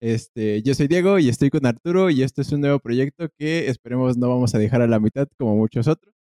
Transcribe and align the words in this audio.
Este, 0.00 0.62
yo 0.62 0.74
soy 0.74 0.88
Diego 0.88 1.18
y 1.18 1.28
estoy 1.28 1.50
con 1.50 1.64
Arturo 1.66 2.10
y 2.10 2.22
este 2.22 2.42
es 2.42 2.52
un 2.52 2.60
nuevo 2.60 2.78
proyecto 2.78 3.28
que 3.38 3.68
esperemos 3.68 4.18
no 4.18 4.28
vamos 4.28 4.54
a 4.54 4.58
dejar 4.58 4.82
a 4.82 4.86
la 4.86 5.00
mitad 5.00 5.28
como 5.38 5.56
muchos 5.56 5.88
otros. 5.88 6.14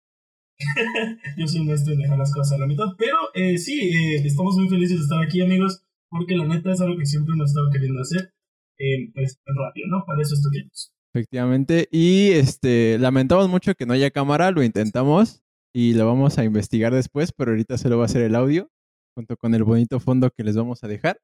yo 1.37 1.47
soy 1.47 1.65
maestro 1.65 1.93
en 1.93 2.01
dejar 2.01 2.19
las 2.19 2.33
cosas 2.33 2.53
a 2.53 2.59
la 2.59 2.67
mitad, 2.67 2.87
pero 2.99 3.17
eh, 3.35 3.59
sí, 3.59 3.91
eh, 3.91 4.23
estamos 4.25 4.57
muy 4.57 4.69
felices 4.69 4.99
de 4.99 5.03
estar 5.03 5.23
aquí 5.23 5.41
amigos, 5.41 5.83
porque 6.09 6.37
la 6.37 6.47
neta 6.47 6.73
es 6.73 6.81
algo 6.81 6.99
que 6.99 7.07
siempre 7.07 7.35
hemos 7.35 7.51
estado 7.51 7.71
queriendo 7.73 8.01
hacer, 8.01 8.33
eh, 8.79 9.11
pues 9.15 9.41
en 9.45 9.55
radio, 9.57 9.87
¿no? 9.89 10.05
Para 10.07 10.23
eso 10.23 10.35
estudiamos. 10.35 10.93
Efectivamente, 11.15 11.89
y 11.91 12.31
este, 12.31 12.99
lamentamos 12.99 13.49
mucho 13.49 13.75
que 13.75 13.87
no 13.87 13.93
haya 13.93 14.11
cámara, 14.11 14.51
lo 14.51 14.63
intentamos 14.63 15.43
y 15.75 15.95
lo 15.95 16.07
vamos 16.07 16.39
a 16.39 16.45
investigar 16.45 16.95
después, 16.95 17.33
pero 17.33 17.51
ahorita 17.51 17.77
solo 17.79 17.99
va 17.99 18.07
a 18.07 18.09
ser 18.09 18.23
el 18.23 18.35
audio, 18.35 18.71
junto 19.15 19.37
con 19.37 19.55
el 19.55 19.65
bonito 19.65 20.01
fondo 20.01 20.31
que 20.31 20.45
les 20.45 20.57
vamos 20.57 20.85
a 20.85 20.89
dejar. 20.89 21.19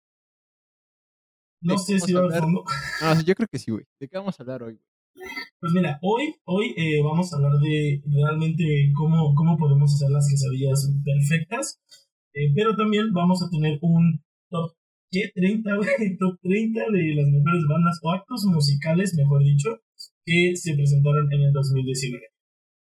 No 1.60 1.78
sé 1.78 1.98
si 2.00 2.12
va 2.12 2.20
a 2.20 2.24
haber 2.24 2.40
fondo. 2.40 2.64
No, 3.02 3.22
yo 3.22 3.34
creo 3.34 3.48
que 3.50 3.58
sí, 3.58 3.70
güey. 3.70 3.84
¿De 4.00 4.08
qué 4.08 4.16
vamos 4.16 4.38
a 4.38 4.42
hablar 4.42 4.62
hoy? 4.62 4.78
Pues 5.60 5.72
mira, 5.72 5.98
hoy, 6.02 6.34
hoy 6.44 6.74
eh, 6.76 7.02
vamos 7.02 7.32
a 7.32 7.36
hablar 7.36 7.58
de 7.60 8.00
realmente 8.06 8.92
cómo, 8.96 9.34
cómo 9.34 9.56
podemos 9.56 9.92
hacer 9.92 10.10
las 10.10 10.28
quesadillas 10.30 10.88
perfectas, 11.04 11.80
eh, 12.34 12.52
pero 12.54 12.76
también 12.76 13.12
vamos 13.12 13.42
a 13.42 13.50
tener 13.50 13.78
un 13.82 14.22
top 14.50 14.78
¿qué? 15.10 15.30
30, 15.34 15.76
güey, 15.76 15.88
top 16.18 16.38
30 16.42 16.80
de 16.92 17.14
las 17.14 17.26
mejores 17.26 17.64
bandas 17.68 17.98
o 18.02 18.12
actos 18.12 18.44
musicales, 18.44 19.14
mejor 19.14 19.42
dicho, 19.42 19.80
que 20.24 20.56
se 20.56 20.74
presentaron 20.74 21.32
en 21.32 21.40
el 21.40 21.52
2019. 21.52 22.22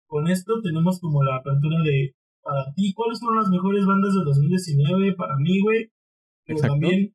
Con 0.07 0.27
esto 0.27 0.61
tenemos 0.61 0.99
como 0.99 1.23
la 1.23 1.37
apertura 1.37 1.81
de, 1.83 2.15
para 2.41 2.73
ti, 2.73 2.93
¿cuáles 2.93 3.19
fueron 3.19 3.43
las 3.43 3.49
mejores 3.49 3.85
bandas 3.85 4.13
del 4.13 4.25
2019? 4.25 5.15
Para 5.15 5.35
mí, 5.37 5.59
güey, 5.61 5.91
pero 6.45 6.59
también, 6.59 7.13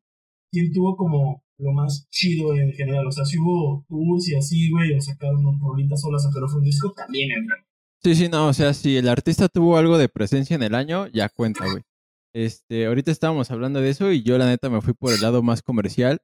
¿quién 0.50 0.72
tuvo 0.72 0.96
como 0.96 1.42
lo 1.62 1.72
más 1.72 2.08
chido 2.10 2.54
en 2.54 2.72
general. 2.72 3.06
O 3.06 3.12
sea, 3.12 3.24
si 3.24 3.38
hubo 3.38 3.84
tours 3.88 4.28
y 4.28 4.34
así, 4.34 4.70
güey, 4.70 4.94
o 4.94 5.00
sacaron 5.00 5.58
rolitas 5.60 6.00
solas, 6.00 6.28
pero 6.34 6.48
fue 6.48 6.58
un 6.58 6.64
disco, 6.64 6.92
también 6.92 7.30
entra. 7.30 7.56
Sí, 8.02 8.14
sí, 8.16 8.28
no, 8.28 8.48
o 8.48 8.52
sea, 8.52 8.74
si 8.74 8.96
el 8.96 9.08
artista 9.08 9.48
tuvo 9.48 9.76
algo 9.76 9.96
de 9.96 10.08
presencia 10.08 10.56
en 10.56 10.64
el 10.64 10.74
año, 10.74 11.06
ya 11.08 11.28
cuenta, 11.28 11.64
güey. 11.64 11.82
Este, 12.34 12.86
ahorita 12.86 13.10
estábamos 13.12 13.50
hablando 13.50 13.80
de 13.80 13.90
eso 13.90 14.10
y 14.10 14.22
yo 14.22 14.38
la 14.38 14.46
neta 14.46 14.70
me 14.70 14.80
fui 14.80 14.94
por 14.94 15.12
el 15.12 15.20
lado 15.20 15.42
más 15.42 15.62
comercial. 15.62 16.20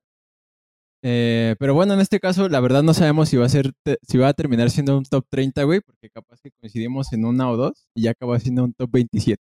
Eh, 1.03 1.55
pero 1.61 1.75
bueno, 1.75 1.95
en 1.95 2.01
este 2.01 2.19
caso, 2.19 2.49
la 2.49 2.59
verdad 2.61 2.83
no 2.83 2.95
sabemos 2.95 3.29
si 3.29 3.37
va 3.37 3.47
a 3.47 3.49
ser, 3.49 3.73
si 4.03 4.19
va 4.19 4.29
a 4.29 4.35
terminar 4.35 4.71
siendo 4.71 4.99
un 4.99 5.05
top 5.05 5.25
30, 5.31 5.63
güey, 5.63 5.81
porque 5.81 6.11
capaz 6.11 6.41
que 6.41 6.51
coincidimos 6.51 7.13
en 7.13 7.25
una 7.25 7.49
o 7.49 7.57
dos 7.57 7.89
y 7.95 8.03
ya 8.03 8.11
acaba 8.11 8.41
siendo 8.41 8.65
un 8.65 8.73
top 8.73 8.91
27. 8.91 9.41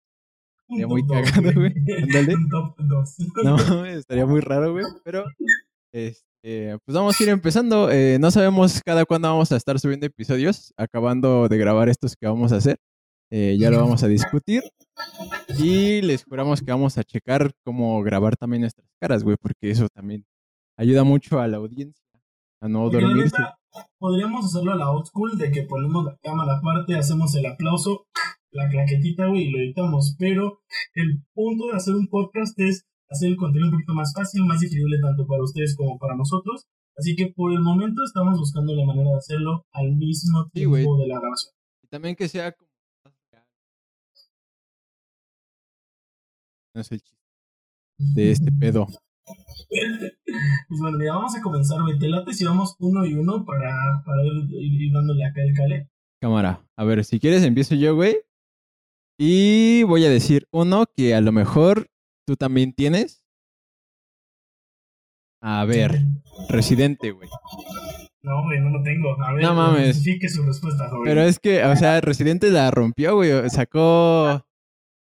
Estaría 0.68 0.86
muy 0.88 1.06
cagado, 1.06 1.52
güey. 1.54 1.72
un 2.34 2.48
top 2.48 2.74
2. 2.78 3.16
No, 3.44 3.86
estaría 3.86 4.26
muy 4.26 4.40
raro, 4.40 4.72
güey, 4.72 4.84
pero 5.04 5.24
este, 5.94 6.76
pues 6.84 6.94
vamos 6.96 7.18
a 7.18 7.22
ir 7.22 7.28
empezando. 7.28 7.90
Eh, 7.90 8.18
no 8.18 8.30
sabemos 8.30 8.82
cada 8.84 9.04
cuándo 9.04 9.28
vamos 9.28 9.52
a 9.52 9.56
estar 9.56 9.78
subiendo 9.78 10.06
episodios, 10.06 10.74
acabando 10.76 11.48
de 11.48 11.56
grabar 11.56 11.88
estos 11.88 12.16
que 12.16 12.26
vamos 12.26 12.52
a 12.52 12.56
hacer. 12.56 12.78
Eh, 13.30 13.56
ya 13.58 13.70
lo 13.70 13.78
vamos 13.78 14.02
a 14.02 14.08
discutir. 14.08 14.62
Y 15.58 16.02
les 16.02 16.24
juramos 16.24 16.60
que 16.62 16.72
vamos 16.72 16.98
a 16.98 17.04
checar 17.04 17.52
cómo 17.64 18.02
grabar 18.02 18.36
también 18.36 18.62
nuestras 18.62 18.88
caras, 19.00 19.22
güey, 19.22 19.36
porque 19.40 19.70
eso 19.70 19.88
también 19.88 20.24
ayuda 20.76 21.04
mucho 21.04 21.38
a 21.38 21.46
la 21.46 21.58
audiencia 21.58 22.04
a 22.60 22.68
no 22.68 22.90
dormirse. 22.90 23.36
podríamos 23.98 24.46
hacerlo 24.46 24.72
a 24.72 24.76
la 24.76 24.90
old 24.90 25.06
school 25.06 25.38
de 25.38 25.52
que 25.52 25.62
ponemos 25.62 26.04
la 26.04 26.16
cámara 26.22 26.58
aparte, 26.58 26.96
hacemos 26.96 27.34
el 27.36 27.46
aplauso, 27.46 28.06
la 28.50 28.68
claquetita, 28.68 29.26
güey, 29.26 29.42
y 29.42 29.50
lo 29.50 29.58
editamos. 29.58 30.16
Pero 30.18 30.60
el 30.94 31.22
punto 31.34 31.68
de 31.68 31.76
hacer 31.76 31.94
un 31.94 32.08
podcast 32.08 32.58
es 32.58 32.86
hacer 33.08 33.30
el 33.30 33.36
contenido 33.36 33.68
un 33.68 33.72
poquito 33.72 33.94
más 33.94 34.12
fácil, 34.14 34.44
más 34.44 34.60
digerible 34.60 34.98
tanto 35.00 35.26
para 35.26 35.42
ustedes 35.42 35.76
como 35.76 35.98
para 35.98 36.16
nosotros. 36.16 36.66
Así 36.96 37.16
que 37.16 37.32
por 37.34 37.52
el 37.52 37.60
momento 37.60 38.02
estamos 38.04 38.38
buscando 38.38 38.74
la 38.74 38.84
manera 38.84 39.10
de 39.10 39.16
hacerlo 39.16 39.66
al 39.72 39.96
mismo 39.96 40.48
tiempo 40.52 40.96
de 40.98 41.08
la 41.08 41.18
grabación. 41.18 41.54
Y 41.82 41.88
también 41.88 42.14
que 42.14 42.28
sea 42.28 42.52
como 42.52 42.74
No 46.74 46.80
es 46.80 46.90
el 46.90 47.00
chiste 47.00 47.16
de 47.98 48.30
este 48.32 48.50
pedo. 48.50 48.86
pues 49.68 50.80
bueno, 50.80 50.98
ya 51.02 51.14
vamos 51.14 51.36
a 51.36 51.40
comenzar, 51.40 51.80
güey. 51.82 51.98
Te 51.98 52.08
late 52.08 52.32
si 52.32 52.44
vamos 52.44 52.74
uno 52.80 53.06
y 53.06 53.14
uno 53.14 53.44
para, 53.44 54.02
para 54.04 54.24
ir, 54.24 54.92
dándole 54.92 55.24
acá 55.24 55.42
el 55.42 55.54
cale. 55.54 55.88
Cámara. 56.20 56.66
A 56.76 56.84
ver, 56.84 57.04
si 57.04 57.20
quieres 57.20 57.44
empiezo 57.44 57.76
yo, 57.76 57.94
güey. 57.94 58.16
Y 59.16 59.84
voy 59.84 60.04
a 60.04 60.10
decir 60.10 60.48
uno 60.50 60.86
que 60.96 61.14
a 61.14 61.20
lo 61.20 61.30
mejor 61.30 61.88
¿Tú 62.26 62.36
también 62.36 62.72
tienes? 62.72 63.22
A 65.42 65.64
ver, 65.66 66.00
Residente, 66.48 67.10
güey. 67.10 67.28
No, 68.22 68.42
güey, 68.44 68.58
no 68.60 68.70
lo 68.70 68.82
tengo. 68.82 69.22
A 69.22 69.34
ver, 69.34 69.42
no 69.42 69.54
mames. 69.54 70.02
su 70.02 70.42
respuesta, 70.42 70.88
güey. 70.88 71.04
Pero 71.04 71.20
es 71.20 71.38
que, 71.38 71.62
o 71.62 71.76
sea, 71.76 72.00
Residente 72.00 72.50
la 72.50 72.70
rompió, 72.70 73.16
güey. 73.16 73.50
Sacó. 73.50 74.42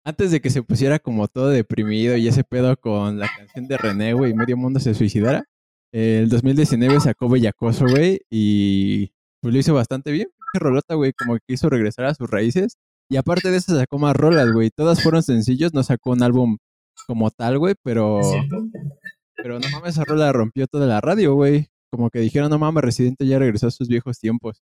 Antes 0.05 0.31
de 0.31 0.39
que 0.39 0.51
se 0.51 0.61
pusiera 0.61 0.99
como 0.99 1.27
todo 1.27 1.49
deprimido 1.49 2.15
y 2.15 2.27
ese 2.27 2.43
pedo 2.43 2.77
con 2.77 3.19
la 3.19 3.27
canción 3.35 3.67
de 3.67 3.77
René, 3.77 4.13
güey, 4.13 4.31
y 4.31 4.35
medio 4.35 4.55
mundo 4.55 4.79
se 4.79 4.93
suicidara. 4.93 5.43
El 5.91 6.29
2019 6.29 6.99
sacó 6.99 7.27
Bellacoso, 7.27 7.85
güey, 7.87 8.21
y 8.29 9.07
pues 9.41 9.53
lo 9.53 9.59
hizo 9.59 9.73
bastante 9.73 10.11
bien. 10.11 10.29
Rolota, 10.53 10.93
güey, 10.93 11.11
como 11.13 11.33
que 11.35 11.41
quiso 11.47 11.69
regresar 11.69 12.05
a 12.05 12.13
sus 12.13 12.29
raíces. 12.29 12.77
Y 13.09 13.17
aparte 13.17 13.49
de 13.51 13.57
eso 13.57 13.75
sacó 13.75 13.97
más 13.97 14.15
rolas, 14.15 14.51
güey. 14.51 14.69
Todas 14.69 15.01
fueron 15.01 15.23
sencillos, 15.23 15.73
no 15.73 15.83
sacó 15.83 16.11
un 16.11 16.23
álbum 16.23 16.57
como 17.05 17.29
tal, 17.31 17.59
güey, 17.59 17.75
pero. 17.83 18.19
Pero 19.35 19.59
no 19.59 19.69
mames, 19.71 19.91
esa 19.91 20.03
rola 20.03 20.31
rompió 20.31 20.67
toda 20.67 20.87
la 20.87 20.99
radio, 20.99 21.35
güey. 21.35 21.67
Como 21.91 22.09
que 22.09 22.19
dijeron, 22.19 22.49
no 22.49 22.57
mames, 22.57 22.83
Residente 22.83 23.25
ya 23.27 23.37
regresó 23.39 23.67
a 23.67 23.71
sus 23.71 23.87
viejos 23.87 24.19
tiempos. 24.19 24.63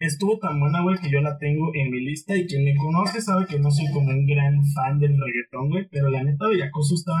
Estuvo 0.00 0.38
tan 0.38 0.58
buena, 0.58 0.82
güey, 0.82 0.98
que 0.98 1.10
yo 1.10 1.20
la 1.20 1.38
tengo 1.38 1.70
en 1.74 1.90
mi 1.90 2.00
lista 2.00 2.34
y 2.36 2.46
quien 2.46 2.64
me 2.64 2.74
conoce 2.76 3.20
sabe 3.20 3.46
que 3.46 3.58
no 3.58 3.70
soy 3.70 3.86
como 3.92 4.08
un 4.08 4.26
gran 4.26 4.64
fan 4.74 4.98
del 4.98 5.12
reggaetón, 5.12 5.70
güey, 5.70 5.88
pero 5.88 6.10
la 6.10 6.24
neta 6.24 6.48
Bellacoso 6.48 6.94
está 6.96 7.12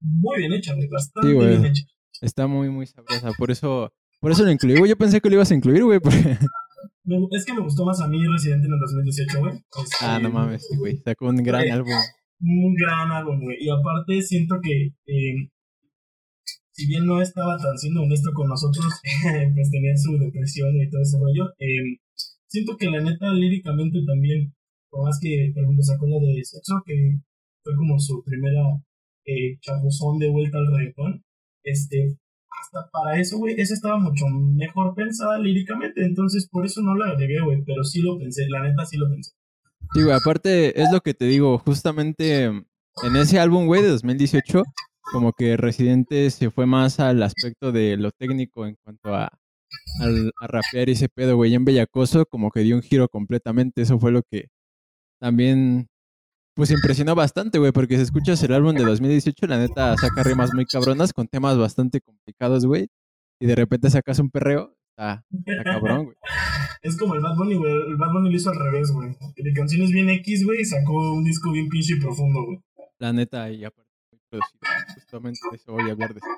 muy 0.00 0.38
bien 0.38 0.52
hecha, 0.52 0.74
güey, 0.74 0.88
bastante 0.88 1.32
bien 1.32 1.64
hecha. 1.64 1.82
Está 2.20 2.46
muy, 2.46 2.68
muy 2.68 2.86
sabrosa, 2.86 3.32
por 3.38 3.50
eso, 3.50 3.90
por 4.20 4.30
eso 4.30 4.44
lo 4.44 4.50
incluí, 4.50 4.76
güey. 4.78 4.90
Yo 4.90 4.96
pensé 4.96 5.20
que 5.20 5.28
lo 5.28 5.36
ibas 5.36 5.50
a 5.50 5.54
incluir, 5.54 5.84
güey, 5.84 6.00
porque... 6.00 6.36
Es 7.32 7.44
que 7.44 7.52
me 7.52 7.62
gustó 7.62 7.84
más 7.84 8.00
a 8.00 8.06
mí 8.06 8.24
Residente 8.24 8.66
en 8.68 8.74
el 8.74 8.78
2018, 8.78 9.40
güey. 9.40 9.64
ah, 10.02 10.20
no 10.22 10.30
mames, 10.30 10.68
güey. 10.78 11.02
Sacó 11.04 11.26
un 11.26 11.36
gran 11.36 11.68
álbum 11.68 11.94
un 12.42 12.74
gran 12.74 13.10
álbum, 13.10 13.40
güey. 13.40 13.56
Y 13.60 13.70
aparte 13.70 14.20
siento 14.22 14.56
que, 14.62 14.92
eh, 15.06 15.48
si 16.72 16.86
bien 16.86 17.06
no 17.06 17.20
estaba 17.20 17.56
tan 17.58 17.78
siendo 17.78 18.02
honesto 18.02 18.32
con 18.34 18.48
nosotros, 18.48 18.86
pues 19.54 19.70
tenía 19.70 19.96
su 19.96 20.18
depresión 20.18 20.74
y 20.76 20.90
todo 20.90 21.02
ese 21.02 21.18
rollo. 21.18 21.52
Eh, 21.58 21.98
siento 22.46 22.76
que 22.76 22.90
la 22.90 23.00
neta, 23.00 23.32
líricamente 23.32 24.00
también, 24.06 24.54
por 24.90 25.04
más 25.04 25.18
que, 25.20 25.52
por 25.54 25.64
ejemplo, 25.64 25.82
sacó 25.82 26.06
la 26.06 26.18
de 26.18 26.44
Sexo, 26.44 26.82
que 26.84 27.18
fue 27.64 27.76
como 27.76 27.98
su 27.98 28.22
primera 28.24 28.62
eh, 29.24 29.58
chapuzón 29.60 30.18
de 30.18 30.30
vuelta 30.30 30.58
al 30.58 30.66
reggaetón, 30.66 31.24
este, 31.64 32.16
hasta 32.60 32.90
para 32.90 33.20
eso, 33.20 33.38
güey, 33.38 33.54
esa 33.58 33.74
estaba 33.74 33.98
mucho 33.98 34.26
mejor 34.28 34.94
pensada 34.94 35.38
líricamente, 35.38 36.04
entonces 36.04 36.48
por 36.50 36.66
eso 36.66 36.82
no 36.82 36.96
la 36.96 37.12
agregué, 37.12 37.40
güey, 37.40 37.62
pero 37.64 37.84
sí 37.84 38.02
lo 38.02 38.18
pensé, 38.18 38.48
la 38.48 38.62
neta 38.62 38.84
sí 38.84 38.96
lo 38.96 39.08
pensé. 39.08 39.32
Sí, 39.94 40.02
güey, 40.02 40.14
aparte 40.14 40.80
es 40.80 40.90
lo 40.90 41.00
que 41.00 41.12
te 41.12 41.26
digo, 41.26 41.58
justamente 41.58 42.44
en 42.44 43.16
ese 43.16 43.38
álbum, 43.38 43.66
güey, 43.66 43.82
de 43.82 43.88
2018, 43.88 44.62
como 45.12 45.32
que 45.32 45.58
Residente 45.58 46.30
se 46.30 46.50
fue 46.50 46.64
más 46.66 46.98
al 46.98 47.22
aspecto 47.22 47.72
de 47.72 47.98
lo 47.98 48.10
técnico 48.10 48.66
en 48.66 48.76
cuanto 48.82 49.14
a, 49.14 49.24
a 50.00 50.46
rapear 50.46 50.88
ese 50.90 51.08
pedo, 51.10 51.36
güey. 51.36 51.54
En 51.54 51.64
Bellacoso 51.66 52.24
como 52.26 52.50
que 52.50 52.60
dio 52.60 52.76
un 52.76 52.82
giro 52.82 53.08
completamente, 53.08 53.82
eso 53.82 53.98
fue 53.98 54.12
lo 54.12 54.22
que 54.22 54.48
también, 55.20 55.88
pues 56.54 56.70
impresionó 56.70 57.14
bastante, 57.14 57.58
güey, 57.58 57.72
porque 57.72 57.96
si 57.96 58.02
escuchas 58.02 58.42
el 58.44 58.54
álbum 58.54 58.74
de 58.74 58.84
2018, 58.84 59.46
la 59.46 59.58
neta 59.58 59.96
saca 59.98 60.22
rimas 60.22 60.54
muy 60.54 60.66
cabronas 60.66 61.12
con 61.12 61.28
temas 61.28 61.58
bastante 61.58 62.00
complicados, 62.00 62.66
güey, 62.66 62.88
y 63.40 63.46
de 63.46 63.56
repente 63.56 63.90
sacas 63.90 64.18
un 64.20 64.30
perreo, 64.30 64.74
está, 64.92 65.24
está 65.46 65.64
cabrón, 65.64 66.04
güey. 66.04 66.16
Es 66.82 66.96
como 66.96 67.14
el 67.14 67.20
Bad 67.20 67.36
Bunny, 67.36 67.54
güey. 67.54 67.72
El 67.72 67.96
Bad 67.96 68.12
Bunny 68.12 68.30
lo 68.30 68.36
hizo 68.36 68.50
al 68.50 68.58
revés, 68.58 68.90
güey. 68.92 69.10
De 69.36 69.52
canciones 69.52 69.90
bien 69.90 70.10
X, 70.10 70.44
güey, 70.44 70.60
y 70.60 70.64
sacó 70.64 71.12
un 71.12 71.24
disco 71.24 71.52
bien 71.52 71.68
pinche 71.68 71.94
y 71.94 72.00
profundo, 72.00 72.44
güey. 72.44 72.58
La 72.98 73.12
neta, 73.12 73.50
y 73.50 73.64
aparte. 73.64 73.90
Justamente 74.94 75.40
de 75.50 75.56
eso 75.56 75.72
voy 75.72 75.88
a 75.88 75.92
hablar 75.92 76.14
de 76.14 76.18
eso. 76.18 76.28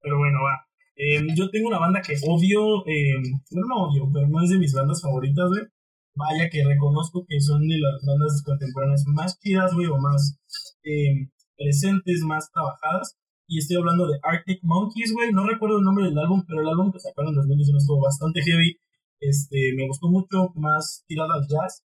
Pero 0.00 0.18
bueno, 0.18 0.38
va. 0.42 0.66
Eh, 0.96 1.20
yo 1.34 1.50
tengo 1.50 1.68
una 1.68 1.78
banda 1.78 2.00
que 2.00 2.14
odio, 2.26 2.86
eh, 2.86 3.20
no, 3.50 3.62
no 3.68 3.74
odio, 3.86 4.10
pero 4.12 4.28
no 4.28 4.42
es 4.42 4.50
de 4.50 4.58
mis 4.58 4.72
bandas 4.74 5.02
favoritas, 5.02 5.48
güey. 5.48 5.62
Vaya 6.16 6.48
que 6.48 6.64
reconozco 6.64 7.24
que 7.28 7.40
son 7.40 7.66
de 7.66 7.78
las 7.78 8.04
bandas 8.06 8.42
contemporáneas 8.44 9.04
más 9.06 9.38
chidas, 9.40 9.74
güey, 9.74 9.86
o 9.86 9.98
más 9.98 10.38
eh, 10.84 11.28
presentes, 11.56 12.20
más 12.22 12.50
trabajadas. 12.52 13.16
Y 13.46 13.58
estoy 13.58 13.76
hablando 13.76 14.06
de 14.06 14.18
Arctic 14.22 14.60
Monkeys, 14.62 15.12
güey. 15.12 15.32
No 15.32 15.46
recuerdo 15.46 15.78
el 15.78 15.84
nombre 15.84 16.06
del 16.06 16.18
álbum, 16.18 16.44
pero 16.46 16.62
el 16.62 16.68
álbum 16.68 16.92
que 16.92 16.98
sacaron 16.98 17.30
en 17.30 17.36
2019 17.36 17.78
estuvo 17.78 18.00
bastante 18.00 18.40
heavy. 18.42 18.78
Este, 19.20 19.72
me 19.74 19.86
gustó 19.86 20.08
mucho, 20.08 20.52
más 20.54 21.04
tirado 21.06 21.32
al 21.32 21.46
jazz. 21.46 21.84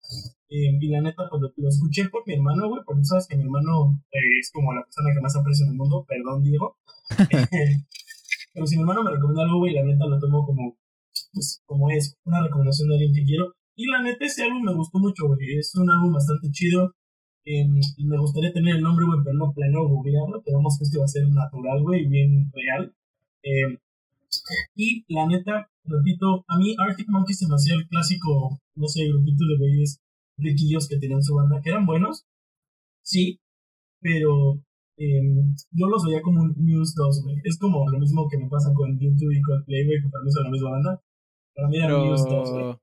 Eh, 0.49 0.77
y 0.79 0.87
la 0.89 1.01
neta, 1.01 1.27
pues 1.29 1.41
lo, 1.55 1.69
escuché 1.69 2.09
por 2.09 2.23
mi 2.27 2.33
hermano, 2.33 2.69
güey, 2.69 2.81
porque 2.85 3.03
sabes 3.03 3.27
que 3.27 3.35
mi 3.35 3.43
hermano 3.43 3.99
eh, 4.11 4.39
es 4.39 4.51
como 4.51 4.73
la 4.73 4.83
persona 4.83 5.13
que 5.13 5.21
más 5.21 5.35
aprecio 5.35 5.65
en 5.65 5.71
el 5.71 5.77
mundo, 5.77 6.05
perdón, 6.07 6.43
Diego. 6.43 6.77
Pero 8.53 8.67
si 8.67 8.75
mi 8.75 8.81
hermano 8.83 9.03
me 9.03 9.11
recomienda 9.11 9.43
algo, 9.43 9.59
güey, 9.59 9.73
la 9.73 9.83
neta 9.83 10.05
lo 10.07 10.19
tomo 10.19 10.45
como, 10.45 10.77
pues, 11.33 11.61
como 11.65 11.89
es, 11.91 12.15
una 12.23 12.41
recomendación 12.43 12.89
de 12.89 12.95
alguien 12.95 13.13
que 13.13 13.23
quiero. 13.23 13.53
Y 13.75 13.87
la 13.87 14.01
neta, 14.01 14.25
ese 14.25 14.43
álbum 14.43 14.63
me 14.63 14.73
gustó 14.73 14.99
mucho, 14.99 15.27
güey. 15.27 15.57
Es 15.57 15.75
un 15.75 15.89
álbum 15.89 16.13
bastante 16.13 16.49
chido. 16.51 16.93
Eh, 17.45 17.67
me 17.67 18.17
gustaría 18.17 18.51
tener 18.51 18.75
el 18.75 18.81
nombre, 18.81 19.05
güey, 19.05 19.19
pero 19.23 19.37
no 19.37 19.53
planeo 19.53 19.87
googlearlo. 19.87 20.41
Tenemos 20.41 20.77
que 20.77 20.85
este 20.85 20.97
va 20.97 21.05
a 21.05 21.07
ser 21.07 21.27
natural, 21.29 21.83
güey, 21.83 22.07
bien 22.07 22.51
real. 22.51 22.93
Eh, 23.43 23.77
y 24.75 25.05
la 25.13 25.27
neta, 25.27 25.69
repito, 25.83 26.43
a 26.47 26.57
mí 26.57 26.75
Arctic 26.77 27.07
Monkeys 27.09 27.39
se 27.39 27.47
me 27.47 27.55
hacía 27.55 27.75
el 27.75 27.87
clásico, 27.87 28.59
no 28.75 28.87
sé, 28.87 29.07
grupito 29.07 29.45
de 29.45 29.57
güeyes 29.57 30.01
riquillos 30.37 30.87
que 30.87 30.97
tenían 30.97 31.23
su 31.23 31.35
banda, 31.35 31.61
que 31.63 31.69
eran 31.69 31.85
buenos, 31.85 32.25
sí, 33.01 33.39
pero 34.01 34.59
eh, 34.97 35.21
yo 35.71 35.87
los 35.87 36.03
veía 36.05 36.21
como 36.21 36.41
un 36.41 36.53
News 36.57 36.93
2, 36.95 37.23
güey. 37.23 37.37
Es 37.43 37.57
como 37.57 37.89
lo 37.89 37.99
mismo 37.99 38.27
que 38.29 38.37
me 38.37 38.49
pasa 38.49 38.73
con 38.73 38.99
YouTube 38.99 39.31
y 39.31 39.41
con 39.41 39.63
Play, 39.65 39.85
güey, 39.85 40.01
que 40.01 40.09
para 40.09 40.23
mí 40.23 40.31
son 40.31 40.43
la 40.43 40.49
misma 40.49 40.71
banda. 40.71 41.01
Para 41.55 41.67
mí 41.69 41.77
era 41.77 41.87
News 41.87 42.25
2, 42.25 42.51
güey. 42.51 42.75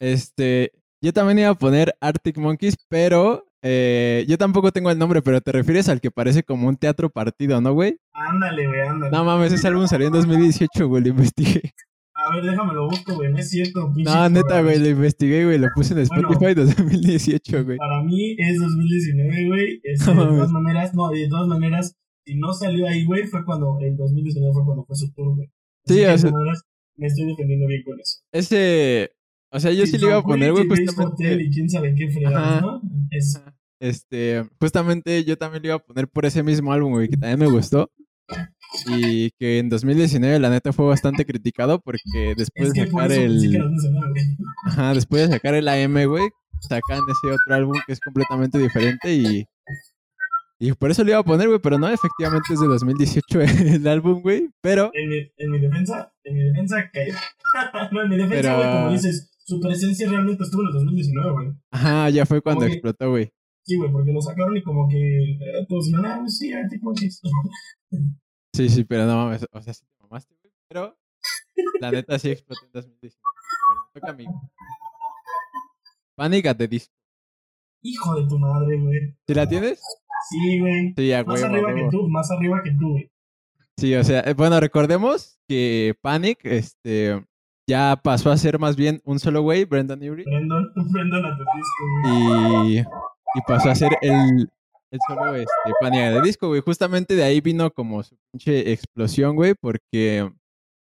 Este, 0.00 0.72
yo 1.00 1.12
también 1.12 1.38
iba 1.40 1.50
a 1.50 1.58
poner 1.58 1.96
Arctic 2.00 2.38
Monkeys, 2.38 2.76
pero 2.88 3.44
eh, 3.66 4.26
yo 4.28 4.36
tampoco 4.36 4.70
tengo 4.72 4.90
el 4.90 4.98
nombre, 4.98 5.22
pero 5.22 5.40
te 5.40 5.50
refieres 5.50 5.88
al 5.88 6.00
que 6.02 6.10
parece 6.10 6.42
como 6.42 6.68
un 6.68 6.76
teatro 6.76 7.08
partido, 7.10 7.60
¿no, 7.62 7.72
güey? 7.72 7.96
Ándale, 8.12 8.66
güey, 8.66 8.80
ándale. 8.82 9.10
No 9.10 9.24
mames, 9.24 9.52
ese 9.52 9.66
álbum 9.68 9.86
salió 9.88 10.06
en 10.08 10.12
2018, 10.12 10.86
güey, 10.86 11.02
lo 11.02 11.08
investigué. 11.08 11.72
A 12.16 12.34
ver, 12.34 12.44
déjame 12.44 12.72
lo 12.74 12.88
busco, 12.88 13.14
güey, 13.16 13.32
no 13.32 13.38
es 13.38 13.50
cierto. 13.50 13.90
No, 13.96 14.28
neta, 14.28 14.62
güey, 14.62 14.78
lo 14.78 14.88
investigué, 14.88 15.44
güey, 15.46 15.58
lo 15.58 15.68
puse 15.74 15.94
en 15.94 16.06
Bueno. 16.06 16.28
Spotify 16.30 16.54
2018, 16.54 17.64
güey. 17.64 17.76
Para 17.78 18.02
mí 18.02 18.36
es 18.38 18.58
2019, 18.60 19.46
güey. 19.48 19.80
Este, 19.82 20.14
No 20.14 20.24
de 20.26 20.30
todas 20.36 20.50
maneras, 20.52 20.94
no, 20.94 21.08
de 21.08 21.28
todas 21.28 21.48
maneras, 21.48 21.96
si 22.26 22.36
no 22.36 22.52
salió 22.52 22.86
ahí, 22.86 23.04
güey, 23.04 23.24
fue 23.24 23.44
cuando, 23.44 23.78
el 23.80 23.96
2019 23.96 24.52
fue 24.54 24.64
cuando 24.64 24.84
fue 24.84 24.96
su 24.96 25.12
tour, 25.12 25.34
güey. 25.36 25.48
Sí, 25.86 25.96
que 25.96 26.06
o 26.06 26.10
de 26.12 26.18
sea- 26.18 26.30
todas 26.30 26.32
maneras, 26.32 26.62
me 26.96 27.06
estoy 27.06 27.26
defendiendo 27.26 27.66
bien 27.66 27.82
con 27.82 28.00
eso. 28.00 28.20
Ese, 28.32 29.10
o 29.50 29.60
sea, 29.60 29.72
yo 29.72 29.84
sí 29.86 29.98
le 29.98 30.06
iba 30.06 30.16
a 30.16 30.22
poner, 30.22 30.52
güey, 30.52 30.64
Hotel 30.66 30.86
justamente, 30.86 31.42
y 31.44 31.50
quién 31.50 31.68
sabe 31.68 31.94
qué 31.94 32.08
fregados. 32.10 32.62
¿no? 32.62 32.80
Es, 33.10 33.42
este, 33.84 34.48
justamente 34.58 35.24
yo 35.24 35.36
también 35.36 35.62
le 35.62 35.68
iba 35.68 35.76
a 35.76 35.78
poner 35.78 36.08
por 36.08 36.24
ese 36.24 36.42
mismo 36.42 36.72
álbum, 36.72 36.92
güey, 36.92 37.08
que 37.08 37.18
también 37.18 37.38
me 37.38 37.54
gustó. 37.54 37.90
Y 38.86 39.30
que 39.32 39.58
en 39.58 39.68
2019 39.68 40.38
la 40.38 40.48
neta 40.48 40.72
fue 40.72 40.86
bastante 40.86 41.26
criticado 41.26 41.78
porque 41.80 42.34
después 42.34 42.68
es 42.68 42.72
de 42.72 42.84
que 42.84 42.90
sacar 42.90 43.12
el... 43.12 43.62
Ajá, 44.64 44.94
después 44.94 45.28
de 45.28 45.34
sacar 45.34 45.54
el 45.54 45.68
AM, 45.68 46.06
güey, 46.06 46.24
sacan 46.60 47.00
ese 47.08 47.34
otro 47.34 47.54
álbum 47.54 47.78
que 47.86 47.92
es 47.92 48.00
completamente 48.00 48.58
diferente 48.58 49.14
y... 49.14 49.44
Y 50.58 50.72
por 50.72 50.90
eso 50.90 51.04
le 51.04 51.10
iba 51.10 51.18
a 51.20 51.24
poner, 51.24 51.48
güey, 51.48 51.60
pero 51.60 51.78
no, 51.78 51.88
efectivamente 51.88 52.54
es 52.54 52.60
de 52.60 52.66
2018 52.66 53.40
el 53.74 53.86
álbum, 53.86 54.22
güey, 54.22 54.48
pero... 54.62 54.90
En 54.94 55.10
mi, 55.10 55.30
en 55.36 55.50
mi 55.50 55.58
defensa, 55.58 56.10
en 56.22 56.34
mi 56.34 56.44
defensa 56.44 56.90
cayó. 56.90 57.12
no, 57.92 58.02
en 58.02 58.08
mi 58.08 58.16
defensa, 58.16 58.40
Pero- 58.40 58.56
güey, 58.56 58.72
como 58.72 58.90
dices, 58.92 59.30
su 59.44 59.60
presencia 59.60 60.08
realmente 60.08 60.42
estuvo 60.42 60.62
en 60.62 60.68
el 60.68 60.74
2019, 60.74 61.32
güey. 61.32 61.48
Ajá, 61.70 62.08
ya 62.08 62.24
fue 62.24 62.40
cuando 62.40 62.64
explotó, 62.64 63.10
güey. 63.10 63.30
Sí, 63.64 63.76
güey, 63.76 63.90
porque 63.90 64.12
lo 64.12 64.20
sacaron 64.20 64.56
y 64.56 64.62
como 64.62 64.88
que 64.88 65.38
todos 65.68 65.86
dijeron, 65.86 66.06
ah, 66.06 66.28
sí, 66.28 66.52
Arctic 66.52 66.82
Monkeys. 66.82 67.20
Sí, 68.52 68.68
sí, 68.68 68.84
pero 68.84 69.06
no 69.06 69.16
mames, 69.16 69.46
o 69.50 69.62
sea, 69.62 69.72
sí 69.72 69.84
te 69.86 70.02
mamaste, 70.02 70.34
güey, 70.42 70.52
pero 70.68 70.96
la 71.80 71.90
neta 71.90 72.18
sí 72.18 72.30
explotó 72.30 72.66
en 72.66 72.72
2019. 72.72 73.22
Bueno, 73.68 73.82
toca 73.92 74.10
a 74.10 74.12
mí. 74.12 74.26
Panic 76.14 76.46
at 76.46 76.56
the 76.56 76.68
Disco. 76.68 76.94
Hijo 77.82 78.14
de 78.20 78.28
tu 78.28 78.38
madre, 78.38 78.78
güey. 78.78 79.16
¿Sí 79.26 79.34
la 79.34 79.48
tienes? 79.48 79.82
Sí, 80.30 80.60
güey. 80.60 80.94
Sí, 80.96 81.12
a 81.12 81.24
Más 81.24 81.42
huevo, 81.42 81.54
arriba 81.54 81.74
que 81.74 81.88
tú, 81.90 82.08
más 82.08 82.30
arriba 82.30 82.62
que 82.62 82.70
tú, 82.72 82.90
güey. 82.90 83.10
Sí, 83.76 83.94
o 83.94 84.04
sea, 84.04 84.20
eh, 84.20 84.34
bueno, 84.34 84.60
recordemos 84.60 85.38
que 85.48 85.96
Panic, 86.00 86.38
este, 86.44 87.24
ya 87.66 88.00
pasó 88.02 88.30
a 88.30 88.36
ser 88.36 88.58
más 88.58 88.76
bien 88.76 89.00
un 89.04 89.18
solo 89.18 89.42
güey, 89.42 89.64
Brendan 89.64 89.98
Urie, 89.98 90.24
Brendan, 90.24 90.70
Brendan 90.92 91.24
a 91.24 91.36
tu 91.36 91.42
disco, 91.42 91.84
güey. 92.02 92.78
y, 92.78 92.84
y 93.34 93.40
pasó 93.46 93.70
a 93.70 93.74
ser 93.74 93.92
el, 94.02 94.48
el 94.90 94.98
solo, 95.08 95.34
este, 95.34 95.50
Panic 95.80 96.00
at 96.00 96.14
the 96.14 96.22
Disco, 96.22 96.48
güey. 96.48 96.60
Justamente 96.60 97.16
de 97.16 97.24
ahí 97.24 97.40
vino 97.40 97.70
como 97.70 98.02
su 98.02 98.16
pinche 98.30 98.72
explosión, 98.72 99.36
güey, 99.36 99.54
porque 99.54 100.30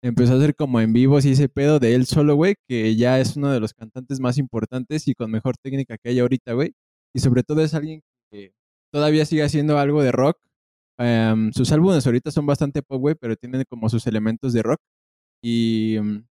empezó 0.03 0.33
a 0.33 0.38
hacer 0.38 0.56
como 0.56 0.81
en 0.81 0.94
vivos 0.94 1.25
y 1.25 1.31
ese 1.31 1.48
pedo 1.50 1.80
de 1.80 1.95
él 1.95 2.06
solo, 2.06 2.36
güey, 2.36 2.56
que 2.68 2.95
ya 2.95 3.19
es 3.19 3.38
uno 3.38 3.51
de 3.51 3.59
los 3.59 3.74
cantantes 3.74 4.19
más 4.19 4.38
importantes 4.38 5.07
y 5.07 5.13
con 5.15 5.31
mejor 5.31 5.56
técnica 5.57 5.98
que 5.98 6.09
hay 6.09 6.19
ahorita, 6.19 6.53
güey. 6.53 6.74
Y 7.13 7.19
sobre 7.19 7.44
todo 7.44 7.62
es 7.62 7.74
alguien 7.74 8.01
que 8.31 8.54
todavía 8.92 9.25
sigue 9.25 9.44
haciendo 9.44 9.77
algo 9.77 10.04
de 10.04 10.12
rock. 10.12 10.38
Em, 10.97 11.51
sus 11.54 11.71
álbumes 11.71 12.06
ahorita 12.06 12.31
son 12.31 12.45
bastante 12.45 12.81
pop, 12.83 13.00
güey, 13.00 13.15
pero 13.15 13.36
tienen 13.36 13.63
como 13.69 13.89
sus 13.89 14.06
elementos 14.07 14.54
de 14.54 14.63
rock. 14.63 14.80
Y 15.44 15.97
mm, 16.01 16.25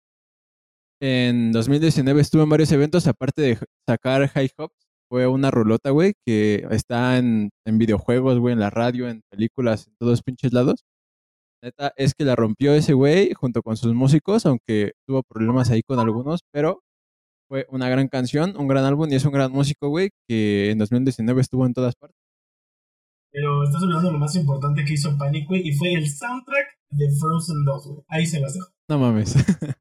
en 1.00 1.52
2019 1.52 2.20
estuvo 2.20 2.42
en 2.42 2.48
varios 2.50 2.70
eventos, 2.72 3.06
aparte 3.06 3.42
de 3.42 3.58
sacar 3.86 4.28
High 4.28 4.50
Hopes, 4.58 4.89
fue 5.10 5.26
una 5.26 5.50
rolota, 5.50 5.90
güey, 5.90 6.14
que 6.24 6.66
está 6.70 7.18
en, 7.18 7.50
en 7.66 7.78
videojuegos, 7.78 8.38
güey, 8.38 8.52
en 8.52 8.60
la 8.60 8.70
radio, 8.70 9.08
en 9.08 9.22
películas, 9.28 9.88
en 9.88 9.94
todos 9.98 10.22
pinches 10.22 10.52
lados. 10.52 10.84
Neta, 11.62 11.92
es 11.96 12.14
que 12.14 12.24
la 12.24 12.36
rompió 12.36 12.72
ese 12.74 12.94
güey 12.94 13.34
junto 13.34 13.60
con 13.62 13.76
sus 13.76 13.92
músicos, 13.92 14.46
aunque 14.46 14.92
tuvo 15.06 15.22
problemas 15.24 15.70
ahí 15.70 15.82
con 15.82 15.98
algunos, 15.98 16.40
pero 16.52 16.80
fue 17.48 17.66
una 17.70 17.88
gran 17.88 18.06
canción, 18.06 18.54
un 18.56 18.68
gran 18.68 18.84
álbum 18.84 19.10
y 19.10 19.16
es 19.16 19.24
un 19.24 19.32
gran 19.32 19.50
músico, 19.50 19.88
güey, 19.88 20.10
que 20.28 20.70
en 20.70 20.78
2019 20.78 21.40
estuvo 21.40 21.66
en 21.66 21.74
todas 21.74 21.96
partes. 21.96 22.16
Pero 23.32 23.64
estás 23.64 23.82
olvidando 23.82 24.12
lo 24.12 24.18
más 24.18 24.36
importante 24.36 24.84
que 24.84 24.94
hizo 24.94 25.18
Panic, 25.18 25.48
güey, 25.48 25.68
y 25.68 25.72
fue 25.72 25.92
el 25.92 26.08
soundtrack 26.08 26.78
de 26.90 27.10
Frozen 27.18 27.64
2, 27.64 27.86
güey. 27.88 28.04
Ahí 28.08 28.26
se 28.26 28.40
las 28.40 28.54
dejo. 28.54 28.68
No 28.88 28.98
mames. 29.00 29.34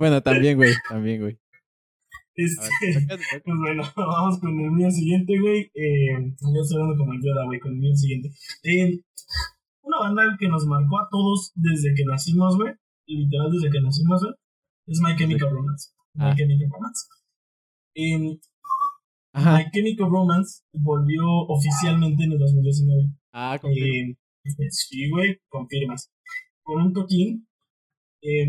bueno, 0.00 0.22
también, 0.22 0.56
güey, 0.56 0.72
también, 0.88 1.20
güey. 1.20 1.38
Este, 2.34 3.06
ver, 3.06 3.20
pues 3.44 3.58
bueno, 3.58 3.82
vamos 3.96 4.38
con 4.40 4.58
el 4.58 4.70
mío 4.72 4.90
siguiente, 4.90 5.38
güey. 5.38 5.70
Eh, 5.74 6.34
yo 6.40 6.62
estoy 6.62 6.80
hablando 6.80 6.96
como 6.98 7.12
el 7.12 7.20
Yoda, 7.22 7.44
güey, 7.44 7.60
con 7.60 7.72
el 7.72 7.78
mío 7.78 7.94
siguiente. 7.94 8.30
Eh, 8.64 9.00
una 9.82 9.98
banda 9.98 10.36
que 10.38 10.48
nos 10.48 10.64
marcó 10.66 10.98
a 11.00 11.08
todos 11.10 11.52
desde 11.54 11.94
que 11.94 12.04
nacimos, 12.04 12.56
güey. 12.56 12.72
Literal, 13.06 13.50
desde 13.50 13.70
que 13.70 13.80
nacimos, 13.80 14.22
güey. 14.22 14.34
Es 14.86 15.00
My 15.00 15.16
Chemical 15.16 15.50
Romance. 15.50 15.90
My 16.14 16.24
Ah. 16.24 16.34
Chemical 16.36 16.68
Romance. 16.70 17.06
Eh, 17.94 18.38
Ajá. 19.34 19.58
My 19.58 19.70
Chemical 19.70 20.10
Romance 20.10 20.62
volvió 20.72 21.24
oficialmente 21.48 22.24
en 22.24 22.32
el 22.32 22.38
2019. 22.38 23.02
Ah, 23.32 23.58
confirmo. 23.60 24.14
Eh, 24.44 24.70
sí, 24.70 25.08
güey, 25.10 25.38
confirmas. 25.48 26.10
Con 26.62 26.82
un 26.82 26.92
toquín, 26.92 27.46
eh, 28.22 28.46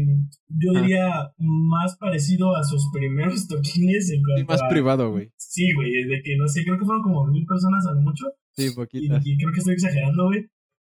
yo 0.50 0.72
Ah. 0.76 0.82
diría 0.82 1.34
más 1.38 1.98
parecido 1.98 2.56
a 2.56 2.64
sus 2.64 2.90
primeros 2.94 3.48
toquines 3.50 4.10
en 4.12 4.18
Sí, 4.18 4.22
cuanto 4.24 4.52
más 4.54 4.62
a... 4.64 4.70
privado, 4.70 5.12
güey. 5.12 5.32
Sí, 5.38 5.74
güey, 5.74 5.92
de 5.92 6.22
que 6.24 6.38
no 6.38 6.48
sé, 6.48 6.64
creo 6.64 6.78
que 6.78 6.86
fueron 6.86 7.04
como 7.04 7.26
mil 7.28 7.46
personas 7.46 7.86
a 7.88 7.94
lo 7.94 8.02
mucho. 8.02 8.26
Sí, 8.56 8.68
Y, 8.68 8.76
poquitas. 8.76 9.26
y 9.26 9.38
creo 9.38 9.52
que 9.52 9.60
estoy 9.60 9.74
exagerando, 9.74 10.26
güey. 10.26 10.46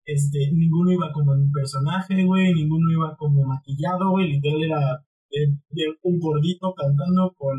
Este, 0.05 0.51
ninguno 0.51 0.91
iba 0.91 1.11
como 1.13 1.33
en 1.33 1.49
personaje, 1.51 2.25
güey, 2.25 2.53
ninguno 2.53 2.91
iba 2.91 3.15
como 3.15 3.43
maquillado, 3.45 4.11
güey. 4.11 4.33
Literal 4.33 4.63
era 4.63 5.05
eh, 5.31 5.47
de 5.69 5.83
un 6.03 6.19
gordito 6.19 6.73
cantando 6.75 7.33
con 7.37 7.57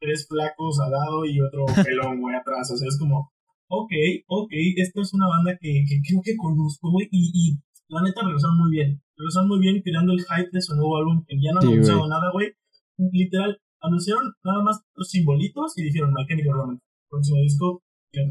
tres 0.00 0.26
flacos 0.28 0.78
al 0.80 0.92
lado 0.92 1.24
y 1.26 1.40
otro 1.40 1.64
pelón, 1.84 2.20
güey, 2.20 2.36
atrás. 2.36 2.70
O 2.70 2.76
sea, 2.76 2.86
es 2.86 2.96
como, 2.98 3.32
ok, 3.68 3.90
ok, 4.28 4.50
esto 4.76 5.00
es 5.02 5.12
una 5.12 5.26
banda 5.26 5.58
que, 5.60 5.82
que 5.88 6.00
creo 6.06 6.20
que 6.22 6.36
conozco, 6.36 6.90
güey, 6.92 7.08
y, 7.10 7.30
y 7.34 7.58
la 7.88 8.02
neta 8.02 8.22
regresaron 8.22 8.58
muy 8.58 8.70
bien. 8.70 9.01
Regresaron 9.16 9.48
muy 9.48 9.60
bien 9.60 9.82
creando 9.82 10.12
el 10.12 10.20
hype 10.20 10.50
de 10.52 10.60
su 10.62 10.74
nuevo 10.74 10.96
álbum, 10.96 11.24
que 11.26 11.36
ya 11.40 11.52
no 11.52 11.60
Sí, 11.60 11.66
han 11.68 11.72
anunciado 11.74 12.08
nada, 12.08 12.30
güey. 12.32 12.52
Literal, 12.98 13.58
anunciaron 13.80 14.32
nada 14.44 14.62
más 14.62 14.80
los 14.94 15.08
simbolitos 15.08 15.76
y 15.78 15.82
dijeron, 15.82 16.12
My 16.12 16.26
Chemical 16.26 16.52
Romance, 16.54 16.82
próximo 17.10 17.38
disco, 17.40 17.82
Ready 18.12 18.28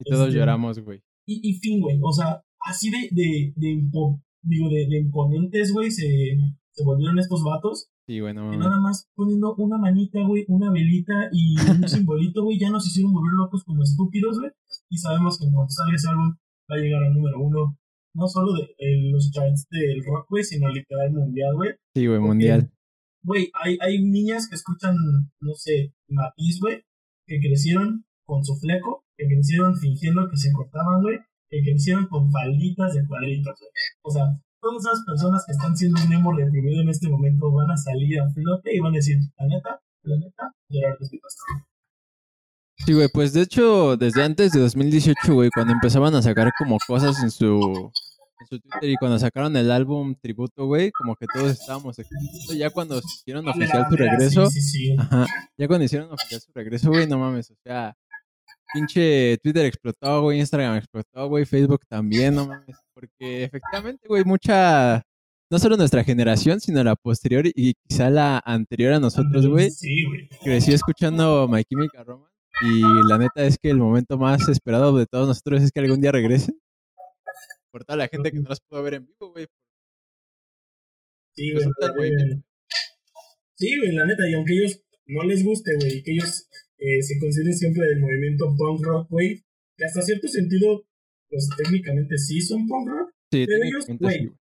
Y 0.00 0.10
todos 0.10 0.28
este- 0.28 0.38
lloramos, 0.38 0.78
güey. 0.80 1.02
y, 1.26 1.40
y 1.50 1.54
fin, 1.54 1.80
güey. 1.80 1.98
O 2.02 2.12
sea, 2.12 2.42
así 2.60 2.90
de, 2.90 3.08
de, 3.10 3.52
de, 3.56 3.68
impo- 3.68 4.22
digo, 4.42 4.68
de, 4.68 4.86
de 4.88 4.98
imponentes, 4.98 5.72
güey, 5.72 5.90
se, 5.90 6.04
se 6.72 6.84
volvieron 6.84 7.18
estos 7.18 7.42
vatos. 7.44 7.88
Sí, 8.06 8.18
güey, 8.18 8.34
no 8.34 8.50
Que 8.50 8.56
nada 8.58 8.80
más 8.80 9.08
poniendo 9.14 9.54
una 9.56 9.78
manita, 9.78 10.20
güey, 10.26 10.44
una 10.48 10.70
velita 10.72 11.14
y 11.32 11.54
un 11.60 11.88
simbolito, 11.88 12.42
güey, 12.44 12.58
ya 12.58 12.68
nos 12.70 12.86
hicieron 12.86 13.12
volver 13.12 13.32
locos 13.34 13.62
como 13.64 13.82
estúpidos, 13.82 14.38
güey. 14.40 14.50
Y 14.90 14.98
sabemos 14.98 15.38
que 15.38 15.46
cuando 15.52 15.68
salga 15.70 15.94
ese 15.94 16.08
álbum 16.08 16.34
va 16.70 16.76
a 16.76 16.78
llegar 16.78 17.02
al 17.04 17.14
número 17.14 17.38
uno, 17.40 17.78
no 18.14 18.28
solo 18.28 18.52
de 18.52 19.10
los 19.10 19.30
charts 19.30 19.66
del 19.70 20.04
rock, 20.04 20.26
güey, 20.28 20.44
sino 20.44 20.68
literal 20.68 21.12
mundial, 21.12 21.54
güey. 21.54 21.70
Sí, 21.94 22.06
güey, 22.06 22.20
mundial. 22.20 22.70
Güey, 23.24 23.50
hay, 23.54 23.78
hay 23.80 24.02
niñas 24.02 24.48
que 24.48 24.56
escuchan, 24.56 24.96
no 25.40 25.54
sé, 25.54 25.94
Matiz, 26.08 26.58
güey, 26.60 26.82
que 27.26 27.38
crecieron 27.40 28.04
con 28.24 28.44
su 28.44 28.56
fleco, 28.56 29.04
que 29.16 29.26
crecieron 29.26 29.76
fingiendo 29.76 30.28
que 30.28 30.36
se 30.36 30.52
cortaban, 30.52 31.02
güey, 31.02 31.18
que 31.48 31.62
crecieron 31.62 32.06
con 32.08 32.30
falditas 32.30 32.94
de 32.94 33.06
cuadritos, 33.06 33.54
güey. 33.58 33.70
O 34.02 34.10
sea, 34.10 34.24
todas 34.60 34.84
esas 34.84 35.04
personas 35.04 35.44
que 35.46 35.52
están 35.52 35.76
siendo 35.76 36.00
un 36.04 36.12
emo 36.12 36.32
reprimido 36.32 36.82
en 36.82 36.88
este 36.88 37.08
momento 37.08 37.52
van 37.52 37.70
a 37.70 37.76
salir 37.76 38.20
a 38.20 38.30
flote 38.30 38.74
y 38.74 38.80
van 38.80 38.92
a 38.92 38.96
decir, 38.96 39.18
la 39.38 39.46
neta, 39.46 39.80
la 40.02 40.16
neta, 40.16 40.52
de 40.68 40.80
Sí, 42.84 42.94
güey, 42.94 43.08
pues 43.12 43.32
de 43.32 43.42
hecho, 43.42 43.96
desde 43.96 44.22
antes 44.24 44.52
de 44.52 44.60
2018, 44.60 45.34
güey, 45.34 45.50
cuando 45.54 45.72
empezaban 45.72 46.14
a 46.16 46.22
sacar 46.22 46.50
como 46.58 46.78
cosas 46.86 47.22
en 47.22 47.30
su 47.30 47.92
en 48.40 48.46
su 48.48 48.58
Twitter 48.58 48.90
y 48.90 48.96
cuando 48.96 49.20
sacaron 49.20 49.56
el 49.56 49.70
álbum 49.70 50.16
tributo, 50.20 50.66
güey, 50.66 50.90
como 50.90 51.14
que 51.14 51.26
todos 51.32 51.52
estábamos 51.52 51.96
Ya 52.58 52.70
cuando 52.70 52.98
hicieron 52.98 53.46
oficial 53.48 53.86
su 53.88 53.96
regreso, 53.96 54.50
Sí, 54.50 54.60
sí, 54.60 54.70
sí. 54.88 54.96
ajá, 54.98 55.26
ya 55.56 55.68
cuando 55.68 55.84
hicieron 55.84 56.10
oficial 56.12 56.40
su 56.40 56.50
regreso, 56.52 56.88
güey, 56.90 57.06
no 57.06 57.18
mames, 57.18 57.52
o 57.52 57.54
sea, 57.64 57.94
pinche 58.74 59.38
Twitter 59.44 59.64
explotó, 59.66 60.22
güey, 60.22 60.40
Instagram 60.40 60.76
explotó, 60.76 61.28
güey, 61.28 61.44
Facebook 61.44 61.82
también, 61.88 62.34
no 62.34 62.46
mames, 62.48 62.76
porque 62.94 63.44
efectivamente, 63.44 64.08
güey, 64.08 64.24
mucha, 64.24 65.04
no 65.50 65.58
solo 65.60 65.76
nuestra 65.76 66.02
generación, 66.02 66.58
sino 66.60 66.82
la 66.82 66.96
posterior 66.96 67.44
y 67.46 67.74
quizá 67.88 68.10
la 68.10 68.42
anterior 68.44 68.92
a 68.94 68.98
nosotros, 68.98 69.46
güey, 69.46 69.70
Sí, 69.70 70.04
güey. 70.04 70.28
crecí 70.42 70.72
escuchando 70.72 71.46
My 71.48 71.62
Chemical 71.62 72.04
Romance 72.06 72.31
y 72.60 72.82
la 73.08 73.18
neta 73.18 73.44
es 73.44 73.58
que 73.58 73.70
el 73.70 73.78
momento 73.78 74.18
más 74.18 74.48
esperado 74.48 74.96
de 74.96 75.06
todos 75.06 75.28
nosotros 75.28 75.62
es 75.62 75.72
que 75.72 75.80
algún 75.80 76.00
día 76.00 76.12
regresen. 76.12 76.60
Por 77.70 77.84
toda 77.84 77.96
la 77.96 78.08
gente 78.08 78.30
que 78.30 78.38
no 78.38 78.48
los 78.48 78.60
pudo 78.60 78.82
ver 78.82 78.94
en 78.94 79.06
vivo, 79.06 79.32
güey. 79.32 79.46
Sí, 81.34 81.52
güey. 81.52 82.12
Sí, 83.56 83.78
güey, 83.78 83.92
la 83.92 84.06
neta, 84.06 84.28
y 84.28 84.34
aunque 84.34 84.54
ellos 84.54 84.82
no 85.06 85.22
les 85.24 85.44
guste, 85.44 85.72
güey, 85.76 85.98
y 85.98 86.02
que 86.02 86.12
ellos 86.12 86.48
eh, 86.78 87.02
se 87.02 87.18
consideren 87.18 87.54
siempre 87.54 87.86
del 87.86 88.00
movimiento 88.00 88.54
punk 88.56 88.84
rock, 88.84 89.08
güey, 89.08 89.42
que 89.76 89.84
hasta 89.84 90.02
cierto 90.02 90.28
sentido, 90.28 90.84
pues 91.30 91.48
técnicamente 91.56 92.18
sí 92.18 92.40
son 92.40 92.66
punk 92.66 92.88
rock, 92.88 93.12
Sí, 93.32 93.46
Pero 93.46 93.64
ellos, 93.64 93.86
güey, 93.98 94.18
sí, 94.18 94.32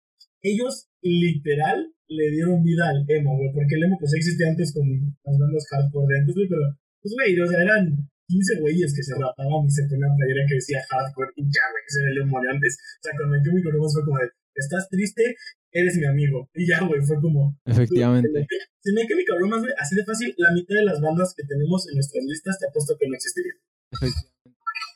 ellos 0.41 0.89
literal 1.01 1.94
le 2.10 2.32
dieron 2.32 2.62
vida 2.62 2.89
al 2.89 3.06
emo, 3.08 3.38
güey, 3.38 3.53
porque 3.53 3.75
el 3.75 3.84
emo 3.84 3.98
pues 4.00 4.13
existía 4.13 4.50
antes 4.50 4.74
con 4.74 4.84
las 5.24 5.39
bandas 5.39 5.65
hardcore 5.70 6.13
de 6.13 6.20
antes, 6.20 6.36
güey, 6.36 6.48
pero, 6.50 6.62
pues, 7.01 7.12
güey, 7.17 7.39
o 7.39 7.48
sea, 7.48 7.62
eran 7.62 7.98
15 8.27 8.62
güeyes 8.62 8.93
que 8.96 9.03
se 9.03 9.13
rapaban 9.13 9.67
y 9.67 9.72
se 9.72 9.84
ponían 9.89 10.15
playera 10.15 10.48
que 10.48 10.55
decía 10.55 10.79
hardcore 10.89 11.34
y 11.36 11.43
ya, 11.50 11.65
güey, 11.67 11.84
el 12.12 12.22
emo 12.24 12.39
de 12.41 12.50
antes. 12.50 12.77
O 12.79 13.01
sea, 13.03 13.12
cuando 13.17 13.36
yo 13.43 13.51
mi 13.51 13.62
Romance 13.62 13.93
fue 14.00 14.05
como 14.05 14.17
de, 14.20 14.29
estás 14.55 14.88
triste, 14.89 15.36
eres 15.72 15.96
mi 15.98 16.05
amigo. 16.05 16.50
Y 16.53 16.67
ya, 16.67 16.79
güey, 16.86 17.01
fue 17.01 17.20
como, 17.20 17.58
Efectivamente. 17.65 18.48
si 18.79 18.93
me 18.93 19.08
Chemical 19.08 19.39
Romance, 19.39 19.67
güey, 19.67 19.75
así 19.77 19.96
de 19.96 20.05
fácil, 20.05 20.34
la 20.38 20.53
mitad 20.53 20.75
de 20.75 20.86
las 20.86 21.01
bandas 21.01 21.34
que 21.36 21.43
tenemos 21.43 21.88
en 21.89 21.96
nuestras 21.96 22.24
listas 22.24 22.60
te 22.60 22.67
apuesto 22.67 22.96
que 23.00 23.08
no 23.08 23.15
existirían. 23.15 23.58
Efectivamente. 23.91 24.31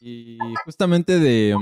Y 0.01 0.37
justamente 0.65 1.19
de. 1.19 1.55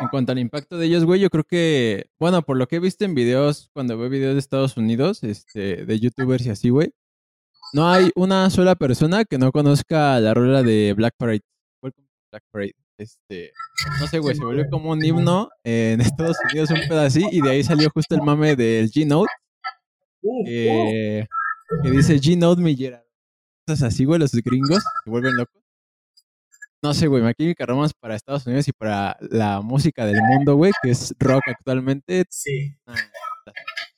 En 0.00 0.08
cuanto 0.10 0.30
al 0.30 0.38
impacto 0.38 0.78
de 0.78 0.86
ellos, 0.86 1.04
güey, 1.04 1.20
yo 1.20 1.30
creo 1.30 1.44
que. 1.44 2.10
Bueno, 2.18 2.42
por 2.42 2.56
lo 2.56 2.68
que 2.68 2.76
he 2.76 2.80
visto 2.80 3.04
en 3.04 3.14
videos, 3.14 3.70
cuando 3.72 3.96
veo 3.96 4.10
videos 4.10 4.34
de 4.34 4.40
Estados 4.40 4.76
Unidos, 4.76 5.22
este, 5.24 5.84
de 5.84 6.00
youtubers 6.00 6.44
y 6.46 6.50
así, 6.50 6.68
güey. 6.70 6.92
No 7.72 7.90
hay 7.90 8.10
una 8.14 8.48
sola 8.50 8.74
persona 8.74 9.24
que 9.24 9.38
no 9.38 9.52
conozca 9.52 10.18
la 10.20 10.32
rola 10.34 10.62
de 10.62 10.94
Black 10.96 11.14
Parade. 11.18 11.42
Black 12.30 12.44
Parade. 12.50 12.74
Este, 12.98 13.52
no 14.00 14.08
sé, 14.08 14.18
güey, 14.18 14.34
se 14.34 14.44
volvió 14.44 14.68
como 14.68 14.90
un 14.90 15.04
himno 15.04 15.48
en 15.62 16.00
Estados 16.00 16.36
Unidos, 16.50 16.70
un 16.70 16.92
así, 16.98 17.24
y 17.30 17.40
de 17.40 17.50
ahí 17.50 17.62
salió 17.62 17.90
justo 17.90 18.16
el 18.16 18.22
mame 18.22 18.56
del 18.56 18.90
G-Note, 18.90 19.30
uh, 20.22 20.44
que, 20.44 21.28
dice 21.84 22.16
G-Note 22.16 22.60
me 22.60 22.74
Gerard. 22.74 23.04
Cosas 23.64 23.94
así, 23.94 24.04
güey, 24.04 24.18
los 24.18 24.32
gringos 24.32 24.82
se 25.04 25.10
vuelven 25.10 25.36
locos. 25.36 25.62
No 26.82 26.92
sé, 26.92 27.06
güey, 27.06 27.22
Chemical 27.34 27.68
Romance 27.68 27.94
para 28.00 28.16
Estados 28.16 28.46
Unidos 28.46 28.66
y 28.66 28.72
para 28.72 29.16
la 29.20 29.60
música 29.60 30.04
del 30.04 30.20
mundo, 30.20 30.56
güey, 30.56 30.72
que 30.82 30.90
es 30.90 31.14
rock 31.20 31.42
actualmente, 31.46 32.24
sí. 32.30 32.76
ah, 32.86 32.96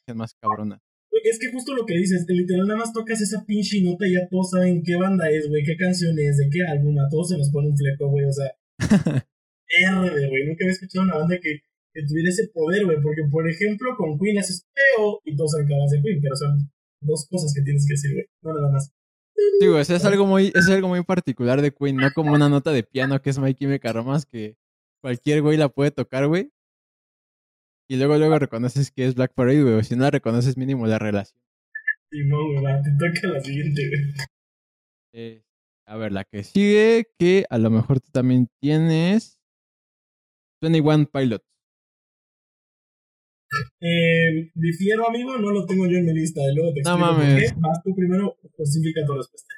es 0.07 0.15
más 0.15 0.35
cabrona. 0.35 0.79
Es 1.12 1.38
que 1.38 1.50
justo 1.50 1.75
lo 1.75 1.85
que 1.85 1.97
dices, 1.97 2.25
literal 2.29 2.67
nada 2.67 2.81
más 2.81 2.93
tocas 2.93 3.21
esa 3.21 3.45
pinche 3.45 3.83
nota 3.83 4.07
y 4.07 4.14
ya 4.14 4.29
todos 4.31 4.50
saben 4.50 4.83
qué 4.83 4.97
banda 4.97 5.29
es, 5.29 5.49
güey, 5.49 5.64
qué 5.64 5.76
canción 5.76 6.19
es, 6.19 6.37
de 6.37 6.49
qué 6.50 6.62
álbum, 6.62 6.99
a 6.99 7.09
todos 7.11 7.31
se 7.31 7.38
nos 7.38 7.50
pone 7.50 7.69
un 7.69 7.76
fleco, 7.76 8.09
güey, 8.09 8.25
o 8.26 8.33
sea, 8.33 8.50
R, 9.69 10.29
güey, 10.29 10.47
nunca 10.47 10.64
había 10.64 10.73
escuchado 10.73 11.05
una 11.05 11.19
banda 11.19 11.38
que, 11.40 11.61
que 11.93 12.02
tuviera 12.07 12.31
ese 12.31 12.49
poder, 12.49 12.85
güey, 12.85 12.99
porque 13.02 13.23
por 13.31 13.49
ejemplo 13.49 13.90
con 13.97 14.19
Queen 14.19 14.38
haces 14.38 14.67
feo 14.73 15.21
y 15.25 15.37
todos 15.37 15.55
hablas 15.57 15.90
de 15.90 16.00
Queen, 16.00 16.21
pero 16.23 16.37
son 16.37 16.71
dos 17.02 17.26
cosas 17.29 17.52
que 17.55 17.62
tienes 17.62 17.87
que 17.87 17.95
decir, 17.95 18.12
güey, 18.12 18.26
no 18.43 18.55
nada 18.55 18.73
más. 18.73 18.93
Sí, 19.35 19.67
güey, 19.67 19.81
o 19.81 19.85
sea, 19.85 19.97
es 19.97 20.05
algo 20.05 20.26
muy, 20.26 20.52
es 20.55 20.69
algo 20.69 20.88
muy 20.88 21.02
particular 21.02 21.61
de 21.61 21.73
Queen, 21.73 21.97
no 21.97 22.11
como 22.14 22.33
una 22.33 22.49
nota 22.49 22.73
de 22.73 22.83
piano 22.83 23.21
que 23.21 23.31
es 23.31 23.38
My 23.38 23.55
Chemical 23.55 23.95
Romance 23.95 24.26
que 24.31 24.57
cualquier 25.00 25.43
güey 25.43 25.57
la 25.57 25.69
puede 25.69 25.90
tocar, 25.90 26.26
güey. 26.29 26.52
Y 27.90 27.97
luego, 27.97 28.16
luego 28.18 28.38
reconoces 28.38 28.92
que 28.92 29.04
es 29.04 29.16
Black 29.16 29.32
Parade, 29.35 29.62
güey, 29.64 29.82
si 29.82 29.97
no 29.97 30.04
la 30.04 30.11
reconoces 30.12 30.56
mínimo 30.56 30.87
la 30.87 30.99
relación. 31.00 31.40
Simón, 32.11 32.52
güey, 32.52 32.64
va, 32.64 32.80
te 32.82 32.90
toca 32.92 33.28
la 33.35 33.40
siguiente, 33.40 33.82
güey. 33.88 34.14
Eh, 35.12 35.42
a 35.88 35.97
ver, 35.97 36.12
la 36.12 36.25
que 36.25 36.44
sigue, 36.44 37.06
que 37.18 37.44
a 37.50 37.59
lo 37.59 37.68
mejor 37.70 37.99
tú 38.00 38.11
también 38.12 38.47
tienes. 38.62 39.40
21 40.62 41.06
Pilots. 41.06 41.44
Eh, 43.80 44.50
difiero, 44.54 45.09
amigo, 45.09 45.37
no 45.38 45.50
lo 45.50 45.66
tengo 45.66 45.87
yo 45.87 45.99
en 45.99 46.06
mi 46.06 46.12
lista, 46.14 46.40
y 46.42 46.54
luego 46.54 46.73
te 46.73 46.82
No 46.82 46.90
explico 46.92 47.09
por 47.09 47.18
mames. 47.25 47.52
qué. 47.52 47.59
Vas 47.61 47.82
tú 47.82 47.94
primero, 47.97 48.37
justifica 48.56 49.00
tu 49.04 49.14
respuesta. 49.14 49.54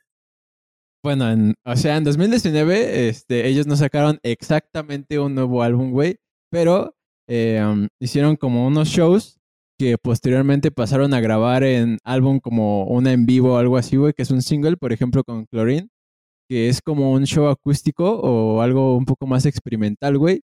Bueno, 1.05 1.31
en- 1.31 1.55
o 1.67 1.77
sea, 1.77 1.99
en 1.99 2.05
2019, 2.05 3.09
este, 3.09 3.47
ellos 3.47 3.67
no 3.67 3.77
sacaron 3.77 4.19
exactamente 4.23 5.19
un 5.19 5.35
nuevo 5.35 5.63
álbum, 5.63 5.91
güey, 5.91 6.17
pero 6.51 6.97
eh, 7.35 7.89
hicieron 7.99 8.37
como 8.37 8.67
unos 8.67 8.89
shows 8.89 9.39
que 9.79 9.97
posteriormente 9.97 10.71
pasaron 10.71 11.15
a 11.15 11.21
grabar 11.21 11.65
en 11.65 11.97
álbum 12.05 12.41
como 12.41 12.85
una 12.85 13.13
en 13.13 13.25
vivo 13.25 13.55
o 13.55 13.57
algo 13.57 13.79
así, 13.79 13.97
güey, 13.97 14.13
que 14.13 14.21
es 14.21 14.31
un 14.31 14.43
single, 14.43 14.77
por 14.77 14.93
ejemplo, 14.93 15.25
con 15.25 15.47
Chlorine, 15.47 15.89
que 16.47 16.69
es 16.69 16.83
como 16.83 17.13
un 17.13 17.25
show 17.25 17.47
acústico 17.49 18.21
o 18.21 18.61
algo 18.61 18.99
un 18.99 19.07
poco 19.07 19.27
más 19.27 19.47
experimental, 19.47 20.19
güey. 20.19 20.43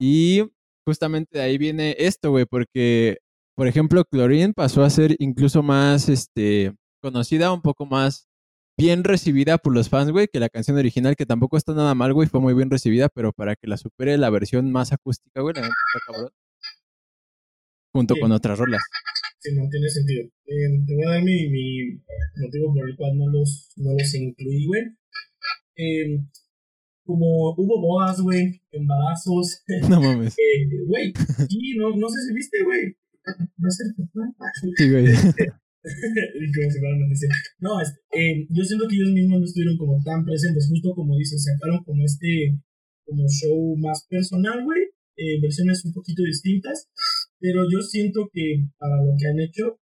Y 0.00 0.42
justamente 0.84 1.38
de 1.38 1.44
ahí 1.44 1.56
viene 1.56 1.94
esto, 2.00 2.32
güey, 2.32 2.46
porque, 2.46 3.18
por 3.56 3.68
ejemplo, 3.68 4.02
Chlorine 4.02 4.54
pasó 4.54 4.82
a 4.82 4.90
ser 4.90 5.14
incluso 5.20 5.62
más, 5.62 6.08
este, 6.08 6.74
conocida, 7.00 7.52
un 7.52 7.62
poco 7.62 7.86
más 7.86 8.26
bien 8.76 9.04
recibida 9.04 9.58
por 9.58 9.72
los 9.74 9.88
fans, 9.88 10.10
güey, 10.10 10.28
que 10.28 10.40
la 10.40 10.48
canción 10.48 10.76
original, 10.76 11.16
que 11.16 11.26
tampoco 11.26 11.56
está 11.56 11.74
nada 11.74 11.94
mal, 11.94 12.12
güey, 12.12 12.28
fue 12.28 12.40
muy 12.40 12.54
bien 12.54 12.70
recibida, 12.70 13.08
pero 13.08 13.32
para 13.32 13.56
que 13.56 13.66
la 13.68 13.76
supere 13.76 14.16
la 14.18 14.30
versión 14.30 14.70
más 14.72 14.92
acústica, 14.92 15.40
güey, 15.40 15.54
la 15.54 15.62
neta 15.62 15.74
está 15.94 16.12
cabrón. 16.12 16.30
Junto 17.92 18.14
Sí. 18.14 18.20
con 18.20 18.32
otras 18.32 18.58
rolas. 18.58 18.82
Sí, 19.38 19.54
no 19.54 19.68
tiene 19.70 19.88
sentido. 19.88 20.24
Eh, 20.46 20.84
te 20.86 20.94
voy 20.94 21.04
a 21.04 21.10
dar 21.10 21.22
mi, 21.22 21.48
mi 21.48 22.02
motivo 22.42 22.74
por 22.74 22.88
el 22.88 22.96
cual 22.96 23.16
no 23.18 23.28
los, 23.30 23.72
no 23.76 23.92
los 23.92 24.14
incluí, 24.14 24.66
güey. 24.66 24.82
Eh, 25.76 26.18
como 27.04 27.54
hubo 27.56 27.80
bodas, 27.80 28.20
güey, 28.20 28.62
embarazos, 28.72 29.62
No 29.90 30.00
mames. 30.00 30.34
eh, 30.38 30.84
güey, 30.86 31.12
sí, 31.48 31.76
no, 31.76 31.94
no 31.96 32.08
sé 32.08 32.16
si 32.26 32.34
viste, 32.34 32.64
güey. 32.64 32.96
No 33.58 33.68
es 33.68 33.76
cierto. 33.76 34.10
¿no? 34.14 34.34
Sí, 34.76 34.90
güey. 34.90 35.06
Y 36.40 36.80
como 36.80 36.96
noticia. 36.96 37.28
No, 37.60 37.80
este, 37.80 38.00
eh, 38.16 38.46
yo 38.48 38.64
siento 38.64 38.88
que 38.88 38.96
ellos 38.96 39.12
mismos 39.12 39.40
no 39.40 39.44
estuvieron 39.44 39.76
como 39.76 40.02
tan 40.02 40.24
presentes, 40.24 40.68
justo 40.68 40.94
como 40.94 41.16
dices, 41.16 41.44
sacaron 41.44 41.84
como 41.84 42.04
este 42.04 42.58
como 43.04 43.28
show 43.28 43.76
más 43.76 44.06
personal, 44.08 44.64
güey, 44.64 44.82
eh, 45.16 45.40
versiones 45.40 45.84
un 45.84 45.92
poquito 45.92 46.22
distintas, 46.22 46.88
pero 47.38 47.68
yo 47.70 47.82
siento 47.82 48.30
que 48.32 48.64
para 48.78 48.96
lo 49.04 49.12
que 49.18 49.26
han 49.26 49.40
hecho, 49.40 49.78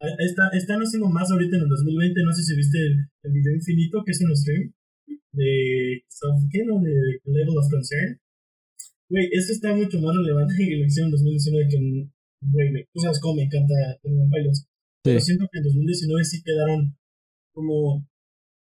está, 0.00 0.48
están 0.54 0.80
haciendo 0.80 1.08
más 1.10 1.30
ahorita 1.30 1.56
en 1.56 1.62
el 1.62 1.68
2020, 1.68 2.22
no 2.24 2.32
sé 2.32 2.42
si 2.42 2.56
viste 2.56 2.78
el, 2.78 2.96
el 3.24 3.32
video 3.32 3.54
infinito, 3.54 4.02
que 4.04 4.12
es 4.12 4.20
un 4.22 4.34
stream 4.34 4.72
de, 5.32 6.04
¿qué 6.50 6.64
no? 6.64 6.80
De 6.80 7.20
Level 7.24 7.58
of 7.58 7.70
Concern. 7.70 8.18
Güey, 9.08 9.28
esto 9.32 9.52
está 9.52 9.74
mucho 9.74 10.00
más 10.00 10.16
relevante 10.16 10.54
que 10.56 10.76
lo 10.76 10.82
que 10.82 10.86
hicieron 10.86 11.08
en 11.08 11.12
2019 11.12 11.68
que 11.68 12.08
güey, 12.42 12.84
tú 12.92 13.00
sabes 13.00 13.20
cómo 13.20 13.36
me 13.36 13.42
encanta 13.44 13.74
Pilots. 14.02 14.66
Pero 15.04 15.20
siento 15.20 15.46
que 15.50 15.58
en 15.58 15.64
2019 15.64 16.24
sí 16.24 16.42
quedaron 16.42 16.96
como. 17.54 18.06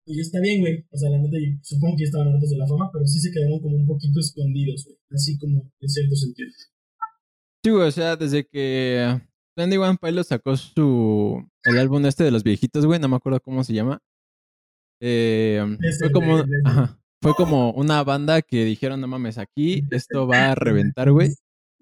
Y 0.07 0.21
está 0.21 0.41
bien, 0.41 0.61
güey. 0.61 0.87
O 0.91 0.97
sea, 0.97 1.11
la 1.11 1.19
neta, 1.19 1.37
supongo 1.63 1.97
que 1.97 2.05
ya 2.05 2.07
estaban 2.09 2.29
hartos 2.33 2.51
de 2.51 2.57
la 2.57 2.67
fama, 2.67 2.91
pero 2.93 3.07
sí 3.07 3.21
se 3.21 3.31
quedaron 3.31 3.61
como 3.61 3.77
un 3.77 3.87
poquito 3.87 4.21
escondidos, 4.21 4.85
güey. 4.87 4.97
Así 5.13 5.39
como 5.39 5.71
en 5.81 5.89
cierto 5.89 6.15
sentido. 6.17 6.49
Sí, 7.65 7.71
güey, 7.71 7.89
o 7.89 7.91
sea, 7.91 8.17
desde 8.17 8.47
que 8.47 9.21
21 9.57 9.97
Pilots 10.01 10.29
sacó 10.29 10.57
su. 10.57 11.45
el 11.65 11.79
álbum 11.79 12.07
este 12.07 12.25
de 12.25 12.31
los 12.31 12.43
viejitos, 12.45 12.87
güey, 12.87 12.99
no 13.01 13.09
me 13.09 13.17
acuerdo 13.17 13.41
cómo 13.41 13.63
se 13.65 13.75
llama. 13.75 14.01
Eh, 15.01 15.63
Es 15.83 15.99
fue 15.99 16.09
el 16.09 16.13
como. 16.13 16.43
de- 16.43 16.49
ajá, 16.65 16.99
fue 17.23 17.35
como 17.35 17.73
una 17.73 18.03
banda 18.05 18.43
que 18.43 18.65
dijeron, 18.65 19.01
no 19.01 19.09
mames, 19.09 19.39
aquí 19.39 19.83
esto 19.91 20.27
va 20.27 20.53
a 20.53 20.55
reventar, 20.55 21.11
güey. 21.11 21.31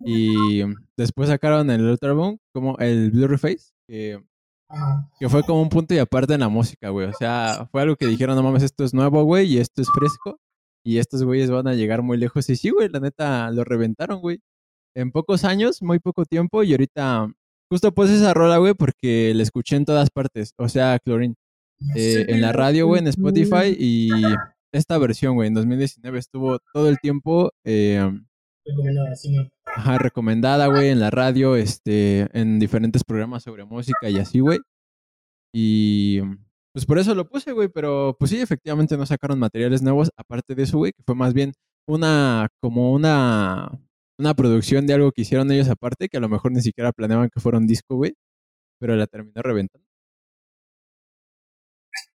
Y 0.04 0.60
después 0.96 1.28
sacaron 1.28 1.70
el 1.70 1.88
otro 1.88 2.10
álbum, 2.10 2.38
como 2.52 2.76
el 2.78 3.10
Blurry 3.10 3.38
Face, 3.38 3.70
que, 3.88 4.22
Ajá. 4.68 5.08
que 5.20 5.28
fue 5.28 5.42
como 5.44 5.62
un 5.62 5.68
punto 5.68 5.94
y 5.94 5.99
aparte 5.99 6.35
en 6.35 6.40
la 6.40 6.49
música, 6.49 6.88
güey. 6.90 7.06
O 7.08 7.12
sea, 7.12 7.68
fue 7.70 7.82
algo 7.82 7.96
que 7.96 8.06
dijeron, 8.06 8.35
no 8.37 8.42
mames, 8.42 8.62
esto 8.64 8.85
es 8.85 8.92
nuevo, 8.94 9.23
güey, 9.25 9.46
y 9.54 9.58
esto 9.58 9.80
es 9.82 9.88
fresco. 9.96 10.38
Y 10.85 10.99
estos 10.99 11.23
güeyes 11.25 11.50
van 11.50 11.66
a 11.68 11.75
llegar 11.75 12.02
muy 12.02 12.16
lejos. 12.16 12.49
Y 12.49 12.56
sí, 12.56 12.70
güey, 12.70 12.88
la 12.88 13.00
neta, 13.00 13.50
lo 13.50 13.64
reventaron, 13.64 14.20
güey. 14.20 14.40
En 14.94 15.11
pocos 15.12 15.44
años, 15.44 15.82
muy 15.82 15.99
poco 15.99 16.25
tiempo, 16.25 16.62
y 16.62 16.73
ahorita 16.73 17.28
justo 17.70 17.92
puse 17.92 18.14
esa 18.16 18.32
rola, 18.35 18.58
güey, 18.58 18.75
porque 18.75 19.32
la 19.35 19.42
escuché 19.42 19.76
en 19.76 19.85
todas 19.85 20.11
partes. 20.11 20.52
O 20.58 20.68
sea, 20.68 20.99
Chlorine. 21.00 21.35
eh, 21.96 22.25
en 22.28 22.40
la 22.40 22.52
radio, 22.52 22.87
güey, 22.87 23.00
en 23.00 23.08
Spotify, 23.08 23.76
y 23.78 24.08
esta 24.73 24.96
versión, 24.99 25.35
güey, 25.35 25.49
en 25.49 25.54
2019 25.54 26.18
estuvo 26.18 26.58
todo 26.73 26.88
el 26.88 26.99
tiempo. 27.00 27.50
eh, 27.64 28.00
Recomendada, 28.64 29.14
sí, 29.16 29.32
no. 29.32 29.49
Ajá, 29.76 29.99
recomendada, 29.99 30.66
güey, 30.68 30.88
en 30.88 31.00
la 31.00 31.11
radio, 31.11 31.56
este, 31.56 32.28
en 32.38 32.59
diferentes 32.59 33.04
programas 33.04 33.42
sobre 33.42 33.64
música 33.64 34.09
y 34.09 34.16
así, 34.18 34.40
güey. 34.40 34.59
Y 35.52 36.21
pues 36.73 36.87
por 36.87 36.99
eso 36.99 37.14
lo 37.14 37.28
puse, 37.28 37.52
güey, 37.52 37.68
pero 37.68 38.16
pues 38.18 38.30
sí, 38.30 38.40
efectivamente 38.40 38.97
no 38.97 39.06
sacaron 39.06 39.38
materiales 39.38 39.83
nuevos, 39.83 40.11
aparte 40.16 40.54
de 40.54 40.62
eso, 40.64 40.78
güey, 40.78 40.92
que 40.92 41.02
fue 41.02 41.14
más 41.14 41.35
bien 41.35 41.52
una, 41.87 42.49
como 42.61 42.92
una, 42.92 43.71
una 44.18 44.35
producción 44.35 44.87
de 44.87 44.95
algo 44.95 45.12
que 45.12 45.23
hicieron 45.23 45.50
ellos 45.52 45.68
aparte, 45.68 46.09
que 46.09 46.16
a 46.16 46.21
lo 46.21 46.28
mejor 46.28 46.52
ni 46.52 46.61
siquiera 46.62 46.92
planeaban 46.92 47.30
que 47.30 47.40
fuera 47.40 47.59
un 47.59 47.66
disco, 47.66 47.97
güey, 47.97 48.14
pero 48.80 48.97
la 48.97 49.06
terminó 49.06 49.42
reventando. 49.42 49.87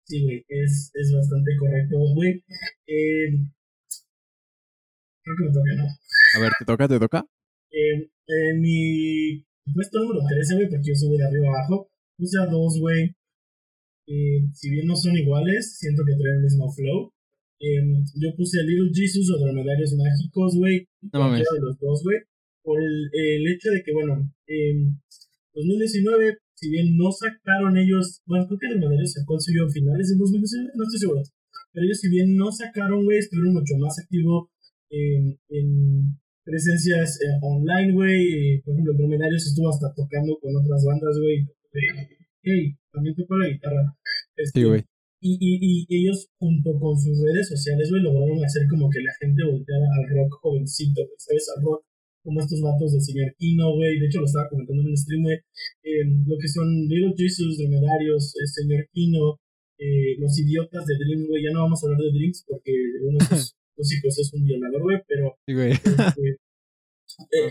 Sí, 0.06 0.24
güey, 0.24 0.46
es, 0.50 0.91
es 0.94 1.13
bastante 1.15 1.51
correcto, 1.60 1.98
güey. 2.15 2.44
Eh, 2.88 3.38
creo 5.24 5.36
que 5.38 5.44
me 5.46 5.53
toca, 5.53 5.75
¿no? 5.77 5.84
A 6.38 6.39
ver, 6.39 6.51
¿te 6.60 6.65
toca? 6.65 6.88
¿Te 6.88 7.00
toca? 7.00 7.25
Eh, 7.72 8.10
en 8.28 8.62
mi 8.62 9.44
puesto 9.74 10.00
número 10.00 10.22
13, 10.28 10.56
güey, 10.56 10.70
porque 10.70 10.90
yo 10.90 10.96
soy 10.96 11.18
de 11.18 11.25
arriba 11.25 11.48
abajo, 11.48 11.90
puse 12.18 12.38
a 12.40 12.46
dos, 12.46 12.80
güey. 12.80 13.16
Eh, 14.08 14.44
si 14.54 14.70
bien 14.70 14.88
no 14.88 14.96
son 14.96 15.16
iguales, 15.16 15.78
siento 15.78 16.04
que 16.06 16.16
traen 16.16 16.38
el 16.38 16.44
mismo 16.44 16.72
flow. 16.72 17.13
Eh, 17.60 18.04
yo 18.16 18.36
puse 18.36 18.60
a 18.60 18.63
Little 18.63 18.92
Jesus 18.94 19.30
o 19.32 19.40
Dromedarios 19.40 19.94
Mágicos, 19.94 20.58
güey. 20.58 20.88
No 21.13 21.20
mames. 21.20 21.48
de 21.54 21.62
los 21.62 21.80
dos, 21.80 22.04
güey. 22.04 22.20
Por 22.63 22.82
el, 22.82 23.10
el 23.13 23.48
hecho 23.48 23.70
de 23.72 23.84
que, 23.84 23.94
bueno, 23.94 24.32
en 24.48 25.01
2019, 25.54 26.38
si 26.56 26.70
bien 26.70 26.98
no 26.98 27.12
sacaron 27.12 27.78
ellos, 27.78 28.22
bueno, 28.25 28.48
creo 28.48 28.60
que 28.60 28.70
Dromedarios 28.70 29.13
sacó 29.13 29.36
el 29.36 29.42
suyo 29.42 29.66
a 29.66 29.72
finales 29.72 30.10
de 30.10 30.16
2019, 30.18 30.72
no 30.75 30.84
estoy 30.84 31.00
seguro. 31.00 31.22
Pero 31.74 31.86
ellos, 31.86 32.00
si 32.00 32.10
bien 32.10 32.36
no 32.36 32.51
sacaron, 32.51 33.04
güey, 33.06 33.20
estuvieron 33.20 33.54
mucho 33.54 33.78
más 33.78 33.98
activos 34.00 34.50
en, 34.90 35.40
en 35.50 36.21
presencias 36.43 37.19
eh, 37.21 37.27
online, 37.41 37.93
güey. 37.93 38.21
Eh, 38.55 38.62
por 38.65 38.74
ejemplo, 38.74 38.93
Dromedarios 38.98 39.45
estuvo 39.48 39.69
hasta 39.69 39.93
tocando 39.93 40.38
con 40.39 40.55
otras 40.55 40.83
bandas, 40.86 41.17
güey. 41.19 41.45
Hey, 42.43 42.75
también 42.91 43.15
tocó 43.15 43.38
la 43.38 43.48
guitarra. 43.50 43.95
Este, 44.36 44.60
Sí, 44.62 44.65
güey. 44.65 44.83
y, 45.21 45.38
y, 45.39 45.86
y 45.88 46.03
ellos, 46.05 46.27
junto 46.39 46.71
con 46.79 46.98
sus 47.00 47.21
redes 47.24 47.48
sociales, 47.50 47.89
güey, 47.89 48.01
lograron 48.01 48.43
hacer 48.43 48.63
como 48.69 48.89
que 48.89 49.00
la 49.01 49.13
gente 49.19 49.43
volteara 49.45 49.86
al 49.98 50.10
rock 50.17 50.33
jovencito, 50.41 51.01
¿sabes? 51.17 51.48
Al 51.55 51.63
rock, 51.63 51.86
como 52.24 52.39
estos 52.39 52.62
vatos 52.62 52.91
del 52.93 53.01
señor 53.01 53.33
Kino, 53.38 53.74
güey. 53.75 54.00
De 54.00 54.07
hecho, 54.07 54.19
lo 54.19 54.25
estaba 54.25 54.50
comentando 54.50 54.81
en 54.81 54.89
un 54.89 54.98
stream, 54.98 55.24
güey. 55.24 55.38
eh, 55.83 56.05
lo 56.25 56.38
que 56.38 56.48
son 56.48 56.67
Little 56.88 57.13
Jesus, 57.17 57.57
Dromedarios, 57.57 58.33
el 58.41 58.48
señor 58.48 58.88
Kino, 58.91 59.38
eh, 59.77 60.17
los 60.19 60.38
idiotas 60.39 60.86
de 60.86 60.95
Dreams, 60.98 61.27
güey. 61.27 61.43
Ya 61.43 61.51
no 61.53 61.62
vamos 61.62 61.83
a 61.83 61.88
hablar 61.88 62.01
de 62.01 62.12
Dreams 62.17 62.43
porque 62.48 62.74
uno 63.07 63.17
de 63.17 63.25
es 63.82 64.34
un 64.34 64.44
violador, 64.46 64.82
güey, 64.82 64.98
pero 65.08 65.36
Sí, 65.46 65.54
güey. 65.54 65.72
este, 65.72 65.90
eh, 67.38 67.50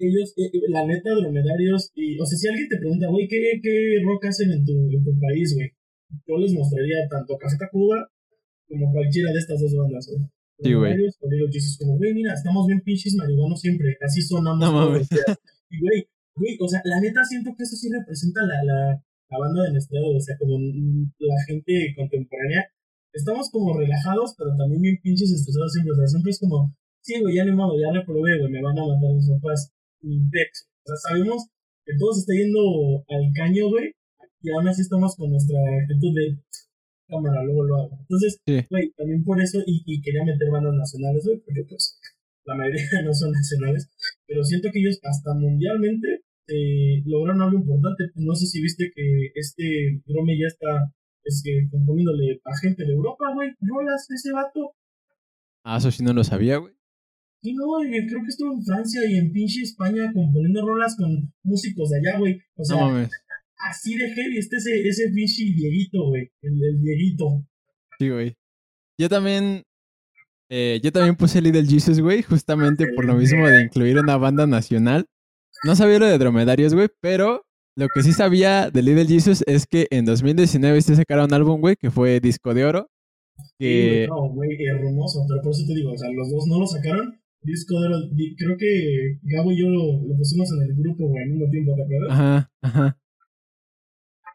ellos, 0.00 0.32
eh, 0.36 0.48
eh, 0.52 0.60
la 0.68 0.86
neta, 0.86 1.10
dromedarios, 1.14 1.90
y, 1.94 2.18
o 2.18 2.24
sea, 2.24 2.38
si 2.38 2.48
alguien 2.48 2.68
te 2.68 2.78
pregunta, 2.78 3.08
güey, 3.08 3.28
¿qué, 3.28 3.60
¿qué 3.62 4.00
rock 4.04 4.24
hacen 4.26 4.50
en 4.50 4.64
tu, 4.64 4.72
en 4.72 5.04
tu 5.04 5.12
país, 5.20 5.54
güey? 5.54 5.70
Yo 6.26 6.38
les 6.38 6.52
mostraría 6.52 7.06
tanto 7.08 7.36
Café 7.38 7.56
Tacuba 7.58 8.08
como 8.66 8.92
cualquiera 8.92 9.32
de 9.32 9.38
estas 9.38 9.60
dos 9.60 9.74
bandas, 9.76 10.08
güey. 10.08 10.24
Sí, 10.62 10.72
güey. 10.74 10.94
Jesus, 11.52 11.78
como, 11.78 11.96
güey, 11.96 12.14
mira, 12.14 12.34
estamos 12.34 12.66
bien 12.66 12.80
pinches 12.80 13.14
marihuanos 13.14 13.60
siempre, 13.60 13.96
así 14.00 14.20
sonamos 14.22 14.60
No 14.60 14.72
mames. 14.72 15.08
los. 15.10 15.38
Y, 15.70 15.80
güey, 15.80 16.08
güey, 16.34 16.56
o 16.60 16.68
sea, 16.68 16.80
la 16.84 17.00
neta 17.00 17.24
siento 17.24 17.50
que 17.56 17.62
eso 17.62 17.76
sí 17.76 17.88
representa 17.92 18.40
la, 18.42 18.62
la, 18.64 18.78
la 19.30 19.38
banda 19.38 19.62
de 19.64 19.72
nuestro 19.72 19.98
o 20.00 20.20
sea, 20.20 20.36
como 20.38 20.58
la 20.58 21.44
gente 21.46 21.94
contemporánea. 21.96 22.66
Estamos 23.12 23.50
como 23.50 23.76
relajados, 23.78 24.34
pero 24.38 24.50
también 24.56 24.82
bien 24.82 24.98
pinches 25.02 25.32
estresados 25.32 25.72
siempre, 25.72 25.92
o 25.92 25.96
sea, 25.96 26.06
siempre 26.06 26.30
es 26.30 26.38
como, 26.40 26.74
sí, 27.02 27.20
güey, 27.20 27.34
ya 27.36 27.44
ni 27.44 27.52
modo, 27.52 27.74
ya 27.80 27.90
reprobé, 27.92 28.38
güey, 28.38 28.52
me 28.52 28.62
van 28.62 28.78
a 28.78 28.86
matar 28.86 29.14
mis 29.14 29.28
papás. 29.28 29.72
Y 30.02 30.20
pex. 30.30 30.68
O 30.84 30.86
sea, 30.88 30.96
sabemos 31.10 31.44
que 31.84 31.92
todo 31.98 32.12
se 32.14 32.20
está 32.20 32.32
yendo 32.34 32.60
al 33.08 33.24
caño, 33.34 33.68
güey, 33.68 33.92
y 34.42 34.50
aún 34.50 34.68
así 34.68 34.82
estamos 34.82 35.16
con 35.16 35.30
nuestra 35.30 35.58
actitud 35.82 36.14
de 36.14 36.38
cámara, 37.08 37.42
luego 37.44 37.64
lo 37.64 37.74
hago. 37.76 37.98
Entonces, 38.00 38.38
Sí. 38.46 38.64
güey, 38.70 38.92
también 38.96 39.24
por 39.24 39.40
eso, 39.40 39.58
y, 39.66 39.82
y 39.84 40.00
quería 40.00 40.24
meter 40.24 40.48
bandas 40.50 40.74
nacionales, 40.74 41.24
güey, 41.26 41.38
porque 41.44 41.64
pues 41.68 41.98
la 42.46 42.54
mayoría 42.54 42.80
no 43.04 43.12
son 43.12 43.32
nacionales, 43.32 43.90
pero 44.26 44.44
siento 44.44 44.70
que 44.72 44.78
ellos 44.80 44.98
hasta 45.02 45.34
mundialmente 45.34 46.22
eh, 46.48 47.02
lograron 47.04 47.42
algo 47.42 47.58
importante. 47.58 48.10
No 48.14 48.34
sé 48.34 48.46
si 48.46 48.62
viste 48.62 48.90
que 48.94 49.30
este 49.34 50.00
Drome 50.06 50.38
ya 50.38 50.46
está 50.46 50.92
es 51.24 51.42
que 51.44 51.68
componiéndole 51.70 52.40
a 52.44 52.56
gente 52.58 52.84
de 52.84 52.92
Europa, 52.92 53.26
güey, 53.34 53.50
rolas 53.60 54.08
ese 54.10 54.32
vato. 54.32 54.72
Ah, 55.64 55.76
eso 55.78 55.90
sí 55.90 56.02
no 56.02 56.12
lo 56.12 56.24
sabía, 56.24 56.56
güey. 56.58 56.74
Y 57.42 57.54
no, 57.54 57.82
y 57.84 57.90
creo 58.06 58.20
que 58.20 58.28
estuvo 58.28 58.52
en 58.52 58.62
Francia 58.64 59.00
y 59.08 59.16
en 59.16 59.32
pinche 59.32 59.62
España 59.62 60.10
componiendo 60.14 60.66
rolas 60.66 60.94
con 60.96 61.32
músicos 61.42 61.90
de 61.90 61.98
allá, 61.98 62.18
güey. 62.18 62.38
O 62.56 62.64
sea, 62.64 62.76
No 62.76 62.90
mames. 62.90 63.10
así 63.70 63.96
de 63.96 64.08
heavy 64.14 64.38
está 64.38 64.56
ese, 64.58 64.86
ese 64.88 65.10
pinche 65.14 65.44
Dieguito, 65.44 66.06
güey. 66.08 66.30
El, 66.42 66.52
el 66.62 66.80
Dieguito. 66.82 67.46
Sí, 67.98 68.08
güey. 68.10 68.34
Yo 68.98 69.08
también. 69.08 69.62
eh, 70.50 70.80
yo 70.82 70.92
también 70.92 71.16
puse 71.16 71.40
Little 71.40 71.64
Jesus, 71.66 72.00
güey, 72.00 72.22
justamente 72.22 72.86
por 72.94 73.04
lo 73.06 73.14
mismo 73.14 73.46
de 73.48 73.62
incluir 73.62 73.98
una 73.98 74.16
banda 74.18 74.46
nacional. 74.46 75.06
No 75.64 75.74
sabía 75.76 75.98
lo 75.98 76.06
de 76.06 76.18
dromedarios, 76.18 76.74
güey, 76.74 76.88
pero 77.00 77.42
lo 77.76 77.88
que 77.88 78.02
sí 78.02 78.12
sabía 78.12 78.70
de 78.70 78.82
Little 78.82 79.06
Jesus 79.06 79.42
es 79.46 79.66
que 79.66 79.86
en 79.90 80.04
2019 80.04 80.82
se 80.82 80.96
sacaron 80.96 81.26
un 81.26 81.34
álbum, 81.34 81.60
güey, 81.60 81.76
que 81.76 81.90
fue 81.90 82.20
Disco 82.20 82.52
de 82.54 82.64
Oro. 82.64 82.88
Sí, 83.36 83.54
Que. 83.58 84.06
no, 84.08 84.28
güey, 84.30 84.50
hermoso. 84.66 85.24
Pero 85.28 85.42
por 85.42 85.52
eso 85.52 85.64
te 85.66 85.74
digo, 85.74 85.92
o 85.92 85.96
sea, 85.98 86.10
los 86.12 86.30
dos 86.30 86.46
no 86.46 86.60
lo 86.60 86.66
sacaron. 86.66 87.20
Disco 87.42 87.80
de 87.80 87.86
oro, 87.86 87.96
creo 88.36 88.56
que 88.58 89.18
Gabo 89.22 89.50
y 89.50 89.58
yo 89.58 89.68
lo, 89.68 90.06
lo 90.06 90.14
pusimos 90.18 90.46
en 90.52 90.62
el 90.62 90.76
grupo, 90.76 91.08
güey, 91.08 91.22
al 91.22 91.30
mismo 91.30 91.48
tiempo, 91.50 91.72
¿te 91.74 91.82
acuerdas? 91.84 92.10
Ajá, 92.10 92.50
ajá. 92.60 92.98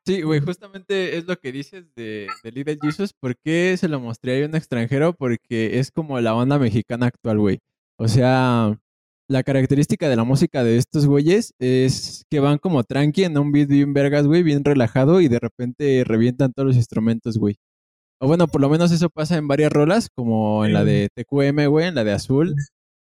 Sí, 0.07 0.21
güey, 0.21 0.39
justamente 0.39 1.17
es 1.17 1.25
lo 1.25 1.35
que 1.35 1.51
dices 1.51 1.85
de, 1.95 2.27
de 2.43 2.51
Little 2.51 2.77
Jesus. 2.81 3.13
¿Por 3.13 3.35
qué 3.37 3.75
se 3.77 3.87
lo 3.87 3.99
mostré 3.99 4.43
a 4.43 4.47
un 4.47 4.55
extranjero? 4.55 5.13
Porque 5.13 5.79
es 5.79 5.91
como 5.91 6.19
la 6.19 6.31
banda 6.33 6.59
mexicana 6.59 7.07
actual, 7.07 7.39
güey. 7.39 7.59
O 7.97 8.07
sea, 8.07 8.79
la 9.27 9.43
característica 9.43 10.09
de 10.09 10.15
la 10.15 10.23
música 10.23 10.63
de 10.63 10.77
estos 10.77 11.07
güeyes 11.07 11.53
es 11.59 12.25
que 12.29 12.39
van 12.39 12.57
como 12.59 12.83
tranqui 12.83 13.23
en 13.23 13.37
un 13.37 13.51
beat 13.51 13.69
bien 13.69 13.93
vergas, 13.93 14.27
güey, 14.27 14.43
bien 14.43 14.63
relajado 14.63 15.21
y 15.21 15.27
de 15.27 15.39
repente 15.39 16.03
revientan 16.05 16.53
todos 16.53 16.67
los 16.67 16.75
instrumentos, 16.75 17.37
güey. 17.37 17.55
O 18.19 18.27
bueno, 18.27 18.47
por 18.47 18.61
lo 18.61 18.69
menos 18.69 18.91
eso 18.91 19.09
pasa 19.09 19.37
en 19.37 19.47
varias 19.47 19.71
rolas, 19.71 20.09
como 20.15 20.65
en 20.65 20.73
la 20.73 20.85
de 20.85 21.09
TQM, 21.15 21.67
güey, 21.67 21.87
en 21.87 21.95
la 21.95 22.03
de 22.03 22.13
Azul, 22.13 22.55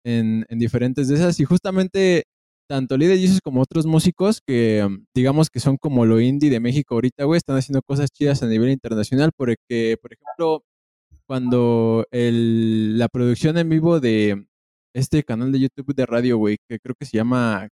en, 0.05 0.47
en 0.49 0.59
diferentes 0.59 1.09
de 1.09 1.17
esas. 1.17 1.41
Y 1.41 1.45
justamente 1.45 2.25
tanto 2.69 2.97
Little 2.97 3.19
Jesus 3.19 3.41
como 3.43 3.63
otros 3.63 3.87
músicos 3.87 4.41
que 4.47 4.87
digamos 5.15 5.51
que 5.51 5.59
son 5.59 5.77
como 5.77 6.07
lo 6.07 6.21
indie 6.21 6.51
de 6.51 6.61
México 6.61 6.95
ahorita, 6.95 7.25
güey, 7.25 7.39
están 7.39 7.57
haciendo 7.57 7.83
cosas 7.83 8.11
chidas 8.13 8.43
a 8.45 8.47
nivel 8.47 8.71
internacional 8.71 9.33
porque, 9.37 9.97
por 10.01 10.13
ejemplo, 10.13 10.65
cuando 11.27 12.07
el, 12.13 12.99
la 12.99 13.09
producción 13.09 13.59
en 13.59 13.69
vivo 13.71 14.01
de 14.01 14.47
este 14.95 15.23
canal 15.25 15.53
de 15.53 15.61
YouTube 15.61 15.95
de 15.95 16.07
radio, 16.07 16.37
güey, 16.39 16.59
que 16.69 16.79
creo 16.79 16.95
que 16.99 17.07
se 17.07 17.17
llama 17.17 17.69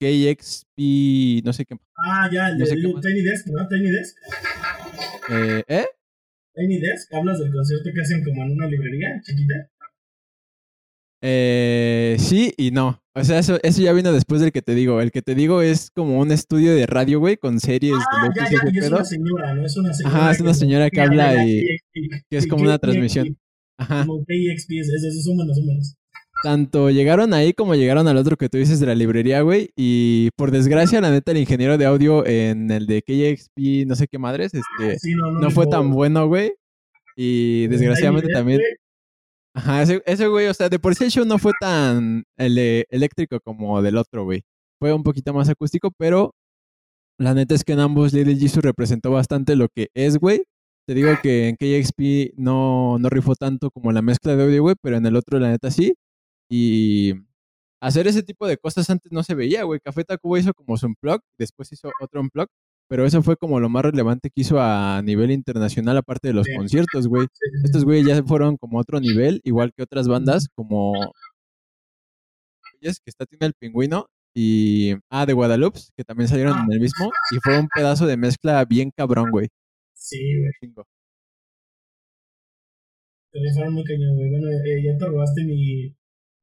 KXP, 0.00 1.44
no 1.44 1.52
sé 1.52 1.64
qué. 1.64 1.76
Ah, 1.96 2.28
ya, 2.32 2.48
el 2.48 2.58
No 2.58 2.66
de 2.66 2.92
más. 2.92 3.02
Tiny 3.02 3.22
Desk, 3.22 3.46
¿no? 3.48 3.68
Tiny 3.68 3.90
Desk. 3.90 4.16
Eh, 5.30 5.62
¿eh? 5.68 5.86
Tiny 6.54 6.80
Desk, 6.80 7.12
hablas 7.14 7.38
del 7.38 7.52
concierto 7.52 7.90
que 7.94 8.00
hacen 8.00 8.24
como 8.24 8.42
en 8.42 8.52
una 8.52 8.66
librería 8.66 9.20
chiquita. 9.22 9.70
Eh, 11.26 12.16
sí 12.18 12.52
y 12.58 12.70
no. 12.70 13.00
O 13.14 13.24
sea, 13.24 13.38
eso, 13.38 13.58
eso 13.62 13.80
ya 13.80 13.92
vino 13.92 14.12
después 14.12 14.42
del 14.42 14.52
que 14.52 14.60
te 14.60 14.74
digo. 14.74 15.00
El 15.00 15.10
que 15.10 15.22
te 15.22 15.34
digo 15.34 15.62
es 15.62 15.90
como 15.94 16.18
un 16.18 16.32
estudio 16.32 16.74
de 16.74 16.84
radio, 16.86 17.18
güey, 17.18 17.36
con 17.36 17.60
series 17.60 17.94
Ah, 18.10 18.28
de 18.28 18.40
ya, 18.40 18.50
ya, 18.50 18.70
y 18.70 18.78
es 18.78 18.90
una 18.90 19.04
señora, 19.04 19.54
¿no? 19.54 19.64
Es 19.64 19.76
una 19.76 19.94
señora. 19.94 20.16
Ajá, 20.16 20.30
es 20.32 20.40
una 20.40 20.54
señora 20.54 20.90
que 20.90 21.00
habla 21.00 21.30
habla 21.30 21.46
y 21.46 21.78
que 22.28 22.36
es 22.36 22.46
como 22.46 22.64
una 22.64 22.78
transmisión. 22.78 23.38
Ajá. 23.78 24.04
Como 24.04 24.20
KXP, 24.22 24.72
es, 24.72 24.88
es, 24.88 25.04
es, 25.04 25.24
son 25.24 25.36
buenos, 25.36 25.56
son 25.56 25.66
buenos. 25.66 25.96
Tanto 26.44 26.90
llegaron 26.90 27.32
ahí 27.32 27.54
como 27.54 27.74
llegaron 27.74 28.06
al 28.06 28.18
otro 28.18 28.36
que 28.36 28.48
tú 28.50 28.58
dices 28.58 28.78
de 28.78 28.84
la 28.86 28.94
librería, 28.94 29.40
güey. 29.40 29.70
Y 29.76 30.28
por 30.36 30.50
desgracia, 30.50 31.00
la 31.00 31.10
neta, 31.10 31.32
el 31.32 31.38
ingeniero 31.38 31.78
de 31.78 31.86
audio 31.86 32.24
en 32.26 32.70
el 32.70 32.86
de 32.86 33.00
KXP, 33.02 33.86
no 33.88 33.96
sé 33.96 34.06
qué 34.08 34.18
madres, 34.18 34.52
este, 34.52 34.98
Sí, 34.98 35.14
no, 35.14 35.32
no, 35.32 35.40
no 35.40 35.48
ni 35.48 35.52
fue 35.54 35.66
tan 35.66 35.90
bueno, 35.90 36.26
güey. 36.28 36.52
Y 37.16 37.66
desgraciadamente 37.68 38.26
Tiny 38.28 38.34
Desk, 38.34 38.38
también. 38.38 38.60
Ajá, 39.56 39.82
ese, 39.82 40.02
ese 40.04 40.26
güey, 40.28 40.46
o 40.48 40.54
sea, 40.54 40.68
de 40.68 40.78
por 40.78 40.94
sí 40.94 41.04
el 41.04 41.10
show 41.10 41.24
no 41.24 41.38
fue 41.38 41.52
tan 41.60 42.24
ele- 42.36 42.84
eléctrico 42.90 43.40
como 43.40 43.80
del 43.80 43.96
otro, 43.96 44.24
güey. 44.24 44.42
Fue 44.78 44.92
un 44.92 45.02
poquito 45.02 45.32
más 45.32 45.48
acústico, 45.48 45.92
pero 45.96 46.34
la 47.18 47.32
neta 47.32 47.54
es 47.54 47.64
que 47.64 47.72
en 47.72 47.80
ambos 47.80 48.12
Little 48.12 48.36
Jesus 48.36 48.62
representó 48.62 49.10
bastante 49.12 49.56
lo 49.56 49.68
que 49.74 49.88
es, 49.94 50.18
güey. 50.18 50.42
Te 50.86 50.92
digo 50.94 51.10
que 51.22 51.48
en 51.48 51.56
KXP 51.56 52.34
no, 52.36 52.98
no 52.98 53.08
rifó 53.08 53.34
tanto 53.34 53.70
como 53.70 53.92
la 53.92 54.02
mezcla 54.02 54.36
de 54.36 54.42
audio, 54.44 54.62
güey, 54.62 54.74
pero 54.82 54.96
en 54.98 55.06
el 55.06 55.16
otro, 55.16 55.38
la 55.38 55.48
neta, 55.48 55.70
sí. 55.70 55.94
Y 56.56 57.14
hacer 57.80 58.06
ese 58.06 58.22
tipo 58.22 58.46
de 58.46 58.56
cosas 58.56 58.88
antes 58.88 59.10
no 59.10 59.24
se 59.24 59.34
veía, 59.34 59.64
güey. 59.64 59.80
Café 59.80 60.04
Tacuba 60.04 60.38
hizo 60.38 60.54
como 60.54 60.76
su 60.76 60.86
unplug, 60.86 61.20
después 61.36 61.72
hizo 61.72 61.90
otro 62.00 62.20
unplug, 62.20 62.46
pero 62.88 63.04
eso 63.04 63.22
fue 63.24 63.36
como 63.36 63.58
lo 63.58 63.68
más 63.68 63.82
relevante 63.82 64.30
que 64.30 64.42
hizo 64.42 64.60
a 64.60 65.02
nivel 65.02 65.32
internacional, 65.32 65.96
aparte 65.96 66.28
de 66.28 66.34
los 66.34 66.46
Sí. 66.46 66.54
conciertos, 66.56 67.08
güey. 67.08 67.26
sí, 67.32 67.46
sí, 67.50 67.58
sí. 67.58 67.62
Estos 67.64 67.84
güeyes 67.84 68.06
ya 68.06 68.22
fueron 68.22 68.56
como 68.56 68.78
a 68.78 68.82
otro 68.82 69.00
nivel, 69.00 69.40
igual 69.42 69.72
que 69.76 69.82
otras 69.82 70.06
bandas, 70.06 70.46
como 70.54 70.92
güeyes 72.80 73.00
que 73.00 73.10
está 73.10 73.26
Tiene 73.26 73.46
el 73.46 73.54
Pingüino 73.54 74.06
y. 74.32 74.94
Ah, 75.10 75.26
de 75.26 75.32
Guadalupe, 75.32 75.80
que 75.96 76.04
también 76.04 76.28
salieron 76.28 76.56
en 76.66 76.72
el 76.72 76.80
mismo. 76.80 77.10
Y 77.32 77.38
fue 77.42 77.58
un 77.58 77.66
pedazo 77.74 78.06
de 78.06 78.16
mezcla 78.16 78.64
bien 78.64 78.92
cabrón, 78.96 79.30
güey. 79.32 79.48
Sí, 79.94 80.18
güey. 80.38 80.52
Te 83.32 83.40
muy 83.40 83.82
cañón, 83.82 84.14
güey. 84.16 84.30
Bueno, 84.30 84.46
eh, 84.64 84.82
ya 84.84 84.96
te 84.96 85.06
robaste 85.06 85.42
mi, 85.42 85.92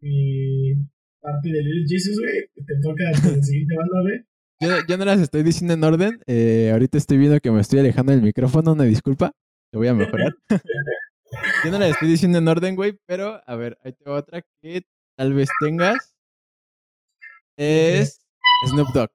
mi 0.02 0.74
parte 1.22 1.50
de 1.50 1.62
Little 1.62 1.86
Jesus, 1.88 2.20
güey. 2.20 2.66
Te 2.66 2.74
toca 2.82 3.04
la 3.12 3.44
siguiente 3.44 3.76
banda, 3.76 4.02
güey. 4.02 4.22
Yo, 4.60 4.86
yo, 4.88 4.98
no 4.98 5.06
las 5.06 5.20
estoy 5.20 5.44
diciendo 5.44 5.74
en 5.74 5.84
orden. 5.84 6.20
Eh, 6.28 6.70
ahorita 6.72 6.98
estoy 6.98 7.18
viendo 7.18 7.40
que 7.40 7.52
me 7.52 7.62
estoy 7.62 7.80
alejando 7.80 8.12
del 8.12 8.22
micrófono. 8.22 8.74
Una 8.74 8.84
disculpa. 8.84 9.32
Te 9.72 9.78
voy 9.78 9.88
a 9.88 9.94
mejorar. 9.94 10.34
yo 11.66 11.72
no 11.72 11.80
las 11.80 11.92
estoy 11.92 12.10
diciendo 12.10 12.38
en 12.38 12.48
orden, 12.48 12.76
güey. 12.76 13.00
Pero, 13.08 13.42
a 13.46 13.56
ver, 13.56 13.78
hay 13.84 13.96
otra 14.06 14.44
que 14.62 14.84
tal 15.18 15.34
vez 15.34 15.50
tengas. 15.60 16.16
Es 17.58 18.22
Snoop 18.68 18.90
Dogg. 18.94 19.10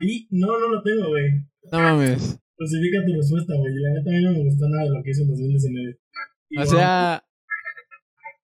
Y 0.00 0.26
no, 0.30 0.46
no 0.58 0.68
lo 0.68 0.82
tengo, 0.82 1.08
güey. 1.08 1.30
No 1.70 1.78
mames. 1.78 2.38
Clasifica 2.56 3.04
tu 3.06 3.14
respuesta, 3.14 3.54
güey. 3.56 3.74
La 3.74 3.90
neta 3.94 4.10
a 4.10 4.12
mí 4.12 4.22
no 4.22 4.32
me 4.32 4.44
gustó 4.44 4.68
nada 4.68 4.84
de 4.84 4.90
lo 4.90 5.02
que 5.02 5.10
hizo 5.10 5.22
en 5.22 5.28
2019. 5.28 5.98
o 6.58 6.66
sea, 6.66 7.24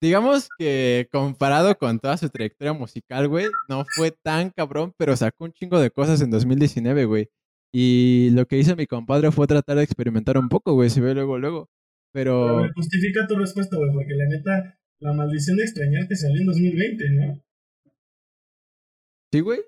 digamos 0.00 0.48
que 0.58 1.08
comparado 1.12 1.76
con 1.76 1.98
toda 1.98 2.16
su 2.16 2.28
trayectoria 2.28 2.72
musical, 2.72 3.28
güey, 3.28 3.46
no 3.68 3.84
fue 3.94 4.10
tan 4.10 4.50
cabrón, 4.50 4.92
pero 4.96 5.16
sacó 5.16 5.44
un 5.44 5.52
chingo 5.52 5.80
de 5.80 5.90
cosas 5.90 6.20
en 6.20 6.30
2019, 6.30 7.04
güey. 7.04 7.28
Y 7.72 8.30
lo 8.30 8.46
que 8.46 8.58
hizo 8.58 8.76
mi 8.76 8.86
compadre 8.86 9.30
fue 9.32 9.46
tratar 9.46 9.76
de 9.76 9.84
experimentar 9.84 10.38
un 10.38 10.48
poco, 10.48 10.74
güey, 10.74 10.90
se 10.90 11.00
ve 11.00 11.14
luego, 11.14 11.38
luego. 11.38 11.68
Pero... 12.12 12.60
pero 12.62 12.72
justifica 12.74 13.26
tu 13.26 13.36
respuesta, 13.36 13.76
güey, 13.76 13.90
porque 13.92 14.14
la 14.14 14.28
neta, 14.28 14.78
la 15.00 15.12
maldición 15.12 15.56
de 15.56 15.64
extrañarte 15.64 16.16
salió 16.16 16.40
en 16.40 16.46
2020, 16.46 17.04
¿no? 17.10 17.42
¿Sí, 19.32 19.40
güey? 19.40 19.60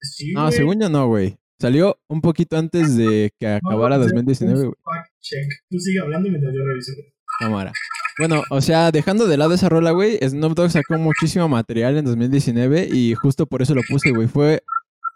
Sí, 0.00 0.32
no, 0.32 0.50
según 0.52 0.80
yo 0.80 0.88
no, 0.88 1.08
güey. 1.08 1.36
Salió 1.60 2.00
un 2.08 2.20
poquito 2.20 2.56
antes 2.56 2.96
de 2.96 3.32
que 3.38 3.46
acabara 3.64 3.98
2019, 3.98 4.60
güey. 4.60 4.74
Check. 5.20 5.48
Tú 5.70 5.78
sigue 5.78 6.00
hablando 6.00 6.28
mientras 6.28 6.52
yo 6.52 6.60
reviso, 6.64 6.92
Cámara. 7.38 7.72
Bueno, 8.18 8.42
o 8.50 8.60
sea, 8.60 8.90
dejando 8.90 9.26
de 9.26 9.36
lado 9.36 9.54
esa 9.54 9.68
rola, 9.68 9.92
güey, 9.92 10.18
Snoop 10.18 10.54
Dogg 10.54 10.70
sacó 10.70 10.98
muchísimo 10.98 11.48
material 11.48 11.96
en 11.96 12.04
2019 12.04 12.88
y 12.92 13.14
justo 13.14 13.46
por 13.46 13.62
eso 13.62 13.74
lo 13.74 13.80
puse, 13.88 14.10
güey. 14.10 14.28
Fue 14.28 14.62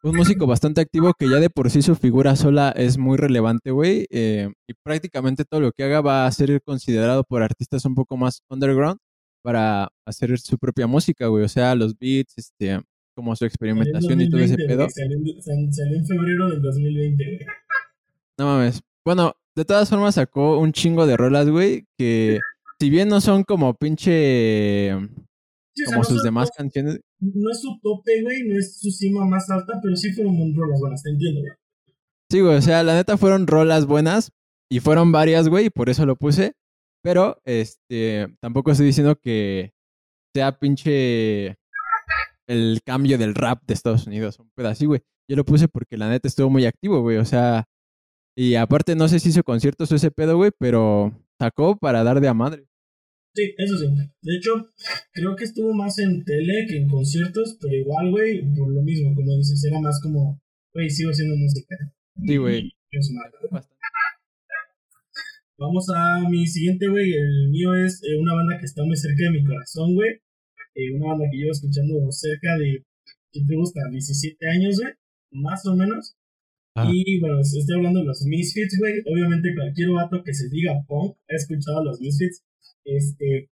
un 0.02 0.16
músico 0.16 0.46
bastante 0.46 0.80
activo 0.80 1.12
que 1.18 1.28
ya 1.28 1.38
de 1.38 1.50
por 1.50 1.70
sí 1.70 1.82
su 1.82 1.94
figura 1.94 2.37
sola 2.37 2.72
es 2.74 2.96
muy 2.96 3.18
relevante, 3.18 3.70
güey. 3.70 4.06
Eh, 4.11 4.48
y 4.66 4.74
prácticamente 4.82 5.44
todo 5.44 5.61
lo 5.61 5.72
que 5.72 5.85
haga 5.85 6.00
va 6.00 6.26
a 6.26 6.32
ser 6.32 6.62
considerado 6.62 7.24
por 7.24 7.42
artistas 7.42 7.85
un 7.85 7.94
poco 7.94 8.16
más 8.16 8.42
underground 8.48 8.98
para 9.42 9.88
hacer 10.06 10.38
su 10.38 10.59
propia 10.59 10.87
música, 10.87 11.26
güey. 11.26 11.44
O 11.44 11.48
sea, 11.48 11.74
los 11.74 11.98
beats, 11.98 12.35
este, 12.38 12.80
como 13.14 13.37
su 13.37 13.44
experimentación 13.44 14.20
y 14.20 14.30
todo 14.30 14.40
ese 14.40 14.56
pedo. 14.56 14.88
Salió, 14.88 15.18
en 15.18 16.06
febrero 16.06 16.50
del 16.50 16.62
2020, 16.62 17.46
No 18.38 18.46
mames. 18.46 18.80
Bueno, 19.04 19.35
de 19.54 19.64
todas 19.64 19.88
formas 19.88 20.14
sacó 20.14 20.59
un 20.59 20.72
chingo 20.72 21.06
de 21.06 21.16
rolas, 21.16 21.48
güey, 21.48 21.87
que 21.98 22.40
si 22.80 22.90
bien 22.90 23.08
no 23.08 23.20
son 23.20 23.44
como 23.44 23.74
pinche. 23.74 24.90
como 25.86 26.04
sus 26.04 26.22
demás 26.22 26.50
canciones. 26.56 27.00
No 27.20 27.50
es 27.50 27.60
su 27.60 27.78
tope, 27.82 28.22
güey, 28.22 28.42
no 28.48 28.58
es 28.58 28.78
su 28.78 28.90
cima 28.90 29.24
más 29.24 29.48
alta, 29.50 29.78
pero 29.82 29.96
sí 29.96 30.12
fueron 30.12 30.36
rolas 30.54 30.80
buenas, 30.80 31.02
te 31.02 31.10
entiendo, 31.10 31.40
güey. 31.40 31.52
Sí, 32.30 32.40
güey, 32.40 32.56
o 32.56 32.62
sea, 32.62 32.82
la 32.82 32.94
neta 32.94 33.16
fueron 33.16 33.46
rolas 33.46 33.86
buenas 33.86 34.32
y 34.70 34.80
fueron 34.80 35.12
varias, 35.12 35.48
güey, 35.48 35.66
y 35.66 35.70
por 35.70 35.88
eso 35.88 36.06
lo 36.06 36.16
puse. 36.16 36.54
Pero, 37.02 37.40
este, 37.44 38.34
tampoco 38.40 38.72
estoy 38.72 38.86
diciendo 38.86 39.16
que 39.16 39.72
sea 40.34 40.58
pinche 40.58 41.56
el 42.48 42.80
cambio 42.84 43.16
del 43.16 43.34
rap 43.34 43.62
de 43.66 43.74
Estados 43.74 44.06
Unidos, 44.06 44.38
un 44.38 44.50
pedazo 44.54 44.72
así, 44.72 44.86
güey. 44.86 45.02
Yo 45.28 45.36
lo 45.36 45.44
puse 45.44 45.68
porque 45.68 45.96
la 45.96 46.08
neta 46.08 46.28
estuvo 46.28 46.50
muy 46.50 46.66
activo, 46.66 47.00
güey, 47.00 47.16
o 47.18 47.24
sea, 47.24 47.64
y 48.36 48.56
aparte 48.56 48.94
no 48.96 49.08
sé 49.08 49.18
si 49.18 49.30
hizo 49.30 49.42
conciertos 49.44 49.90
o 49.90 49.96
ese 49.96 50.10
pedo, 50.10 50.36
güey, 50.36 50.50
pero 50.58 51.12
sacó 51.38 51.77
para 51.77 52.03
dar 52.03 52.20
de 52.20 52.29
a 52.29 52.35
madre. 52.35 52.66
Sí, 53.35 53.55
eso 53.59 53.77
sí. 53.77 53.87
De 54.22 54.37
hecho, 54.37 54.51
creo 55.12 55.37
que 55.37 55.44
estuvo 55.44 55.75
más 55.75 55.99
en 55.99 56.25
tele 56.25 56.66
que 56.68 56.79
en 56.79 56.88
conciertos, 56.88 57.59
pero 57.61 57.75
igual, 57.75 58.11
güey, 58.11 58.40
por 58.55 58.68
lo 58.72 58.83
mismo, 58.83 59.14
como 59.14 59.37
dices, 59.37 59.62
era 59.64 59.79
más 59.79 60.01
como, 60.03 60.40
güey, 60.72 60.88
sigo 60.88 61.11
haciendo 61.11 61.37
música. 61.37 61.77
Sí, 62.25 62.37
güey. 62.38 62.72
Vamos 65.59 65.87
a 65.94 66.29
mi 66.29 66.46
siguiente, 66.46 66.88
güey. 66.88 67.12
El 67.12 67.51
mío 67.51 67.75
es 67.75 68.03
eh, 68.05 68.16
una 68.18 68.35
banda 68.35 68.59
que 68.59 68.64
está 68.64 68.83
muy 68.85 68.96
cerca 68.96 69.25
de 69.25 69.31
mi 69.31 69.44
corazón, 69.44 69.94
güey. 69.94 70.20
Eh, 70.75 70.92
una 70.94 71.09
banda 71.09 71.27
que 71.31 71.37
llevo 71.37 71.53
escuchando 71.53 71.94
cerca 72.11 72.57
de, 72.57 72.85
¿qué 73.33 73.40
te 73.46 73.55
gusta? 73.55 73.81
17 73.90 74.49
años, 74.49 74.81
güey. 74.81 74.94
Más 75.31 75.66
o 75.66 75.75
menos. 75.75 76.16
Y 76.84 77.20
bueno, 77.20 77.40
estoy 77.40 77.76
hablando 77.76 78.00
de 78.00 78.06
los 78.06 78.22
Misfits, 78.26 78.78
güey. 78.78 79.00
Obviamente 79.06 79.54
cualquier 79.54 79.90
vato 79.90 80.22
que 80.22 80.34
se 80.34 80.48
diga 80.50 80.74
punk 80.86 81.16
ha 81.28 81.34
escuchado 81.34 81.80
a 81.80 81.84
los 81.84 82.00
Misfits. 82.00 82.44
Este, 82.84 83.48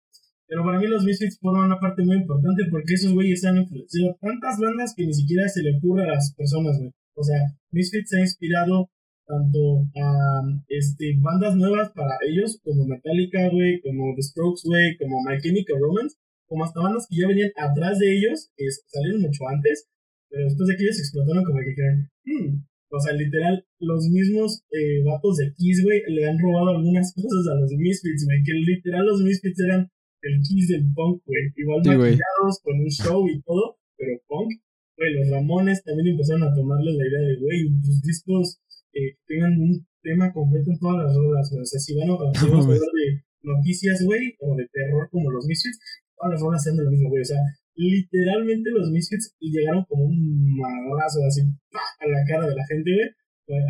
pero 0.46 0.64
para 0.64 0.78
mí 0.78 0.86
los 0.86 1.04
Misfits 1.04 1.38
fueron 1.38 1.66
una 1.66 1.78
parte 1.78 2.02
muy 2.02 2.16
importante 2.16 2.64
porque 2.70 2.94
esos 2.94 3.12
güeyes 3.12 3.44
han 3.44 3.58
influenciado 3.58 4.16
tantas 4.20 4.58
bandas 4.58 4.94
que 4.96 5.06
ni 5.06 5.14
siquiera 5.14 5.48
se 5.48 5.62
le 5.62 5.76
ocurre 5.76 6.04
a 6.04 6.14
las 6.14 6.34
personas, 6.34 6.78
güey. 6.78 6.90
O 7.14 7.22
sea, 7.22 7.38
Misfits 7.70 8.14
ha 8.14 8.20
inspirado 8.20 8.90
tanto 9.26 9.86
a 9.94 10.42
este, 10.68 11.14
bandas 11.20 11.54
nuevas 11.54 11.92
para 11.92 12.18
ellos, 12.26 12.58
como 12.64 12.84
Metallica, 12.84 13.48
güey, 13.48 13.80
como 13.80 14.14
The 14.16 14.22
Strokes, 14.22 14.62
güey, 14.64 14.96
como 14.98 15.22
My 15.22 15.40
Chemical 15.40 15.78
Romance, 15.78 16.16
como 16.46 16.64
hasta 16.64 16.80
bandas 16.80 17.06
que 17.08 17.20
ya 17.20 17.28
venían 17.28 17.50
atrás 17.56 17.98
de 18.00 18.10
ellos, 18.10 18.50
que 18.56 18.66
salieron 18.88 19.22
mucho 19.22 19.46
antes, 19.46 19.86
pero 20.28 20.44
después 20.44 20.66
de 20.68 20.76
que 20.76 20.82
ellos 20.82 20.98
explotaron, 20.98 21.44
como 21.44 21.60
que 21.60 21.70
dijeron, 21.70 22.10
hmm, 22.24 22.69
o 22.90 22.98
sea, 22.98 23.14
literal, 23.14 23.64
los 23.78 24.08
mismos 24.08 24.62
eh, 24.72 25.02
vatos 25.04 25.36
de 25.36 25.54
Kiss, 25.54 25.82
güey, 25.84 26.02
le 26.08 26.26
han 26.26 26.38
robado 26.38 26.76
algunas 26.76 27.14
cosas 27.14 27.46
a 27.52 27.54
los 27.60 27.70
Misfits, 27.72 28.26
güey. 28.26 28.42
Que 28.42 28.52
literal 28.52 29.06
los 29.06 29.22
Misfits 29.22 29.60
eran 29.60 29.88
el 30.22 30.42
Kiss 30.42 30.68
del 30.68 30.92
punk, 30.92 31.22
güey. 31.24 31.54
Igual 31.54 31.78
maquillados 31.86 32.58
con 32.62 32.80
un 32.80 32.90
show 32.90 33.28
y 33.28 33.40
todo, 33.42 33.78
pero 33.96 34.18
punk. 34.26 34.50
Güey, 34.98 35.14
los 35.14 35.30
Ramones 35.30 35.84
también 35.84 36.08
empezaron 36.08 36.42
a 36.42 36.54
tomarle 36.54 36.92
la 36.92 37.06
idea 37.06 37.20
de, 37.20 37.36
güey, 37.38 37.70
tus 37.80 38.02
discos 38.02 38.60
eh, 38.92 39.14
tengan 39.26 39.52
un 39.54 39.86
tema 40.02 40.32
completo 40.32 40.72
en 40.72 40.78
todas 40.78 41.06
las 41.06 41.14
rolas, 41.14 41.48
güey. 41.50 41.62
O 41.62 41.66
sea, 41.66 41.78
si 41.78 41.94
van 41.94 42.10
a, 42.10 42.14
hablar 42.14 42.66
de 42.66 43.22
noticias, 43.42 44.02
güey, 44.02 44.34
o 44.40 44.56
de 44.56 44.66
terror 44.72 45.08
como 45.10 45.30
los 45.30 45.46
Misfits, 45.46 45.78
todas 46.16 46.32
las 46.34 46.42
rolas 46.42 46.62
sean 46.62 46.76
de 46.76 46.84
lo 46.84 46.90
mismo, 46.90 47.08
güey. 47.08 47.22
O 47.22 47.24
sea, 47.24 47.38
literalmente 47.80 48.70
los 48.70 48.90
Misfits 48.90 49.34
llegaron 49.40 49.84
como 49.88 50.04
un 50.04 50.56
madrazo 50.58 51.24
así 51.24 51.40
a 51.40 52.06
la 52.06 52.20
cara 52.28 52.46
de 52.48 52.54
la 52.54 52.66
gente, 52.66 52.90
güey. 52.92 53.08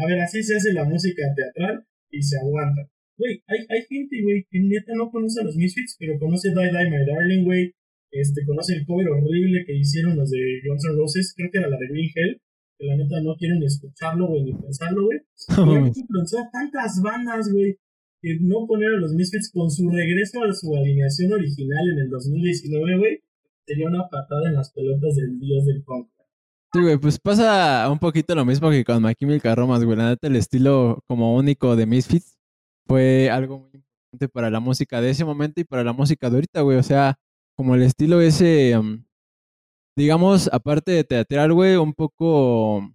A 0.03 0.07
ver, 0.07 0.20
así 0.20 0.42
se 0.42 0.57
hace 0.57 0.73
la 0.73 0.85
música 0.85 1.23
teatral 1.35 1.87
y 2.11 2.20
se 2.23 2.37
aguanta. 2.38 2.90
Güey, 3.16 3.42
hay, 3.46 3.61
hay 3.68 3.83
gente, 3.88 4.20
güey, 4.23 4.44
que 4.51 4.61
neta 4.61 4.92
no 4.96 5.11
conoce 5.11 5.40
a 5.40 5.44
los 5.44 5.57
Misfits, 5.57 5.96
pero 5.99 6.18
conoce 6.18 6.51
Die 6.51 6.70
Die 6.75 6.90
My 6.90 7.07
Darling, 7.07 7.44
güey. 7.44 7.73
Este, 8.11 8.44
conoce 8.44 8.75
el 8.75 8.85
cover 8.85 9.09
horrible 9.09 9.64
que 9.64 9.77
hicieron 9.77 10.16
los 10.16 10.31
de 10.31 10.61
Guns 10.66 10.85
N' 10.85 10.96
Roses, 10.96 11.33
creo 11.37 11.49
que 11.53 11.59
era 11.59 11.68
la 11.68 11.79
de 11.79 11.87
Green 11.87 12.11
Hell, 12.12 12.40
que 12.77 12.87
la 12.87 12.96
neta 12.96 13.23
no 13.23 13.37
quieren 13.37 13.62
escucharlo, 13.62 14.27
güey, 14.27 14.42
ni 14.42 14.53
pensarlo, 14.55 15.07
güey. 15.07 15.20
Influenció 15.94 16.40
a 16.40 16.51
tantas 16.51 17.01
bandas, 17.01 17.53
güey, 17.53 17.79
que 18.20 18.38
no 18.40 18.66
poner 18.66 18.88
a 18.88 18.99
los 18.99 19.14
Misfits 19.14 19.53
con 19.53 19.70
su 19.70 19.88
regreso 19.88 20.42
a 20.42 20.53
su 20.53 20.75
alineación 20.75 21.33
original 21.33 21.88
en 21.92 21.99
el 22.01 22.11
2019, 22.11 22.99
güey 22.99 23.20
sería 23.70 23.87
una 23.87 24.09
patada 24.09 24.48
en 24.48 24.54
las 24.54 24.72
pelotas 24.72 25.14
del 25.14 25.38
dios 25.38 25.64
del 25.64 25.83
punk. 25.85 26.09
Sí, 26.72 26.80
güey, 26.83 26.98
pues 26.98 27.18
pasa 27.20 27.88
un 27.90 27.98
poquito 27.98 28.35
lo 28.35 28.44
mismo 28.44 28.70
que 28.70 28.85
con 28.85 29.04
Chemical 29.14 29.56
Romance, 29.56 29.87
güey. 29.87 29.96
La 29.96 30.09
neta, 30.09 30.26
el 30.26 30.37
estilo 30.37 31.02
como 31.06 31.37
único 31.37 31.76
de 31.76 31.87
Misfits 31.87 32.37
fue 32.87 33.30
algo 33.30 33.59
muy 33.61 33.70
importante 33.74 34.28
para 34.28 34.50
la 34.50 34.61
música 34.61 35.00
de 35.00 35.11
ese 35.11 35.24
momento 35.24 35.61
y 35.61 35.64
para 35.64 35.85
la 35.85 35.92
música 35.92 36.28
de 36.30 36.37
ahorita, 36.37 36.61
güey. 36.62 36.78
O 36.78 36.83
sea, 36.83 37.16
como 37.56 37.76
el 37.76 37.83
estilo 37.83 38.20
ese, 38.20 38.74
digamos, 39.96 40.48
aparte 40.52 40.92
de 40.92 41.04
teatral, 41.04 41.52
güey, 41.52 41.76
un 41.76 41.94
poco 41.94 42.88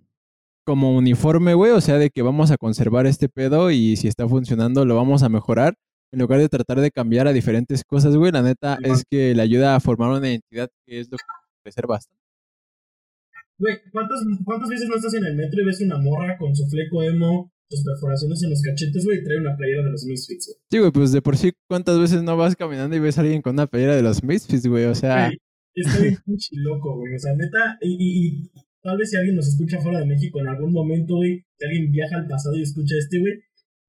como 0.65 0.95
uniforme, 0.95 1.53
güey. 1.53 1.71
O 1.71 1.81
sea, 1.81 1.97
de 1.97 2.09
que 2.09 2.21
vamos 2.21 2.51
a 2.51 2.57
conservar 2.57 3.07
este 3.07 3.29
pedo 3.29 3.71
y 3.71 3.95
si 3.95 4.09
está 4.09 4.27
funcionando 4.27 4.83
lo 4.85 4.95
vamos 4.95 5.23
a 5.23 5.29
mejorar 5.29 5.77
en 6.11 6.19
lugar 6.19 6.39
de 6.39 6.49
tratar 6.49 6.79
de 6.79 6.91
cambiar 6.91 7.27
a 7.27 7.33
diferentes 7.33 7.83
cosas, 7.83 8.15
güey, 8.15 8.31
la 8.31 8.41
neta 8.41 8.77
es 8.81 9.03
que 9.09 9.33
le 9.35 9.41
ayuda 9.41 9.75
a 9.75 9.79
formar 9.79 10.11
una 10.11 10.29
identidad 10.29 10.69
que 10.85 10.99
es 10.99 11.11
lo 11.11 11.17
que 11.17 11.23
puede 11.63 11.73
ser 11.73 11.87
bastante. 11.87 12.25
Güey, 13.57 13.77
¿cuántas, 13.91 14.19
¿cuántas 14.43 14.69
veces 14.69 14.89
no 14.89 14.95
estás 14.95 15.13
en 15.13 15.25
el 15.25 15.35
metro 15.35 15.61
y 15.61 15.65
ves 15.65 15.81
una 15.81 15.97
morra 15.97 16.37
con 16.37 16.55
su 16.55 16.67
fleco 16.67 17.03
emo, 17.03 17.51
sus 17.69 17.83
perforaciones 17.83 18.43
en 18.43 18.49
los 18.49 18.61
cachetes, 18.61 19.05
güey, 19.05 19.19
y 19.19 19.23
trae 19.23 19.37
una 19.37 19.55
playera 19.55 19.83
de 19.83 19.91
los 19.91 20.03
Misfits, 20.05 20.47
güey? 20.47 20.57
Sí, 20.69 20.79
güey, 20.79 20.91
pues 20.91 21.11
de 21.11 21.21
por 21.21 21.37
sí, 21.37 21.53
¿cuántas 21.67 21.99
veces 21.99 22.21
no 22.21 22.35
vas 22.35 22.55
caminando 22.55 22.95
y 22.95 22.99
ves 22.99 23.17
a 23.17 23.21
alguien 23.21 23.41
con 23.41 23.53
una 23.53 23.67
playera 23.67 23.95
de 23.95 24.01
los 24.01 24.23
Misfits, 24.23 24.67
güey? 24.67 24.85
O 24.85 24.95
sea... 24.95 25.31
está 25.73 25.99
bien 26.01 26.17
pinche 26.25 26.55
loco, 26.57 26.97
güey, 26.97 27.15
o 27.15 27.19
sea, 27.19 27.33
neta, 27.33 27.77
y, 27.81 27.95
y, 27.97 28.51
tal 28.81 28.97
vez 28.97 29.09
si 29.09 29.17
alguien 29.17 29.35
nos 29.35 29.47
escucha 29.47 29.79
fuera 29.79 29.99
de 29.99 30.05
México 30.05 30.39
en 30.41 30.47
algún 30.47 30.73
momento, 30.73 31.15
güey, 31.15 31.45
si 31.57 31.65
alguien 31.65 31.91
viaja 31.91 32.17
al 32.17 32.27
pasado 32.27 32.57
y 32.57 32.61
escucha 32.61 32.95
este, 32.99 33.19
güey, 33.19 33.33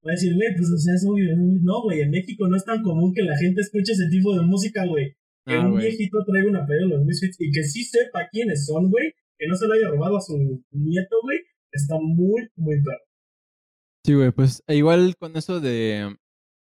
Va 0.07 0.11
a 0.11 0.15
decir, 0.15 0.35
güey, 0.35 0.49
pues 0.57 0.71
o 0.71 0.79
sea, 0.79 0.95
es 0.95 1.05
obvio. 1.05 1.35
No, 1.63 1.83
güey, 1.83 2.01
en 2.03 2.11
México 2.11 2.47
no 2.47 2.57
es 2.57 2.65
tan 2.65 2.83
común 2.83 3.13
que 3.13 3.23
la 3.23 3.37
gente 3.37 3.61
escuche 3.61 3.93
ese 3.93 4.09
tipo 4.09 4.37
de 4.37 4.43
música, 4.43 4.87
güey. 4.87 5.17
Que 5.45 5.55
Ah, 5.55 5.67
un 5.67 5.79
viejito 5.79 6.19
traiga 6.25 6.49
una 6.49 6.67
pelea 6.67 6.87
de 6.87 6.97
los 6.97 7.05
Misfits 7.05 7.37
y 7.41 7.51
que 7.51 7.65
sí 7.65 7.85
sepa 7.85 8.29
quiénes 8.31 8.67
son, 8.67 8.91
güey. 8.91 9.13
Que 9.39 9.47
no 9.49 9.57
se 9.57 9.67
lo 9.67 9.75
haya 9.75 9.89
robado 9.89 10.17
a 10.17 10.21
su 10.21 10.37
nieto, 10.71 11.17
güey. 11.23 11.39
Está 11.73 11.97
muy, 12.01 12.49
muy 12.57 12.77
perro. 12.83 13.05
Sí, 14.05 14.15
güey, 14.15 14.31
pues 14.31 14.63
e 14.69 14.77
igual 14.77 15.17
con 15.19 15.37
eso 15.37 15.61
de 15.61 16.17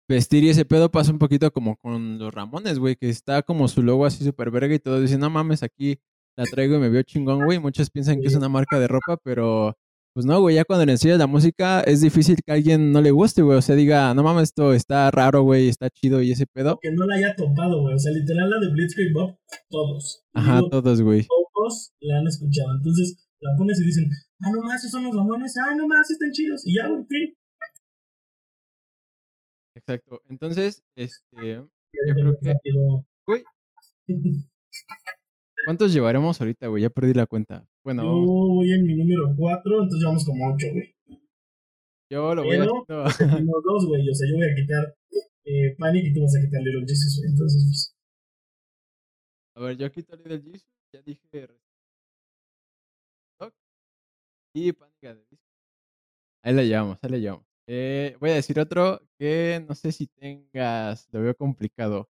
vestir 0.09 0.45
y 0.45 0.51
ese 0.51 0.65
pedo 0.65 0.91
pasa 0.93 1.11
un 1.11 1.19
poquito 1.19 1.51
como 1.53 1.77
con 1.77 2.19
los 2.19 2.33
Ramones, 2.33 2.79
güey, 2.79 2.95
que 2.95 3.09
está 3.09 3.43
como 3.43 3.67
su 3.67 3.83
logo 3.83 4.07
así 4.07 4.25
súper 4.25 4.53
verga 4.53 4.75
y 4.75 4.79
todo 4.79 5.01
dicen, 5.01 5.19
no 5.19 5.29
mames, 5.31 5.65
aquí 5.65 5.99
la 6.37 6.45
traigo 6.45 6.77
y 6.77 6.79
me 6.79 6.89
veo 6.89 7.03
chingón, 7.03 7.45
güey. 7.45 7.59
Muchos 7.59 7.91
piensan 7.91 8.21
que 8.21 8.29
es 8.29 8.37
una 8.37 8.49
marca 8.49 8.79
de 8.79 8.87
ropa, 8.87 9.17
pero 9.25 9.77
pues 10.17 10.25
no, 10.25 10.41
güey, 10.41 10.55
ya 10.55 10.65
cuando 10.65 10.87
le 10.87 10.93
enseñas 10.93 11.19
la 11.19 11.27
música 11.27 11.83
es 11.83 12.01
difícil 12.01 12.37
que 12.43 12.51
a 12.51 12.55
alguien 12.55 12.91
no 12.91 13.03
le 13.03 13.11
guste, 13.11 13.43
güey. 13.43 13.59
O 13.59 13.61
sea, 13.61 13.77
diga, 13.77 14.15
no 14.15 14.23
mames, 14.23 14.45
esto 14.45 14.73
está 14.73 15.11
raro, 15.11 15.43
güey, 15.43 15.69
está 15.69 15.91
chido 15.91 16.23
y 16.23 16.33
ese 16.33 16.47
pedo. 16.47 16.79
Que 16.81 16.91
no 16.91 17.05
la 17.05 17.17
haya 17.17 17.37
topado, 17.37 17.83
güey. 17.83 17.97
O 17.97 17.99
sea, 17.99 18.13
literal 18.13 18.49
la 18.49 18.59
de 18.59 18.73
Blitzkrieg 18.73 19.13
Bob, 19.13 19.37
todos. 19.69 20.25
Ajá, 20.33 20.57
digo, 20.57 20.71
todos, 20.71 21.03
güey. 21.03 21.27
todos 21.27 21.93
la 22.01 22.21
han 22.21 22.27
escuchado. 22.27 22.77
Entonces 22.79 23.29
la 23.41 23.51
pones 23.59 23.79
y 23.79 23.85
dicen, 23.85 24.09
ah, 24.41 24.51
no 24.51 24.63
más, 24.63 24.81
esos 24.81 24.93
son 24.93 25.05
los 25.05 25.15
Ramones. 25.15 25.55
Ah, 25.59 25.75
no 25.77 25.87
más, 25.87 26.11
están 26.11 26.31
chidos. 26.33 26.67
Y 26.67 26.77
ya, 26.77 26.89
güey, 26.89 27.05
fin. 27.05 27.37
Exacto. 29.75 30.23
Entonces, 30.31 30.83
este, 30.97 31.57
Yo 32.07 32.15
creo 32.15 32.39
que-. 32.41 32.55
Güey. 33.27 33.45
¿cuántos 35.67 35.93
llevaremos 35.93 36.41
ahorita, 36.41 36.69
güey? 36.69 36.83
Ya 36.85 36.91
perdí 36.91 37.13
la 37.13 37.27
cuenta. 37.27 37.67
Bueno, 37.85 38.03
Yo 38.05 38.11
voy 38.11 38.73
en 38.73 38.87
mi 38.87 38.95
número 38.95 39.35
4, 39.37 39.83
entonces 39.83 40.05
vamos 40.07 40.25
como 40.25 40.55
8, 40.55 40.67
güey. 40.73 40.95
yo 42.11 42.35
lo 42.35 42.43
voy 42.43 42.57
pero- 42.57 43.05
haciendo. 43.05 43.37
Tengo 43.47 43.61
dos, 43.63 43.87
güey. 43.87 44.09
O 44.09 44.15
sea, 44.15 44.29
yo 44.31 44.37
voy 44.37 44.47
a 44.51 44.55
quitar 44.55 44.97
eh, 45.45 45.77
Panic 45.79 46.05
y 46.07 46.15
tú 46.15 46.23
vas 46.23 46.37
a 46.37 46.41
quitar 46.41 46.63
Little 46.63 46.87
Jesus, 46.87 47.19
güey. 47.19 47.31
Entonces, 47.31 47.63
pues. 47.67 47.97
A 49.57 49.61
ver, 49.61 49.77
yo 49.77 49.91
quito 49.93 50.17
Little 50.17 50.41
Jesus, 50.41 50.67
ya 50.93 51.03
dije. 51.03 51.49
Y 54.59 54.73
Pánica 54.73 55.15
de 55.15 55.23
Disco. 55.29 55.45
Ahí 56.43 56.55
la 56.55 56.63
llevamos, 56.63 56.99
ahí 57.03 57.11
la 57.11 57.19
llevamos. 57.19 57.47
Eh, 57.69 58.17
voy 58.21 58.31
a 58.31 58.35
decir 58.37 58.59
otro 58.59 59.03
que 59.19 59.63
no 59.69 59.75
sé 59.75 59.93
si 59.93 60.07
tengas, 60.07 61.09
lo 61.13 61.21
veo 61.21 61.35
complicado. 61.37 62.09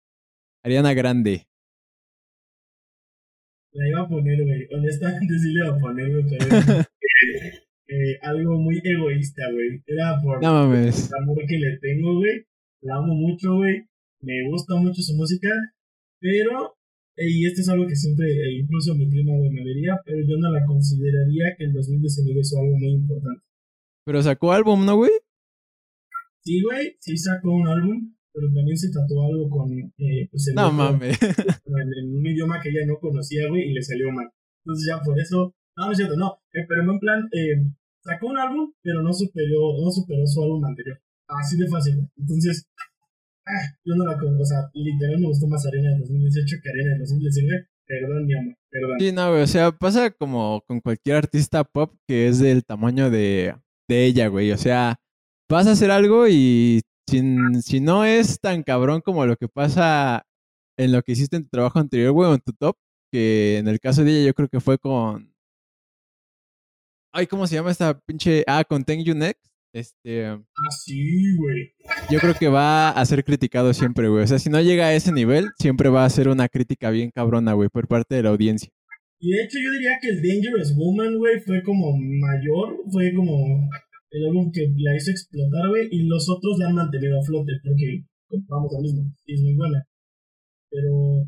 Ariana 0.63 0.93
Grande. 0.93 1.47
La 3.75 3.89
iba 3.89 4.01
a 4.03 4.09
poner, 4.09 4.43
güey. 4.43 4.67
Honestamente 4.73 5.35
sí 5.43 5.53
le 5.53 5.67
iba 5.67 5.77
a 5.77 5.79
poner, 5.79 6.11
güey, 6.11 6.25
pero 6.31 6.47
eh, 6.81 7.53
eh, 7.89 8.19
algo 8.23 8.59
muy 8.59 8.81
egoísta, 8.83 9.43
güey. 9.53 9.83
Era 9.87 10.21
por 10.23 10.43
No 10.43 10.53
mames. 10.53 11.11
el 11.11 11.23
amor 11.23 11.39
que 11.47 11.59
le 11.59 11.79
tengo, 11.79 12.15
güey. 12.17 12.47
La 12.83 12.97
amo 12.97 13.15
mucho, 13.15 13.55
güey. 13.57 13.85
Me 14.21 14.49
gusta 14.49 14.75
mucho 14.77 15.03
su 15.03 15.15
música. 15.17 15.49
Pero, 16.21 16.77
eh, 17.17 17.29
y 17.29 17.47
esto 17.47 17.61
es 17.61 17.69
algo 17.69 17.87
que 17.87 17.97
siempre, 17.97 18.31
eh, 18.31 18.61
incluso 18.61 18.95
mi 18.95 19.07
prima, 19.11 19.33
güey, 19.37 19.51
me 19.51 19.65
vería, 19.65 19.99
pero 20.07 20.19
yo 20.27 20.37
no 20.39 20.51
la 20.53 20.65
consideraría 20.65 21.55
que 21.59 21.65
el 21.65 21.73
2019 21.73 22.41
hizo 22.41 22.59
algo 22.59 22.77
muy 22.79 22.93
importante. 22.93 23.43
Pero 24.07 24.23
sacó 24.23 24.53
álbum, 24.53 24.87
¿no, 24.87 24.97
güey? 24.97 25.11
Sí, 26.43 26.63
güey, 26.63 26.97
sí 27.01 27.17
sacó 27.17 27.51
un 27.53 27.67
álbum, 27.69 28.15
pero 28.35 28.49
también 28.53 28.77
se 28.77 28.91
tatuó 28.91 29.31
algo 29.31 29.49
con, 29.49 29.71
eh, 29.71 30.27
pues, 30.29 30.49
el 30.49 30.55
No 30.57 30.73
mames. 30.73 31.17
en, 31.23 32.17
un 32.17 32.27
idioma 32.27 32.61
que 32.61 32.69
ella 32.71 32.85
no 32.85 32.99
conocía, 32.99 33.49
güey, 33.49 33.71
y 33.71 33.73
le 33.73 33.81
salió 33.81 34.11
mal. 34.11 34.27
Entonces 34.65 34.91
ya 34.91 35.01
por 35.01 35.19
eso, 35.21 35.55
no, 35.77 35.87
no 35.87 35.93
es 35.93 35.99
cierto, 35.99 36.17
no, 36.17 36.35
eh, 36.53 36.67
pero 36.69 36.83
en 36.83 36.99
plan, 36.99 37.29
eh, 37.31 37.63
sacó 38.03 38.27
un 38.27 38.39
álbum, 38.39 38.73
pero 38.83 39.03
no 39.03 39.13
superó, 39.13 39.79
no 39.81 39.91
superó 39.91 40.27
su 40.27 40.43
álbum 40.43 40.65
anterior. 40.65 41.01
Así 41.29 41.57
de 41.57 41.69
fácil, 41.69 41.95
güey. 41.95 42.09
Entonces, 42.19 42.67
ah, 43.47 43.79
yo 43.85 43.95
no 43.95 44.05
la 44.05 44.19
conozco, 44.19 44.43
o 44.43 44.47
sea, 44.47 44.59
literal 44.75 45.21
me 45.21 45.29
gustó 45.29 45.47
más 45.47 45.65
Arena 45.67 45.91
de 45.91 46.01
2018 46.01 46.57
que 46.61 46.71
Arena 46.71 46.95
de 46.95 46.99
2019. 46.99 47.69
Perdón, 47.87 48.27
mi 48.27 48.35
amor, 48.35 48.57
perdón. 48.71 48.97
Sí, 48.99 49.13
no, 49.13 49.31
güey. 49.31 49.43
O 49.43 49.47
sea, 49.47 49.71
pasa 49.71 50.11
como 50.11 50.65
con 50.67 50.81
cualquier 50.81 51.17
artista 51.17 51.63
pop 51.65 51.95
que 52.09 52.29
es 52.29 52.41
del 52.41 52.65
tamaño 52.65 53.11
de, 53.11 53.55
de 53.89 54.07
ella, 54.07 54.29
güey. 54.29 54.51
O 54.53 54.57
sea, 54.57 54.97
vas 55.51 55.67
a 55.67 55.73
hacer 55.73 55.91
algo 55.91 56.27
y 56.27 56.81
si 57.07 57.81
no 57.81 58.05
es 58.05 58.41
tan 58.41 58.63
cabrón 58.63 59.01
como 59.01 59.27
lo 59.27 59.37
que 59.37 59.49
pasa 59.49 60.27
en 60.79 60.93
lo 60.93 61.03
que 61.03 61.13
hiciste 61.13 61.37
en 61.37 61.45
tu 61.45 61.51
trabajo 61.51 61.79
anterior, 61.79 62.13
güey, 62.13 62.31
o 62.31 62.35
en 62.35 62.41
tu 62.41 62.53
top, 62.53 62.77
que 63.13 63.59
en 63.59 63.69
el 63.69 63.79
caso 63.81 64.03
de 64.05 64.11
ella 64.11 64.27
yo 64.29 64.35
creo 64.35 64.49
que 64.49 64.61
fue 64.61 64.79
con... 64.79 65.33
Ay, 67.13 67.27
¿cómo 67.27 67.47
se 67.47 67.55
llama 67.55 67.71
esta 67.71 67.99
pinche... 68.01 68.43
Ah, 68.47 68.65
con 68.65 68.83
Thank 68.85 69.05
You 69.05 69.15
Next. 69.15 69.47
Este, 69.73 70.27
Ah, 70.27 70.41
sí, 70.85 71.37
güey. 71.37 71.75
yo 72.09 72.21
creo 72.21 72.35
que 72.35 72.49
va 72.49 72.91
a 72.91 73.05
ser 73.07 73.25
criticado 73.25 73.73
siempre, 73.75 74.09
güey. 74.09 74.23
O 74.25 74.27
sea, 74.27 74.39
si 74.39 74.49
no 74.49 74.61
llega 74.61 74.87
a 74.87 74.95
ese 74.95 75.13
nivel, 75.13 75.51
siempre 75.59 75.89
va 75.89 76.05
a 76.05 76.11
ser 76.11 76.29
una 76.29 76.49
crítica 76.49 76.91
bien 76.91 77.11
cabrona, 77.11 77.53
güey, 77.55 77.69
por 77.69 77.87
parte 77.89 78.15
de 78.15 78.23
la 78.23 78.31
audiencia. 78.31 78.71
Y 79.21 79.31
de 79.31 79.45
hecho 79.45 79.59
yo 79.59 79.71
diría 79.73 79.99
que 80.01 80.09
el 80.11 80.23
Dangerous 80.23 80.77
Woman, 80.77 81.19
güey, 81.19 81.41
fue 81.41 81.63
como 81.63 81.97
mayor, 81.97 82.77
fue 82.93 83.13
como 83.15 83.69
el 84.15 84.27
álbum 84.27 84.53
que 84.53 84.73
la 84.79 84.95
hizo 84.97 85.11
explotar, 85.11 85.69
güey, 85.69 85.89
y 85.91 86.07
los 86.07 86.29
otros 86.31 86.59
la 86.59 86.69
han 86.69 86.75
mantenido 86.77 87.19
a 87.19 87.25
flote, 87.25 87.53
porque 87.65 88.05
vamos 88.49 88.73
al 88.77 88.83
mismo, 88.83 89.03
y 89.27 89.35
es 89.35 89.43
muy 89.43 89.55
buena. 89.55 89.85
Pero, 90.71 91.27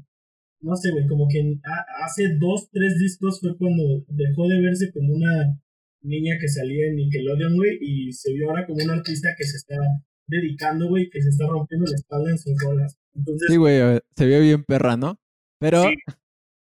no 0.61 0.77
sé, 0.77 0.93
güey, 0.93 1.07
como 1.07 1.27
que 1.29 1.59
hace 2.05 2.37
dos, 2.39 2.71
tres 2.71 2.99
discos 2.99 3.41
fue 3.41 3.57
cuando 3.59 3.83
dejó 4.09 4.49
de 4.49 4.61
verse 4.61 4.93
como 4.93 5.15
una 5.15 5.59
niña 6.03 6.37
que 6.41 6.49
salía 6.49 6.87
en 6.87 6.97
Nickelodeon, 6.97 7.57
güey, 7.57 7.79
y 7.81 8.13
se 8.13 8.33
vio 8.33 8.51
ahora 8.51 8.67
como 8.67 8.83
una 8.85 8.95
artista 8.95 9.31
que 9.37 9.45
se 9.45 9.57
está 9.57 9.77
dedicando, 10.29 10.89
güey, 10.89 11.11
que 11.11 11.21
se 11.23 11.31
está 11.31 11.47
rompiendo 11.47 11.87
la 11.91 11.97
espalda 11.97 12.31
en 12.31 12.39
sus 12.39 12.55
rolas. 12.63 12.97
Entonces, 13.15 13.49
Sí, 13.51 13.57
güey, 13.57 14.01
se 14.17 14.27
vio 14.27 14.41
bien 14.41 14.63
perra, 14.65 14.97
¿no? 14.97 15.19
Pero 15.59 15.83
Sí. 15.83 15.95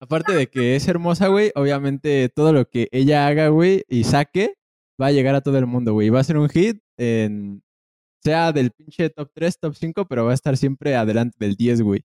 aparte 0.01 0.35
de 0.35 0.47
que 0.47 0.77
es 0.77 0.87
hermosa, 0.87 1.29
güey, 1.29 1.51
obviamente 1.57 2.29
todo 2.29 2.53
lo 2.53 2.69
que 2.69 2.89
ella 2.93 3.27
haga, 3.27 3.49
güey, 3.49 3.85
y 3.89 4.05
saque, 4.05 4.55
va 5.03 5.07
a 5.09 5.13
llegar 5.13 5.35
a 5.35 5.41
todo 5.41 5.59
el 5.59 5.67
mundo, 5.67 5.93
güey. 5.93 6.09
Va 6.11 6.21
a 6.21 6.25
ser 6.25 6.37
un 6.39 6.49
hit 6.49 6.79
en 6.99 7.63
sea 8.25 8.53
del 8.53 8.71
pinche 8.71 9.11
top 9.11 9.31
3, 9.35 9.59
top 9.59 9.75
5, 9.75 10.07
pero 10.09 10.25
va 10.25 10.31
a 10.31 10.35
estar 10.35 10.57
siempre 10.57 10.95
adelante 10.95 11.37
del 11.41 11.57
10, 11.57 11.83
güey. 11.83 12.01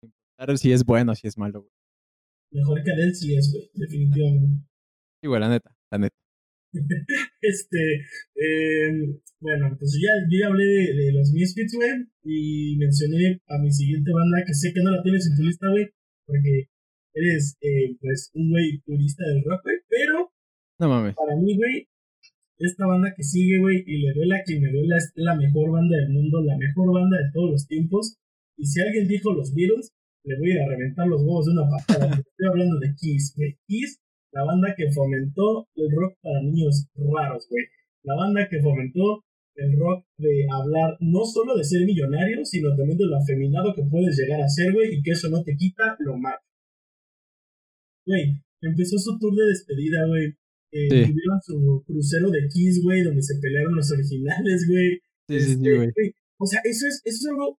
Sin 0.00 0.10
importar 0.10 0.56
si 0.58 0.72
es 0.72 0.84
bueno 0.84 1.12
o 1.12 1.14
si 1.14 1.26
es 1.28 1.36
malo, 1.36 1.60
güey. 1.60 1.72
mejor 2.52 2.82
que 2.82 2.90
Adele 2.92 3.14
sí 3.14 3.34
es, 3.36 3.52
güey, 3.52 3.70
definitivamente. 3.74 4.64
Sí, 5.22 5.28
güey, 5.28 5.40
la 5.40 5.48
neta, 5.50 5.70
la 5.92 5.98
neta. 5.98 6.16
Este, 7.42 7.78
eh, 8.36 9.20
bueno, 9.40 9.74
pues 9.78 9.98
ya, 10.00 10.12
yo 10.30 10.38
ya 10.40 10.46
hablé 10.48 10.64
de, 10.64 10.94
de 10.94 11.12
los 11.12 11.32
Misfits, 11.32 11.74
güey, 11.74 11.90
y 12.24 12.76
mencioné 12.78 13.40
a 13.48 13.58
mi 13.58 13.70
siguiente 13.72 14.12
banda 14.12 14.44
que 14.46 14.54
sé 14.54 14.72
que 14.72 14.80
no 14.82 14.90
la 14.92 15.02
tienes 15.02 15.26
en 15.26 15.36
tu 15.36 15.42
lista, 15.42 15.68
güey, 15.68 15.88
porque 16.26 16.68
eres, 17.14 17.56
eh, 17.60 17.96
pues, 18.00 18.30
un 18.34 18.50
güey 18.50 18.78
purista 18.86 19.24
del 19.26 19.42
rock, 19.44 19.62
güey, 19.64 19.76
pero 19.88 20.32
No 20.78 20.88
mames. 20.88 21.14
para 21.16 21.34
mí, 21.36 21.56
güey, 21.56 21.88
esta 22.60 22.86
banda 22.86 23.12
que 23.16 23.22
sigue, 23.22 23.58
güey, 23.58 23.82
y 23.86 23.98
le 23.98 24.12
duela 24.14 24.42
que 24.46 24.60
me 24.60 24.70
duela, 24.70 24.96
es 24.96 25.12
la 25.16 25.34
mejor 25.34 25.72
banda 25.72 25.96
del 25.96 26.10
mundo, 26.10 26.42
la 26.42 26.56
mejor 26.56 26.92
banda 26.94 27.16
de 27.18 27.30
todos 27.32 27.50
los 27.50 27.66
tiempos, 27.66 28.16
y 28.56 28.66
si 28.66 28.80
alguien 28.80 29.08
dijo 29.08 29.32
los 29.32 29.54
Beatles, 29.54 29.92
le 30.24 30.38
voy 30.38 30.52
a 30.52 30.68
reventar 30.68 31.06
los 31.08 31.22
huevos 31.22 31.46
de 31.46 31.52
una 31.52 31.68
patada, 31.68 32.06
estoy 32.20 32.46
hablando 32.48 32.78
de 32.78 32.94
Kiss, 32.94 33.34
güey, 33.36 33.56
Kiss 33.66 34.00
la 34.32 34.44
banda 34.44 34.74
que 34.76 34.90
fomentó 34.92 35.68
el 35.74 35.90
rock 35.90 36.16
para 36.22 36.42
niños 36.42 36.86
raros, 36.94 37.46
güey. 37.50 37.64
La 38.04 38.14
banda 38.14 38.46
que 38.48 38.60
fomentó 38.60 39.24
el 39.56 39.76
rock 39.76 40.06
de 40.18 40.46
hablar 40.50 40.96
no 41.00 41.24
solo 41.24 41.56
de 41.56 41.64
ser 41.64 41.84
millonario, 41.84 42.44
sino 42.44 42.74
también 42.76 42.96
de 42.96 43.06
lo 43.06 43.16
afeminado 43.16 43.74
que 43.74 43.82
puedes 43.90 44.16
llegar 44.16 44.40
a 44.40 44.48
ser, 44.48 44.72
güey, 44.72 44.94
y 44.94 45.02
que 45.02 45.10
eso 45.10 45.28
no 45.28 45.42
te 45.42 45.56
quita 45.56 45.96
lo 45.98 46.16
malo. 46.16 46.38
Güey, 48.06 48.40
empezó 48.62 48.98
su 48.98 49.18
tour 49.18 49.34
de 49.34 49.46
despedida, 49.46 50.06
güey. 50.06 50.34
Eh, 50.72 50.88
Sí. 50.90 51.12
Tuvieron 51.12 51.40
su 51.42 51.84
crucero 51.86 52.30
de 52.30 52.46
Kiss, 52.48 52.82
güey, 52.82 53.02
donde 53.02 53.22
se 53.22 53.34
pelearon 53.40 53.74
los 53.74 53.90
originales, 53.90 54.66
güey. 54.68 55.00
Sí, 55.28 55.40
sí, 55.40 55.52
Este, 55.52 55.76
güey. 55.76 55.88
O 56.38 56.46
sea, 56.46 56.60
eso 56.64 56.86
es, 56.86 57.02
eso 57.04 57.18
es 57.18 57.26
algo 57.28 57.58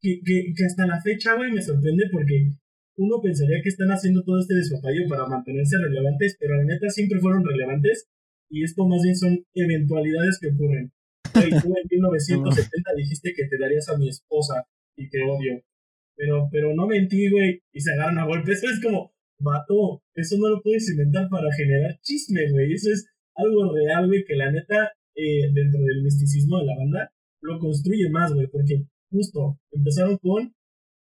que, 0.00 0.20
que, 0.24 0.52
que 0.56 0.64
hasta 0.64 0.86
la 0.86 1.00
fecha, 1.00 1.34
güey, 1.36 1.52
me 1.52 1.62
sorprende 1.62 2.04
porque 2.10 2.50
uno 2.96 3.20
pensaría 3.22 3.60
que 3.62 3.68
están 3.68 3.88
haciendo 3.90 4.22
todo 4.24 4.38
este 4.40 4.54
despapayo 4.54 5.08
para 5.08 5.26
mantenerse 5.26 5.76
relevantes, 5.78 6.36
pero 6.40 6.56
la 6.56 6.64
neta 6.64 6.88
siempre 6.88 7.20
fueron 7.20 7.44
relevantes 7.44 8.08
y 8.50 8.64
esto 8.64 8.86
más 8.86 9.02
bien 9.02 9.16
son 9.16 9.38
eventualidades 9.54 10.38
que 10.40 10.48
ocurren. 10.48 10.90
Güey, 11.34 11.50
tú 11.50 11.68
en 11.76 11.88
1970 11.90 12.90
dijiste 12.96 13.32
que 13.34 13.46
te 13.46 13.58
darías 13.58 13.88
a 13.88 13.96
mi 13.96 14.08
esposa 14.08 14.66
y 14.96 15.08
te 15.08 15.22
odio. 15.22 15.62
Pero, 16.16 16.48
pero 16.50 16.74
no 16.74 16.86
mentí, 16.86 17.30
güey, 17.30 17.62
y 17.72 17.80
se 17.80 17.92
agarran 17.92 18.18
a 18.18 18.26
golpes. 18.26 18.58
Eso 18.58 18.70
es 18.74 18.82
como, 18.82 19.12
vato, 19.40 20.02
eso 20.14 20.36
no 20.38 20.48
lo 20.48 20.62
puedes 20.62 20.88
inventar 20.90 21.28
para 21.28 21.52
generar 21.52 21.98
chisme, 22.02 22.50
güey. 22.50 22.72
Eso 22.72 22.90
es 22.90 23.06
algo 23.34 23.72
real, 23.72 24.06
güey, 24.06 24.24
que 24.24 24.36
la 24.36 24.50
neta, 24.50 24.92
eh, 25.14 25.50
dentro 25.52 25.80
del 25.82 26.02
misticismo 26.02 26.58
de 26.58 26.66
la 26.66 26.76
banda, 26.76 27.12
lo 27.42 27.58
construye 27.58 28.08
más, 28.10 28.32
güey, 28.32 28.46
porque 28.48 28.84
justo 29.10 29.58
empezaron 29.72 30.18
con 30.18 30.52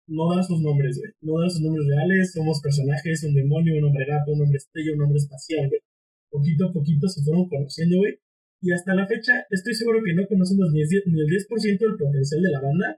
no 0.08 0.36
dar 0.36 0.43
sus 0.43 0.62
nombres, 0.62 0.98
güey. 1.00 1.12
No 1.21 1.39
dar 1.39 1.50
sus 1.50 1.62
nombres 1.62 1.88
reales, 1.88 2.32
somos 2.34 2.62
personajes, 2.62 3.24
un 3.24 3.34
demonio, 3.34 3.78
un 3.80 3.86
hombre 3.86 4.06
gato, 4.06 4.34
un 4.34 4.41
hombre 4.41 4.58
estrella, 4.58 4.93
un 4.93 5.04
hombre 5.04 5.17
espacial, 5.17 5.67
güey. 5.67 5.82
Poquito 6.30 6.67
a 6.67 6.74
poquito 6.74 7.08
se 7.08 7.24
fueron 7.24 7.50
conociendo, 7.50 7.98
güey. 7.98 8.19
Y 8.62 8.71
hasta 8.71 8.95
la 8.95 9.08
fecha, 9.08 9.45
estoy 9.50 9.74
seguro 9.74 10.00
que 10.04 10.13
no 10.13 10.28
conocemos 10.28 10.71
ni 10.71 10.82
el 10.82 10.88
10%, 10.88 11.04
ni 11.08 11.21
el 11.21 11.28
10 11.28 11.48
del 11.80 11.98
potencial 11.98 12.41
de 12.41 12.52
la 12.52 12.62
banda, 12.62 12.98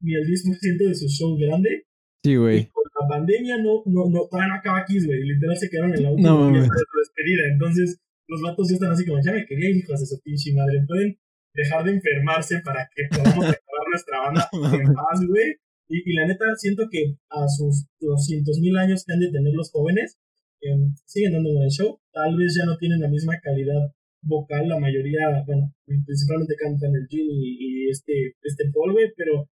ni 0.00 0.14
el 0.14 0.26
10% 0.26 0.88
de 0.88 0.94
su 0.94 1.08
show 1.08 1.36
grande. 1.36 1.86
Sí, 2.22 2.36
güey. 2.36 2.66
Con 2.70 2.84
la 3.00 3.08
pandemia 3.08 3.58
no, 3.58 3.82
no, 3.86 4.08
no, 4.08 4.28
todavía 4.30 4.54
no 4.54 4.58
acaba 4.60 4.84
Kiss, 4.84 5.06
güey. 5.06 5.22
Literal 5.24 5.56
se 5.56 5.68
quedaron 5.68 5.94
en 5.94 6.02
la 6.02 6.10
última 6.10 6.30
No, 6.30 6.52
de 6.52 6.60
despedida. 6.60 7.48
Entonces, 7.50 7.98
los 8.28 8.40
vatos 8.42 8.68
ya 8.68 8.74
están 8.74 8.92
así 8.92 9.04
como, 9.04 9.20
ya 9.22 9.32
me 9.32 9.44
quería 9.44 9.70
ir, 9.70 9.76
hijos 9.76 9.98
de 9.98 10.06
su 10.06 10.20
pinche 10.22 10.54
madre. 10.54 10.84
Pueden 10.86 11.18
dejar 11.54 11.84
de 11.84 11.92
enfermarse 11.92 12.60
para 12.60 12.88
que 12.94 13.02
podamos 13.10 13.44
acabar 13.58 13.84
nuestra 13.90 14.18
banda 14.20 14.48
en 14.52 14.94
paz, 14.94 15.18
güey. 15.26 15.56
Y, 15.88 16.10
y 16.10 16.14
la 16.14 16.26
neta, 16.26 16.46
siento 16.56 16.86
que 16.90 17.16
a 17.28 17.48
sus 17.48 17.86
200 18.00 18.60
mil 18.60 18.76
años 18.76 19.04
que 19.04 19.12
han 19.12 19.20
de 19.20 19.30
tener 19.30 19.52
los 19.52 19.70
jóvenes, 19.72 20.16
em, 20.60 20.94
siguen 21.04 21.32
dando 21.32 21.50
un 21.50 21.56
buen 21.56 21.70
show. 21.70 21.98
Tal 22.12 22.36
vez 22.36 22.54
ya 22.54 22.64
no 22.64 22.76
tienen 22.78 23.00
la 23.00 23.08
misma 23.08 23.38
calidad 23.42 23.92
vocal, 24.22 24.68
la 24.68 24.78
mayoría, 24.78 25.42
bueno, 25.44 25.74
principalmente 25.84 26.54
cantan 26.54 26.94
el 26.94 27.08
Gin 27.08 27.26
y, 27.28 27.56
y 27.58 27.90
este, 27.90 28.36
este 28.42 28.70
Paul, 28.72 28.92
güey, 28.92 29.12
pero 29.16 29.50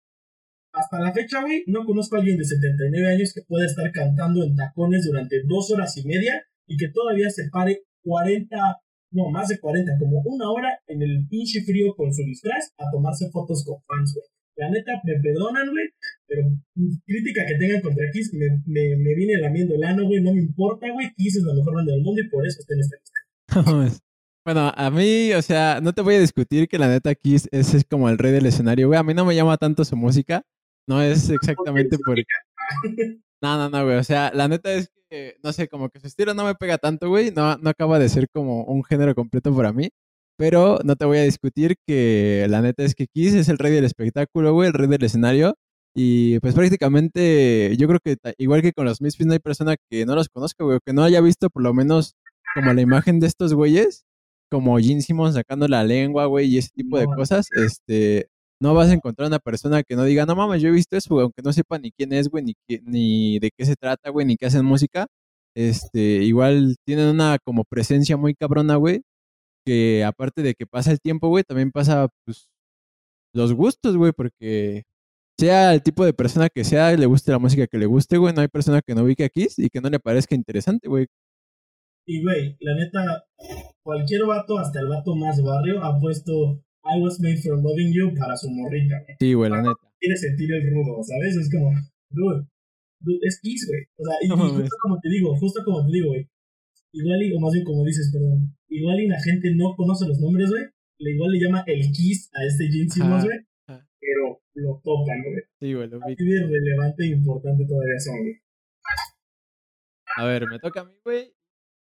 hasta 0.76 1.00
la 1.00 1.14
fecha, 1.14 1.42
güey, 1.42 1.64
no 1.68 1.86
conozco 1.86 2.16
a 2.16 2.20
alguien 2.20 2.38
de 2.38 2.46
79 2.46 3.14
años 3.14 3.34
que 3.34 3.42
pueda 3.48 3.66
estar 3.66 3.92
cantando 3.92 4.44
en 4.44 4.56
tacones 4.56 5.06
durante 5.06 5.42
dos 5.48 5.72
horas 5.72 5.96
y 5.98 6.06
media 6.06 6.44
y 6.68 6.78
que 6.78 6.90
todavía 6.90 7.30
se 7.30 7.50
pare 7.50 7.84
40, 8.04 8.56
no, 9.12 9.30
más 9.30 9.48
de 9.48 9.60
40, 9.60 9.98
como 10.00 10.22
una 10.26 10.52
hora 10.52 10.80
en 10.88 11.02
el 11.02 11.28
pinche 11.30 11.62
frío 11.64 11.96
con 11.96 12.14
su 12.14 12.24
disfraz 12.24 12.74
a 12.78 12.92
tomarse 12.92 13.30
fotos 13.32 13.64
con 13.66 13.82
fans, 13.88 14.14
güey. 14.14 14.28
La 14.58 14.70
neta, 14.70 15.02
me 15.04 15.20
perdonan, 15.20 15.70
güey, 15.70 15.86
pero 16.28 16.48
crítica 17.06 17.46
que 17.46 17.56
tengan 17.56 17.82
contra 17.82 18.06
Kiss 18.14 18.34
me, 18.34 18.48
me, 18.66 19.16
viene 19.16 19.38
lamiendo 19.42 19.76
el 19.76 19.84
ano, 19.84 20.06
güey, 20.06 20.22
no 20.22 20.34
me 20.34 20.40
importa, 20.40 20.90
güey. 20.92 21.12
Kiss 21.18 21.38
es 21.38 21.44
la 21.44 21.54
mejor 21.54 21.76
banda 21.76 21.92
del 21.92 22.02
mundo 22.02 22.22
y 22.22 22.30
por 22.30 22.46
eso 22.48 22.60
está 22.60 22.74
en 22.74 22.80
esta 22.80 22.98
lista. 22.98 24.00
Bueno, 24.46 24.72
a 24.76 24.92
mí, 24.92 25.34
o 25.34 25.42
sea, 25.42 25.80
no 25.82 25.92
te 25.92 26.04
voy 26.04 26.14
a 26.14 26.20
discutir 26.20 26.68
que 26.68 26.78
la 26.78 26.88
neta 26.88 27.16
Kiss 27.16 27.50
es, 27.52 27.74
es 27.74 27.84
como 27.84 28.10
el 28.10 28.20
rey 28.20 28.32
del 28.32 28.46
escenario, 28.46 28.86
güey. 28.86 29.00
A 29.00 29.04
mí 29.04 29.16
no 29.16 29.26
me 29.26 29.34
llama 29.34 29.58
tanto 29.58 29.84
su 29.84 29.96
música. 29.96 30.46
No 30.88 31.02
es 31.02 31.30
exactamente 31.30 31.98
por... 31.98 32.18
No, 33.42 33.58
no, 33.58 33.70
no, 33.70 33.84
güey. 33.84 33.98
O 33.98 34.04
sea, 34.04 34.32
la 34.34 34.48
neta 34.48 34.74
es 34.74 34.90
que, 35.10 35.36
no 35.44 35.54
sé, 35.54 35.68
como 35.68 35.90
que 35.90 36.00
su 36.00 36.08
estilo 36.08 36.34
no 36.34 36.46
me 36.46 36.56
pega 36.56 36.78
tanto, 36.78 37.10
güey. 37.10 37.32
No, 37.32 37.58
no 37.58 37.70
acaba 37.70 38.00
de 38.00 38.10
ser 38.10 38.28
como 38.34 38.64
un 38.64 38.84
género 38.84 39.14
completo 39.14 39.56
para 39.56 39.74
mí. 39.74 39.90
Pero 40.38 40.80
no 40.84 40.96
te 40.96 41.06
voy 41.06 41.20
a 41.20 41.24
discutir 41.24 41.76
que 41.88 42.46
la 42.50 42.62
neta 42.62 42.84
es 42.84 42.94
que 42.96 43.08
Kiss 43.08 43.34
es 43.34 43.48
el 43.50 43.58
rey 43.58 43.72
del 43.72 43.86
espectáculo, 43.86 44.54
güey, 44.54 44.68
el 44.68 44.74
rey 44.74 44.88
del 44.88 45.04
escenario. 45.04 45.56
Y 45.96 46.40
pues 46.40 46.54
prácticamente, 46.56 47.74
yo 47.78 47.88
creo 47.88 48.00
que 48.04 48.18
igual 48.38 48.62
que 48.62 48.74
con 48.74 48.86
los 48.86 49.00
Misfits, 49.00 49.28
no 49.28 49.34
hay 49.34 49.40
persona 49.40 49.78
que 49.90 50.06
no 50.06 50.14
los 50.16 50.28
conozca, 50.28 50.66
güey, 50.66 50.78
o 50.78 50.80
que 50.86 50.92
no 50.92 51.04
haya 51.04 51.22
visto 51.22 51.50
por 51.50 51.64
lo 51.64 51.74
menos 51.74 52.16
como 52.54 52.74
la 52.74 52.82
imagen 52.82 53.22
de 53.22 53.28
estos 53.28 53.54
güeyes, 53.54 54.06
como 54.52 54.78
Gene 54.78 55.02
Simmons 55.02 55.36
sacando 55.36 55.68
la 55.70 55.86
lengua, 55.86 56.26
güey, 56.26 56.48
y 56.48 56.58
ese 56.58 56.70
tipo 56.76 57.00
de 57.00 57.06
cosas. 57.06 57.48
Este, 57.56 58.28
no 58.62 58.74
vas 58.74 58.90
a 58.90 58.94
encontrar 58.94 59.28
una 59.28 59.40
persona 59.40 59.84
que 59.84 59.96
no 59.96 60.04
diga, 60.04 60.26
no 60.26 60.36
mames, 60.36 60.62
yo 60.62 60.70
he 60.70 60.72
visto 60.72 60.96
eso, 60.98 61.20
aunque 61.20 61.42
no 61.44 61.54
sepa 61.54 61.78
ni 61.80 61.92
quién 61.92 62.14
es, 62.14 62.30
güey, 62.30 62.44
ni, 62.44 62.54
ni 62.84 63.40
de 63.40 63.52
qué 63.58 63.66
se 63.66 63.76
trata, 63.76 64.10
güey, 64.10 64.26
ni 64.26 64.38
qué 64.38 64.48
hacen 64.48 64.66
música. 64.66 65.08
Este, 65.56 66.00
igual 66.00 66.76
tienen 66.86 67.08
una 67.10 67.38
como 67.44 67.64
presencia 67.66 68.18
muy 68.18 68.36
cabrona, 68.36 68.76
güey, 68.78 69.02
que 69.66 70.04
aparte 70.06 70.42
de 70.44 70.56
que 70.56 70.68
pasa 70.68 70.92
el 70.92 71.00
tiempo, 71.00 71.30
güey, 71.30 71.44
también 71.44 71.72
pasa, 71.72 72.08
pues, 72.26 72.48
los 73.34 73.54
gustos, 73.54 73.98
güey, 73.98 74.14
porque 74.14 74.84
sea 75.40 75.74
el 75.74 75.84
tipo 75.84 76.06
de 76.06 76.14
persona 76.14 76.50
que 76.50 76.64
sea, 76.64 76.96
le 76.96 77.06
guste 77.06 77.32
la 77.32 77.40
música 77.40 77.68
que 77.68 77.78
le 77.78 77.86
guste, 77.86 78.18
güey, 78.18 78.34
no 78.34 78.42
hay 78.42 78.48
persona 78.48 78.82
que 78.82 78.96
no 78.96 79.04
ubique 79.04 79.26
a 79.26 79.30
Kiss 79.30 79.60
y 79.60 79.70
que 79.70 79.82
no 79.82 79.90
le 79.90 80.00
parezca 80.00 80.36
interesante, 80.36 80.88
güey. 80.88 81.08
Y, 82.08 82.24
güey, 82.24 82.56
la 82.60 82.76
neta, 82.76 83.26
cualquier 83.84 84.26
vato, 84.26 84.60
hasta 84.60 84.80
el 84.80 84.88
vato 84.88 85.16
más 85.16 85.42
barrio, 85.42 85.84
ha 85.84 86.00
puesto 86.00 86.65
I 86.86 87.02
was 87.02 87.20
made 87.20 87.38
for 87.42 87.58
loving 87.58 87.92
you 87.94 88.14
para 88.14 88.38
su 88.38 88.50
morrita, 88.50 89.02
güey. 89.02 89.18
Sí, 89.20 89.34
güey, 89.34 89.50
la 89.50 89.62
neta. 89.62 89.76
Quiere 90.00 90.18
sentir 90.18 90.54
el 90.54 90.70
rudo, 90.72 91.02
¿sabes? 91.04 91.36
Es 91.36 91.50
como, 91.52 91.72
dude, 92.10 92.46
dude 93.00 93.20
es 93.24 93.40
Kiss, 93.42 93.66
güey. 93.68 93.82
O 93.98 94.04
sea, 94.06 94.16
y, 94.22 94.28
No 94.30 94.36
y 94.36 94.38
mames. 94.38 94.62
justo 94.62 94.78
como 94.82 95.00
te 95.02 95.10
digo, 95.10 95.36
justo 95.38 95.62
como 95.66 95.86
te 95.86 95.92
digo, 95.94 96.08
güey. 96.10 96.30
Igual 96.94 97.24
y, 97.24 97.34
o 97.34 97.40
más 97.40 97.54
bien 97.54 97.66
como 97.66 97.84
dices, 97.84 98.10
perdón. 98.14 98.56
Igual 98.70 99.00
y 99.02 99.08
la 99.08 99.20
gente 99.22 99.54
no 99.56 99.76
conoce 99.76 100.08
los 100.08 100.20
nombres, 100.20 100.50
güey. 100.50 100.64
Le 101.00 101.12
igual 101.12 101.32
le 101.32 101.40
llama 101.44 101.64
el 101.68 101.82
Kiss 101.92 102.30
a 102.34 102.46
este 102.46 102.68
Gene 102.68 102.90
Simmons, 102.90 103.26
Ajá, 103.26 103.26
güey. 103.26 103.40
Pero 104.00 104.42
lo 104.56 104.82
tocan, 104.84 105.24
güey. 105.24 105.44
Sí, 105.60 105.74
güey, 105.74 105.90
lo. 105.90 105.98
Así 106.06 106.24
de 106.24 106.44
relevante 106.48 107.04
e 107.04 107.08
importante 107.08 107.66
todavía 107.66 108.00
son, 108.00 108.20
güey. 108.22 108.36
A 110.18 110.26
ver, 110.26 110.48
me 110.48 110.60
toca 110.60 110.82
a 110.82 110.86
mí, 110.86 110.94
güey, 111.04 111.34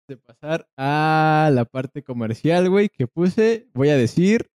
de 0.07 0.17
pasar 0.17 0.67
a 0.77 1.51
la 1.53 1.65
parte 1.65 2.01
comercial, 2.03 2.69
güey, 2.69 2.89
que 2.89 3.05
puse, 3.07 3.67
voy 3.73 3.89
a 3.89 3.97
decir, 3.97 4.47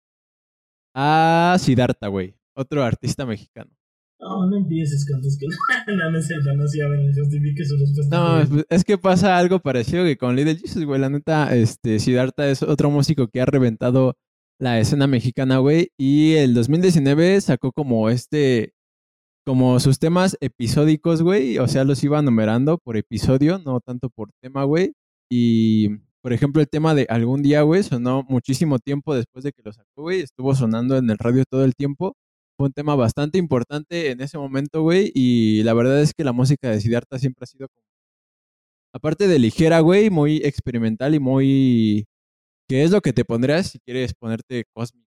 a 1.02 1.58
Siddhartha, 1.58 2.08
güey, 2.08 2.36
otro 2.54 2.84
artista 2.84 3.26
mexicano. 3.26 3.72
No, 4.20 4.50
no 4.50 4.58
empieces 4.58 5.10
con 5.10 5.22
tus 5.22 5.40
cosas. 5.40 5.58
no, 5.88 6.12
no 6.12 6.20
es 6.20 6.28
cierto, 6.28 6.54
no 6.54 6.68
se 6.68 6.80
llaman, 6.80 7.14
justifique 7.14 7.64
su 7.64 7.78
respuesta. 7.78 8.18
No, 8.18 8.46
mames, 8.46 8.66
es 8.68 8.84
que 8.84 8.98
pasa 8.98 9.38
algo 9.38 9.60
parecido 9.60 10.04
que 10.04 10.18
con 10.18 10.36
Little 10.36 10.58
Jesus, 10.58 10.84
güey. 10.84 11.00
La 11.00 11.10
neta, 11.10 11.56
este, 11.56 12.00
Siddhartha 12.00 12.50
es 12.50 12.64
otro 12.64 12.90
músico 12.90 13.30
que 13.30 13.40
ha 13.40 13.46
reventado 13.46 14.18
la 14.60 14.78
escena 14.78 15.08
mexicana, 15.08 15.60
güey. 15.60 15.94
Y 15.98 16.34
el 16.34 16.54
2019 16.54 17.40
sacó 17.40 17.72
como 17.72 18.10
este, 18.10 18.74
como 19.46 19.80
sus 19.80 20.00
temas 20.00 20.38
episódicos, 20.42 21.22
güey. 21.22 21.60
O 21.60 21.70
sea, 21.70 21.86
los 21.86 22.04
iba 22.04 22.22
numerando 22.22 22.78
por 22.78 22.98
episodio, 22.98 23.58
no 23.60 23.80
tanto 23.80 24.10
por 24.10 24.32
tema, 24.42 24.66
güey. 24.66 24.92
Y, 25.32 25.92
por 26.22 26.34
ejemplo, 26.34 26.62
el 26.62 26.68
tema 26.70 26.96
de 26.96 27.06
Algún 27.10 27.42
Día, 27.42 27.62
güey, 27.62 27.84
sonó 27.84 28.24
muchísimo 28.28 28.80
tiempo 28.80 29.16
después 29.16 29.44
de 29.44 29.52
que 29.52 29.62
lo 29.64 29.72
sacó, 29.72 30.02
güey. 30.04 30.22
Estuvo 30.22 30.54
sonando 30.56 30.98
en 30.98 31.10
el 31.10 31.18
radio 31.18 31.44
todo 31.50 31.64
el 31.64 31.76
tiempo. 31.76 32.16
Fue 32.58 32.68
un 32.68 32.74
tema 32.74 32.96
bastante 32.96 33.38
importante 33.38 34.12
en 34.12 34.22
ese 34.22 34.38
momento, 34.38 34.82
güey. 34.82 35.12
Y 35.16 35.64
la 35.64 35.74
verdad 35.74 36.02
es 36.02 36.14
que 36.14 36.24
la 36.26 36.34
música 36.34 36.70
de 36.70 36.82
Siddhartha 36.82 37.20
siempre 37.20 37.44
ha 37.44 37.48
sido 37.48 37.68
como 37.70 37.88
aparte 38.94 39.28
de 39.28 39.40
ligera, 39.40 39.80
güey, 39.80 40.10
muy 40.10 40.38
experimental 40.38 41.16
y 41.16 41.20
muy... 41.20 42.06
¿Qué 42.68 42.84
es 42.84 42.92
lo 42.92 43.02
que 43.02 43.14
te 43.14 43.26
pondrías 43.26 43.68
si 43.68 43.80
quieres 43.80 44.14
ponerte 44.14 44.66
cósmico? 44.74 45.08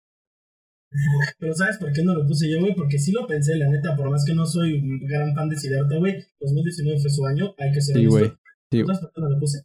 Pero 1.39 1.55
¿sabes 1.55 1.79
por 1.79 1.93
qué 1.93 2.03
no 2.03 2.15
lo 2.15 2.27
puse 2.27 2.51
yo, 2.51 2.61
güey? 2.61 2.75
Porque 2.75 2.99
sí 2.99 3.13
lo 3.13 3.27
pensé, 3.27 3.57
la 3.57 3.69
neta, 3.69 3.97
por 3.97 4.11
más 4.11 4.25
que 4.25 4.35
no 4.35 4.47
soy 4.47 4.75
un 4.75 5.07
gran 5.07 5.35
fan 5.35 5.49
de 5.49 5.57
Siddhartha, 5.57 5.99
güey. 5.99 6.25
2019 6.41 7.01
fue 7.01 7.11
su 7.11 7.27
año, 7.27 7.55
hay 7.59 7.73
que 7.73 7.81
ser 7.81 7.97
Sí, 7.97 8.07
güey. 8.07 8.33
Sí, 8.71 8.83
¿Sabes 8.85 9.01
por 9.01 9.13
qué 9.13 9.21
no 9.21 9.31
lo 9.31 9.39
puse? 9.41 9.59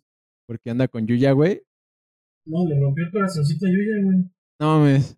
Porque 0.48 0.70
anda 0.70 0.88
con 0.88 1.06
Yuya, 1.08 1.32
güey. 1.32 1.62
No, 2.46 2.68
le 2.68 2.80
rompió 2.80 3.06
el 3.06 3.12
corazoncito 3.12 3.66
a 3.66 3.70
Yuya, 3.70 4.04
güey. 4.04 4.18
No 4.60 4.80
mames. 4.80 5.18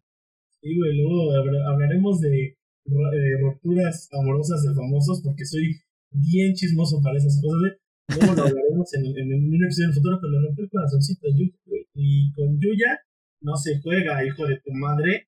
Sí, 0.62 0.76
güey, 0.78 0.98
luego 0.98 1.32
habla- 1.36 1.70
hablaremos 1.70 2.20
de 2.22 2.46
eh, 2.86 3.38
rupturas 3.42 4.08
amorosas 4.14 4.64
de 4.64 4.74
famosos 4.74 5.22
porque 5.24 5.46
soy 5.46 5.76
bien 6.12 6.54
chismoso 6.54 7.02
para 7.04 7.18
esas 7.18 7.40
cosas, 7.42 7.60
güey. 7.60 7.72
Luego 8.20 8.36
lo 8.36 8.42
hablaremos 8.48 8.94
en, 8.94 9.06
en, 9.06 9.34
en 9.34 9.50
un 9.50 9.64
episodio 9.66 9.88
del 9.88 9.96
futuro, 9.96 10.18
pero 10.22 10.32
le 10.34 10.48
rompió 10.48 10.64
el 10.64 10.70
corazoncito 10.70 11.28
a 11.28 11.32
Yuya, 11.32 11.58
güey. 11.66 11.86
Y 11.94 12.32
con 12.34 12.60
Yuya 12.60 13.00
no 13.42 13.56
se 13.58 13.80
juega, 13.82 14.26
hijo 14.26 14.46
de 14.48 14.56
tu 14.62 14.72
madre. 14.72 15.28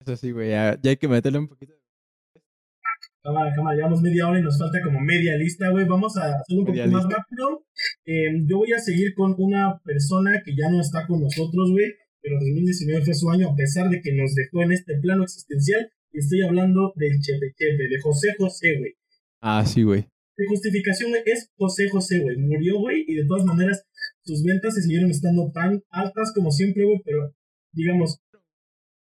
Eso 0.00 0.16
sí, 0.16 0.30
güey, 0.32 0.50
ya, 0.50 0.78
ya 0.82 0.90
hay 0.90 0.96
que 0.96 1.08
meterle 1.08 1.38
un 1.38 1.48
poquito. 1.48 1.72
Cámara, 3.22 3.52
cámara, 3.54 3.76
llevamos 3.76 4.00
media 4.00 4.28
hora 4.28 4.38
y 4.38 4.42
nos 4.42 4.58
falta 4.58 4.78
como 4.82 5.00
media 5.00 5.36
lista, 5.36 5.70
güey. 5.70 5.86
Vamos 5.86 6.16
a 6.16 6.36
hacerlo 6.36 6.60
un 6.60 6.66
poquito 6.66 6.86
más 6.88 7.04
rápido. 7.04 7.64
Eh, 8.06 8.30
yo 8.48 8.58
voy 8.58 8.72
a 8.72 8.78
seguir 8.78 9.14
con 9.14 9.34
una 9.38 9.78
persona 9.84 10.40
que 10.44 10.54
ya 10.56 10.70
no 10.70 10.80
está 10.80 11.06
con 11.06 11.20
nosotros, 11.20 11.70
güey. 11.72 11.86
Pero 12.20 12.36
2019 12.36 13.04
fue 13.04 13.14
su 13.14 13.30
año, 13.30 13.50
a 13.50 13.56
pesar 13.56 13.90
de 13.90 14.00
que 14.00 14.12
nos 14.12 14.34
dejó 14.34 14.62
en 14.62 14.72
este 14.72 14.98
plano 15.00 15.24
existencial. 15.24 15.90
Y 16.12 16.18
estoy 16.18 16.42
hablando 16.42 16.92
del 16.96 17.20
Chepe 17.20 17.52
Chepe, 17.56 17.88
de 17.88 18.00
José 18.02 18.28
José, 18.38 18.78
güey. 18.78 18.94
Ah, 19.40 19.64
sí, 19.66 19.82
güey. 19.82 20.06
Mi 20.36 20.46
justificación 20.46 21.10
güey, 21.10 21.22
es 21.26 21.50
José 21.56 21.88
José, 21.88 22.20
güey. 22.20 22.36
Murió, 22.38 22.78
güey, 22.78 23.04
y 23.06 23.14
de 23.16 23.26
todas 23.26 23.44
maneras 23.44 23.84
sus 24.24 24.42
ventas 24.44 24.74
se 24.74 24.82
siguieron 24.82 25.10
estando 25.10 25.50
tan 25.52 25.82
altas 25.90 26.32
como 26.34 26.50
siempre, 26.50 26.84
güey, 26.84 27.00
pero 27.04 27.34
digamos. 27.72 28.20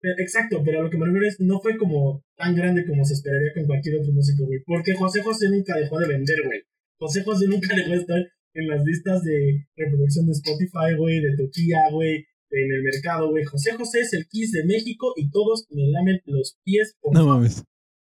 eh, 0.02 0.14
Exacto, 0.18 0.62
pero 0.64 0.80
a 0.80 0.82
lo 0.82 0.90
que 0.90 0.98
me 0.98 1.06
refiero 1.06 1.26
es, 1.26 1.40
no 1.40 1.60
fue 1.60 1.76
como 1.76 2.24
tan 2.42 2.56
grande 2.56 2.84
como 2.86 3.04
se 3.04 3.14
esperaría 3.14 3.52
con 3.54 3.66
cualquier 3.66 4.00
otro 4.00 4.12
músico, 4.12 4.44
güey. 4.44 4.58
Porque 4.66 4.94
José 4.94 5.22
José 5.22 5.48
nunca 5.48 5.76
dejó 5.76 5.98
de 6.00 6.08
vender, 6.08 6.36
güey. 6.44 6.60
José 6.98 7.22
José 7.22 7.46
nunca 7.46 7.68
dejó 7.76 7.90
de 7.90 7.98
estar 7.98 8.18
en 8.54 8.68
las 8.68 8.84
listas 8.84 9.22
de 9.22 9.66
reproducción 9.76 10.26
de 10.26 10.32
Spotify, 10.32 10.96
güey, 10.98 11.20
de 11.20 11.36
Turquía, 11.36 11.78
güey, 11.92 12.26
en 12.50 12.72
el 12.72 12.82
mercado, 12.82 13.30
güey. 13.30 13.44
José 13.44 13.72
José 13.74 14.00
es 14.00 14.12
el 14.14 14.26
Kiss 14.28 14.52
de 14.52 14.64
México 14.66 15.12
y 15.16 15.30
todos 15.30 15.66
me 15.70 15.86
lamen 15.88 16.20
los 16.26 16.58
pies 16.64 16.96
por 17.00 17.14
No 17.14 17.26
mames. 17.26 17.62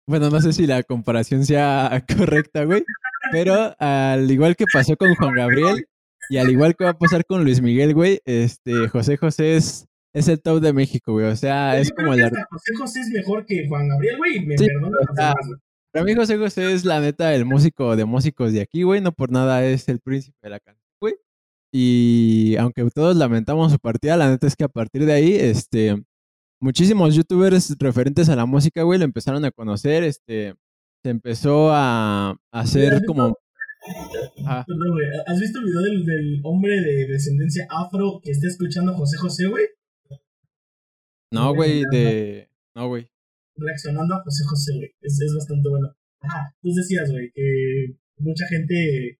Bueno, 0.07 0.29
no 0.29 0.41
sé 0.41 0.53
si 0.53 0.65
la 0.65 0.81
comparación 0.83 1.45
sea 1.45 2.03
correcta, 2.17 2.63
güey. 2.63 2.83
Pero 3.31 3.75
al 3.77 4.29
igual 4.31 4.55
que 4.55 4.65
pasó 4.71 4.95
con 4.95 5.13
Juan 5.15 5.35
Gabriel 5.35 5.85
y 6.29 6.37
al 6.37 6.49
igual 6.49 6.75
que 6.75 6.85
va 6.85 6.91
a 6.91 6.97
pasar 6.97 7.25
con 7.25 7.43
Luis 7.43 7.61
Miguel, 7.61 7.93
güey, 7.93 8.19
este 8.25 8.87
José 8.87 9.17
José 9.17 9.57
es, 9.57 9.85
es 10.13 10.27
el 10.27 10.41
top 10.41 10.61
de 10.61 10.73
México, 10.73 11.13
güey. 11.13 11.27
O 11.27 11.35
sea, 11.35 11.77
es 11.79 11.89
Yo 11.89 11.95
creo 11.95 12.07
como 12.07 12.15
que 12.15 12.21
el... 12.21 12.27
hasta 12.27 12.47
José 12.51 12.75
José 12.77 12.99
es 13.01 13.09
mejor 13.09 13.45
que 13.45 13.67
Juan 13.67 13.87
Gabriel, 13.87 14.17
güey. 14.17 14.45
Me 14.45 14.57
Sí, 14.57 14.65
o 14.65 15.15
sea, 15.15 15.33
güey. 15.45 15.59
Para 15.91 16.05
mí 16.05 16.15
José 16.15 16.37
José 16.37 16.71
es 16.71 16.85
la 16.85 17.01
neta 17.01 17.35
el 17.35 17.43
músico 17.45 17.97
de 17.97 18.05
músicos 18.05 18.53
de 18.53 18.61
aquí, 18.61 18.83
güey. 18.83 19.01
No 19.01 19.11
por 19.11 19.31
nada 19.31 19.65
es 19.65 19.89
el 19.89 19.99
príncipe 19.99 20.37
de 20.41 20.49
la 20.49 20.59
canción, 20.59 20.87
güey. 21.01 21.15
Y 21.73 22.55
aunque 22.57 22.89
todos 22.93 23.15
lamentamos 23.17 23.71
su 23.73 23.79
partida, 23.79 24.15
la 24.15 24.29
neta 24.29 24.47
es 24.47 24.55
que 24.55 24.63
a 24.63 24.69
partir 24.69 25.05
de 25.05 25.13
ahí, 25.13 25.35
este, 25.35 26.01
muchísimos 26.61 27.13
youtubers 27.15 27.75
referentes 27.77 28.29
a 28.29 28.35
la 28.37 28.45
música, 28.45 28.83
güey, 28.83 28.99
lo 28.99 29.05
empezaron 29.05 29.43
a 29.43 29.51
conocer, 29.51 30.03
este, 30.03 30.55
se 31.03 31.09
empezó 31.09 31.71
a 31.73 32.37
hacer 32.51 33.01
como... 33.05 33.35
Perdón, 34.45 34.91
güey. 34.91 35.07
¿Has 35.25 35.39
visto 35.39 35.59
el 35.59 35.65
video 35.65 35.81
del, 35.81 36.05
del, 36.05 36.41
hombre 36.43 36.79
de 36.79 37.07
descendencia 37.07 37.67
afro 37.69 38.21
que 38.23 38.31
está 38.31 38.47
escuchando 38.47 38.91
a 38.91 38.95
José 38.95 39.17
José, 39.17 39.47
güey? 39.47 39.65
No, 41.31 41.53
güey, 41.55 41.83
de... 41.91 42.49
No, 42.75 42.87
güey. 42.87 43.09
Reaccionando 43.55 44.15
a 44.15 44.23
José 44.23 44.43
José, 44.49 44.73
güey. 44.75 44.91
Es, 45.01 45.19
es 45.21 45.33
bastante 45.33 45.69
bueno. 45.69 45.93
Ajá, 46.21 46.55
tú 46.61 46.69
decías, 46.73 47.09
güey, 47.11 47.31
que 47.33 47.95
mucha 48.17 48.45
gente... 48.47 49.19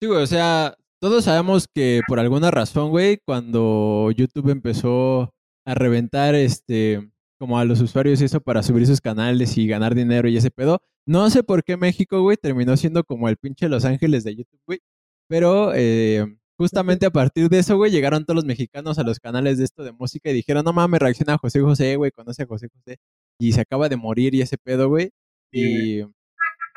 Sí, 0.00 0.06
güey, 0.06 0.22
o 0.22 0.26
sea, 0.26 0.74
todos 1.00 1.24
sabemos 1.24 1.66
que 1.66 2.00
por 2.06 2.18
alguna 2.20 2.50
razón, 2.50 2.90
güey, 2.90 3.18
cuando 3.24 4.10
YouTube 4.16 4.50
empezó 4.50 5.34
a 5.66 5.74
reventar 5.74 6.34
este 6.34 7.10
como 7.38 7.58
a 7.58 7.64
los 7.64 7.80
usuarios 7.80 8.20
y 8.20 8.26
eso 8.26 8.40
para 8.42 8.62
subir 8.62 8.86
sus 8.86 9.00
canales 9.00 9.56
y 9.56 9.66
ganar 9.66 9.94
dinero 9.94 10.28
y 10.28 10.36
ese 10.36 10.50
pedo. 10.50 10.82
No 11.06 11.30
sé 11.30 11.42
por 11.42 11.64
qué 11.64 11.78
México, 11.78 12.20
güey, 12.20 12.36
terminó 12.36 12.76
siendo 12.76 13.02
como 13.02 13.30
el 13.30 13.38
pinche 13.38 13.68
Los 13.68 13.86
Ángeles 13.86 14.24
de 14.24 14.36
YouTube, 14.36 14.60
güey. 14.66 14.80
Pero 15.26 15.72
eh, 15.74 16.38
justamente 16.60 17.06
a 17.06 17.10
partir 17.10 17.48
de 17.48 17.58
eso, 17.60 17.78
güey, 17.78 17.90
llegaron 17.90 18.26
todos 18.26 18.36
los 18.36 18.44
mexicanos 18.44 18.98
a 18.98 19.02
los 19.02 19.18
canales 19.18 19.56
de 19.56 19.64
esto 19.64 19.82
de 19.82 19.92
música 19.92 20.28
y 20.28 20.34
dijeron, 20.34 20.62
no 20.62 20.74
mames, 20.74 21.00
reacciona 21.00 21.32
a 21.32 21.38
José 21.38 21.62
José, 21.62 21.96
güey, 21.96 22.10
conoce 22.10 22.42
a 22.42 22.46
José 22.46 22.68
José. 22.68 22.98
Y 23.38 23.52
se 23.52 23.62
acaba 23.62 23.88
de 23.88 23.96
morir 23.96 24.34
y 24.34 24.42
ese 24.42 24.58
pedo, 24.58 24.90
güey. 24.90 25.10
Y 25.50 26.02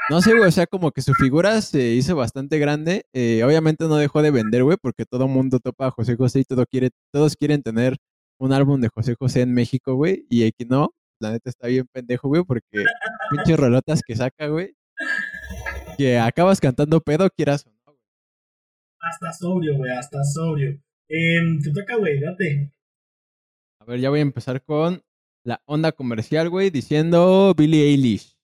no 0.10 0.22
sé, 0.22 0.32
güey, 0.38 0.48
o 0.48 0.52
sea, 0.52 0.68
como 0.68 0.92
que 0.92 1.02
su 1.02 1.14
figura 1.14 1.62
se 1.62 1.84
hizo 1.96 2.16
bastante 2.16 2.60
grande. 2.60 3.06
Eh, 3.12 3.44
obviamente 3.44 3.84
no 3.90 3.98
dejó 3.98 4.22
de 4.22 4.32
vender, 4.32 4.64
güey, 4.64 4.78
porque 4.82 5.06
todo 5.06 5.28
mundo 5.28 5.60
topa 5.60 5.88
a 5.88 5.92
José 5.92 6.16
José 6.16 6.40
y 6.40 6.44
todo 6.46 6.66
quiere, 6.66 6.92
todos 7.12 7.36
quieren 7.36 7.62
tener 7.62 7.98
un 8.38 8.54
álbum 8.54 8.80
de 8.80 8.88
José 8.88 9.16
José 9.20 9.42
en 9.42 9.54
México, 9.54 9.96
güey, 9.96 10.26
y 10.30 10.48
aquí 10.48 10.64
no, 10.64 10.94
la 11.20 11.32
neta 11.32 11.50
está 11.50 11.68
bien 11.68 11.88
pendejo, 11.92 12.30
güey, 12.30 12.44
porque 12.46 12.86
pinches 13.32 13.60
rolotas 13.60 14.02
que 14.02 14.16
saca, 14.16 14.48
güey, 14.48 14.78
que 15.98 16.20
acabas 16.20 16.62
cantando 16.62 17.02
pedo, 17.02 17.30
quieras. 17.30 17.66
Hasta 19.04 19.34
sobrio, 19.34 19.76
güey, 19.76 19.92
hasta 19.92 20.24
sobrio. 20.24 20.70
Eh, 21.10 21.40
te 21.62 21.72
toca, 21.72 21.98
güey, 21.98 22.20
date. 22.20 22.72
A 23.80 23.86
ver, 23.86 24.00
ya 24.00 24.10
voy 24.10 24.20
a 24.20 24.24
empezar 24.24 24.64
con 24.64 25.04
la 25.44 25.62
onda 25.66 25.92
comercial, 25.92 26.50
güey, 26.50 26.70
diciendo 26.70 27.54
Billie 27.58 27.84
Eilish. 27.84 28.38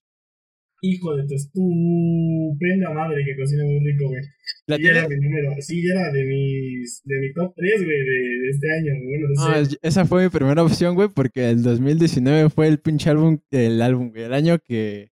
Hijo 0.82 1.16
de 1.16 1.28
tu 1.28 1.36
estupenda 1.36 2.94
madre 2.94 3.24
que 3.26 3.38
cocina 3.38 3.64
muy 3.64 3.80
rico, 3.80 4.10
güey. 4.10 4.22
¿La 4.68 4.76
sí, 4.78 4.86
era 4.86 5.08
mi 5.08 5.16
número. 5.16 5.56
Sí, 5.60 5.82
era 5.88 6.12
de 6.12 6.24
mis. 6.26 7.02
de 7.06 7.20
mi 7.20 7.34
top 7.34 7.54
3, 7.56 7.86
güey, 7.86 7.98
de, 7.98 8.50
este 8.50 8.68
año. 8.74 8.92
Bueno, 9.04 9.28
no, 9.36 9.78
esa 9.82 10.06
fue 10.06 10.24
mi 10.24 10.30
primera 10.30 10.64
opción, 10.64 10.96
güey, 10.96 11.10
porque 11.10 11.50
el 11.50 11.64
2019 11.64 12.50
fue 12.50 12.68
el 12.68 12.80
pinche 12.80 13.10
álbum, 13.10 13.40
el 13.52 13.82
álbum, 13.82 14.12
güey, 14.12 14.24
el 14.24 14.34
año 14.34 14.60
que. 14.60 15.12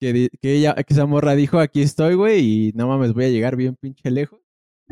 Que, 0.00 0.30
que 0.40 0.54
ella, 0.54 0.74
que 0.74 0.94
esa 0.94 1.04
morra 1.04 1.34
dijo, 1.34 1.58
aquí 1.58 1.82
estoy, 1.82 2.14
güey, 2.14 2.40
y 2.40 2.72
no 2.74 2.88
mames, 2.88 3.12
voy 3.12 3.24
a 3.24 3.28
llegar 3.28 3.56
bien 3.56 3.76
pinche 3.76 4.10
lejos. 4.10 4.39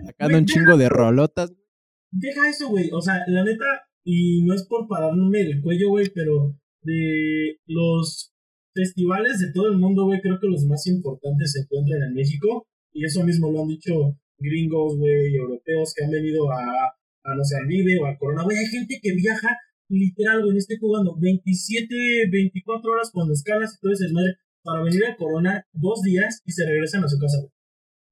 Sacando 0.04 0.38
un 0.38 0.46
chingo 0.46 0.76
de 0.76 0.88
rolotas. 0.88 1.52
Deja 2.10 2.48
eso, 2.48 2.68
güey. 2.68 2.90
O 2.92 3.00
sea, 3.00 3.22
la 3.26 3.44
neta, 3.44 3.66
y 4.04 4.42
no 4.44 4.54
es 4.54 4.66
por 4.66 4.88
pararme 4.88 5.40
el 5.40 5.60
cuello, 5.60 5.90
güey, 5.90 6.10
pero 6.14 6.56
de 6.82 7.58
los 7.66 8.32
festivales 8.74 9.40
de 9.40 9.52
todo 9.52 9.68
el 9.68 9.78
mundo, 9.78 10.04
güey, 10.04 10.20
creo 10.20 10.38
que 10.40 10.46
los 10.46 10.64
más 10.64 10.86
importantes 10.86 11.52
se 11.52 11.60
encuentran 11.60 12.02
en 12.02 12.14
México. 12.14 12.66
Y 12.92 13.04
eso 13.04 13.22
mismo 13.24 13.50
lo 13.50 13.62
han 13.62 13.68
dicho 13.68 14.18
gringos, 14.38 14.96
güey, 14.96 15.34
europeos 15.34 15.92
que 15.94 16.04
han 16.04 16.10
venido 16.10 16.50
a, 16.50 16.58
a 17.24 17.34
no 17.34 17.44
sé, 17.44 17.56
al 17.56 17.66
Vive 17.66 17.98
o 17.98 18.06
a 18.06 18.16
Corona. 18.16 18.44
Güey, 18.44 18.56
hay 18.56 18.66
gente 18.66 18.98
que 19.02 19.12
viaja 19.12 19.56
literal, 19.88 20.44
güey, 20.44 20.58
estoy 20.58 20.76
jugando 20.78 21.16
27, 21.18 22.28
24 22.30 22.92
horas 22.92 23.10
con 23.10 23.30
escalas 23.30 23.74
y 23.74 23.80
todo 23.80 23.92
ese 23.92 24.04
desmadre 24.04 24.36
para 24.62 24.82
venir 24.82 25.04
a 25.06 25.16
Corona 25.16 25.66
dos 25.72 26.02
días 26.02 26.42
y 26.44 26.52
se 26.52 26.66
regresan 26.66 27.04
a 27.04 27.08
su 27.08 27.18
casa, 27.18 27.38
güey. 27.38 27.52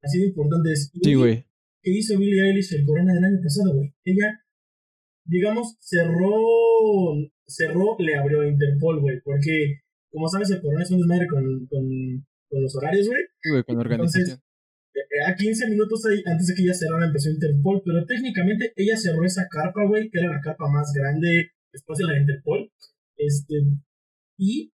Así 0.02 0.18
de 0.20 0.26
importante 0.26 0.72
es. 0.72 0.90
Sí, 1.02 1.14
güey. 1.14 1.46
¿Qué 1.86 1.92
hizo 1.92 2.18
Billie 2.18 2.42
Eilish 2.42 2.74
el 2.74 2.84
Corona 2.84 3.14
del 3.14 3.22
año 3.22 3.38
pasado, 3.40 3.72
güey? 3.72 3.94
Ella, 4.02 4.42
digamos, 5.24 5.76
cerró, 5.78 6.34
cerró, 7.46 7.94
le 8.00 8.16
abrió 8.16 8.40
a 8.40 8.48
Interpol, 8.48 9.00
güey, 9.00 9.20
porque 9.22 9.82
como 10.10 10.28
sabes, 10.28 10.50
el 10.50 10.60
corona 10.60 10.82
es 10.82 10.90
un 10.90 10.98
desmadre 10.98 11.28
con, 11.28 11.44
con, 11.66 12.26
con 12.48 12.62
los 12.62 12.74
horarios, 12.74 13.06
güey. 13.06 13.20
Sí, 13.40 13.50
güey, 13.50 13.62
con 13.62 13.78
organización. 13.78 14.40
Eh, 14.94 14.98
eh, 14.98 15.30
a 15.30 15.36
15 15.36 15.68
minutos 15.68 16.04
ahí, 16.06 16.24
antes 16.26 16.48
de 16.48 16.54
que 16.56 16.62
ella 16.62 16.74
cerrara, 16.74 17.06
empezó 17.06 17.30
Interpol, 17.30 17.80
pero 17.84 18.04
técnicamente 18.04 18.72
ella 18.74 18.96
cerró 18.96 19.24
esa 19.24 19.46
carpa, 19.48 19.86
güey, 19.86 20.10
que 20.10 20.18
era 20.18 20.32
la 20.32 20.40
carpa 20.40 20.68
más 20.68 20.90
grande 20.92 21.52
después 21.72 22.00
de 22.00 22.06
la 22.06 22.18
Interpol. 22.18 22.68
Este, 23.16 23.54
y 24.36 24.72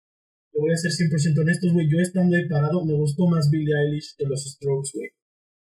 te 0.51 0.59
voy 0.59 0.73
a 0.73 0.75
ser 0.75 0.91
100% 0.91 1.39
honesto, 1.39 1.71
güey, 1.71 1.89
yo 1.89 1.99
estando 1.99 2.35
ahí 2.35 2.49
parado, 2.49 2.83
me 2.83 2.95
gustó 2.95 3.27
más 3.27 3.49
Billie 3.49 3.73
Eilish 3.73 4.13
que 4.17 4.25
los 4.25 4.43
Strokes, 4.43 4.91
güey. 4.93 5.09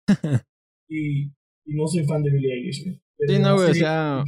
y, 0.90 1.32
y 1.64 1.74
no 1.74 1.86
soy 1.86 2.04
fan 2.04 2.22
de 2.22 2.30
Billie 2.30 2.52
Eilish, 2.52 2.84
güey. 2.84 3.00
Sí, 3.26 3.38
no, 3.38 3.54
güey, 3.54 3.70
o 3.70 3.74
sea... 3.74 4.24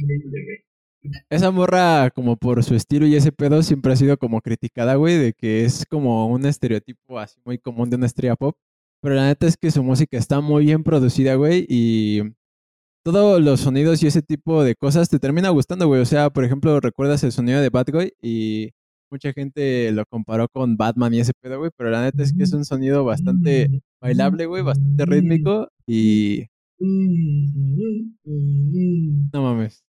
Esa 1.29 1.51
morra, 1.51 2.11
como 2.11 2.37
por 2.37 2.63
su 2.63 2.75
estilo 2.75 3.05
y 3.05 3.15
ese 3.15 3.33
pedo, 3.33 3.61
siempre 3.61 3.91
ha 3.91 3.95
sido 3.97 4.17
como 4.17 4.39
criticada, 4.39 4.95
güey, 4.95 5.17
de 5.17 5.33
que 5.33 5.65
es 5.65 5.85
como 5.85 6.27
un 6.27 6.45
estereotipo 6.45 7.19
así 7.19 7.41
muy 7.43 7.57
común 7.57 7.89
de 7.89 7.97
una 7.97 8.05
estrella 8.05 8.37
pop. 8.37 8.55
Pero 9.01 9.15
la 9.15 9.27
neta 9.27 9.45
es 9.47 9.57
que 9.57 9.69
su 9.69 9.83
música 9.83 10.17
está 10.17 10.39
muy 10.39 10.63
bien 10.63 10.81
producida, 10.81 11.35
güey, 11.35 11.65
y 11.67 12.21
todos 13.03 13.41
los 13.41 13.59
sonidos 13.59 14.01
y 14.01 14.07
ese 14.07 14.21
tipo 14.21 14.63
de 14.63 14.75
cosas 14.75 15.09
te 15.09 15.19
termina 15.19 15.49
gustando, 15.49 15.87
güey. 15.87 15.99
O 15.99 16.05
sea, 16.05 16.29
por 16.29 16.45
ejemplo, 16.45 16.79
recuerdas 16.79 17.21
el 17.25 17.33
sonido 17.33 17.59
de 17.59 17.69
Bad 17.69 17.87
Guy 17.91 18.13
y 18.21 18.69
mucha 19.11 19.33
gente 19.33 19.91
lo 19.91 20.05
comparó 20.05 20.47
con 20.47 20.77
Batman 20.77 21.13
y 21.13 21.19
ese 21.19 21.33
pedo, 21.41 21.59
güey, 21.59 21.71
pero 21.75 21.89
la 21.89 22.01
neta 22.03 22.23
es 22.23 22.31
que 22.31 22.43
es 22.43 22.53
un 22.53 22.63
sonido 22.63 23.03
bastante 23.03 23.81
bailable, 24.01 24.45
güey, 24.45 24.63
bastante 24.63 25.05
rítmico 25.05 25.67
y... 25.85 26.45
No 29.31 29.41
mames. 29.41 29.85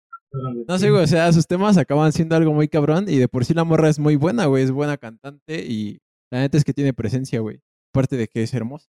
No 0.69 0.79
sé, 0.79 0.91
güey, 0.91 1.03
o 1.03 1.07
sea, 1.07 1.33
sus 1.33 1.47
temas 1.47 1.77
acaban 1.77 2.13
siendo 2.13 2.35
algo 2.37 2.53
muy 2.53 2.69
cabrón 2.69 3.07
y 3.09 3.19
de 3.19 3.29
por 3.29 3.45
sí 3.45 3.55
la 3.55 3.65
morra 3.65 3.89
es 3.89 3.99
muy 3.99 4.17
buena, 4.17 4.47
güey, 4.47 4.65
es 4.65 4.71
buena 4.71 4.97
cantante 4.97 5.65
y 5.65 5.99
la 6.31 6.41
neta 6.41 6.57
es 6.57 6.65
que 6.65 6.73
tiene 6.73 6.93
presencia, 6.93 7.41
güey. 7.41 7.61
Aparte 7.93 8.17
de 8.17 8.27
que 8.27 8.43
es 8.43 8.53
hermosa. 8.55 8.89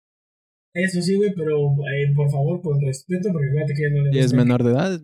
Eso 0.74 1.00
sí, 1.02 1.16
güey, 1.16 1.32
pero 1.34 1.56
eh, 1.56 2.12
por 2.14 2.30
favor, 2.30 2.60
con 2.62 2.80
respeto, 2.80 3.30
porque 3.32 3.48
fíjate 3.50 3.74
que 3.74 3.82
ya 3.82 3.90
no 3.94 4.02
le 4.04 4.16
¿Y 4.16 4.20
es 4.20 4.32
menor 4.32 4.62
de 4.62 4.72
edad? 4.72 5.00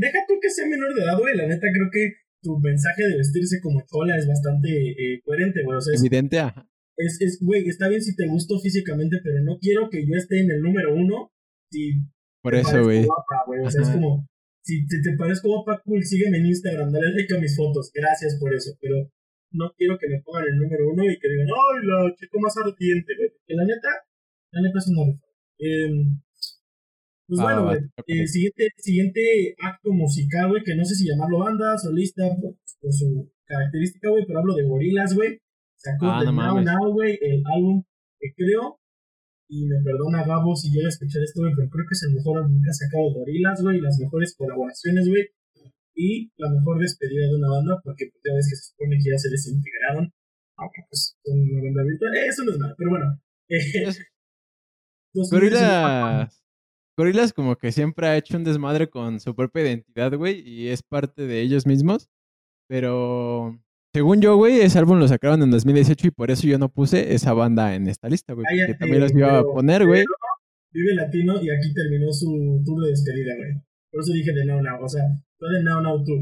Deja, 0.00 0.18
tú 0.26 0.34
que 0.40 0.50
sea 0.50 0.66
menor 0.66 0.94
de 0.94 1.02
edad, 1.02 1.18
güey, 1.18 1.36
la 1.36 1.46
neta 1.46 1.66
creo 1.72 1.88
que 1.92 2.12
tu 2.42 2.58
mensaje 2.58 3.08
de 3.08 3.16
vestirse 3.16 3.60
como 3.62 3.82
chola 3.86 4.16
es 4.16 4.26
bastante 4.26 4.68
eh, 4.70 5.20
coherente, 5.24 5.62
güey. 5.64 5.76
O 5.76 5.80
sea, 5.80 5.94
es, 5.94 6.00
Evidente, 6.00 6.38
ajá. 6.38 6.68
Es, 6.96 7.20
es, 7.20 7.38
güey, 7.42 7.68
está 7.68 7.88
bien 7.88 8.02
si 8.02 8.16
te 8.16 8.26
gustó 8.26 8.58
físicamente, 8.58 9.18
pero 9.22 9.42
no 9.42 9.58
quiero 9.58 9.88
que 9.90 10.04
yo 10.06 10.14
esté 10.16 10.40
en 10.40 10.50
el 10.50 10.62
número 10.62 10.94
uno 10.94 11.30
si... 11.70 12.02
Por 12.42 12.54
eso, 12.54 12.82
güey. 12.84 13.06
O 13.06 13.70
sea, 13.70 13.82
es 13.82 13.90
como, 13.90 14.26
si 14.62 14.86
te, 14.86 15.16
parezco 15.16 15.48
guapa, 15.48 15.80
cool, 15.84 16.04
sígueme 16.04 16.38
en 16.38 16.46
Instagram, 16.46 16.92
dale 16.92 17.10
like 17.14 17.34
a 17.34 17.40
mis 17.40 17.56
fotos, 17.56 17.90
gracias 17.92 18.38
por 18.38 18.54
eso, 18.54 18.72
pero 18.80 19.10
no 19.52 19.72
quiero 19.76 19.96
que 19.98 20.08
me 20.08 20.20
pongan 20.20 20.44
el 20.44 20.58
número 20.58 20.90
uno 20.92 21.04
y 21.04 21.18
que 21.18 21.28
digan, 21.28 21.48
ay, 21.48 21.86
la 21.86 22.14
chico 22.14 22.38
más 22.38 22.56
ardiente, 22.56 23.12
güey. 23.16 23.30
Que 23.46 23.54
la 23.54 23.64
neta, 23.64 23.88
la 24.52 24.62
neta 24.62 24.78
es 24.78 24.88
una 24.88 25.18
eh, 25.58 25.90
pues 27.28 27.40
bueno, 27.40 27.64
güey, 27.64 28.26
siguiente, 28.26 28.68
siguiente 28.78 29.54
acto 29.58 29.92
musical, 29.92 30.48
güey, 30.48 30.62
que 30.62 30.74
no 30.74 30.84
sé 30.84 30.94
si 30.94 31.06
llamarlo 31.06 31.40
banda, 31.40 31.76
solista, 31.76 32.22
por, 32.40 32.54
su 32.92 33.30
característica, 33.44 34.08
güey, 34.08 34.24
pero 34.26 34.38
hablo 34.38 34.54
de 34.54 34.64
gorilas, 34.64 35.14
güey. 35.14 35.38
Sacó 35.76 36.06
ah, 36.06 36.24
de 36.24 36.32
Now 36.32 36.60
Now, 36.60 36.92
güey, 36.92 37.18
el 37.20 37.42
álbum 37.54 37.84
que 38.18 38.32
creo 38.34 38.80
y 39.48 39.66
me 39.66 39.80
perdona 39.82 40.24
Gabo 40.26 40.54
si 40.54 40.70
llega 40.70 40.86
a 40.86 40.94
escuchar 40.94 41.22
esto, 41.22 41.40
güey, 41.40 41.54
pero 41.56 41.68
creo 41.70 41.86
que 41.88 41.94
es 41.94 42.02
el 42.04 42.14
mejor 42.14 42.38
álbum 42.38 42.62
que 42.62 42.70
ha 42.70 42.72
sacado 42.72 43.12
Gorilas, 43.14 43.62
güey, 43.62 43.80
las 43.80 43.98
mejores 43.98 44.36
colaboraciones, 44.36 45.08
güey, 45.08 45.24
y 45.94 46.30
la 46.36 46.50
mejor 46.50 46.78
despedida 46.78 47.26
de 47.26 47.36
una 47.36 47.48
banda, 47.48 47.80
porque 47.82 48.06
pues, 48.12 48.22
ya 48.24 48.34
ves 48.34 48.48
que 48.48 48.56
se 48.56 48.70
supone 48.70 48.96
que 49.02 49.10
ya 49.10 49.18
se 49.18 49.30
desintegraron, 49.30 50.12
aunque 50.56 50.80
pues 50.88 51.16
son 51.24 51.40
una 51.40 51.62
banda 51.62 51.82
virtual, 51.82 52.14
eso 52.16 52.44
no 52.44 52.52
es 52.52 52.58
nada, 52.58 52.74
pero 52.76 52.90
bueno. 52.90 53.20
Eh, 55.14 55.24
Gorilas, 55.30 56.44
Gorilas 56.94 57.32
como 57.32 57.56
que 57.56 57.72
siempre 57.72 58.06
ha 58.06 58.16
hecho 58.18 58.36
un 58.36 58.44
desmadre 58.44 58.90
con 58.90 59.18
su 59.20 59.34
propia 59.34 59.62
identidad, 59.62 60.14
güey, 60.14 60.46
y 60.46 60.68
es 60.68 60.82
parte 60.82 61.26
de 61.26 61.40
ellos 61.40 61.66
mismos, 61.66 62.10
pero 62.68 63.58
según 63.98 64.20
yo, 64.20 64.36
güey, 64.36 64.60
ese 64.60 64.78
álbum 64.78 65.00
lo 65.00 65.08
sacaron 65.08 65.42
en 65.42 65.50
2018 65.50 66.06
y 66.06 66.10
por 66.12 66.30
eso 66.30 66.46
yo 66.46 66.56
no 66.56 66.68
puse 66.68 67.14
esa 67.14 67.32
banda 67.34 67.74
en 67.74 67.88
esta 67.88 68.08
lista, 68.08 68.32
güey. 68.32 68.46
Que 68.64 68.74
también 68.74 69.00
los 69.00 69.10
iba 69.10 69.40
a 69.40 69.42
poner, 69.42 69.84
güey. 69.84 70.04
Vive 70.72 70.94
Latino 70.94 71.34
y 71.42 71.50
aquí 71.50 71.74
terminó 71.74 72.12
su 72.12 72.62
tour 72.64 72.84
de 72.84 72.90
despedida, 72.90 73.34
güey. 73.34 73.58
Por 73.90 74.02
eso 74.02 74.12
dije 74.12 74.30
de 74.32 74.46
Now 74.46 74.62
Now, 74.62 74.84
o 74.84 74.88
sea, 74.88 75.02
fue 75.36 75.48
de 75.50 75.64
Now 75.64 75.82
Now 75.82 76.04
Tour. 76.04 76.20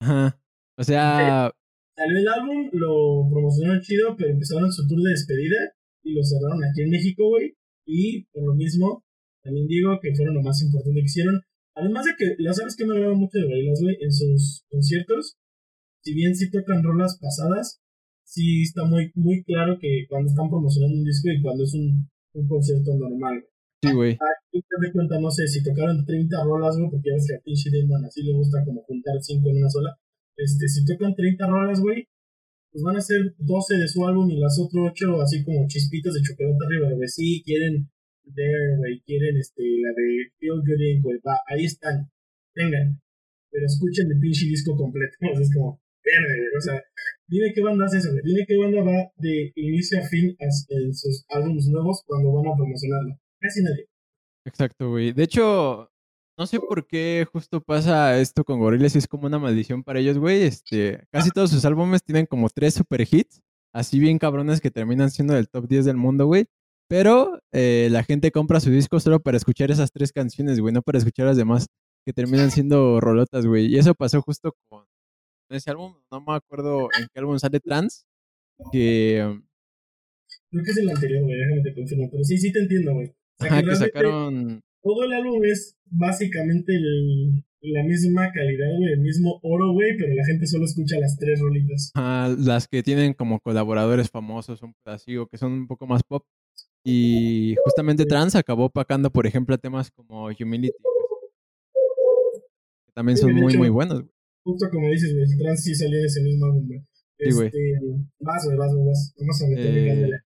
Ajá. 0.00 0.42
O 0.76 0.82
sea. 0.82 1.52
Salió 1.94 2.18
el 2.18 2.26
álbum, 2.26 2.70
lo 2.72 3.30
promocionaron 3.30 3.80
chido, 3.82 4.16
pero 4.16 4.30
empezaron 4.30 4.72
su 4.72 4.88
tour 4.88 5.00
de 5.00 5.10
despedida 5.10 5.58
y 6.02 6.14
lo 6.14 6.24
cerraron 6.24 6.58
aquí 6.64 6.82
en 6.82 6.90
México, 6.90 7.28
güey. 7.28 7.54
Y 7.86 8.24
por 8.32 8.42
lo 8.46 8.54
mismo, 8.56 9.04
también 9.44 9.68
digo 9.68 9.96
que 10.02 10.12
fueron 10.16 10.34
lo 10.34 10.42
más 10.42 10.60
importante 10.60 10.98
que 10.98 11.06
hicieron. 11.06 11.40
Además 11.76 12.04
de 12.04 12.16
que, 12.18 12.34
ya 12.42 12.52
sabes 12.52 12.74
que 12.74 12.84
me 12.84 12.96
agrada 12.96 13.14
mucho 13.14 13.38
de 13.38 13.46
bailas, 13.46 13.78
güey, 13.80 13.96
en 14.00 14.10
sus 14.10 14.64
conciertos 14.68 15.38
si 16.02 16.14
bien 16.14 16.34
sí 16.34 16.50
tocan 16.50 16.82
rolas 16.82 17.18
pasadas, 17.20 17.80
sí 18.24 18.62
está 18.62 18.84
muy, 18.84 19.10
muy 19.14 19.42
claro 19.44 19.78
que 19.80 20.06
cuando 20.08 20.30
están 20.30 20.50
promocionando 20.50 20.98
un 20.98 21.04
disco 21.04 21.30
y 21.30 21.42
cuando 21.42 21.64
es 21.64 21.74
un, 21.74 22.08
un 22.34 22.48
concierto 22.48 22.94
normal. 22.96 23.44
Sí, 23.82 23.92
güey. 23.92 24.12
Ah, 24.20 24.36
te 24.52 24.58
das 24.58 24.92
cuenta, 24.92 25.18
no 25.18 25.30
sé, 25.30 25.46
si 25.48 25.62
tocaron 25.62 26.04
30 26.04 26.44
rolas, 26.44 26.76
güey, 26.76 26.90
porque 26.90 27.10
ya 27.10 27.14
ves 27.14 27.26
que 27.26 27.36
a 27.36 27.40
pinche 27.40 27.70
Damon 27.70 28.04
así 28.04 28.22
le 28.22 28.32
gusta 28.34 28.64
como 28.64 28.82
juntar 28.82 29.14
5 29.20 29.50
en 29.50 29.56
una 29.56 29.70
sola. 29.70 29.96
Este, 30.36 30.68
si 30.68 30.84
tocan 30.84 31.14
30 31.14 31.46
rolas, 31.46 31.80
güey, 31.80 32.06
pues 32.70 32.82
van 32.84 32.96
a 32.96 33.00
ser 33.00 33.34
12 33.38 33.76
de 33.76 33.88
su 33.88 34.06
álbum 34.06 34.30
y 34.30 34.38
las 34.38 34.58
otras 34.60 34.92
8 34.92 35.20
así 35.20 35.44
como 35.44 35.66
chispitas 35.66 36.14
de 36.14 36.22
chocolate 36.22 36.64
arriba, 36.64 36.92
güey. 36.94 37.08
Sí, 37.08 37.42
quieren 37.44 37.90
There, 38.24 38.76
güey, 38.78 39.02
quieren 39.04 39.36
este, 39.36 39.62
la 39.82 39.90
de 39.90 40.30
Feel 40.38 40.62
Good 40.62 40.80
Inc., 40.80 41.02
güey, 41.02 41.18
va, 41.26 41.40
ahí 41.48 41.64
están, 41.64 42.08
vengan, 42.54 43.00
pero 43.50 43.66
escuchen 43.66 44.10
el 44.12 44.20
pinche 44.20 44.46
disco 44.46 44.76
completo, 44.76 45.16
o 45.32 45.34
sea, 45.34 45.42
es 45.42 45.52
como, 45.52 45.81
verde, 46.04 46.48
o 46.56 46.60
sea, 46.60 46.82
dime 47.28 47.52
qué 47.54 47.62
banda 47.62 47.86
hace 47.86 47.98
eso, 47.98 48.10
güey, 48.10 48.22
dime 48.24 48.44
qué 48.46 48.56
banda 48.56 48.82
va 48.82 49.10
de 49.16 49.52
inicio 49.56 49.98
a 50.00 50.02
fin 50.08 50.34
en 50.38 50.94
sus 50.94 51.24
álbumes 51.28 51.66
nuevos 51.68 52.02
cuando 52.06 52.32
van 52.32 52.52
a 52.52 52.56
promocionarlo, 52.56 53.18
casi 53.40 53.62
nadie. 53.62 53.86
Exacto, 54.44 54.90
güey, 54.90 55.12
de 55.12 55.22
hecho, 55.22 55.92
no 56.38 56.46
sé 56.46 56.58
por 56.58 56.86
qué 56.86 57.26
justo 57.30 57.60
pasa 57.60 58.18
esto 58.18 58.42
con 58.44 58.58
Gorillaz 58.58 58.94
y 58.94 58.98
es 58.98 59.06
como 59.06 59.26
una 59.26 59.38
maldición 59.38 59.84
para 59.84 60.00
ellos, 60.00 60.18
güey. 60.18 60.42
Este, 60.42 61.04
casi 61.12 61.30
todos 61.30 61.50
sus 61.50 61.64
álbumes 61.64 62.02
tienen 62.02 62.26
como 62.26 62.48
tres 62.48 62.74
super 62.74 63.02
hits, 63.02 63.42
así 63.72 63.98
bien 63.98 64.18
cabrones 64.18 64.60
que 64.60 64.70
terminan 64.70 65.10
siendo 65.10 65.34
del 65.34 65.48
top 65.48 65.68
10 65.68 65.84
del 65.84 65.96
mundo, 65.96 66.26
güey. 66.26 66.46
Pero 66.88 67.38
eh, 67.52 67.88
la 67.90 68.02
gente 68.02 68.32
compra 68.32 68.60
su 68.60 68.70
disco 68.70 68.98
solo 68.98 69.20
para 69.20 69.36
escuchar 69.36 69.70
esas 69.70 69.92
tres 69.92 70.12
canciones, 70.12 70.58
güey, 70.58 70.74
no 70.74 70.82
para 70.82 70.98
escuchar 70.98 71.26
las 71.26 71.36
demás 71.36 71.66
que 72.04 72.12
terminan 72.12 72.50
siendo 72.50 73.00
rolotas, 73.00 73.46
güey. 73.46 73.66
Y 73.66 73.78
eso 73.78 73.94
pasó 73.94 74.20
justo 74.22 74.54
con 74.68 74.84
ese 75.54 75.70
álbum, 75.70 75.94
no 76.10 76.20
me 76.20 76.34
acuerdo 76.34 76.88
en 76.98 77.06
qué 77.12 77.20
álbum 77.20 77.38
sale 77.38 77.60
Trans, 77.60 78.06
que... 78.70 79.40
Creo 80.50 80.64
que 80.64 80.70
es 80.70 80.76
el 80.76 80.90
anterior, 80.90 81.22
güey, 81.22 81.36
déjame 81.36 81.62
te 81.62 81.74
confirmo, 81.74 82.08
pero 82.10 82.24
sí, 82.24 82.38
sí 82.38 82.52
te 82.52 82.60
entiendo, 82.60 82.94
güey. 82.94 83.14
Ajá, 83.38 83.62
que 83.62 83.76
sacaron... 83.76 84.60
Todo 84.82 85.04
el 85.04 85.12
álbum 85.12 85.44
es 85.44 85.76
básicamente 85.86 86.72
la 87.60 87.84
misma 87.84 88.32
calidad, 88.32 88.66
güey, 88.78 88.92
el 88.92 89.00
mismo 89.00 89.38
oro, 89.42 89.72
güey, 89.72 89.96
pero 89.96 90.12
la 90.14 90.24
gente 90.26 90.46
solo 90.46 90.64
escucha 90.64 90.98
las 90.98 91.16
tres 91.16 91.40
rolitas. 91.40 91.92
Ah, 91.94 92.34
las 92.36 92.66
que 92.66 92.82
tienen 92.82 93.14
como 93.14 93.38
colaboradores 93.40 94.10
famosos, 94.10 94.62
un 94.62 94.74
pedacito, 94.84 95.26
que 95.28 95.38
son 95.38 95.52
un 95.52 95.66
poco 95.68 95.86
más 95.86 96.02
pop. 96.02 96.24
Y 96.84 97.54
justamente 97.64 98.04
Trans 98.04 98.34
acabó 98.34 98.68
pacando, 98.68 99.10
por 99.10 99.26
ejemplo, 99.26 99.56
temas 99.56 99.92
como 99.92 100.24
Humility, 100.26 100.76
que 102.84 102.92
también 102.92 103.16
son 103.16 103.32
muy, 103.34 103.56
muy 103.56 103.68
buenos. 103.68 104.02
Justo 104.44 104.68
como 104.70 104.88
dices, 104.88 105.14
güey, 105.14 105.38
Trans 105.38 105.62
sí 105.62 105.74
salió 105.74 105.98
de 105.98 106.06
ese 106.06 106.22
mismo 106.22 106.46
álbum, 106.46 106.66
güey. 106.66 106.80
Este, 107.18 107.78
vas, 108.18 108.44
güey, 108.44 108.56
vas, 108.56 108.74
vas. 108.74 109.14
Vamos 109.18 109.42
a 109.42 109.46
meterle 109.48 110.16
eh, 110.16 110.20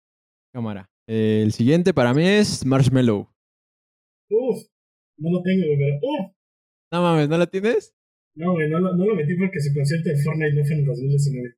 Cámara. 0.53 0.89
el 1.07 1.51
siguiente 1.51 1.93
para 1.93 2.13
mí 2.13 2.23
es 2.25 2.65
Marshmallow. 2.65 3.27
Uf, 4.29 4.63
no 5.17 5.31
lo 5.31 5.41
tengo, 5.41 5.65
güey, 5.65 5.77
pero 5.77 5.95
uf. 6.01 6.31
No 6.91 7.01
mames, 7.01 7.29
¿no 7.29 7.37
lo 7.39 7.47
tienes? 7.47 7.95
No, 8.35 8.53
güey, 8.53 8.69
no, 8.69 8.79
no, 8.79 9.05
lo 9.05 9.15
metí 9.15 9.35
porque 9.35 9.59
su 9.59 9.73
concierto 9.73 10.09
de 10.09 10.17
Fortnite 10.17 10.53
no 10.53 10.63
fue 10.65 10.73
en 10.73 10.79
el 10.79 10.85
2019. 10.85 11.55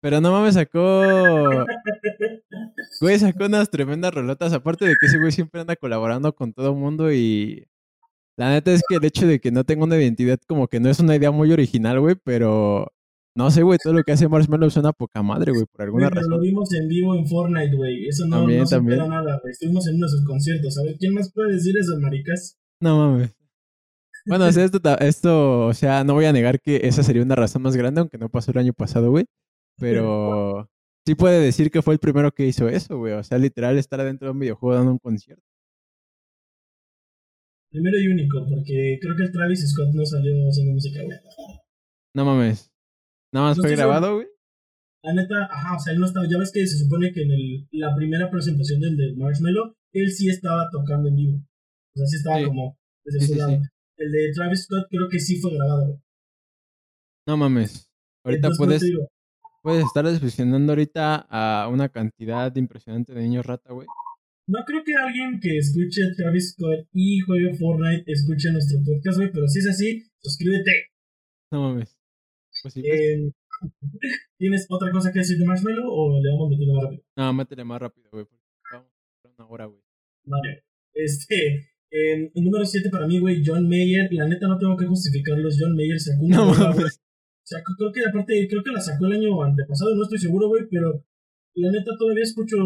Pero 0.00 0.20
no 0.20 0.32
mames, 0.32 0.54
sacó. 0.54 1.02
Güey, 3.00 3.18
sacó 3.18 3.46
unas 3.46 3.70
tremendas 3.70 4.14
rolotas. 4.14 4.52
Aparte 4.52 4.86
de 4.86 4.96
que 4.96 5.06
ese 5.06 5.18
güey 5.18 5.32
siempre 5.32 5.60
anda 5.60 5.76
colaborando 5.76 6.34
con 6.34 6.52
todo 6.52 6.70
el 6.70 6.76
mundo 6.76 7.12
y. 7.12 7.66
La 8.36 8.50
neta 8.50 8.72
es 8.72 8.82
que 8.88 8.96
el 8.96 9.04
hecho 9.04 9.26
de 9.26 9.40
que 9.40 9.50
no 9.50 9.64
tenga 9.64 9.84
una 9.84 9.96
identidad, 9.96 10.38
como 10.46 10.68
que 10.68 10.78
no 10.78 10.90
es 10.90 11.00
una 11.00 11.16
idea 11.16 11.30
muy 11.30 11.52
original, 11.52 12.00
güey, 12.00 12.16
pero. 12.22 12.92
No 13.34 13.50
sé, 13.50 13.62
güey, 13.62 13.78
todo 13.82 13.92
lo 13.92 14.02
que 14.02 14.12
hace 14.12 14.28
Marshmallow 14.28 14.70
suena 14.70 14.94
poca 14.94 15.22
madre, 15.22 15.52
güey, 15.52 15.66
por 15.70 15.82
alguna 15.82 16.08
razón. 16.08 16.22
Pero 16.24 16.36
lo 16.36 16.42
vimos 16.42 16.72
en 16.72 16.88
vivo 16.88 17.14
en 17.14 17.26
Fortnite, 17.26 17.76
güey. 17.76 18.06
Eso 18.08 18.26
no, 18.26 18.38
también, 18.38 18.60
no 18.60 18.66
también. 18.66 18.98
nada, 18.98 19.38
güey. 19.42 19.52
Estuvimos 19.52 19.86
en 19.88 19.96
uno 19.96 20.06
de 20.06 20.10
sus 20.10 20.24
conciertos. 20.24 20.78
A 20.78 20.82
ver, 20.84 20.96
¿quién 20.98 21.12
más 21.12 21.30
puede 21.34 21.52
decir 21.52 21.74
eso, 21.78 22.00
maricas? 22.00 22.58
No 22.80 22.96
mames. 22.96 23.36
Bueno, 24.24 24.46
o 24.46 24.52
sea, 24.52 24.64
esto, 24.64 24.80
esto, 25.00 25.66
o 25.66 25.74
sea, 25.74 26.02
no 26.02 26.14
voy 26.14 26.24
a 26.24 26.32
negar 26.32 26.60
que 26.60 26.80
esa 26.84 27.02
sería 27.02 27.22
una 27.22 27.34
razón 27.36 27.60
más 27.60 27.76
grande, 27.76 28.00
aunque 28.00 28.16
no 28.18 28.30
pasó 28.30 28.52
el 28.52 28.58
año 28.58 28.72
pasado, 28.72 29.10
güey. 29.10 29.26
Pero 29.78 30.68
sí 31.04 31.14
puede 31.14 31.38
decir 31.40 31.70
que 31.70 31.82
fue 31.82 31.92
el 31.94 32.00
primero 32.00 32.32
que 32.32 32.46
hizo 32.46 32.68
eso, 32.68 32.96
güey. 32.96 33.12
O 33.12 33.22
sea, 33.22 33.36
literal 33.38 33.76
estar 33.76 34.00
adentro 34.00 34.28
de 34.28 34.32
un 34.32 34.38
videojuego 34.38 34.74
dando 34.74 34.92
un 34.92 34.98
concierto. 34.98 35.44
Primero 37.76 37.98
y 37.98 38.08
único, 38.08 38.46
porque 38.48 38.98
creo 39.02 39.14
que 39.14 39.24
el 39.24 39.32
Travis 39.32 39.70
Scott 39.70 39.92
no 39.92 40.02
salió 40.06 40.32
haciendo 40.48 40.72
música, 40.72 41.02
güey. 41.02 41.18
No 42.14 42.24
mames. 42.24 42.72
¿Nada 43.34 43.48
más 43.48 43.58
fue 43.58 43.72
grabado, 43.72 44.14
güey? 44.14 44.26
La 45.02 45.12
neta, 45.12 45.44
ajá, 45.44 45.76
o 45.76 45.78
sea, 45.78 45.92
él 45.92 46.00
no 46.00 46.06
estaba. 46.06 46.26
Ya 46.26 46.38
ves 46.38 46.52
que 46.52 46.66
se 46.66 46.78
supone 46.78 47.12
que 47.12 47.20
en 47.20 47.32
el, 47.32 47.68
la 47.72 47.94
primera 47.94 48.30
presentación 48.30 48.80
del 48.80 48.96
de 48.96 49.14
Marshmallow, 49.16 49.74
él 49.92 50.10
sí 50.10 50.30
estaba 50.30 50.70
tocando 50.72 51.10
en 51.10 51.16
vivo. 51.16 51.36
O 51.36 51.98
sea, 51.98 52.06
sí 52.06 52.16
estaba 52.16 52.42
como 52.46 52.78
desde 53.04 53.26
su 53.26 53.34
lado. 53.34 53.60
El 53.98 54.10
de 54.10 54.32
Travis 54.34 54.64
Scott 54.64 54.86
creo 54.88 55.08
que 55.10 55.20
sí 55.20 55.38
fue 55.38 55.54
grabado, 55.54 55.88
güey. 55.88 55.98
No 57.26 57.36
mames. 57.36 57.90
Ahorita 58.24 58.52
puedes 58.56 58.82
puedes 59.62 59.84
estar 59.84 60.06
desvisionando 60.06 60.72
ahorita 60.72 61.26
a 61.28 61.68
una 61.68 61.90
cantidad 61.90 62.56
impresionante 62.56 63.12
de 63.12 63.20
niños 63.20 63.44
rata, 63.44 63.74
güey. 63.74 63.86
No 64.48 64.64
creo 64.64 64.84
que 64.84 64.94
alguien 64.94 65.40
que 65.40 65.58
escuche 65.58 66.02
Travis 66.16 66.52
Scott 66.52 66.86
y 66.92 67.18
juegue 67.20 67.54
Fortnite 67.54 68.04
escuche 68.06 68.52
nuestro 68.52 68.78
podcast, 68.84 69.18
güey, 69.18 69.32
pero 69.32 69.48
si 69.48 69.58
es 69.58 69.66
así, 69.66 70.04
suscríbete. 70.20 70.70
No 71.50 71.62
mames. 71.62 71.98
Pues 72.62 72.74
sí, 72.74 72.80
pues. 72.80 73.00
Eh, 73.00 73.32
¿Tienes 74.38 74.66
otra 74.70 74.92
cosa 74.92 75.12
que 75.12 75.18
decir 75.18 75.38
de 75.38 75.46
Marshmallow 75.46 75.88
o 75.88 76.20
le 76.22 76.30
vamos 76.30 76.50
meter 76.50 76.68
más 76.68 76.84
rápido? 76.84 77.02
No, 77.16 77.32
métele 77.32 77.64
más 77.64 77.80
rápido, 77.80 78.08
güey, 78.12 78.24
porque 78.24 78.44
vamos 78.72 78.88
a 79.24 79.28
una 79.36 79.48
hora, 79.48 79.64
güey. 79.66 79.82
Vale. 80.24 80.64
Este, 80.94 81.68
el 81.90 82.30
número 82.34 82.64
7 82.64 82.88
para 82.90 83.08
mí, 83.08 83.18
güey, 83.18 83.42
John 83.44 83.68
Mayer. 83.68 84.12
La 84.12 84.28
neta 84.28 84.46
no 84.46 84.58
tengo 84.58 84.76
que 84.76 84.86
justificarlos. 84.86 85.56
John 85.58 85.74
Mayer 85.74 85.98
sacó 85.98 86.24
una. 86.24 86.36
No 86.36 86.54
mames. 86.54 86.98
O 86.98 87.48
sea, 87.48 87.62
creo 87.78 87.92
que 87.92 88.04
aparte, 88.08 88.46
creo 88.48 88.62
que 88.62 88.70
la 88.70 88.80
sacó 88.80 89.06
el 89.06 89.12
año 89.12 89.42
antepasado, 89.42 89.94
no 89.94 90.02
estoy 90.02 90.18
seguro, 90.18 90.48
güey, 90.48 90.64
pero 90.68 91.04
la 91.54 91.70
neta 91.70 91.96
todavía 91.96 92.24
escucho 92.24 92.56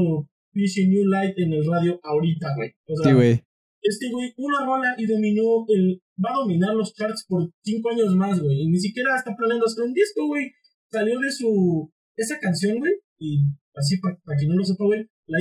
PC 0.52 0.88
New 0.88 1.06
Light 1.06 1.38
en 1.38 1.52
el 1.52 1.66
radio 1.66 2.00
ahorita, 2.02 2.54
güey. 2.56 2.70
O 2.86 2.96
sea, 2.96 3.10
sí, 3.10 3.16
güey. 3.16 3.42
Este 3.82 4.10
güey, 4.10 4.32
una 4.36 4.64
rola 4.64 4.94
y 4.98 5.06
dominó 5.06 5.64
el. 5.68 6.02
Va 6.22 6.30
a 6.32 6.38
dominar 6.38 6.74
los 6.74 6.92
charts 6.94 7.24
por 7.26 7.50
cinco 7.64 7.90
años 7.90 8.14
más, 8.14 8.40
güey. 8.40 8.62
Y 8.62 8.68
ni 8.68 8.78
siquiera 8.78 9.16
está 9.16 9.34
planeando 9.34 9.66
hacer 9.66 9.84
un 9.84 9.94
disco, 9.94 10.26
güey. 10.26 10.50
Salió 10.90 11.18
de 11.18 11.30
su. 11.30 11.90
Esa 12.16 12.38
canción, 12.38 12.78
güey. 12.78 12.92
Y 13.18 13.44
así, 13.74 13.98
para 13.98 14.16
pa 14.16 14.36
quien 14.36 14.50
no 14.50 14.56
lo 14.56 14.64
sepa, 14.64 14.84
güey. 14.84 15.06
La... 15.26 15.38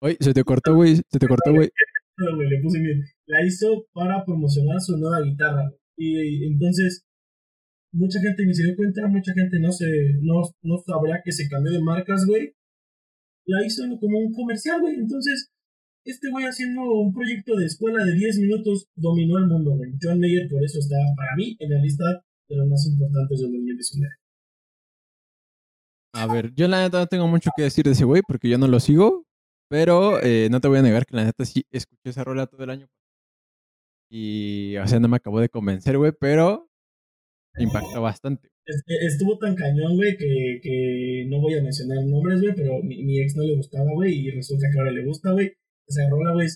Oye, 0.00 0.16
se 0.18 0.32
te 0.32 0.44
cortó, 0.44 0.74
güey. 0.74 0.96
Se 0.96 1.18
te 1.18 1.28
cortó, 1.28 1.52
güey. 1.52 1.68
No, 2.16 2.36
güey, 2.36 2.48
le 2.48 2.60
puse 2.62 2.78
bien. 2.78 3.02
La 3.26 3.44
hizo 3.44 3.86
para 3.92 4.24
promocionar 4.24 4.80
su 4.80 4.96
nueva 4.96 5.20
guitarra. 5.20 5.70
Y, 5.96 6.18
y 6.18 6.46
entonces 6.46 7.04
mucha 7.92 8.20
gente 8.20 8.44
ni 8.46 8.54
se 8.54 8.64
dio 8.64 8.76
cuenta, 8.76 9.06
mucha 9.06 9.32
gente 9.34 9.60
no 9.60 9.70
se, 9.70 9.86
no, 10.22 10.42
no 10.62 10.78
sabrá 10.78 11.20
que 11.24 11.32
se 11.32 11.48
cambió 11.48 11.72
de 11.72 11.82
marcas, 11.82 12.24
güey. 12.26 12.54
La 13.46 13.64
hizo 13.64 13.82
como 14.00 14.18
un 14.18 14.32
comercial, 14.32 14.80
güey. 14.80 14.94
Entonces, 14.94 15.50
este 16.04 16.30
güey 16.30 16.44
haciendo 16.46 16.82
un 16.82 17.12
proyecto 17.12 17.56
de 17.56 17.66
escuela 17.66 18.04
de 18.04 18.14
10 18.14 18.38
minutos 18.38 18.88
dominó 18.94 19.38
el 19.38 19.46
mundo, 19.46 19.76
güey. 19.76 19.92
John 20.00 20.20
Mayer 20.20 20.48
por 20.48 20.64
eso 20.64 20.78
está, 20.78 20.96
para 21.16 21.36
mí, 21.36 21.56
en 21.58 21.70
la 21.70 21.80
lista 21.80 22.04
de 22.48 22.56
los 22.56 22.68
más 22.68 22.86
importantes 22.86 23.40
de 23.40 23.46
2019. 23.46 24.14
A 26.14 26.26
ver, 26.26 26.52
yo 26.54 26.68
la 26.68 26.82
neta 26.82 26.98
no 26.98 27.06
tengo 27.06 27.26
mucho 27.26 27.50
que 27.56 27.62
decir 27.62 27.84
de 27.84 27.92
ese 27.92 28.04
güey 28.04 28.22
porque 28.26 28.48
yo 28.48 28.58
no 28.58 28.68
lo 28.68 28.80
sigo, 28.80 29.24
pero 29.68 30.22
eh, 30.22 30.48
no 30.50 30.60
te 30.60 30.68
voy 30.68 30.78
a 30.78 30.82
negar 30.82 31.06
que 31.06 31.16
la 31.16 31.24
neta 31.24 31.44
sí 31.46 31.64
escuché 31.70 32.10
esa 32.10 32.24
rola 32.24 32.46
todo 32.46 32.62
el 32.64 32.70
año. 32.70 32.88
Y, 34.10 34.76
o 34.76 34.86
sea, 34.86 35.00
no 35.00 35.08
me 35.08 35.16
acabó 35.16 35.40
de 35.40 35.48
convencer, 35.48 35.96
güey, 35.96 36.12
pero 36.12 36.68
impactó 37.56 38.02
bastante. 38.02 38.51
Estuvo 38.64 39.38
tan 39.38 39.56
cañón, 39.56 39.96
güey, 39.96 40.16
que, 40.16 40.60
que 40.62 41.26
no 41.28 41.40
voy 41.40 41.54
a 41.54 41.62
mencionar 41.62 42.04
nombres, 42.04 42.40
güey, 42.40 42.54
pero 42.54 42.80
mi, 42.82 43.02
mi, 43.02 43.20
ex 43.20 43.34
no 43.34 43.42
le 43.42 43.56
gustaba, 43.56 43.90
güey, 43.92 44.14
y 44.14 44.30
resulta 44.30 44.68
que 44.72 44.78
ahora 44.78 44.92
le 44.92 45.04
gusta, 45.04 45.32
güey. 45.32 45.52
Esa 45.86 46.08
rola, 46.08 46.32
güey, 46.32 46.46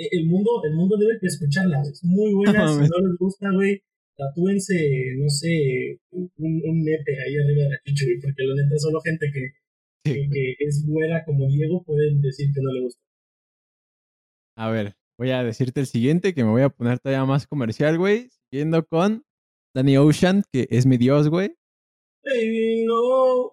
e, 0.00 0.08
el 0.12 0.26
mundo, 0.26 0.50
el 0.64 0.74
mundo 0.74 0.96
debe 0.96 1.18
escucharla, 1.20 1.82
es 1.82 2.02
muy 2.02 2.32
buena, 2.32 2.66
si 2.72 2.80
no 2.80 3.08
les 3.08 3.18
gusta, 3.18 3.50
güey, 3.52 3.82
tatúense, 4.16 4.74
no 5.18 5.28
sé, 5.28 6.00
un, 6.10 6.30
un 6.38 6.82
nepe 6.82 7.12
ahí 7.12 7.36
arriba 7.36 7.64
de 7.64 7.70
la 7.70 7.80
chicha, 7.84 8.04
güey, 8.06 8.20
porque 8.20 8.42
la 8.44 8.54
neta 8.54 8.78
solo 8.78 9.00
gente 9.00 9.26
que, 9.32 9.52
que, 10.04 10.54
es 10.60 10.86
buena 10.86 11.22
como 11.24 11.46
Diego 11.48 11.84
pueden 11.84 12.22
decir 12.22 12.48
que 12.54 12.62
no 12.62 12.72
le 12.72 12.80
gusta. 12.82 13.02
A 14.56 14.70
ver, 14.70 14.94
voy 15.18 15.30
a 15.30 15.44
decirte 15.44 15.80
el 15.80 15.86
siguiente, 15.86 16.32
que 16.32 16.44
me 16.44 16.50
voy 16.50 16.62
a 16.62 16.70
poner 16.70 16.98
todavía 16.98 17.24
más 17.26 17.46
comercial, 17.46 17.98
güey, 17.98 18.28
siguiendo 18.50 18.84
con 18.86 19.24
Danny 19.74 19.96
Ocean, 19.96 20.42
que 20.52 20.66
es 20.70 20.86
mi 20.86 20.96
dios, 20.96 21.28
güey. 21.28 21.54
no. 22.86 23.52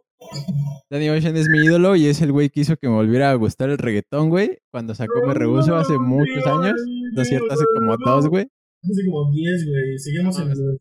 Danny 0.90 1.10
Ocean 1.10 1.38
es 1.38 1.48
mi 1.50 1.60
ídolo 1.60 1.96
y 1.96 2.08
es 2.08 2.22
el 2.22 2.32
güey 2.32 2.50
que 2.50 2.62
hizo 2.62 2.76
que 2.78 2.88
me 2.88 2.96
volviera 2.96 3.30
a 3.32 3.36
gustar 3.36 3.70
el 3.70 3.78
reggaetón, 3.78 4.30
güey. 4.30 4.58
Cuando 4.72 4.96
sacó 4.96 5.26
Me 5.26 5.34
Rehuso 5.34 5.76
hace 5.76 5.98
muchos 5.98 6.46
años. 6.48 6.76
No 7.14 7.22
es 7.22 7.28
cierto, 7.28 7.54
hace 7.54 7.66
como 7.76 7.96
dos, 7.98 8.28
güey. 8.28 8.48
Hace 8.84 9.06
como 9.06 9.32
diez, 9.32 9.66
güey. 9.66 9.98
Seguimos 10.00 10.40
en 10.40 10.52
el... 10.52 10.80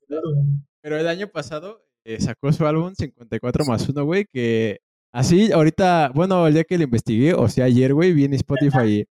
Pero 0.80 0.98
el 0.98 1.08
año 1.08 1.28
pasado 1.28 1.86
eh, 2.04 2.20
sacó 2.20 2.52
su 2.52 2.64
álbum 2.64 2.94
54 2.94 3.64
más 3.64 3.88
1, 3.88 4.04
güey, 4.04 4.26
que 4.32 4.78
así 5.12 5.50
ahorita, 5.50 6.12
bueno, 6.14 6.46
el 6.46 6.54
día 6.54 6.62
que 6.62 6.78
lo 6.78 6.84
investigué, 6.84 7.34
o 7.34 7.48
sea, 7.48 7.64
ayer, 7.64 7.92
güey, 7.92 8.12
vi 8.12 8.24
en 8.24 8.34
Spotify 8.34 9.04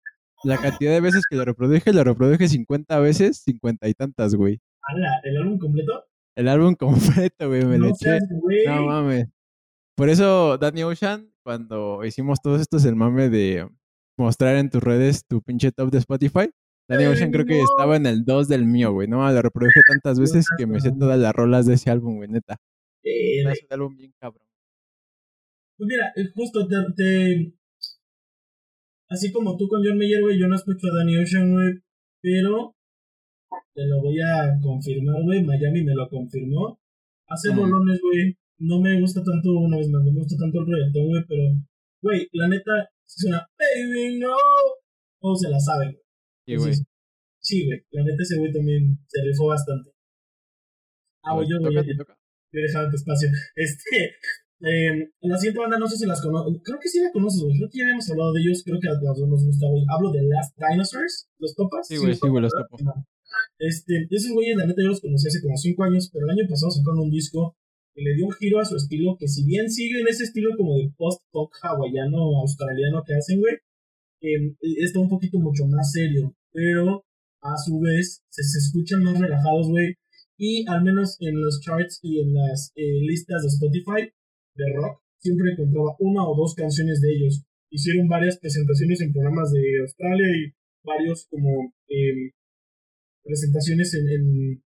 la 0.46 0.58
cantidad 0.58 0.94
de 0.94 1.02
veces 1.02 1.24
que 1.30 1.36
lo 1.36 1.44
reproduje, 1.44 1.92
lo 1.92 2.04
reproduje 2.06 2.48
50 2.48 2.98
veces, 3.00 3.42
50 3.44 3.90
y 3.90 3.94
tantas, 3.94 4.34
güey. 4.36 4.62
¿el 5.24 5.38
álbum 5.38 5.60
completo? 5.60 6.06
El 6.36 6.48
álbum 6.50 6.76
completo, 6.80 7.48
güey, 7.48 7.66
me 7.66 7.78
lo 7.78 7.86
No 7.86 7.90
eché. 7.92 7.98
seas 8.06 8.24
güey. 8.42 8.66
No 8.68 8.86
mames. 8.86 9.28
Por 9.96 10.10
eso, 10.10 10.58
Danny 10.58 10.84
Ocean, 10.84 11.32
cuando 11.44 12.04
hicimos 12.04 12.42
todos 12.42 12.60
estos 12.62 12.84
el 12.86 12.96
mame 12.96 13.30
de 13.30 13.70
mostrar 14.18 14.56
en 14.58 14.70
tus 14.70 14.84
redes 14.84 15.26
tu 15.26 15.42
pinche 15.42 15.72
top 15.72 15.90
de 15.92 16.00
Spotify, 16.00 16.50
Danny 16.90 17.06
Ocean 17.06 17.32
creo 17.32 17.46
que 17.46 17.62
estaba 17.62 17.96
en 17.96 18.06
el 18.06 18.26
2 18.26 18.48
del 18.48 18.66
mío, 18.66 18.92
güey. 18.92 19.08
No, 19.08 19.30
lo 19.32 19.42
reproduje 19.42 19.82
tantas 19.88 20.20
veces 20.20 20.46
que 20.58 20.68
me 20.68 20.80
sé 20.82 20.92
todas 20.92 21.18
las 21.18 21.34
rolas 21.34 21.66
de 21.66 21.76
ese 21.76 21.90
álbum, 21.90 22.18
güey, 22.18 22.30
neta. 22.30 22.58
Eh, 23.04 23.42
Es 23.50 23.64
un 23.64 23.68
álbum 23.74 23.96
bien 23.96 24.14
cabrón. 24.20 24.46
Pues 25.78 25.88
mira, 25.88 26.12
eh, 26.16 26.30
justo 26.36 26.68
te, 26.68 26.76
te- 26.96 27.54
Así 29.10 29.32
como 29.32 29.56
tú 29.58 29.68
con 29.68 29.82
John 29.86 29.98
Mayer, 29.98 30.22
güey, 30.22 30.40
yo 30.40 30.48
no 30.48 30.56
escucho 30.56 30.88
a 30.88 30.98
Danny 30.98 31.18
Ocean, 31.18 31.52
güey, 31.54 31.80
pero 32.22 32.75
te 33.74 33.86
lo 33.86 34.02
voy 34.02 34.20
a 34.22 34.58
confirmar, 34.62 35.22
güey. 35.24 35.44
Miami 35.44 35.84
me 35.84 35.94
lo 35.96 36.08
confirmó. 36.10 36.80
Hace 37.28 37.54
Mm. 37.54 37.58
bolones, 37.58 38.00
güey. 38.02 38.38
No 38.60 38.80
me 38.80 39.00
gusta 39.02 39.22
tanto, 39.24 39.52
una 39.52 39.78
vez 39.78 39.90
más, 39.90 40.04
no 40.04 40.12
me 40.12 40.20
gusta 40.20 40.38
tanto 40.40 40.60
el 40.62 40.66
reggaetón, 40.68 41.08
güey, 41.10 41.24
pero, 41.28 41.44
güey, 42.02 42.28
la 42.34 42.48
neta, 42.48 42.72
suena, 43.06 43.46
baby, 43.60 44.20
no. 44.20 44.36
O 45.22 45.36
se 45.36 45.50
la 45.50 45.60
sabe, 45.60 45.86
güey. 45.86 46.00
Sí, 46.48 46.56
güey. 46.56 46.74
Sí, 47.40 47.66
güey, 47.66 47.80
la 47.92 48.04
neta 48.04 48.24
ese 48.24 48.38
güey 48.38 48.52
también 48.54 48.98
se 49.08 49.22
rifó 49.24 49.48
bastante. 49.48 49.92
Ah, 51.24 51.34
güey, 51.34 51.48
yo, 51.50 51.58
¿Te 51.58 51.64
güey, 51.64 51.76
voy 51.76 51.84
a 51.84 52.62
dejar 52.62 52.90
tu 52.90 52.96
espacio. 52.96 53.28
Este, 53.56 54.16
eh, 54.62 55.10
la 55.22 55.38
siguiente 55.38 55.60
banda 55.60 55.78
no 55.78 55.88
sé 55.88 55.98
si 55.98 56.06
las 56.06 56.22
conoces. 56.22 56.62
Creo 56.64 56.80
que 56.80 56.88
sí 56.88 57.02
la 57.02 57.12
conoces, 57.12 57.42
güey. 57.44 57.58
Creo 57.58 57.70
que 57.70 57.78
ya 57.80 57.84
habíamos 57.86 58.10
hablado 58.10 58.32
de 58.34 58.42
ellos. 58.42 58.64
Creo 58.64 58.80
que 58.80 58.88
a 58.88 58.94
los 58.94 59.20
dos 59.20 59.28
nos 59.30 59.46
gusta, 59.46 59.68
güey. 59.68 59.84
Hablo 59.90 60.12
de 60.12 60.24
Last 60.24 60.56
Dinosaurs. 60.58 61.28
¿Los 61.40 61.56
topas? 61.56 61.88
Sí, 61.88 61.98
güey, 61.98 62.14
sí, 62.14 62.28
güey, 62.30 62.42
los 62.44 62.52
¿verdad? 62.54 62.68
topo. 62.72 63.06
Este, 63.60 64.08
esos 64.10 64.32
güeyes, 64.32 64.58
la 64.58 64.66
neta, 64.66 64.82
yo 64.82 64.90
los 64.90 65.02
conocí 65.02 65.28
hace 65.28 65.42
como 65.42 65.58
5 65.58 65.84
años, 65.84 66.10
pero 66.12 66.26
el 66.26 66.40
año 66.40 66.50
pasado 66.50 66.72
sacaron 66.72 67.00
un 67.00 67.12
disco 67.12 67.56
que 67.94 68.02
le 68.02 68.16
dio 68.16 68.26
un 68.26 68.34
giro 68.34 68.60
a 68.60 68.66
su 68.66 68.76
estilo, 68.76 69.16
que 69.18 69.28
si 69.28 69.46
bien 69.46 69.70
sigue 69.70 70.02
en 70.02 70.08
ese 70.08 70.26
estilo 70.26 70.52
como 70.58 70.76
de 70.76 70.92
post-pop 70.98 71.52
hawaiano, 71.62 72.40
australiano 72.42 73.04
que 73.06 73.16
hacen, 73.16 73.40
güey, 73.40 73.56
eh, 74.22 74.56
está 74.84 75.00
un 75.00 75.10
poquito 75.10 75.40
mucho 75.40 75.66
más 75.66 75.92
serio, 75.92 76.36
pero 76.52 77.06
a 77.42 77.58
su 77.58 77.80
vez 77.80 78.24
se, 78.30 78.44
se 78.44 78.58
escuchan 78.60 79.04
más 79.04 79.20
relajados, 79.20 79.70
güey, 79.70 79.96
y 80.38 80.68
al 80.68 80.84
menos 80.84 81.18
en 81.22 81.42
los 81.42 81.62
charts 81.62 82.00
y 82.02 82.22
en 82.22 82.34
las 82.34 82.72
eh, 82.76 83.00
listas 83.02 83.42
de 83.42 83.48
Spotify 83.48 84.12
de 84.56 84.74
rock, 84.74 85.02
siempre 85.20 85.52
encontraba 85.52 85.96
una 86.00 86.28
o 86.28 86.36
dos 86.36 86.56
canciones 86.56 87.02
de 87.02 87.14
ellos. 87.14 87.44
Hicieron 87.70 88.08
varias 88.08 88.38
presentaciones 88.38 89.02
en 89.02 89.14
programas 89.14 89.52
de 89.52 89.80
Australia 89.82 90.28
y 90.28 90.54
varios 90.84 91.28
como 91.30 91.74
eh, 91.90 92.32
presentaciones 93.26 93.94
en, 93.96 94.08
en 94.08 94.64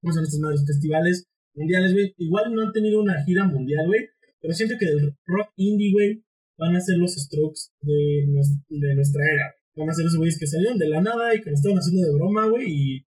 ¿cómo 0.00 0.12
se 0.12 0.18
llaman 0.18 0.26
estas 0.26 0.40
madres? 0.40 0.64
festivales 0.66 1.26
mundiales, 1.54 1.92
güey. 1.92 2.14
Igual 2.18 2.54
no 2.54 2.62
han 2.62 2.72
tenido 2.72 3.02
una 3.02 3.22
gira 3.24 3.44
mundial, 3.44 3.86
güey, 3.86 4.08
pero 4.40 4.54
siento 4.54 4.76
que 4.78 4.86
el 4.86 5.14
rock 5.26 5.52
indie, 5.56 5.92
güey, 5.92 6.24
van 6.56 6.76
a 6.76 6.80
ser 6.80 6.96
los 6.98 7.14
strokes 7.14 7.72
de, 7.80 8.26
de 8.68 8.94
nuestra 8.94 9.24
era. 9.30 9.54
Van 9.74 9.90
a 9.90 9.94
ser 9.94 10.06
esos 10.06 10.16
güeyes 10.16 10.38
que 10.38 10.46
salieron 10.46 10.78
de 10.78 10.88
la 10.88 11.02
nada 11.02 11.34
y 11.34 11.42
que 11.42 11.50
lo 11.50 11.56
estaban 11.56 11.76
haciendo 11.78 12.06
de 12.06 12.14
broma, 12.14 12.46
güey, 12.48 12.64
y 12.66 13.06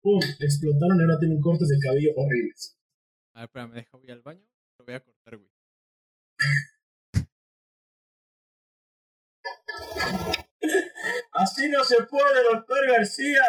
¡pum! 0.00 0.20
explotaron 0.38 0.98
y 0.98 1.02
ahora 1.02 1.18
tienen 1.18 1.40
cortes 1.40 1.66
de 1.68 1.78
cabello 1.80 2.12
horribles. 2.14 2.78
A 3.34 3.40
ver, 3.40 3.48
espérame, 3.48 3.74
deja, 3.74 3.96
voy 3.96 4.10
al 4.10 4.22
baño. 4.22 4.46
Lo 4.78 4.84
voy 4.84 4.94
a 4.94 5.00
cortar, 5.00 5.38
güey. 5.38 5.50
Así 11.32 11.68
no 11.68 11.82
se 11.82 11.96
puede, 12.04 12.44
doctor 12.52 12.86
García. 12.86 13.42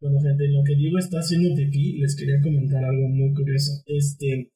Bueno, 0.00 0.20
gente, 0.20 0.44
en 0.44 0.54
lo 0.54 0.62
que 0.64 0.76
Diego 0.76 0.98
está 0.98 1.18
haciendo 1.18 1.54
pipí, 1.56 1.98
les 1.98 2.14
quería 2.14 2.40
comentar 2.40 2.84
algo 2.84 3.08
muy 3.08 3.34
curioso. 3.34 3.82
Este, 3.86 4.52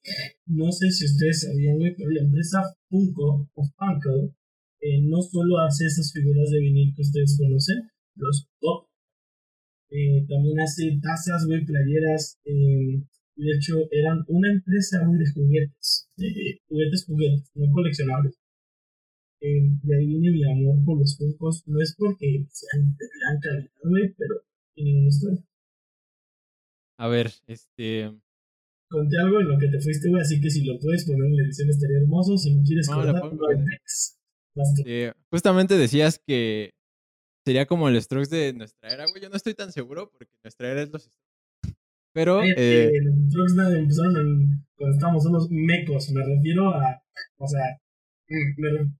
no 0.47 0.71
sé 0.71 0.91
si 0.91 1.05
ustedes 1.05 1.41
sabían, 1.43 1.79
pero 1.97 2.11
la 2.11 2.23
empresa 2.23 2.63
Funko 2.89 3.51
o 3.53 3.63
Funko 3.77 4.33
eh, 4.81 5.01
no 5.03 5.21
solo 5.21 5.59
hace 5.59 5.87
esas 5.87 6.13
figuras 6.13 6.49
de 6.51 6.61
vinil 6.61 6.95
que 6.95 7.03
ustedes 7.03 7.37
conocen, 7.39 7.91
los 8.17 8.47
top, 8.61 8.87
eh, 9.91 10.25
también 10.29 10.61
hace 10.61 10.99
tazas, 11.03 11.45
güey, 11.47 11.65
playeras, 11.65 12.39
eh, 12.45 13.03
de 13.45 13.57
hecho 13.57 13.75
eran 13.91 14.25
una 14.29 14.53
empresa, 14.53 14.99
de 15.01 15.33
juguetes, 15.33 16.09
eh, 16.19 16.61
juguetes, 16.69 17.05
juguetes, 17.07 17.51
no 17.55 17.73
coleccionables. 17.73 18.39
Eh, 19.41 19.71
de 19.83 19.97
ahí 19.97 20.07
viene 20.07 20.31
mi 20.31 20.45
amor 20.45 20.85
por 20.85 20.99
los 20.99 21.19
Funkos, 21.19 21.65
no 21.67 21.81
es 21.81 21.97
porque 21.99 22.47
sean 22.49 22.97
de 22.97 23.07
gran 23.19 23.41
calidad, 23.41 23.71
güey, 23.83 24.15
pero 24.17 24.35
tienen 24.75 24.99
una 24.99 25.09
historia. 25.09 25.45
A 26.99 27.09
ver, 27.09 27.31
este. 27.49 28.13
Conté 28.89 29.19
algo 29.19 29.41
en 29.41 29.49
lo 29.49 29.59
que 29.59 29.69
te 29.69 29.81
fuiste, 29.81 30.09
güey, 30.09 30.23
así 30.23 30.41
que 30.41 30.51
si 30.51 30.65
lo 30.65 30.79
puedes 30.79 31.05
poner 31.05 31.25
en 31.25 31.37
la 31.37 31.43
edición 31.43 31.71
estaría 31.71 31.99
hermoso, 31.99 32.37
si 32.39 32.55
no 32.55 32.63
quieres 32.63 32.89
No, 32.89 33.05
lo 33.05 33.21
cortar, 33.21 33.57
eh, 34.85 35.13
justamente 35.31 35.79
decías 35.79 36.21
que 36.25 36.75
sería 37.45 37.67
como 37.67 37.89
el 37.89 38.01
Strokes 38.01 38.29
de 38.29 38.53
nuestra 38.53 38.93
era, 38.93 39.07
güey. 39.09 39.23
Yo 39.23 39.31
no 39.31 39.37
estoy 39.37 39.55
tan 39.55 39.73
seguro 39.73 40.11
porque 40.11 40.33
nuestra 40.45 40.71
era 40.71 40.83
es 40.83 40.91
los 40.91 41.03
Strokes. 41.03 41.32
Pero, 42.13 42.41
Cállate, 42.41 42.87
eh, 42.89 43.01
los 43.03 43.75
empezaron 43.75 44.17
en- 44.17 44.65
cuando 44.77 44.95
estábamos 44.97 45.27
unos 45.27 45.49
mecos, 45.51 46.11
me 46.11 46.23
refiero 46.25 46.69
a, 46.75 47.03
o 47.39 47.47
sea, 47.49 47.79
mm, 48.29 48.61
me 48.61 48.69
re- 48.71 48.91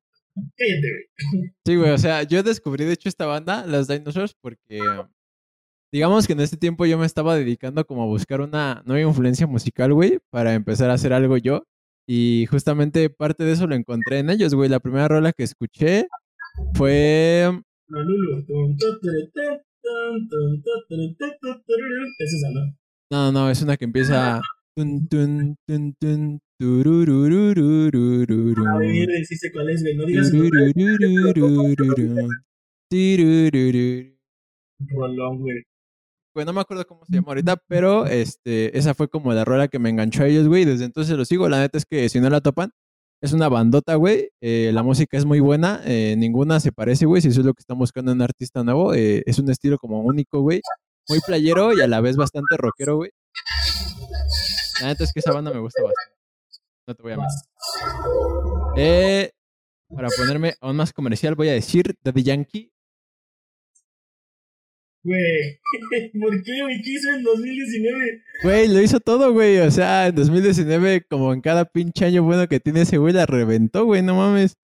cállate, 0.57 0.89
güey. 0.89 1.53
sí, 1.67 1.77
güey, 1.77 1.91
o 1.91 1.99
sea, 1.99 2.23
yo 2.23 2.43
descubrí 2.43 2.85
de 2.85 2.93
hecho 2.95 3.09
esta 3.09 3.27
banda, 3.27 3.67
Los 3.67 3.89
Dinosaurs, 3.89 4.35
porque 4.41 4.81
digamos 5.93 6.27
que 6.27 6.33
en 6.33 6.41
este 6.41 6.57
tiempo 6.57 6.87
yo 6.87 6.97
me 6.99 7.05
estaba 7.07 7.37
dedicando 7.37 7.85
como 7.87 8.03
a 8.05 8.07
buscar 8.07 8.41
una 8.41 8.83
nueva 8.87 9.07
influencia 9.09 9.47
musical, 9.47 9.93
güey, 9.93 10.19
para 10.31 10.55
empezar 10.55 10.89
a 10.91 10.95
hacer 10.95 11.13
algo 11.13 11.37
yo. 11.37 11.67
Y 12.09 12.47
justamente 12.51 13.11
parte 13.11 13.45
de 13.45 13.53
eso 13.53 13.67
lo 13.67 13.75
encontré 13.77 14.19
en 14.19 14.31
ellos, 14.31 14.55
güey. 14.55 14.69
La 14.69 14.81
primera 14.81 15.07
rola 15.07 15.33
que 15.33 15.45
escuché 15.45 16.09
fue 16.75 17.49
No, 17.89 18.03
Lulu. 18.03 18.45
Es 22.19 22.33
esa, 22.35 22.51
¿no? 22.51 22.77
No, 23.13 23.31
no, 23.31 23.51
es 23.51 23.61
una 23.61 23.77
que 23.77 23.85
empieza. 23.85 24.41
Tun, 24.75 25.07
tun, 25.07 25.55
tun, 25.67 25.95
tun, 26.01 26.41
turururururururu, 26.59 28.67
A 28.67 28.79
ver, 28.79 29.27
sí 29.27 29.37
sé 29.37 29.53
cuál 29.53 29.69
es, 29.69 29.83
güey. 29.83 29.95
No 29.97 30.07
digas. 30.07 30.33
Rolón, 34.89 35.41
güey. 35.41 35.63
Güey, 36.35 36.47
no 36.47 36.55
me 36.55 36.63
acuerdo 36.63 36.87
cómo 36.87 37.05
se 37.05 37.13
llama 37.13 37.29
ahorita, 37.29 37.59
pero 37.69 38.07
este, 38.07 38.79
esa 38.79 38.95
fue 38.95 39.09
como 39.09 39.35
la 39.35 39.45
rola 39.45 39.69
que 39.69 39.79
me 39.79 39.91
enganchó 39.91 40.23
a 40.23 40.29
ellos, 40.29 40.49
güey. 40.49 40.65
Desde 40.65 40.87
entonces 40.87 41.15
los 41.15 41.29
sigo. 41.29 41.51
La 41.51 41.61
neta 41.61 41.77
es 41.77 41.85
que 41.85 42.09
si 42.09 42.19
no 42.19 42.31
la 42.31 42.41
topan, 42.41 42.71
es 43.21 43.35
una 43.35 43.51
bandota, 43.51 43.95
güey. 43.97 44.31
eh, 44.41 44.71
la 44.73 44.83
música 44.83 45.19
es 45.19 45.27
muy 45.27 45.41
buena. 45.41 45.83
eh, 45.85 46.15
ninguna 46.17 46.61
se 46.61 46.73
parece, 46.73 47.05
güey. 47.05 47.21
Si 47.21 47.29
eso 47.29 47.41
es 47.41 47.47
lo 47.47 47.53
que 47.53 47.61
están 47.61 47.77
buscando 47.79 48.11
en 48.13 48.17
un 48.19 48.23
artista 48.23 48.65
nuevo, 48.65 48.95
eh, 48.95 49.23
es 49.27 49.39
un 49.39 49.51
estilo 49.51 49.77
como 49.77 50.01
único, 50.01 50.41
güey. 50.41 50.63
Muy 51.09 51.21
playero 51.27 51.73
y 51.73 51.81
a 51.81 51.89
la 51.89 52.01
vez 52.01 52.17
bastante 52.17 52.57
rockero, 52.57 52.97
güey. 52.97 53.11
La 54.81 54.89
neta 54.89 55.05
es 55.05 55.13
que 55.13 55.21
esa 55.21 55.33
banda 55.33 55.53
me 55.53 55.61
gusta 55.61 55.83
bastante. 55.83 56.19
No 56.87 56.95
te 56.95 57.03
voy 57.03 57.13
a 57.13 57.17
mentir. 57.17 57.39
Eh, 58.77 59.33
para 59.95 60.09
ponerme 60.17 60.55
aún 60.61 60.77
más 60.77 60.93
comercial, 60.93 61.35
voy 61.35 61.49
a 61.49 61.53
decir 61.53 61.95
Daddy 62.03 62.23
Yankee. 62.23 62.73
Güey, 65.05 65.61
¿por 66.21 66.43
qué? 66.43 66.53
¿Qué 66.85 66.91
hizo 66.91 67.11
en 67.11 67.25
2019? 67.25 68.23
Güey, 68.45 68.69
lo 68.69 68.81
hizo 68.81 69.01
todo, 69.01 69.33
güey. 69.33 69.59
O 69.59 69.71
sea, 69.71 70.07
en 70.07 70.15
2019, 70.15 71.07
como 71.09 71.33
en 71.33 71.41
cada 71.41 71.65
pinche 71.65 72.05
año 72.05 72.23
bueno 72.23 72.47
que 72.49 72.61
tiene 72.61 72.83
ese 72.83 72.99
güey, 72.99 73.13
la 73.13 73.27
reventó, 73.27 73.85
güey. 73.85 74.03
No 74.03 74.15
mames. 74.15 74.57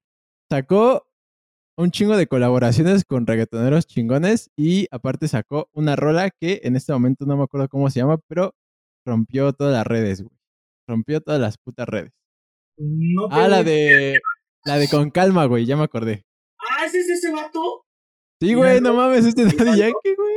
Sacó 0.51 1.08
un 1.79 1.91
chingo 1.93 2.17
de 2.17 2.27
colaboraciones 2.27 3.05
con 3.05 3.27
reggaetoneros 3.27 3.87
chingones 3.87 4.51
y 4.57 4.89
aparte 4.91 5.29
sacó 5.29 5.69
una 5.73 5.95
rola 5.97 6.31
que 6.31 6.61
en 6.65 6.75
este 6.77 6.93
momento 6.93 7.25
no 7.25 7.37
me 7.37 7.45
acuerdo 7.45 7.69
cómo 7.69 7.89
se 7.89 8.01
llama, 8.01 8.19
pero 8.29 8.55
rompió 9.07 9.53
todas 9.53 9.73
las 9.73 9.87
redes, 9.87 10.23
güey. 10.23 10.37
Rompió 10.89 11.21
todas 11.21 11.41
las 11.41 11.57
putas 11.59 11.89
redes. 11.89 12.13
No 12.79 13.29
Ah, 13.31 13.49
la 13.49 13.63
de. 13.63 14.21
La 14.65 14.77
de 14.79 14.89
Con 14.89 15.11
Calma, 15.11 15.45
güey, 15.47 15.65
ya 15.67 15.77
me 15.77 15.85
acordé. 15.85 16.25
Ah, 16.59 16.85
¿ese 16.87 16.99
es 17.01 17.09
ese 17.11 17.33
vato? 17.33 17.85
Sí, 18.41 18.55
güey, 18.55 18.81
no- 18.81 18.95
mames, 18.95 19.25
este 19.25 19.43
es 19.43 19.57
Daddy. 19.57 19.79
Yankee, 19.79 20.15
güey. 20.17 20.37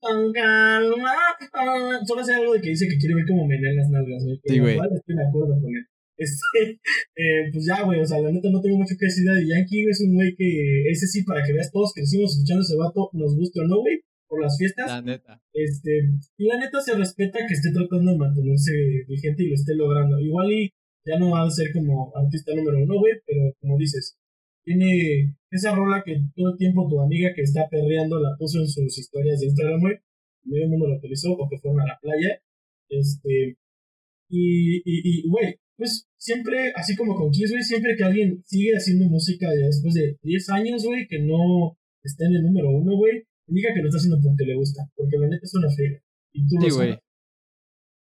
Con 0.00 0.32
calma. 0.32 1.12
ah, 1.54 2.00
Solo 2.06 2.20
hace 2.20 2.34
algo 2.34 2.52
de 2.54 2.60
que 2.60 2.68
dice 2.70 2.86
que 2.88 2.98
quiere 2.98 3.16
ver 3.16 3.24
cómo 3.28 3.46
menean 3.46 3.76
las 3.76 3.88
nalgas, 3.90 4.24
güey. 4.24 4.40
Sí, 4.44 4.58
güey. 4.60 4.74
Estoy 4.78 5.16
de 5.16 5.28
acuerdo 5.28 5.54
con 5.60 5.74
él. 5.74 5.86
Este, 6.18 6.80
eh, 7.16 7.50
pues 7.52 7.64
ya, 7.64 7.84
güey, 7.84 8.00
o 8.00 8.06
sea, 8.06 8.20
la 8.20 8.32
neta 8.32 8.50
no 8.50 8.60
tengo 8.60 8.76
mucho 8.76 8.96
que 8.98 9.06
decir 9.06 9.24
de 9.24 9.46
Yankee, 9.46 9.82
güey, 9.82 9.90
es 9.90 10.00
un 10.02 10.14
güey 10.14 10.34
que, 10.34 10.90
ese 10.90 11.06
sí, 11.06 11.22
para 11.22 11.42
que 11.44 11.52
veas, 11.52 11.70
todos 11.70 11.94
crecimos 11.94 12.32
escuchando 12.32 12.62
ese 12.62 12.76
vato, 12.76 13.08
nos 13.12 13.36
guste 13.36 13.60
o 13.60 13.64
no, 13.64 13.80
güey, 13.80 14.00
por 14.26 14.42
las 14.42 14.58
fiestas. 14.58 14.88
La 14.88 15.00
neta. 15.00 15.40
Este, 15.54 16.10
y 16.36 16.46
la 16.46 16.58
neta 16.58 16.80
se 16.80 16.94
respeta 16.94 17.46
que 17.46 17.54
esté 17.54 17.70
tratando 17.72 18.12
de 18.12 18.18
mantenerse 18.18 18.72
vigente 19.08 19.44
y 19.44 19.48
lo 19.48 19.54
esté 19.54 19.74
logrando. 19.74 20.18
Igual 20.18 20.52
y 20.52 20.72
ya 21.06 21.18
no 21.18 21.30
va 21.30 21.46
a 21.46 21.50
ser 21.50 21.72
como 21.72 22.12
artista 22.14 22.54
número 22.54 22.78
uno, 22.78 22.98
güey, 22.98 23.14
pero 23.24 23.54
como 23.60 23.78
dices, 23.78 24.18
tiene 24.64 25.34
esa 25.50 25.74
rola 25.74 26.02
que 26.04 26.20
todo 26.36 26.50
el 26.50 26.58
tiempo 26.58 26.88
tu 26.90 27.00
amiga 27.00 27.32
que 27.34 27.42
está 27.42 27.68
perreando 27.70 28.20
la 28.20 28.36
puso 28.38 28.58
en 28.58 28.68
sus 28.68 28.98
historias 28.98 29.40
de 29.40 29.46
Instagram, 29.46 29.80
güey. 29.80 29.96
Medio 30.44 30.68
mundo 30.68 30.88
lo 30.88 30.96
utilizó 30.96 31.32
o 31.32 31.48
que 31.48 31.58
fueron 31.58 31.80
a 31.80 31.86
la 31.86 31.98
playa. 32.00 32.38
Este, 32.90 33.56
y, 34.28 34.76
y, 34.78 34.82
y, 34.84 35.28
güey, 35.28 35.56
pues 35.78 36.08
siempre, 36.18 36.72
así 36.74 36.96
como 36.96 37.14
con 37.14 37.30
Kiss, 37.30 37.52
güey, 37.52 37.62
siempre 37.62 37.94
que 37.96 38.04
alguien 38.04 38.42
sigue 38.44 38.72
haciendo 38.76 39.06
música 39.06 39.48
después 39.50 39.94
de 39.94 40.18
10 40.22 40.50
años, 40.50 40.84
güey, 40.84 41.06
que 41.06 41.20
no 41.20 41.78
está 42.02 42.26
en 42.26 42.34
el 42.34 42.42
número 42.42 42.70
uno, 42.70 42.96
güey, 42.96 43.22
indica 43.46 43.72
que 43.72 43.80
lo 43.80 43.86
está 43.86 43.98
haciendo 43.98 44.18
porque 44.20 44.44
le 44.44 44.56
gusta, 44.56 44.82
porque 44.96 45.16
la 45.18 45.28
neta 45.28 45.44
es 45.44 45.54
una 45.54 45.70
fe. 45.70 46.02
Y 46.32 46.48
tú 46.48 46.56
Sí, 46.60 46.70
güey. 46.70 46.98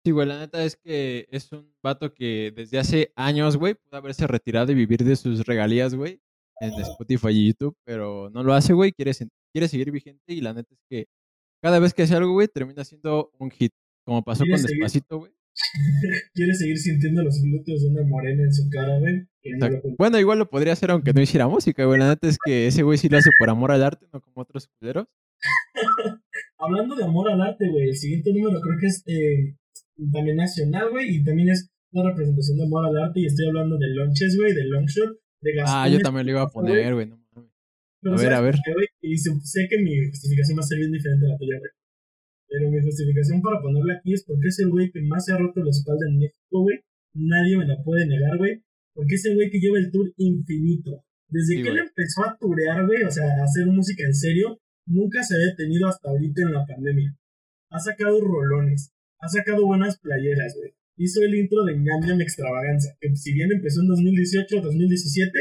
Sí, 0.03 0.11
güey, 0.11 0.27
la 0.27 0.39
neta 0.39 0.63
es 0.63 0.77
que 0.77 1.27
es 1.29 1.51
un 1.51 1.71
vato 1.83 2.11
que 2.11 2.51
desde 2.55 2.79
hace 2.79 3.11
años, 3.15 3.55
güey, 3.55 3.75
pudo 3.75 3.97
haberse 3.97 4.25
retirado 4.25 4.71
y 4.71 4.75
vivir 4.75 5.03
de 5.03 5.15
sus 5.15 5.45
regalías, 5.45 5.93
güey, 5.93 6.19
en 6.61 6.73
Spotify 6.73 7.29
y 7.29 7.47
YouTube, 7.49 7.77
pero 7.85 8.31
no 8.31 8.41
lo 8.41 8.53
hace, 8.53 8.73
güey, 8.73 8.93
quiere, 8.93 9.11
quiere 9.53 9.67
seguir 9.67 9.91
vigente 9.91 10.33
y 10.33 10.41
la 10.41 10.53
neta 10.53 10.73
es 10.73 10.81
que 10.89 11.05
cada 11.61 11.77
vez 11.77 11.93
que 11.93 12.01
hace 12.01 12.15
algo, 12.15 12.33
güey, 12.33 12.47
termina 12.47 12.83
siendo 12.83 13.31
un 13.37 13.51
hit, 13.51 13.73
como 14.05 14.23
pasó 14.23 14.43
con 14.49 14.57
seguir. 14.57 14.77
Despacito, 14.77 15.19
güey. 15.19 15.31
Quiere 16.33 16.53
seguir 16.53 16.77
sintiendo 16.77 17.23
los 17.23 17.41
glúteos 17.41 17.81
de 17.81 17.89
una 17.89 18.03
morena 18.03 18.43
en 18.43 18.53
su 18.53 18.69
cara, 18.69 18.99
güey. 18.99 19.27
No 19.57 19.69
lo 19.69 19.81
Bueno, 19.97 20.19
igual 20.19 20.39
lo 20.39 20.49
podría 20.49 20.73
hacer 20.73 20.91
aunque 20.91 21.13
no 21.13 21.21
hiciera 21.21 21.47
música, 21.47 21.85
güey, 21.85 21.99
la 21.99 22.09
neta 22.09 22.27
es 22.27 22.37
que 22.43 22.67
ese 22.67 22.83
güey 22.83 22.97
sí 22.97 23.09
lo 23.09 23.17
hace 23.17 23.29
por 23.37 23.49
amor 23.49 23.71
al 23.71 23.83
arte, 23.83 24.07
no 24.11 24.21
como 24.21 24.41
otros 24.41 24.67
culeros. 24.67 25.07
Hablando 26.57 26.95
de 26.95 27.03
amor 27.03 27.31
al 27.31 27.41
arte, 27.41 27.69
güey, 27.69 27.89
el 27.89 27.95
siguiente 27.95 28.31
número 28.33 28.59
creo 28.61 28.77
que 28.79 28.87
es 28.87 29.03
eh, 29.07 29.55
también 30.11 30.37
nacional, 30.37 30.89
güey, 30.91 31.15
y 31.15 31.23
también 31.23 31.49
es 31.49 31.69
una 31.91 32.09
representación 32.09 32.57
de 32.57 32.65
amor 32.65 32.85
al 32.85 32.97
arte, 32.97 33.21
y 33.21 33.25
estoy 33.25 33.47
hablando 33.47 33.77
de 33.77 33.87
Lonches, 33.95 34.35
güey, 34.37 34.53
de 34.53 34.65
Longshot, 34.65 35.17
de 35.41 35.53
Gastón. 35.55 35.77
Ah, 35.77 35.87
yo 35.87 35.99
también 35.99 36.25
lo 36.25 36.31
iba 36.33 36.41
a 36.41 36.49
poner, 36.49 36.93
güey, 36.93 37.07
no 37.07 37.19
a 38.05 38.11
ver, 38.11 38.19
¿sabes 38.19 38.37
a 38.37 38.41
ver. 38.41 38.55
qué? 38.63 38.71
Y 39.01 39.17
sé 39.17 39.67
que 39.69 39.77
mi 39.79 40.07
justificación 40.09 40.57
va 40.57 40.61
a 40.61 40.67
ser 40.67 40.77
bien 40.77 40.91
diferente 40.91 41.25
a 41.25 41.29
la 41.29 41.37
tuya, 41.37 41.59
güey. 41.59 41.71
Pero 42.49 42.69
mi 42.71 42.81
justificación 42.81 43.41
para 43.41 43.61
ponerla 43.61 43.93
aquí 43.93 44.13
es 44.13 44.25
porque 44.25 44.47
es 44.47 44.59
el 44.59 44.69
güey 44.69 44.91
que 44.91 45.01
más 45.03 45.25
se 45.25 45.33
ha 45.33 45.37
roto 45.37 45.63
la 45.63 45.69
espalda 45.69 46.09
en 46.09 46.17
México, 46.17 46.61
güey. 46.61 46.79
Nadie 47.13 47.57
me 47.57 47.67
la 47.67 47.77
puede 47.83 48.07
negar, 48.07 48.37
güey. 48.37 48.63
Porque 48.93 49.15
es 49.15 49.25
el 49.25 49.35
güey 49.35 49.49
que 49.49 49.59
lleva 49.59 49.77
el 49.77 49.91
tour 49.91 50.11
infinito. 50.17 51.05
Desde 51.29 51.57
Sí, 51.57 51.63
que 51.63 51.69
él 51.69 51.77
empezó 51.77 52.25
a 52.25 52.35
turear, 52.39 52.85
güey, 52.87 53.03
o 53.03 53.11
sea, 53.11 53.25
a 53.25 53.43
hacer 53.43 53.67
música 53.67 54.03
en 54.03 54.15
serio, 54.15 54.59
nunca 54.87 55.21
se 55.21 55.35
había 55.35 55.55
tenido 55.55 55.87
hasta 55.87 56.09
ahorita 56.09 56.41
en 56.41 56.53
la 56.53 56.65
pandemia. 56.65 57.15
Ha 57.69 57.79
sacado 57.79 58.19
rolones, 58.19 58.91
ha 59.19 59.27
sacado 59.27 59.65
buenas 59.65 59.99
playeras, 59.99 60.55
güey. 60.57 60.73
Hizo 60.97 61.21
el 61.21 61.35
intro 61.35 61.63
de 61.63 61.77
Ñam 61.77 62.19
Extravaganza, 62.19 62.97
que 62.99 63.15
si 63.15 63.33
bien 63.33 63.51
empezó 63.51 63.81
en 63.81 63.87
2018 63.87 64.61
2017, 64.61 65.39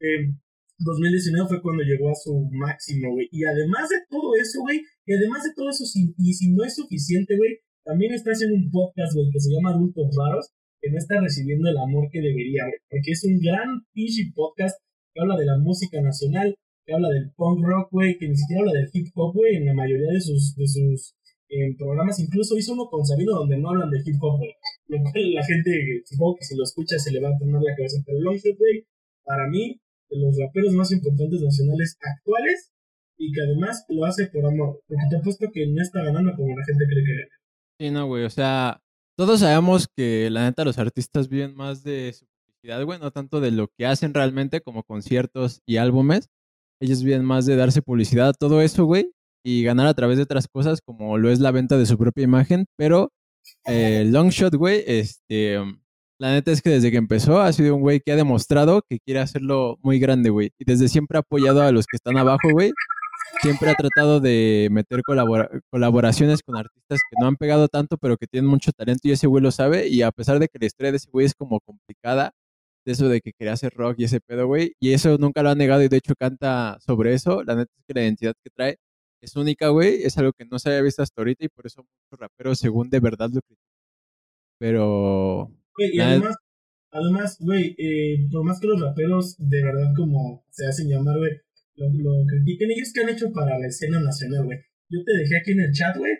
eh, 0.00 0.34
2019 0.78 1.48
fue 1.48 1.62
cuando 1.62 1.82
llegó 1.82 2.10
a 2.10 2.14
su 2.14 2.48
máximo, 2.52 3.12
güey. 3.12 3.28
Y 3.32 3.44
además 3.44 3.88
de 3.88 3.96
todo 4.10 4.34
eso, 4.36 4.60
güey, 4.60 4.80
y 5.06 5.12
además 5.14 5.44
de 5.44 5.50
todo 5.56 5.70
eso, 5.70 5.84
si- 5.84 6.14
y 6.18 6.32
si 6.34 6.52
no 6.52 6.64
es 6.64 6.74
suficiente, 6.76 7.36
güey, 7.36 7.58
también 7.84 8.12
está 8.12 8.30
haciendo 8.32 8.56
un 8.56 8.70
podcast, 8.70 9.14
güey, 9.14 9.30
que 9.32 9.40
se 9.40 9.50
llama 9.52 9.70
Adultos 9.70 10.10
Raros, 10.16 10.50
que 10.80 10.90
no 10.90 10.98
está 10.98 11.20
recibiendo 11.20 11.68
el 11.70 11.78
amor 11.78 12.08
que 12.10 12.20
debería, 12.20 12.64
güey. 12.64 12.78
Porque 12.90 13.12
es 13.12 13.24
un 13.24 13.38
gran 13.40 13.82
pinche 13.92 14.30
podcast 14.34 14.76
que 15.14 15.20
habla 15.22 15.36
de 15.36 15.46
la 15.46 15.56
música 15.58 16.00
nacional, 16.02 16.54
que 16.84 16.92
habla 16.94 17.08
del 17.08 17.32
punk 17.34 17.64
rock, 17.64 17.88
güey, 17.90 18.18
que 18.18 18.28
ni 18.28 18.36
siquiera 18.36 18.60
habla 18.62 18.72
del 18.78 18.90
hip 18.92 19.08
hop, 19.14 19.34
güey, 19.34 19.56
en 19.56 19.66
la 19.66 19.74
mayoría 19.74 20.12
de 20.12 20.20
sus, 20.20 20.54
de 20.56 20.66
sus 20.68 21.14
eh, 21.48 21.74
programas. 21.78 22.18
Incluso 22.20 22.56
hizo 22.58 22.74
uno 22.74 22.86
con 22.90 23.04
Sabino 23.06 23.32
donde 23.34 23.56
no 23.58 23.70
hablan 23.70 23.90
de 23.90 23.98
hip 24.04 24.16
hop, 24.20 24.38
güey. 24.38 24.52
Lo 24.88 24.98
cual 25.02 25.32
la 25.34 25.44
gente, 25.44 25.70
supongo 26.04 26.36
que 26.38 26.44
si 26.44 26.56
lo 26.56 26.64
escucha 26.64 26.98
se 26.98 27.12
le 27.12 27.20
va 27.20 27.30
a 27.30 27.38
tornar 27.38 27.62
la 27.62 27.74
cabeza. 27.74 28.02
Pero 28.04 28.20
Longshot, 28.20 28.58
güey, 28.58 28.84
para 29.24 29.48
mí, 29.48 29.80
de 30.08 30.18
los 30.18 30.36
raperos 30.38 30.72
más 30.74 30.92
importantes 30.92 31.40
nacionales 31.40 31.96
actuales 32.00 32.72
y 33.18 33.32
que 33.32 33.40
además 33.40 33.84
lo 33.88 34.04
hace 34.04 34.26
por 34.26 34.44
amor. 34.46 34.80
Porque 34.86 35.02
te 35.10 35.16
apuesto 35.16 35.46
que 35.52 35.66
no 35.66 35.82
está 35.82 36.02
ganando 36.02 36.32
como 36.36 36.56
la 36.56 36.64
gente 36.64 36.84
cree 36.86 37.04
que 37.04 37.14
gana. 37.14 37.36
Sí, 37.78 37.90
no, 37.90 38.06
güey, 38.06 38.24
o 38.24 38.30
sea, 38.30 38.80
todos 39.16 39.40
sabemos 39.40 39.88
que 39.94 40.30
la 40.30 40.44
neta 40.44 40.64
los 40.64 40.78
artistas 40.78 41.28
viven 41.28 41.54
más 41.54 41.82
de 41.82 42.12
su 42.12 42.26
publicidad, 42.26 42.84
güey, 42.84 42.98
no 42.98 43.10
tanto 43.10 43.40
de 43.40 43.50
lo 43.50 43.68
que 43.76 43.86
hacen 43.86 44.14
realmente 44.14 44.60
como 44.60 44.82
conciertos 44.82 45.60
y 45.66 45.76
álbumes. 45.76 46.28
Ellos 46.80 47.02
viven 47.02 47.24
más 47.24 47.46
de 47.46 47.56
darse 47.56 47.82
publicidad 47.82 48.28
a 48.28 48.34
todo 48.34 48.60
eso, 48.60 48.84
güey, 48.84 49.12
y 49.44 49.62
ganar 49.62 49.86
a 49.86 49.94
través 49.94 50.18
de 50.18 50.24
otras 50.24 50.48
cosas 50.48 50.80
como 50.82 51.16
lo 51.18 51.30
es 51.30 51.40
la 51.40 51.50
venta 51.50 51.78
de 51.78 51.86
su 51.86 51.96
propia 51.96 52.24
imagen, 52.24 52.66
pero 52.76 53.12
eh, 53.66 54.04
Longshot, 54.06 54.54
güey, 54.54 54.82
este, 54.86 55.58
la 56.18 56.32
neta 56.32 56.50
es 56.52 56.62
que 56.62 56.70
desde 56.70 56.90
que 56.90 56.96
empezó 56.96 57.40
ha 57.40 57.52
sido 57.52 57.74
un 57.76 57.82
güey 57.82 58.00
que 58.00 58.12
ha 58.12 58.16
demostrado 58.16 58.82
que 58.88 58.98
quiere 59.00 59.20
hacerlo 59.20 59.78
muy 59.82 59.98
grande, 59.98 60.30
güey, 60.30 60.50
y 60.58 60.64
desde 60.64 60.88
siempre 60.88 61.18
ha 61.18 61.20
apoyado 61.20 61.62
a 61.62 61.72
los 61.72 61.86
que 61.86 61.96
están 61.96 62.16
abajo, 62.18 62.48
güey, 62.52 62.72
siempre 63.42 63.70
ha 63.70 63.74
tratado 63.74 64.20
de 64.20 64.68
meter 64.70 65.02
colabora- 65.02 65.50
colaboraciones 65.70 66.42
con 66.42 66.56
artistas 66.56 67.00
que 67.10 67.16
no 67.20 67.26
han 67.28 67.36
pegado 67.36 67.68
tanto, 67.68 67.98
pero 67.98 68.16
que 68.16 68.26
tienen 68.26 68.48
mucho 68.50 68.72
talento 68.72 69.08
y 69.08 69.12
ese 69.12 69.26
güey 69.26 69.42
lo 69.42 69.50
sabe. 69.50 69.88
Y 69.88 70.02
a 70.02 70.10
pesar 70.12 70.38
de 70.38 70.48
que 70.48 70.58
la 70.58 70.66
historia 70.66 70.90
de 70.92 70.98
ese 70.98 71.10
güey 71.10 71.26
es 71.26 71.34
como 71.34 71.60
complicada, 71.60 72.32
de 72.86 72.92
eso 72.92 73.08
de 73.08 73.20
que 73.20 73.32
quería 73.32 73.52
hacer 73.54 73.72
rock 73.74 73.96
y 73.98 74.04
ese 74.04 74.20
pedo, 74.20 74.46
güey, 74.46 74.74
y 74.80 74.92
eso 74.94 75.18
nunca 75.18 75.42
lo 75.42 75.50
ha 75.50 75.54
negado 75.56 75.82
y 75.82 75.88
de 75.88 75.96
hecho 75.98 76.14
canta 76.18 76.78
sobre 76.80 77.14
eso. 77.14 77.42
La 77.44 77.56
neta 77.56 77.72
es 77.78 77.84
que 77.86 77.94
la 77.94 78.02
identidad 78.02 78.34
que 78.44 78.50
trae 78.50 78.78
es 79.20 79.36
única, 79.36 79.68
güey, 79.68 80.02
es 80.04 80.16
algo 80.18 80.32
que 80.32 80.44
no 80.46 80.58
se 80.58 80.70
había 80.70 80.82
visto 80.82 81.02
hasta 81.02 81.20
ahorita 81.20 81.44
y 81.44 81.48
por 81.48 81.66
eso 81.66 81.82
muchos 81.82 82.20
raperos, 82.20 82.58
según 82.60 82.88
de 82.90 83.00
verdad, 83.00 83.28
lo 83.32 83.40
critican. 83.42 83.66
Pero, 84.58 85.50
Güey, 85.76 85.96
y 85.96 86.00
además, 86.00 86.36
además, 86.90 87.36
güey, 87.40 87.74
eh, 87.78 88.28
por 88.30 88.44
más 88.44 88.60
que 88.60 88.66
los 88.66 88.80
raperos 88.80 89.36
de 89.38 89.62
verdad 89.62 89.92
como 89.96 90.44
se 90.50 90.66
hacen 90.66 90.88
llamar, 90.88 91.18
güey, 91.18 91.32
lo, 91.76 91.86
lo 91.92 92.26
critiquen, 92.26 92.70
ellos 92.70 92.92
que 92.92 93.02
han 93.02 93.10
hecho 93.10 93.32
para 93.32 93.58
la 93.58 93.66
escena 93.66 94.00
nacional, 94.00 94.44
güey. 94.44 94.58
Yo 94.88 95.02
te 95.04 95.12
dejé 95.16 95.36
aquí 95.36 95.52
en 95.52 95.60
el 95.60 95.72
chat, 95.72 95.96
güey, 95.96 96.12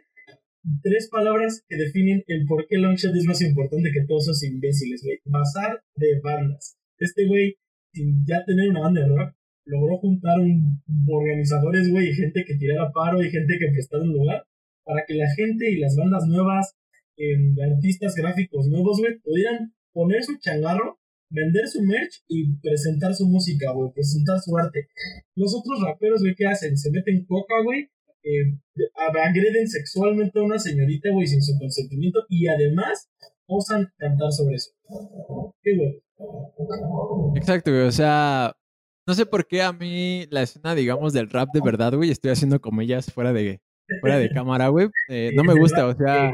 tres 0.83 1.09
palabras 1.11 1.65
que 1.69 1.77
definen 1.77 2.25
el 2.27 2.45
por 2.47 2.67
qué 2.67 2.79
Longshot 2.79 3.15
es 3.15 3.25
más 3.25 3.41
importante 3.43 3.91
que 3.93 4.05
todos 4.07 4.25
esos 4.25 4.43
imbéciles, 4.45 5.03
güey. 5.03 5.19
Bazar 5.25 5.83
de 5.95 6.21
bandas. 6.23 6.77
Este 6.99 7.27
güey, 7.27 7.57
sin 7.93 8.25
ya 8.27 8.45
tener 8.45 8.71
una 8.71 8.81
banda 8.81 9.03
de 9.03 9.09
rock, 9.09 9.35
logró 9.65 9.99
juntar 9.99 10.39
un, 10.41 10.83
organizadores, 11.09 11.91
güey, 11.91 12.11
y 12.11 12.15
gente 12.15 12.45
que 12.47 12.57
tirara 12.57 12.91
paro 12.93 13.23
y 13.23 13.31
gente 13.31 13.59
que 13.59 13.71
prestara 13.73 14.03
un 14.03 14.13
lugar 14.13 14.45
para 14.85 15.05
que 15.07 15.15
la 15.15 15.29
gente 15.35 15.71
y 15.71 15.79
las 15.79 15.97
bandas 15.97 16.27
nuevas, 16.27 16.75
de 17.17 17.64
artistas 17.64 18.14
gráficos 18.14 18.67
nuevos, 18.69 18.99
güey, 18.99 19.19
pudieran 19.21 19.75
poner 19.93 20.23
su 20.23 20.39
changarro, 20.39 20.99
vender 21.31 21.67
su 21.67 21.83
merch 21.83 22.23
y 22.29 22.57
presentar 22.59 23.14
su 23.14 23.27
música, 23.27 23.73
güey, 23.73 23.91
presentar 23.93 24.39
su 24.41 24.57
arte. 24.57 24.89
Los 25.35 25.55
otros 25.55 25.81
raperos, 25.83 26.21
güey, 26.21 26.35
¿qué 26.35 26.47
hacen? 26.47 26.77
Se 26.77 26.91
meten 26.91 27.25
coca, 27.25 27.55
güey, 27.64 27.91
eh, 28.23 28.59
agreden 29.23 29.69
sexualmente 29.69 30.39
a 30.39 30.43
una 30.43 30.59
señorita, 30.59 31.11
güey, 31.12 31.27
sin 31.27 31.43
su 31.43 31.59
consentimiento 31.59 32.25
y 32.29 32.49
además 32.49 33.09
osan 33.47 33.89
cantar 33.99 34.33
sobre 34.33 34.57
eso. 34.57 34.73
Qué 35.62 35.77
güey. 35.77 36.03
exacto, 37.37 37.71
güey, 37.71 37.85
o 37.85 37.93
sea, 37.93 38.53
no 39.07 39.14
sé 39.14 39.27
por 39.27 39.47
qué 39.47 39.62
a 39.62 39.73
mí 39.73 40.27
la 40.31 40.43
escena, 40.43 40.75
digamos, 40.75 41.12
del 41.12 41.31
rap 41.31 41.49
de 41.55 41.61
verdad, 41.61 41.95
güey, 41.95 42.11
estoy 42.11 42.33
haciendo 42.33 42.61
comillas 42.61 43.12
fuera 43.12 43.33
de, 43.33 43.61
fuera 44.01 44.19
de 44.19 44.29
cámara, 44.35 44.69
güey, 44.69 44.89
eh, 45.09 45.31
no 45.35 45.45
me 45.45 45.55
gusta, 45.55 45.87
o 45.87 45.95
sea... 45.95 46.31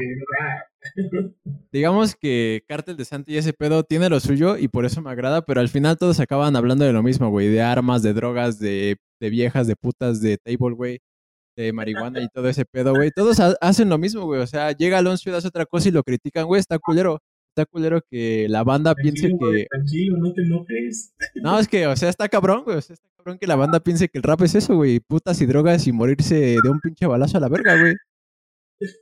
digamos 1.71 2.15
que 2.15 2.63
Cártel 2.67 2.97
de 2.97 3.05
Santa 3.05 3.31
y 3.31 3.37
ese 3.37 3.53
pedo 3.53 3.83
tiene 3.83 4.09
lo 4.09 4.19
suyo 4.19 4.57
y 4.57 4.67
por 4.67 4.85
eso 4.85 5.01
me 5.01 5.09
agrada, 5.11 5.41
pero 5.43 5.61
al 5.61 5.69
final 5.69 5.97
todos 5.97 6.19
acaban 6.19 6.55
hablando 6.55 6.85
de 6.85 6.93
lo 6.93 7.03
mismo, 7.03 7.29
güey, 7.29 7.47
de 7.49 7.61
armas, 7.61 8.03
de 8.03 8.13
drogas, 8.13 8.59
de, 8.59 8.97
de 9.19 9.29
viejas, 9.29 9.67
de 9.67 9.75
putas, 9.75 10.21
de 10.21 10.37
table, 10.37 10.75
güey, 10.75 10.99
de 11.55 11.73
marihuana 11.73 12.21
y 12.21 12.27
todo 12.29 12.47
ese 12.49 12.65
pedo, 12.65 12.93
güey. 12.93 13.11
Todos 13.11 13.39
ha- 13.39 13.55
hacen 13.61 13.89
lo 13.89 13.97
mismo, 13.97 14.25
güey, 14.25 14.41
o 14.41 14.47
sea, 14.47 14.71
llega 14.71 14.97
Alonso 14.97 15.29
y 15.29 15.33
hace 15.33 15.47
otra 15.47 15.65
cosa 15.65 15.89
y 15.89 15.91
lo 15.91 16.03
critican, 16.03 16.45
güey, 16.45 16.59
está 16.59 16.77
culero. 16.79 17.19
Está 17.55 17.67
culero 17.67 18.01
que 18.09 18.47
la 18.49 18.63
banda 18.63 18.95
piense 18.95 19.29
güey, 19.29 19.61
que... 19.61 19.67
tranquilo, 19.69 20.17
no 20.17 20.33
te 20.33 20.41
enojes. 20.41 21.13
No, 21.35 21.59
es 21.59 21.67
que, 21.67 21.85
o 21.85 21.95
sea, 21.95 22.09
está 22.09 22.27
cabrón, 22.27 22.63
güey, 22.63 22.77
o 22.77 22.81
sea, 22.81 22.95
está 22.95 23.07
cabrón 23.15 23.37
que 23.37 23.45
la 23.45 23.55
banda 23.55 23.79
piense 23.79 24.09
que 24.09 24.17
el 24.17 24.23
rap 24.23 24.41
es 24.41 24.55
eso, 24.55 24.75
güey, 24.75 24.99
putas 24.99 25.39
y 25.39 25.45
drogas 25.45 25.85
y 25.85 25.91
morirse 25.91 26.57
de 26.63 26.67
un 26.69 26.79
pinche 26.79 27.05
balazo 27.05 27.37
a 27.37 27.41
la 27.41 27.49
verga, 27.49 27.79
güey. 27.79 27.93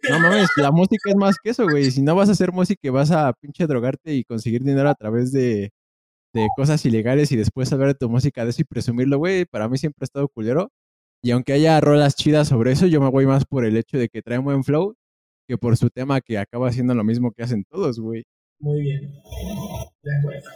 No 0.10 0.20
mames, 0.20 0.50
la 0.58 0.72
música 0.72 1.10
es 1.10 1.16
más 1.16 1.38
que 1.44 1.52
eso, 1.52 1.64
güey. 1.64 1.92
Si 1.92 2.02
no 2.02 2.16
vas 2.16 2.30
a 2.30 2.34
hacer 2.34 2.52
música 2.52 2.92
vas 2.92 3.12
a 3.12 3.34
pinche 3.34 3.68
drogarte 3.68 4.14
y 4.14 4.24
conseguir 4.24 4.64
dinero 4.64 4.90
a 4.90 4.96
través 4.96 5.32
de, 5.32 5.72
de 6.34 6.48
cosas 6.56 6.86
ilegales 6.86 7.32
y 7.32 7.36
después 7.38 7.72
hablar 7.74 7.90
de 7.90 7.96
tu 7.96 8.10
música 8.10 8.44
de 8.44 8.52
eso 8.52 8.62
y 8.62 8.66
presumirlo, 8.66 9.18
güey, 9.18 9.46
para 9.46 9.68
mí 9.70 9.78
siempre 9.78 10.04
ha 10.04 10.06
estado 10.06 10.28
culero. 10.30 10.72
Y 11.24 11.32
aunque 11.32 11.54
haya 11.54 11.80
rolas 11.82 12.16
chidas 12.16 12.48
sobre 12.48 12.72
eso, 12.72 12.88
yo 12.88 13.00
me 13.02 13.10
voy 13.10 13.26
más 13.26 13.46
por 13.46 13.66
el 13.66 13.78
hecho 13.78 13.98
de 13.98 14.10
que 14.10 14.22
trae 14.22 14.40
un 14.40 14.46
buen 14.46 14.64
flow 14.64 14.96
que 15.48 15.58
por 15.58 15.78
su 15.78 15.90
tema 15.90 16.22
que 16.22 16.38
acaba 16.38 16.70
haciendo 16.70 16.96
lo 16.96 17.04
mismo 17.04 17.32
que 17.32 17.44
hacen 17.44 17.64
todos, 17.66 18.00
güey. 18.00 18.24
Muy 18.60 18.82
bien. 18.82 19.12
De 20.04 20.18
acuerdo. 20.18 20.50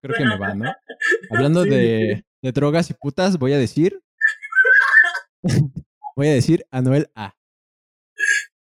Creo 0.00 0.16
que 0.16 0.24
me 0.24 0.38
va, 0.38 0.54
¿no? 0.54 0.72
Hablando 1.30 1.62
de, 1.64 2.24
de 2.42 2.52
drogas 2.52 2.90
y 2.90 2.94
putas, 2.94 3.38
voy 3.38 3.52
a 3.52 3.58
decir. 3.58 4.00
voy 6.16 6.28
a 6.28 6.34
decir 6.34 6.64
Anuel 6.70 7.08
A. 7.14 7.34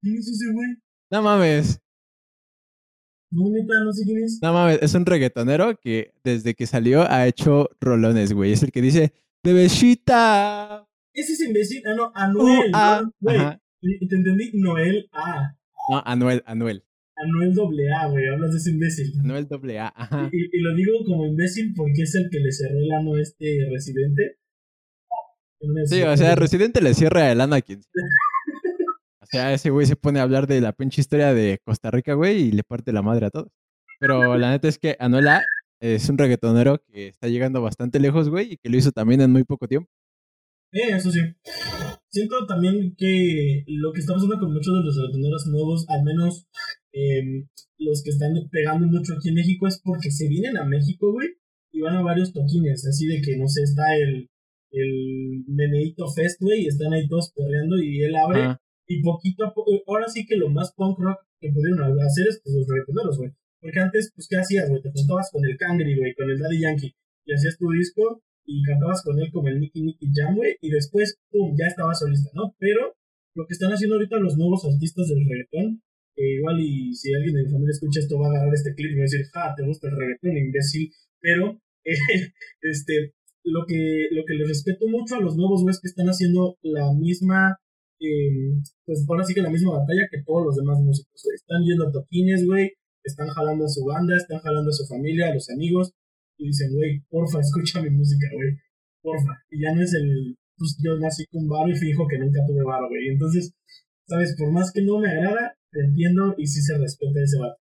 ¿Quién 0.02 0.18
es 0.18 0.28
ese 0.28 0.52
güey? 0.52 0.70
No 1.12 1.22
mames. 1.22 1.82
No, 3.32 3.50
neta, 3.50 3.84
no 3.84 3.94
sé 3.94 4.04
quién 4.04 4.24
es. 4.24 4.40
No 4.42 4.54
mames, 4.54 4.80
es 4.82 4.94
un 4.94 5.06
reggaetonero 5.06 5.78
que 5.80 6.14
desde 6.24 6.54
que 6.54 6.68
salió 6.68 7.10
ha 7.10 7.28
hecho 7.28 7.70
rolones, 7.80 8.34
güey. 8.34 8.52
Es 8.52 8.64
el 8.64 8.72
que 8.72 8.82
dice, 8.82 9.14
bebecita. 9.44 10.88
Ese 11.14 11.34
es 11.34 11.42
imbécil. 11.42 11.84
Ah, 11.86 11.94
no, 11.96 12.12
Anuel. 12.14 12.70
Uh, 12.70 12.72
ah, 12.74 13.02
¿no? 13.04 13.14
Güey, 13.20 13.38
ajá. 13.38 13.62
te 13.82 14.16
entendí. 14.16 14.52
Noel 14.54 15.10
A. 15.14 15.56
No, 15.90 16.04
Anuel, 16.06 16.44
Anuel. 16.46 16.84
Anuel 17.16 17.54
doble 17.54 17.92
A, 17.94 18.08
güey. 18.08 18.28
Hablas 18.28 18.52
de 18.52 18.58
ese 18.58 18.72
imbécil. 18.72 19.14
Anuel 19.20 19.48
doble 19.48 19.80
A, 19.80 19.94
ajá. 19.96 20.30
Y, 20.32 20.58
y 20.58 20.62
lo 20.62 20.76
digo 20.76 21.04
como 21.06 21.26
imbécil 21.26 21.74
porque 21.76 22.04
es 22.04 22.16
el 22.16 22.30
que 22.30 22.40
le 22.40 22.52
cerró 22.52 22.80
el 22.80 22.92
ano 22.92 23.16
a 23.16 23.22
este 23.22 23.68
residente. 23.72 24.41
Sí, 25.86 26.02
o 26.02 26.18
sea, 26.18 26.36
Residente 26.36 26.82
le 26.82 26.94
cierra 26.94 27.32
el 27.32 27.42
ano 27.42 27.56
a 27.56 27.62
quien 27.62 27.82
sea. 27.82 28.04
O 29.22 29.26
sea, 29.26 29.54
ese 29.54 29.70
güey 29.70 29.86
se 29.86 29.96
pone 29.96 30.20
a 30.20 30.24
hablar 30.24 30.48
de 30.48 30.60
la 30.60 30.74
pinche 30.74 31.02
historia 31.02 31.34
de 31.34 31.60
Costa 31.64 31.92
Rica, 31.92 32.16
güey, 32.16 32.42
y 32.42 32.52
le 32.52 32.64
parte 32.64 32.92
la 32.92 33.02
madre 33.02 33.28
a 33.28 33.30
todos. 33.30 33.50
Pero 34.00 34.38
la 34.38 34.50
neta 34.50 34.68
es 34.68 34.80
que 34.80 34.98
Anuel 35.00 35.28
A 35.28 35.44
es 35.80 36.10
un 36.10 36.18
reggaetonero 36.18 36.82
que 36.92 37.08
está 37.08 37.28
llegando 37.28 37.62
bastante 37.62 38.00
lejos, 38.00 38.30
güey, 38.30 38.54
y 38.54 38.58
que 38.58 38.70
lo 38.70 38.78
hizo 38.78 38.92
también 38.92 39.22
en 39.22 39.32
muy 39.32 39.44
poco 39.44 39.68
tiempo. 39.68 39.90
Eh, 40.74 40.96
eso 40.96 41.12
sí. 41.12 41.20
Siento 42.10 42.46
también 42.48 42.96
que 42.98 43.64
lo 43.68 43.94
que 43.94 44.00
está 44.00 44.14
pasando 44.14 44.40
con 44.40 44.54
muchos 44.54 44.74
de 44.74 44.84
los 44.84 44.96
reggaetoneros 44.96 45.48
nuevos, 45.48 45.86
al 45.90 46.04
menos 46.04 46.48
eh, 46.92 47.46
los 47.78 48.04
que 48.04 48.10
están 48.10 48.34
pegando 48.52 48.88
mucho 48.88 49.14
aquí 49.14 49.30
en 49.30 49.36
México, 49.36 49.68
es 49.68 49.80
porque 49.84 50.12
se 50.12 50.28
vienen 50.28 50.58
a 50.58 50.66
México, 50.66 51.12
güey, 51.14 51.30
y 51.72 51.82
van 51.82 51.96
a 51.96 52.02
varios 52.02 52.34
toquines, 52.34 52.86
así 52.86 53.06
de 53.06 53.22
que, 53.22 53.38
no 53.38 53.48
sé, 53.48 53.64
está 53.64 53.96
el, 53.96 54.30
el 54.72 55.44
Meneito 55.48 56.08
Fest, 56.10 56.42
güey, 56.42 56.64
y 56.64 56.68
están 56.68 56.94
ahí 56.94 57.08
todos 57.08 57.32
perreando 57.36 57.78
y 57.78 58.04
él 58.04 58.16
abre, 58.16 58.58
y 58.88 59.02
poquito 59.02 59.46
a 59.46 59.54
poco, 59.54 59.72
ahora 59.88 60.08
sí 60.08 60.26
que 60.26 60.36
lo 60.36 60.50
más 60.50 60.74
punk 60.76 61.00
rock 61.00 61.20
que 61.40 61.52
pudieron 61.52 61.82
hacer 62.02 62.28
es 62.30 62.42
pues, 62.44 62.56
los 62.56 62.68
reggaetoneros, 62.68 63.18
güey. 63.18 63.32
Porque 63.60 63.80
antes, 63.80 64.12
pues, 64.16 64.28
¿qué 64.28 64.38
hacías, 64.38 64.70
güey? 64.70 64.82
Te 64.82 64.92
juntabas 64.92 65.30
con 65.32 65.46
el 65.46 65.58
Cangri, 65.58 65.96
güey, 65.98 66.14
con 66.16 66.30
el 66.30 66.40
Daddy 66.40 66.62
Yankee, 66.62 66.96
y 67.26 67.34
hacías 67.34 67.58
tu 67.58 67.70
disco, 67.70 68.24
y 68.46 68.64
cantabas 68.64 69.04
con 69.04 69.20
él 69.20 69.30
como 69.32 69.48
el 69.48 69.60
Nicky 69.60 69.82
Nicky 69.82 70.08
Jam, 70.14 70.36
güey, 70.36 70.56
y 70.62 70.70
después, 70.70 71.18
pum, 71.30 71.56
ya 71.58 71.68
estaba 71.68 71.94
solista, 71.94 72.30
¿no? 72.34 72.56
Pero 72.58 72.96
lo 73.36 73.46
que 73.46 73.54
están 73.54 73.72
haciendo 73.72 73.96
ahorita 73.96 74.18
los 74.18 74.38
nuevos 74.38 74.66
artistas 74.66 75.08
del 75.08 75.26
reggaetón, 75.28 75.82
que 76.16 76.36
igual 76.36 76.60
y 76.60 76.94
si 76.94 77.14
alguien 77.14 77.36
de 77.36 77.44
mi 77.44 77.50
familia 77.50 77.72
escucha 77.72 78.00
esto 78.00 78.20
va 78.20 78.28
a 78.28 78.30
agarrar 78.32 78.54
este 78.54 78.74
clip 78.76 78.92
y 78.92 78.96
va 78.96 79.02
a 79.02 79.10
decir, 79.10 79.26
ja, 79.32 79.54
te 79.56 79.66
gusta 79.66 79.88
el 79.88 79.98
reggaetón, 79.98 80.38
imbécil, 80.38 80.92
pero, 81.20 81.62
eh, 81.86 81.96
este, 82.62 83.14
lo 83.44 83.66
que, 83.66 84.08
lo 84.12 84.24
que 84.26 84.36
les 84.36 84.48
respeto 84.48 84.88
mucho 84.88 85.16
a 85.16 85.22
los 85.22 85.36
nuevos 85.36 85.62
güeyes 85.62 85.80
que 85.82 85.88
están 85.88 86.08
haciendo 86.08 86.58
la 86.62 86.94
misma, 86.94 87.58
eh, 88.00 88.54
pues 88.86 89.06
ahora 89.08 89.24
sí 89.24 89.34
que 89.34 89.42
la 89.42 89.50
misma 89.50 89.78
batalla 89.78 90.08
que 90.12 90.24
todos 90.26 90.46
los 90.46 90.56
demás 90.56 90.80
músicos. 90.80 91.26
Están 91.34 91.64
yendo 91.64 91.88
a 91.88 91.92
toquines, 91.92 92.46
güey, 92.46 92.72
están 93.04 93.28
jalando 93.30 93.66
a 93.66 93.70
su 93.70 93.84
banda, 93.86 94.16
están 94.16 94.40
jalando 94.40 94.70
a 94.70 94.74
su 94.74 94.86
familia, 94.86 95.30
a 95.30 95.34
los 95.34 95.50
amigos, 95.50 95.94
y 96.38 96.48
dicen, 96.48 96.74
güey, 96.74 97.02
porfa, 97.10 97.40
escucha 97.42 97.82
mi 97.82 97.90
música, 97.90 98.28
güey, 98.34 98.58
porfa. 99.02 99.38
Y 99.50 99.62
ya 99.62 99.74
no 99.74 99.82
es 99.82 99.94
el, 99.94 100.38
pues 100.58 100.78
yo 100.84 100.98
nací 101.00 101.26
con 101.32 101.48
varo 101.48 101.70
y 101.70 101.76
fijo 101.76 102.08
que 102.08 102.20
nunca 102.20 102.46
tuve 102.48 102.64
varo, 102.64 102.88
güey. 102.90 103.10
Entonces, 103.10 103.54
sabes, 104.08 104.36
por 104.38 104.52
más 104.52 104.72
que 104.72 104.82
no 104.84 105.00
me 105.00 105.10
agrada, 105.10 105.56
te 105.72 105.80
entiendo 105.82 106.36
y 106.38 106.48
sí 106.48 106.62
se 106.62 106.78
respeta 106.78 107.22
ese 107.22 107.40
vato. 107.40 107.58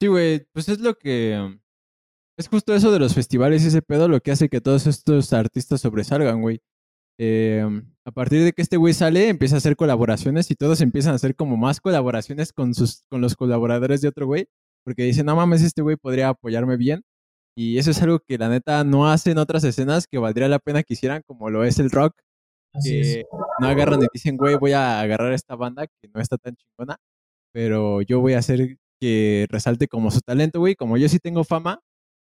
Sí, 0.00 0.06
güey, 0.06 0.46
pues 0.52 0.68
es 0.68 0.78
lo 0.80 0.94
que... 0.96 1.58
Es 2.38 2.46
justo 2.46 2.72
eso 2.72 2.92
de 2.92 3.00
los 3.00 3.14
festivales 3.14 3.64
y 3.64 3.66
ese 3.66 3.82
pedo 3.82 4.06
lo 4.06 4.20
que 4.20 4.30
hace 4.30 4.48
que 4.48 4.60
todos 4.60 4.86
estos 4.86 5.32
artistas 5.32 5.80
sobresalgan, 5.80 6.40
güey. 6.40 6.60
Eh, 7.18 7.66
a 8.04 8.12
partir 8.12 8.44
de 8.44 8.52
que 8.52 8.62
este 8.62 8.76
güey 8.76 8.94
sale, 8.94 9.28
empieza 9.28 9.56
a 9.56 9.58
hacer 9.58 9.74
colaboraciones 9.74 10.48
y 10.52 10.54
todos 10.54 10.80
empiezan 10.80 11.14
a 11.14 11.16
hacer 11.16 11.34
como 11.34 11.56
más 11.56 11.80
colaboraciones 11.80 12.52
con, 12.52 12.74
sus, 12.74 13.02
con 13.10 13.20
los 13.20 13.34
colaboradores 13.34 14.02
de 14.02 14.08
otro 14.08 14.26
güey. 14.26 14.46
Porque 14.84 15.02
dicen, 15.02 15.26
no 15.26 15.34
mames, 15.34 15.62
este 15.62 15.82
güey 15.82 15.96
podría 15.96 16.28
apoyarme 16.28 16.76
bien. 16.76 17.02
Y 17.56 17.78
eso 17.78 17.90
es 17.90 18.00
algo 18.02 18.20
que 18.20 18.38
la 18.38 18.48
neta 18.48 18.84
no 18.84 19.10
hacen 19.10 19.36
otras 19.38 19.64
escenas 19.64 20.06
que 20.06 20.18
valdría 20.18 20.46
la 20.46 20.60
pena 20.60 20.84
que 20.84 20.94
hicieran, 20.94 21.22
como 21.26 21.50
lo 21.50 21.64
es 21.64 21.80
el 21.80 21.90
rock. 21.90 22.14
Así 22.72 23.00
es. 23.00 23.16
que 23.16 23.24
no 23.58 23.66
agarran 23.66 24.00
y 24.00 24.06
dicen, 24.12 24.36
güey, 24.36 24.54
voy 24.54 24.72
a 24.74 25.00
agarrar 25.00 25.32
esta 25.32 25.56
banda 25.56 25.88
que 25.88 26.08
no 26.14 26.20
está 26.20 26.38
tan 26.38 26.54
chingona, 26.54 26.98
pero 27.52 28.00
yo 28.02 28.20
voy 28.20 28.34
a 28.34 28.38
hacer 28.38 28.78
que 29.00 29.46
resalte 29.50 29.88
como 29.88 30.12
su 30.12 30.20
talento, 30.20 30.60
güey. 30.60 30.76
Como 30.76 30.96
yo 30.98 31.08
sí 31.08 31.18
tengo 31.18 31.42
fama, 31.42 31.80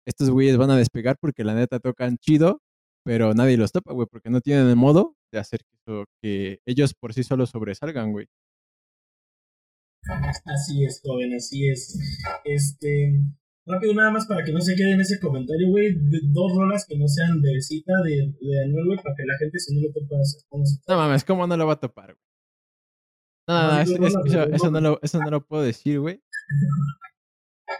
estos 0.07 0.31
güeyes 0.31 0.57
van 0.57 0.71
a 0.71 0.77
despegar 0.77 1.17
porque 1.21 1.45
la 1.45 1.55
neta 1.55 1.81
tocan 1.81 2.17
chido, 2.19 2.63
pero 3.05 3.35
nadie 3.35 3.57
los 3.57 3.73
topa, 3.73 3.93
güey, 3.93 4.07
porque 4.11 4.31
no 4.31 4.41
tienen 4.41 4.69
el 4.69 4.77
modo 4.77 5.17
de 5.33 5.39
hacer 5.39 5.61
que, 6.23 6.61
ellos 6.67 6.95
por 6.95 7.13
sí 7.13 7.23
solos 7.23 7.51
sobresalgan, 7.51 8.13
güey. 8.13 8.27
Así 10.45 10.85
es, 10.85 11.01
joven, 11.05 11.35
así 11.35 11.69
es. 11.69 11.99
Este, 12.45 13.21
rápido 13.67 13.93
nada 13.95 14.13
más 14.13 14.27
para 14.27 14.45
que 14.45 14.53
no 14.53 14.61
se 14.61 14.77
quede 14.77 14.93
en 14.93 15.01
ese 15.01 15.19
comentario, 15.19 15.69
güey, 15.69 15.97
dos 16.33 16.53
rolas 16.57 16.87
que 16.89 16.97
no 16.97 17.09
sean 17.09 17.43
de 17.43 17.61
cita 17.61 17.93
de, 18.05 18.33
de 18.41 18.65
Anuel, 18.65 18.87
güey, 18.87 18.99
para 19.03 19.17
que 19.17 19.25
la 19.27 19.37
gente 19.39 19.59
si 19.59 19.75
no 19.75 19.83
lo 19.83 19.93
topa 19.93 20.23
se 20.23 20.47
No 20.89 20.97
mames, 20.97 21.25
¿cómo 21.25 21.47
no 21.47 21.57
lo 21.57 21.67
va 21.67 21.73
a 21.73 21.81
topar, 21.81 22.15
güey? 22.15 22.27
No, 23.49 23.73
no, 23.73 23.81
eso, 23.81 23.99
no- 23.99 24.55
eso 24.55 24.71
no 24.71 24.81
lo, 24.81 25.01
eso 25.03 25.19
no 25.21 25.31
lo 25.31 25.45
puedo 25.45 25.63
decir, 25.65 25.99
güey, 26.01 26.21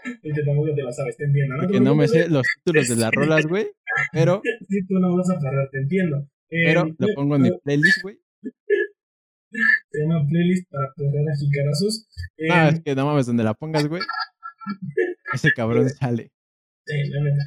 porque 0.03 0.41
tampoco 0.45 0.73
te 0.75 0.83
la 0.83 0.91
sabes, 0.91 1.17
te 1.17 1.25
entiendo, 1.25 1.55
¿no? 1.57 1.79
no 1.79 1.95
me 1.95 2.07
sé 2.07 2.29
los 2.29 2.43
títulos 2.63 2.87
de 2.89 2.95
las 2.95 3.11
rolas, 3.11 3.45
güey, 3.45 3.67
pero, 4.11 4.41
Sí, 4.69 4.85
tú 4.87 4.99
no 4.99 5.15
vas 5.15 5.29
a 5.29 5.39
parar, 5.39 5.69
te 5.71 5.79
entiendo. 5.79 6.17
Eh, 6.49 6.63
pero 6.65 6.85
lo 6.97 7.07
pongo 7.15 7.35
en 7.35 7.41
mi 7.43 7.51
playlist, 7.63 8.01
güey. 8.03 8.17
Se 9.91 10.01
llama 10.01 10.25
playlist 10.27 10.69
para 10.69 10.93
perder 10.95 11.29
a 11.29 11.35
jicarazos. 11.35 12.07
Eh, 12.37 12.47
No, 12.47 12.69
es 12.69 12.81
que 12.83 12.95
no 12.95 13.05
mames, 13.05 13.25
donde 13.25 13.43
la 13.43 13.53
pongas, 13.53 13.87
güey, 13.87 14.01
ese 15.33 15.51
cabrón 15.53 15.89
sale. 15.89 16.31
Sí, 16.85 17.09
la 17.09 17.23
neta. 17.23 17.43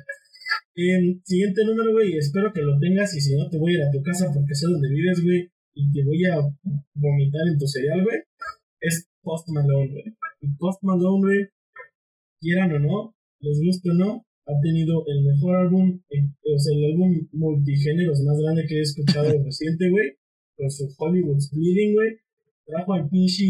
Em, 0.77 1.21
siguiente 1.25 1.65
número, 1.65 1.93
güey. 1.93 2.17
Espero 2.17 2.53
que 2.53 2.63
lo 2.63 2.79
tengas. 2.79 3.15
Y 3.15 3.21
si 3.21 3.37
no, 3.37 3.49
te 3.49 3.59
voy 3.59 3.73
a 3.73 3.79
ir 3.79 3.83
a 3.83 3.91
tu 3.91 4.03
casa 4.03 4.31
porque 4.33 4.55
sé 4.55 4.67
dónde 4.67 4.89
vives, 4.89 5.23
güey. 5.23 5.51
Y 5.75 5.93
te 5.93 6.05
voy 6.05 6.25
a 6.25 6.37
vomitar 6.95 7.43
en 7.49 7.59
tu 7.59 7.67
cereal, 7.67 8.03
güey. 8.03 8.19
Es 8.81 9.09
Post 9.23 9.49
Malone, 9.51 9.91
güey. 9.91 10.05
Y 10.41 10.49
Post 10.57 10.83
Malone, 10.83 11.21
güey, 11.21 11.49
quieran 12.41 12.73
o 12.73 12.79
no, 12.79 13.15
les 13.41 13.61
guste 13.65 13.91
o 13.91 13.95
no, 13.95 14.27
ha 14.47 14.53
tenido 14.63 15.05
el 15.07 15.23
mejor 15.25 15.57
álbum, 15.57 16.01
o 16.01 16.59
sea, 16.59 16.77
el 16.77 16.85
álbum 16.93 17.29
multigéneros 17.33 18.21
más 18.23 18.39
grande 18.43 18.67
que 18.67 18.79
he 18.79 18.81
escuchado 18.83 19.31
reciente, 19.45 19.91
güey. 19.91 20.17
Con 20.57 20.71
su 20.71 20.89
Hollywood's 20.99 21.51
Bleeding, 21.53 21.95
güey. 21.95 22.19
Trajo 22.67 22.93
al 22.95 23.09
pinche 23.09 23.45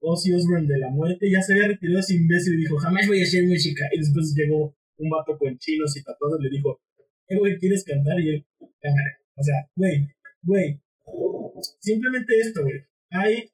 Ozzy 0.00 0.32
Osbourne 0.32 0.66
de 0.68 0.78
la 0.78 0.90
muerte. 0.90 1.30
Ya 1.30 1.42
se 1.42 1.54
había 1.54 1.68
retirado 1.68 1.98
ese 2.00 2.14
imbécil 2.14 2.54
y 2.54 2.58
dijo, 2.58 2.76
jamás 2.76 3.06
voy 3.06 3.20
a 3.20 3.26
ser 3.26 3.44
música. 3.46 3.84
Y 3.92 3.98
después 3.98 4.34
llegó 4.36 4.74
un 4.98 5.10
vato 5.10 5.36
con 5.38 5.56
chinos 5.58 5.96
y 5.96 6.02
tatuados 6.02 6.38
y 6.40 6.44
le 6.44 6.50
dijo, 6.56 6.80
eh, 7.28 7.36
güey, 7.38 7.58
¿quieres 7.58 7.84
cantar? 7.84 8.18
Y 8.20 8.28
él, 8.30 8.46
cámara. 8.80 9.10
O 9.36 9.42
sea, 9.42 9.54
güey, 9.74 10.08
güey. 10.42 10.80
Simplemente 11.80 12.38
esto, 12.38 12.62
güey. 12.62 12.76
Hay, 13.10 13.50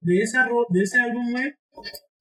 de, 0.00 0.18
esa 0.18 0.46
ro- 0.48 0.66
de 0.70 0.82
ese 0.82 0.98
álbum, 1.00 1.32
güey, 1.32 1.52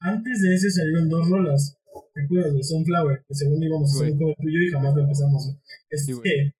antes 0.06 0.41
de 0.41 0.56
ese 0.56 0.70
salieron 0.70 1.10
dos 1.10 1.28
rolas. 1.30 1.78
¿Te 2.14 2.24
acuerdas, 2.24 2.51
güey? 2.51 2.64
Sunflower, 2.64 3.26
que 3.28 3.34
según 3.34 3.64
íbamos 3.64 3.91
a 3.91 3.95
hacer 3.95 4.14
un 4.14 4.20
cover 4.20 4.36
tuyo 4.38 4.60
y 4.62 4.72
jamás 4.72 4.95
lo 4.95 5.01
empezamos, 5.01 5.45
güey. 5.45 5.58
Este, 5.89 6.14
güey. 6.14 6.53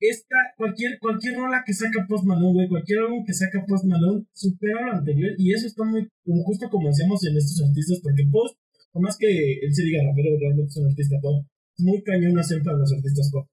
esta, 0.00 0.36
cualquier, 0.56 0.98
cualquier 0.98 1.36
rola 1.36 1.62
que 1.64 1.72
saca 1.72 2.06
Post 2.08 2.24
Malone, 2.24 2.54
güey, 2.54 2.68
cualquier 2.68 2.98
álbum 3.00 3.24
que 3.24 3.32
saca 3.32 3.64
Post 3.66 3.84
Malone 3.84 4.24
supera 4.32 4.86
lo 4.86 4.92
anterior 4.98 5.30
y 5.38 5.52
eso 5.52 5.66
está 5.66 5.84
muy, 5.84 6.08
justo 6.44 6.68
como 6.70 6.88
decíamos 6.88 7.24
en 7.24 7.36
estos 7.36 7.62
artistas, 7.66 8.00
porque 8.02 8.24
Post, 8.30 8.58
por 8.92 9.02
más 9.02 9.16
que 9.16 9.28
él 9.62 9.74
se 9.74 9.84
diga 9.84 10.02
rapero, 10.02 10.36
realmente 10.38 10.68
es 10.68 10.76
un 10.76 10.90
artista 10.90 11.16
pop, 11.22 11.46
es 11.78 11.84
muy 11.84 12.02
cañón 12.02 12.38
hacer 12.38 12.62
para 12.62 12.78
los 12.78 12.92
artistas 12.92 13.30
pop. 13.32 13.46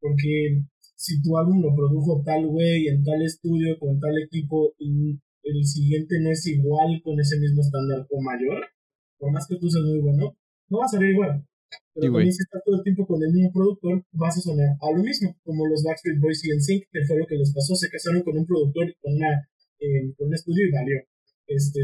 Porque 0.00 0.64
si 0.96 1.22
tu 1.22 1.36
álbum 1.38 1.62
lo 1.62 1.74
produjo 1.74 2.22
tal 2.24 2.46
güey, 2.46 2.88
en 2.88 3.04
tal 3.04 3.22
estudio, 3.22 3.78
con 3.78 4.00
tal 4.00 4.18
equipo, 4.18 4.74
y 4.78 5.18
el 5.42 5.64
siguiente 5.64 6.20
no 6.20 6.30
es 6.30 6.46
igual 6.46 7.00
con 7.02 7.18
ese 7.18 7.38
mismo 7.38 7.60
estándar 7.62 8.06
o 8.10 8.20
mayor, 8.20 8.64
por 9.18 9.32
más 9.32 9.46
que 9.46 9.56
tú 9.56 9.68
seas 9.68 9.84
muy 9.84 10.00
bueno, 10.00 10.36
no 10.68 10.78
va 10.78 10.84
a 10.84 10.88
salir 10.88 11.10
igual. 11.10 11.44
Pero 11.94 12.06
Sí, 12.06 12.12
también 12.12 12.32
si 12.32 12.42
estás 12.42 12.62
todo 12.64 12.76
el 12.76 12.82
tiempo 12.82 13.06
con 13.06 13.22
el 13.22 13.32
mismo 13.32 13.52
productor, 13.52 14.02
vas 14.12 14.36
a 14.36 14.40
sonar 14.40 14.76
a 14.80 14.90
lo 14.90 15.02
mismo, 15.02 15.36
como 15.44 15.66
los 15.66 15.82
Backstreet 15.82 16.20
Boys 16.20 16.44
y 16.44 16.50
NSYNC, 16.50 16.84
que 16.90 17.04
fue 17.06 17.18
lo 17.18 17.26
que 17.26 17.36
les 17.36 17.52
pasó, 17.52 17.74
se 17.74 17.90
casaron 17.90 18.22
con 18.22 18.36
un 18.38 18.46
productor 18.46 18.88
y 18.88 18.94
con, 19.00 19.14
una, 19.14 19.30
eh, 19.78 20.12
con 20.16 20.28
un 20.28 20.34
estudio 20.34 20.66
y 20.66 20.72
valió. 20.72 20.98
Este, 21.46 21.80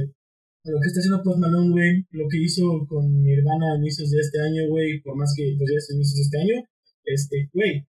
lo 0.65 0.81
que 0.81 0.89
está 0.89 0.99
haciendo 0.99 1.23
Post 1.23 1.39
Malone, 1.39 1.71
güey, 1.71 2.07
lo 2.11 2.27
que 2.29 2.39
hizo 2.39 2.87
con 2.89 3.23
Nirvana 3.23 3.75
a 3.75 3.79
inicios 3.79 4.11
de 4.11 4.19
este 4.19 4.41
año, 4.41 4.69
güey, 4.69 5.01
por 5.03 5.17
más 5.17 5.33
que 5.37 5.55
pues 5.57 5.71
ya 5.71 5.79
es 5.79 5.91
inicios 5.95 6.17
de 6.17 6.23
este 6.23 6.39
año, 6.41 6.57
este, 7.05 7.37
güey, 7.53 7.87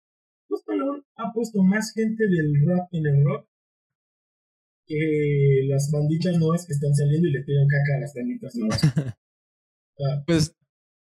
Post 0.49 0.69
Malone 0.69 1.03
ha 1.17 1.33
puesto 1.33 1.62
más 1.62 1.93
gente 1.93 2.29
del 2.29 2.53
rap 2.67 2.89
en 2.93 3.07
el 3.07 3.25
rock 3.25 3.49
que 4.87 5.61
las 5.68 5.91
banditas 5.93 6.37
nuevas 6.39 6.66
que 6.66 6.72
están 6.72 6.95
saliendo 6.95 7.28
y 7.28 7.32
le 7.32 7.43
tiran 7.45 7.66
caca 7.68 7.97
a 7.97 8.01
las 8.01 8.14
banditas 8.14 8.55
nuevas. 8.57 8.80
Ah, 9.99 10.22
Pues 10.26 10.55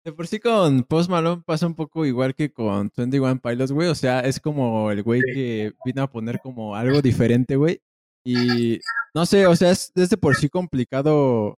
de 0.05 0.13
por 0.13 0.27
sí 0.27 0.41
con 0.41 0.83
Post 0.83 1.11
Malone 1.11 1.43
pasa 1.47 1.65
un 1.67 1.77
poco 1.77 2.05
igual 2.07 2.35
que 2.35 2.53
con 2.53 2.91
21 2.97 3.41
Pilots, 3.41 3.71
güey. 3.71 3.89
O 3.89 3.95
sea, 3.95 4.21
es 4.21 4.41
como 4.41 4.91
el 4.91 5.03
güey 5.05 5.21
Sí. 5.21 5.33
que 5.33 5.73
vino 5.85 6.03
a 6.03 6.11
poner 6.11 6.41
como 6.41 6.75
algo 6.75 7.01
diferente, 7.01 7.55
güey. 7.55 7.81
Y 8.25 8.81
no 9.15 9.27
sé, 9.27 9.47
o 9.47 9.55
sea, 9.55 9.71
es 9.71 9.93
desde 9.95 10.17
por 10.17 10.35
sí 10.35 10.49
complicado 10.49 11.57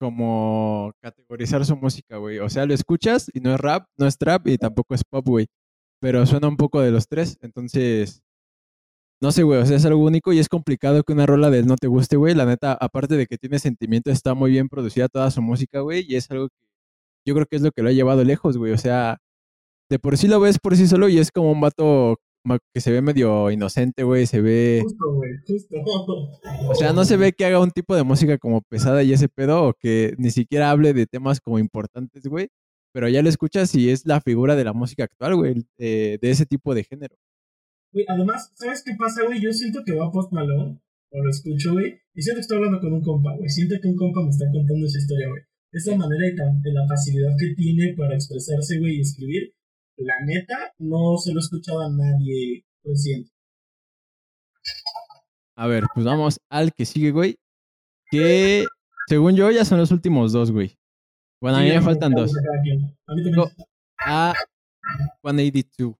como 0.00 0.92
categorizar 1.00 1.64
su 1.64 1.76
música, 1.76 2.16
güey. 2.16 2.38
O 2.38 2.48
sea, 2.48 2.64
lo 2.66 2.74
escuchas 2.74 3.30
y 3.34 3.40
no 3.40 3.54
es 3.54 3.60
rap, 3.60 3.86
no 3.98 4.06
es 4.06 4.16
trap 4.18 4.48
y 4.48 4.58
tampoco 4.58 4.94
es 4.94 5.04
pop, 5.04 5.26
güey. 5.26 5.46
Pero 6.00 6.24
suena 6.26 6.48
un 6.48 6.56
poco 6.56 6.80
de 6.80 6.90
los 6.90 7.06
tres. 7.06 7.38
Entonces, 7.42 8.22
no 9.22 9.30
sé, 9.30 9.44
güey. 9.44 9.60
O 9.60 9.66
sea, 9.66 9.76
es 9.76 9.84
algo 9.84 10.02
único 10.02 10.32
y 10.32 10.40
es 10.40 10.48
complicado 10.48 11.04
que 11.04 11.12
una 11.12 11.26
rola 11.26 11.48
de 11.48 11.60
él 11.60 11.66
no 11.66 11.76
te 11.76 11.86
guste, 11.86 12.16
güey. 12.16 12.34
La 12.34 12.44
neta, 12.44 12.72
aparte 12.72 13.16
de 13.16 13.26
que 13.26 13.38
tiene 13.38 13.60
sentimiento, 13.60 14.10
está 14.10 14.34
muy 14.34 14.50
bien 14.50 14.68
producida 14.68 15.08
toda 15.08 15.30
su 15.30 15.40
música, 15.40 15.80
güey. 15.80 16.04
Y 16.08 16.16
es 16.16 16.28
algo 16.32 16.48
que 16.48 16.56
yo 17.24 17.34
creo 17.34 17.46
que 17.46 17.54
es 17.56 17.62
lo 17.62 17.70
que 17.70 17.82
lo 17.82 17.88
ha 17.88 17.92
llevado 17.92 18.24
lejos, 18.24 18.58
güey. 18.58 18.72
O 18.72 18.78
sea, 18.78 19.18
de 19.88 20.00
por 20.00 20.18
sí 20.18 20.26
lo 20.26 20.40
ves 20.40 20.58
por 20.58 20.76
sí 20.76 20.88
solo 20.88 21.08
y 21.08 21.18
es 21.18 21.30
como 21.30 21.52
un 21.52 21.60
vato 21.60 22.16
que 22.74 22.80
se 22.80 22.90
ve 22.90 23.00
medio 23.00 23.52
inocente, 23.52 24.02
güey. 24.02 24.26
Se 24.26 24.40
ve. 24.40 24.80
Justo, 24.82 25.12
güey, 25.14 25.30
justo. 25.46 25.76
O 26.68 26.74
sea, 26.74 26.92
no 26.92 27.04
se 27.04 27.16
ve 27.16 27.32
que 27.32 27.44
haga 27.44 27.60
un 27.60 27.70
tipo 27.70 27.94
de 27.94 28.02
música 28.02 28.38
como 28.38 28.60
pesada 28.62 29.04
y 29.04 29.12
ese 29.12 29.28
pedo, 29.28 29.68
o 29.68 29.74
que 29.74 30.14
ni 30.18 30.32
siquiera 30.32 30.70
hable 30.72 30.94
de 30.94 31.06
temas 31.06 31.40
como 31.40 31.60
importantes, 31.60 32.26
güey. 32.26 32.48
Pero 32.92 33.08
ya 33.08 33.22
lo 33.22 33.28
escuchas 33.28 33.72
y 33.76 33.90
es 33.90 34.04
la 34.04 34.20
figura 34.20 34.56
de 34.56 34.64
la 34.64 34.72
música 34.72 35.04
actual, 35.04 35.36
güey, 35.36 35.64
eh, 35.78 36.18
de 36.20 36.30
ese 36.30 36.44
tipo 36.44 36.74
de 36.74 36.82
género. 36.82 37.14
Güey, 37.92 38.04
además, 38.08 38.50
¿sabes 38.54 38.82
qué 38.84 38.94
pasa, 38.98 39.22
güey? 39.24 39.40
Yo 39.40 39.52
siento 39.52 39.82
que 39.84 39.92
va 39.94 40.10
Post 40.10 40.32
Malone, 40.32 40.80
o 41.10 41.22
lo 41.22 41.30
escucho, 41.30 41.72
güey, 41.72 42.00
y 42.14 42.22
siento 42.22 42.38
que 42.38 42.42
estoy 42.42 42.56
hablando 42.58 42.80
con 42.80 42.92
un 42.92 43.02
compa, 43.02 43.36
güey. 43.36 43.48
Siento 43.48 43.74
que 43.80 43.88
un 43.88 43.96
compa 43.96 44.22
me 44.22 44.30
está 44.30 44.46
contando 44.52 44.86
esa 44.86 44.98
historia, 44.98 45.28
güey. 45.28 45.42
Esa 45.72 45.96
manera 45.96 46.28
y 46.28 46.36
tan- 46.36 46.60
de 46.62 46.72
la 46.72 46.86
facilidad 46.88 47.30
que 47.38 47.54
tiene 47.54 47.94
para 47.96 48.14
expresarse, 48.14 48.78
güey, 48.78 48.96
y 48.96 49.00
escribir, 49.00 49.54
la 49.96 50.14
neta, 50.24 50.72
no 50.78 51.16
se 51.18 51.32
lo 51.32 51.40
he 51.40 51.42
escuchado 51.42 51.80
a 51.82 51.90
nadie 51.90 52.64
reciente. 52.84 53.30
A 55.56 55.66
ver, 55.66 55.84
pues 55.94 56.04
vamos 56.06 56.40
al 56.50 56.72
que 56.72 56.84
sigue, 56.86 57.10
güey. 57.10 57.36
Que 58.10 58.64
según 59.06 59.36
yo 59.36 59.50
ya 59.50 59.64
son 59.64 59.78
los 59.78 59.90
últimos 59.90 60.32
dos, 60.32 60.50
güey. 60.50 60.76
Bueno, 61.40 61.58
a 61.58 61.60
mí 61.60 61.68
me 61.68 61.80
faltan 61.80 62.12
dos. 62.14 62.30
A 62.36 62.40
mí 63.14 63.22
también. 63.22 63.32
Tengo 63.32 63.50
a 64.06 64.34
182. 65.22 65.96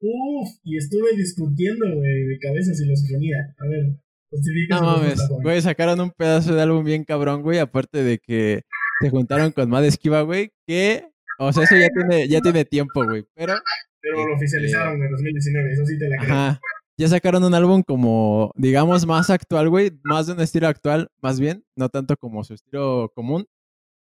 Uf, 0.00 0.48
y 0.64 0.78
estuve 0.78 1.14
discutiendo, 1.16 1.86
güey, 1.94 2.24
de 2.24 2.38
cabeza 2.38 2.72
si 2.74 2.86
los 2.86 3.04
ponía. 3.10 3.36
A 3.58 3.66
ver, 3.66 3.96
justifica 4.30 4.80
No 4.80 4.96
mames, 4.96 5.20
güey, 5.42 5.60
sacaron 5.60 6.00
un 6.00 6.10
pedazo 6.10 6.54
de 6.54 6.62
álbum 6.62 6.84
bien 6.84 7.04
cabrón, 7.04 7.42
güey, 7.42 7.58
aparte 7.58 8.02
de 8.02 8.18
que 8.18 8.62
se 9.02 9.10
juntaron 9.10 9.52
con 9.52 9.68
Mad 9.68 9.84
Esquiva, 9.84 10.22
güey, 10.22 10.52
que, 10.66 11.04
o 11.38 11.52
sea, 11.52 11.64
eso 11.64 11.76
ya 11.76 11.88
tiene, 11.88 12.28
ya 12.28 12.40
tiene 12.40 12.64
tiempo, 12.64 13.04
güey, 13.04 13.24
pero, 13.34 13.54
Pero 14.00 14.26
lo 14.26 14.34
oficializaron 14.36 15.02
en 15.02 15.10
2019, 15.10 15.72
eso 15.72 15.84
sí 15.84 15.98
te 15.98 16.08
la 16.08 16.16
creo. 16.16 16.32
ajá, 16.34 16.60
ya 16.96 17.08
sacaron 17.08 17.44
un 17.44 17.54
álbum 17.54 17.82
como, 17.82 18.52
digamos, 18.56 19.06
más 19.06 19.28
actual, 19.30 19.68
güey, 19.68 19.90
más 20.02 20.26
de 20.26 20.32
un 20.34 20.40
estilo 20.40 20.68
actual, 20.68 21.08
más 21.20 21.40
bien, 21.40 21.64
no 21.76 21.88
tanto 21.90 22.16
como 22.16 22.42
su 22.44 22.54
estilo 22.54 23.10
común, 23.14 23.46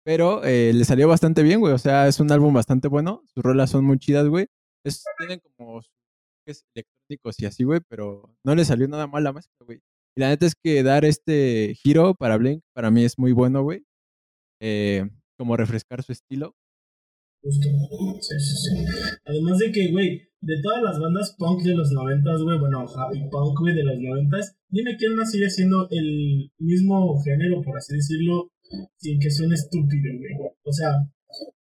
pero 0.04 0.44
eh, 0.46 0.72
le 0.74 0.86
salió 0.86 1.08
bastante 1.10 1.44
bien, 1.44 1.60
güey, 1.60 1.74
o 1.74 1.78
sea, 1.78 2.08
es 2.08 2.20
un 2.22 2.32
álbum 2.32 2.54
bastante 2.54 2.88
bueno, 2.88 3.22
sus 3.34 3.44
rolas 3.44 3.70
son 3.70 3.84
muy 3.86 4.00
chidas, 4.00 4.28
güey, 4.28 4.48
es, 4.84 5.04
tienen 5.18 5.40
como 5.40 5.82
electrónicos 6.46 7.40
y 7.40 7.46
así, 7.46 7.64
güey, 7.64 7.80
pero 7.88 8.36
no 8.44 8.56
le 8.56 8.66
salió 8.66 8.88
nada 8.88 9.08
mal 9.08 9.24
la 9.24 9.34
mezcla, 9.34 9.66
güey. 9.66 9.80
Y 10.16 10.22
la 10.22 10.30
neta 10.30 10.46
es 10.46 10.56
que 10.56 10.84
dar 10.84 11.06
este 11.06 11.76
giro 11.76 12.16
para 12.16 12.38
Blink 12.38 12.64
para 12.74 12.92
mí 12.92 13.04
es 13.04 13.18
muy 13.18 13.32
bueno, 13.32 13.64
güey. 13.64 13.86
Eh, 14.62 15.08
como 15.38 15.56
refrescar 15.56 16.04
su 16.04 16.12
estilo. 16.12 16.56
Justo. 17.42 17.70
Además 19.26 19.60
de 19.60 19.72
que, 19.72 19.92
güey, 19.92 20.30
de 20.42 20.62
todas 20.62 20.84
las 20.84 21.00
bandas 21.00 21.36
punk 21.38 21.64
de 21.64 21.76
los 21.76 21.92
noventas, 21.92 22.42
güey, 22.42 22.60
bueno, 22.60 22.82
happy 22.82 23.30
punk, 23.30 23.60
güey, 23.60 23.76
de 23.76 23.84
los 23.84 24.00
noventas, 24.00 24.58
dime 24.68 24.98
quién 24.98 25.16
más 25.16 25.32
sigue 25.32 25.50
siendo 25.50 25.88
el 25.90 26.52
mismo 26.58 27.22
género, 27.24 27.62
por 27.62 27.78
así 27.78 27.96
decirlo, 27.96 28.52
sin 28.98 29.20
que 29.20 29.32
suene 29.32 29.56
estúpido, 29.56 30.12
güey. 30.18 30.52
O 30.64 30.74
sea, 30.74 30.92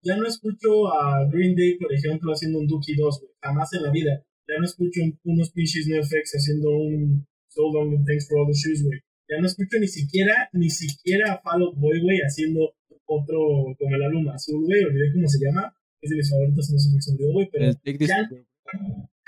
ya 0.01 0.15
no 0.17 0.27
escucho 0.27 0.87
a 0.93 1.25
Green 1.31 1.55
Day, 1.55 1.77
por 1.77 1.91
ejemplo, 1.93 2.31
haciendo 2.31 2.59
un 2.59 2.67
Dookie 2.67 2.95
2, 2.95 3.19
güey, 3.21 3.31
jamás 3.41 3.73
en 3.73 3.83
la 3.83 3.91
vida. 3.91 4.23
Ya 4.47 4.55
no 4.59 4.65
escucho 4.65 5.01
un- 5.03 5.19
unos 5.25 5.51
pinches 5.51 5.87
NoFX 5.87 6.35
haciendo 6.39 6.69
un 6.71 7.27
So 7.49 7.63
Long 7.73 7.95
and 7.97 8.05
Thanks 8.07 8.27
for 8.29 8.39
All 8.39 8.47
the 8.47 8.53
Shoes, 8.53 8.83
güey. 8.83 8.99
Ya 9.29 9.41
no 9.41 9.47
escucho 9.47 9.77
ni 9.79 9.87
siquiera, 9.87 10.49
ni 10.53 10.69
siquiera 10.69 11.33
a 11.33 11.41
Fall 11.41 11.61
Out 11.63 11.75
Boy, 11.77 11.99
güey, 12.01 12.19
haciendo 12.25 12.73
otro, 13.05 13.37
como 13.77 13.95
el 13.95 14.03
álbum 14.03 14.27
azul, 14.29 14.63
güey, 14.65 14.83
olvidé 14.83 15.11
cómo 15.13 15.27
se 15.27 15.39
llama, 15.43 15.73
es 16.01 16.09
de 16.09 16.15
mis 16.17 16.29
favoritos, 16.29 16.69
no 16.71 16.77
sé 16.79 16.89
se 17.01 17.11
olvidó, 17.11 17.31
güey, 17.33 17.49
pero 17.51 17.65
ya- 18.07 18.27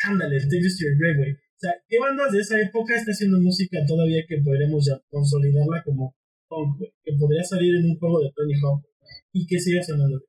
ándale, 0.08 0.36
el 0.38 0.44
Take 0.44 0.62
This 0.62 0.78
to 0.80 0.86
Your 0.86 0.98
Grave, 1.00 1.18
güey. 1.18 1.32
O 1.34 1.60
sea, 1.60 1.72
¿qué 1.88 2.00
bandas 2.00 2.32
de 2.32 2.40
esa 2.40 2.56
época 2.62 2.96
está 2.96 3.12
haciendo 3.12 3.40
música 3.42 3.80
todavía 3.86 4.24
que 4.28 4.38
podríamos 4.42 4.86
ya 4.88 5.02
consolidarla 5.10 5.84
como 5.84 6.16
punk, 6.48 6.78
güey? 6.80 6.92
Que 7.04 7.14
podría 7.20 7.44
salir 7.44 7.76
en 7.76 7.86
un 7.92 7.98
juego 8.00 8.22
de 8.22 8.32
Tony 8.36 8.54
Hawk 8.64 8.86
y 9.34 9.46
que 9.46 9.60
siga 9.60 9.84
sonando. 9.84 10.22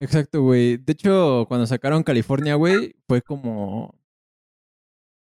Exacto, 0.00 0.42
güey. 0.42 0.76
De 0.78 0.92
hecho, 0.92 1.44
cuando 1.48 1.66
sacaron 1.66 2.02
California, 2.02 2.54
güey, 2.54 2.94
fue 3.06 3.20
como. 3.22 3.94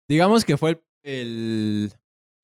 Digamos 0.09 0.43
que 0.45 0.57
fue 0.57 0.71
el. 0.71 0.81
el- 1.03 1.93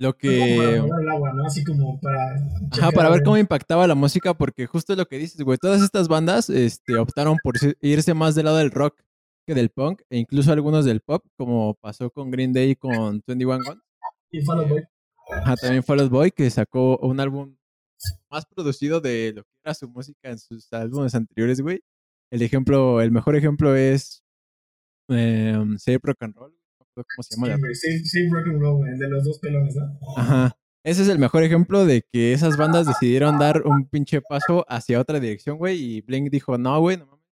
lo 0.02 0.14
Fue 0.14 0.30
como 0.40 0.58
para 0.58 0.72
que. 0.72 0.78
probar 0.80 1.02
el 1.02 1.10
agua, 1.10 1.34
¿no? 1.34 1.46
Así 1.46 1.62
como 1.66 2.00
para... 2.00 2.36
Ajá, 2.72 2.90
para 2.92 3.10
ver 3.10 3.22
cómo 3.22 3.38
impactaba 3.38 3.86
la 3.86 3.96
música, 3.96 4.34
porque 4.34 4.66
justo 4.66 4.94
es 4.94 4.98
lo 4.98 5.06
que 5.06 5.18
dices, 5.18 5.42
güey. 5.42 5.58
Todas 5.58 5.82
estas 5.82 6.08
bandas 6.08 6.50
este, 6.50 6.96
optaron 6.98 7.38
por 7.44 7.58
se- 7.58 7.76
irse 7.82 8.14
más 8.14 8.34
del 8.34 8.46
lado 8.46 8.58
del 8.60 8.72
rock 8.72 8.98
que 9.46 9.54
del 9.56 9.70
punk, 9.72 10.02
e 10.10 10.18
incluso 10.18 10.54
algunos 10.54 10.86
del 10.86 11.02
pop, 11.02 11.26
como 11.36 11.74
pasó 11.82 12.10
con 12.12 12.32
Green 12.32 12.54
Day 12.54 12.70
y 12.72 12.76
con 12.78 13.22
21 13.28 13.58
Guns. 13.58 13.78
Y 14.32 14.42
Fall 14.42 14.60
Out 14.60 14.70
Boy. 14.70 14.84
Ajá, 15.32 15.56
también 15.58 15.84
Fall 15.84 16.00
Out 16.00 16.12
Boy, 16.12 16.32
que 16.32 16.50
sacó 16.50 16.96
un 17.00 17.20
álbum 17.20 17.58
más 18.32 18.46
producido 18.46 19.02
de 19.02 19.34
lo 19.36 19.44
que 19.44 19.50
era 19.66 19.74
su 19.74 19.90
música 19.90 20.30
en 20.30 20.38
sus 20.40 20.72
álbumes 20.72 21.14
anteriores, 21.14 21.60
güey. 21.60 21.82
El 22.32 22.42
ejemplo, 22.42 23.02
el 23.02 23.12
mejor 23.12 23.36
ejemplo 23.36 23.76
es 23.76 24.24
eh, 25.10 25.58
Save 25.78 26.00
Rock 26.04 26.18
and 26.24 26.36
Roll. 26.36 26.56
¿Cómo 26.96 27.06
se 27.22 27.36
llama? 27.36 27.58
Save, 27.74 28.04
Save 28.06 28.30
Rock 28.32 28.48
and 28.48 28.62
Roll, 28.62 28.88
el 28.90 29.00
de 29.00 29.10
los 29.10 29.24
dos 29.24 29.40
pelones, 29.40 29.76
¿no? 29.76 29.98
Ajá. 30.18 30.56
Ese 30.84 31.02
es 31.02 31.08
el 31.10 31.20
mejor 31.20 31.44
ejemplo 31.44 31.86
de 31.86 32.04
que 32.12 32.34
esas 32.34 32.58
bandas 32.58 32.88
decidieron 32.88 33.38
dar 33.38 33.64
un 33.66 33.88
pinche 33.90 34.22
paso 34.22 34.66
hacia 34.70 35.00
otra 35.00 35.20
dirección, 35.20 35.58
güey. 35.58 35.78
Y 35.82 36.02
Blink 36.02 36.30
dijo, 36.30 36.58
no, 36.58 36.80
güey, 36.80 36.98
no 36.98 37.06
mames. 37.06 37.26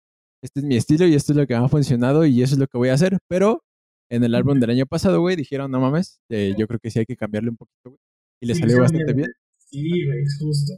Este 0.43 0.61
es 0.61 0.67
mi 0.67 0.77
estilo 0.77 1.07
y 1.07 1.15
esto 1.15 1.33
es 1.33 1.39
lo 1.39 1.47
que 1.47 1.55
me 1.57 1.65
ha 1.65 1.69
funcionado 1.69 2.25
y 2.27 2.43
eso 2.43 2.55
es 2.55 2.59
lo 2.59 2.67
que 2.67 2.77
voy 2.79 2.89
a 2.89 2.95
hacer. 2.95 3.19
Pero 3.29 3.63
en 4.11 4.25
el 4.25 4.35
álbum 4.35 4.59
del 4.61 4.71
año 4.71 4.87
pasado, 4.87 5.21
güey, 5.21 5.37
dijeron, 5.37 5.71
no 5.71 5.81
mames, 5.81 6.21
eh, 6.29 6.55
yo 6.59 6.67
creo 6.67 6.79
que 6.81 6.91
sí 6.91 6.99
hay 6.99 7.07
que 7.07 7.17
cambiarle 7.17 7.51
un 7.51 7.57
poquito, 7.57 7.91
güey. 7.91 8.01
Y 8.41 8.47
le 8.47 8.55
Sí, 8.55 8.61
salió 8.61 8.81
bastante 8.81 9.05
bien. 9.13 9.17
bien. 9.17 9.33
Sí, 9.59 10.07
güey, 10.07 10.25
justo. 10.41 10.73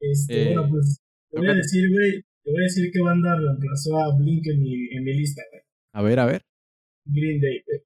Este, 0.00 0.42
Eh, 0.42 0.54
bueno, 0.54 0.68
pues, 0.70 1.00
te 1.30 1.38
voy 1.38 1.48
a 1.48 1.54
decir, 1.54 1.90
güey, 1.90 2.24
te 2.42 2.50
voy 2.50 2.60
a 2.60 2.64
decir 2.64 2.90
qué 2.92 3.00
banda 3.00 3.36
reemplazó 3.36 3.98
a 3.98 4.16
Blink 4.16 4.46
en 4.46 4.60
mi, 4.60 4.88
en 4.96 5.04
mi 5.04 5.14
lista, 5.14 5.42
güey. 5.50 5.62
A 5.92 6.02
ver, 6.02 6.18
a 6.20 6.26
ver. 6.26 6.42
Green 7.04 7.40
Day, 7.40 7.62
güey. 7.66 7.80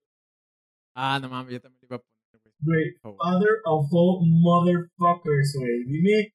Ah, 0.94 1.18
no 1.20 1.28
mames, 1.28 1.52
yo 1.52 1.60
también 1.60 1.80
le 1.82 1.86
iba 1.86 1.96
a 1.96 2.00
poner, 2.00 2.54
güey. 2.60 2.94
Father 3.02 3.60
of 3.64 3.88
all 3.92 4.26
motherfuckers, 4.26 5.56
güey. 5.58 5.84
Dime, 5.84 6.34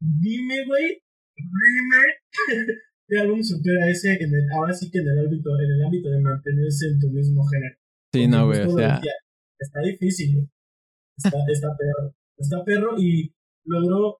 dime, 0.00 0.66
güey, 0.66 1.02
dime 1.36 2.02
qué 3.08 3.18
álbum 3.18 3.42
supera 3.42 3.88
ese 3.90 4.12
en 4.12 4.34
el, 4.34 4.46
ahora 4.52 4.72
sí 4.72 4.90
que 4.90 4.98
en 4.98 5.08
el 5.08 5.26
ámbito, 5.26 5.50
en 5.58 5.70
el 5.72 5.84
ámbito 5.84 6.10
de 6.10 6.20
mantenerse 6.20 6.86
en 6.92 7.00
tu 7.00 7.08
mismo 7.08 7.44
género. 7.46 7.74
Sí, 8.12 8.22
Porque, 8.22 8.28
no, 8.28 8.46
güey, 8.46 8.60
o 8.60 8.70
sea, 8.70 9.00
está 9.58 9.80
difícil, 9.80 10.34
güey. 10.34 10.48
Está, 11.16 11.38
está 11.50 11.68
perro. 11.78 12.14
Está 12.36 12.64
perro 12.64 12.94
y 12.98 13.34
logró, 13.64 14.18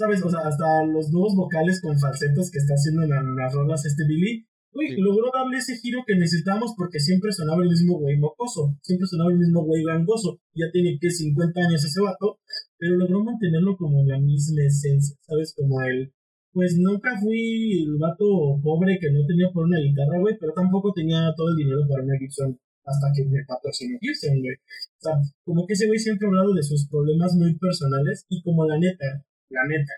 ¿sabes? 0.00 0.24
O 0.24 0.30
sea, 0.32 0.40
hasta 0.48 0.84
los 0.88 1.12
nuevos 1.12 1.36
vocales 1.36 1.80
con 1.84 1.98
falsetos 2.00 2.50
que 2.50 2.58
está 2.58 2.72
haciendo 2.74 3.02
en, 3.04 3.10
la- 3.10 3.20
en 3.20 3.36
las 3.36 3.52
rolas 3.52 3.84
este 3.84 4.04
Billy, 4.08 4.46
Sí. 4.72 4.96
logró 5.02 5.26
darle 5.34 5.58
ese 5.58 5.74
giro 5.82 6.04
que 6.06 6.14
necesitábamos 6.14 6.74
porque 6.78 7.00
siempre 7.00 7.32
sonaba 7.32 7.60
el 7.64 7.70
mismo 7.70 7.98
güey 7.98 8.16
mocoso, 8.18 8.78
siempre 8.82 9.06
sonaba 9.08 9.30
el 9.32 9.38
mismo 9.38 9.64
güey 9.66 9.82
gangoso. 9.82 10.38
Ya 10.54 10.70
tiene 10.72 10.96
que 11.00 11.10
50 11.10 11.58
años 11.60 11.84
ese 11.84 12.00
vato, 12.00 12.38
pero 12.78 12.94
logró 12.96 13.18
mantenerlo 13.24 13.76
como 13.76 13.98
en 14.00 14.06
la 14.08 14.18
misma 14.20 14.62
esencia, 14.64 15.16
¿sabes? 15.26 15.52
Como 15.56 15.82
el, 15.82 16.12
pues 16.52 16.78
nunca 16.78 17.18
fui 17.20 17.82
el 17.82 17.98
vato 17.98 18.24
pobre 18.62 18.98
que 19.00 19.10
no 19.10 19.26
tenía 19.26 19.50
por 19.52 19.66
una 19.66 19.78
guitarra, 19.80 20.20
güey, 20.20 20.36
pero 20.38 20.52
tampoco 20.54 20.92
tenía 20.94 21.34
todo 21.36 21.50
el 21.50 21.56
dinero 21.56 21.80
para 21.90 22.04
una 22.04 22.16
Gibson 22.18 22.56
hasta 22.86 23.06
que 23.14 23.24
me 23.26 23.42
patrocinó 23.46 23.98
Gibson, 24.00 24.38
güey. 24.38 24.54
O 24.54 25.00
sea, 25.02 25.14
como 25.44 25.66
que 25.66 25.74
ese 25.74 25.88
güey 25.88 25.98
siempre 25.98 26.26
ha 26.26 26.30
hablado 26.30 26.54
de 26.54 26.62
sus 26.62 26.86
problemas 26.88 27.34
muy 27.34 27.58
personales 27.58 28.24
y 28.28 28.40
como 28.42 28.64
la 28.66 28.78
neta, 28.78 29.26
la 29.50 29.66
neta, 29.68 29.92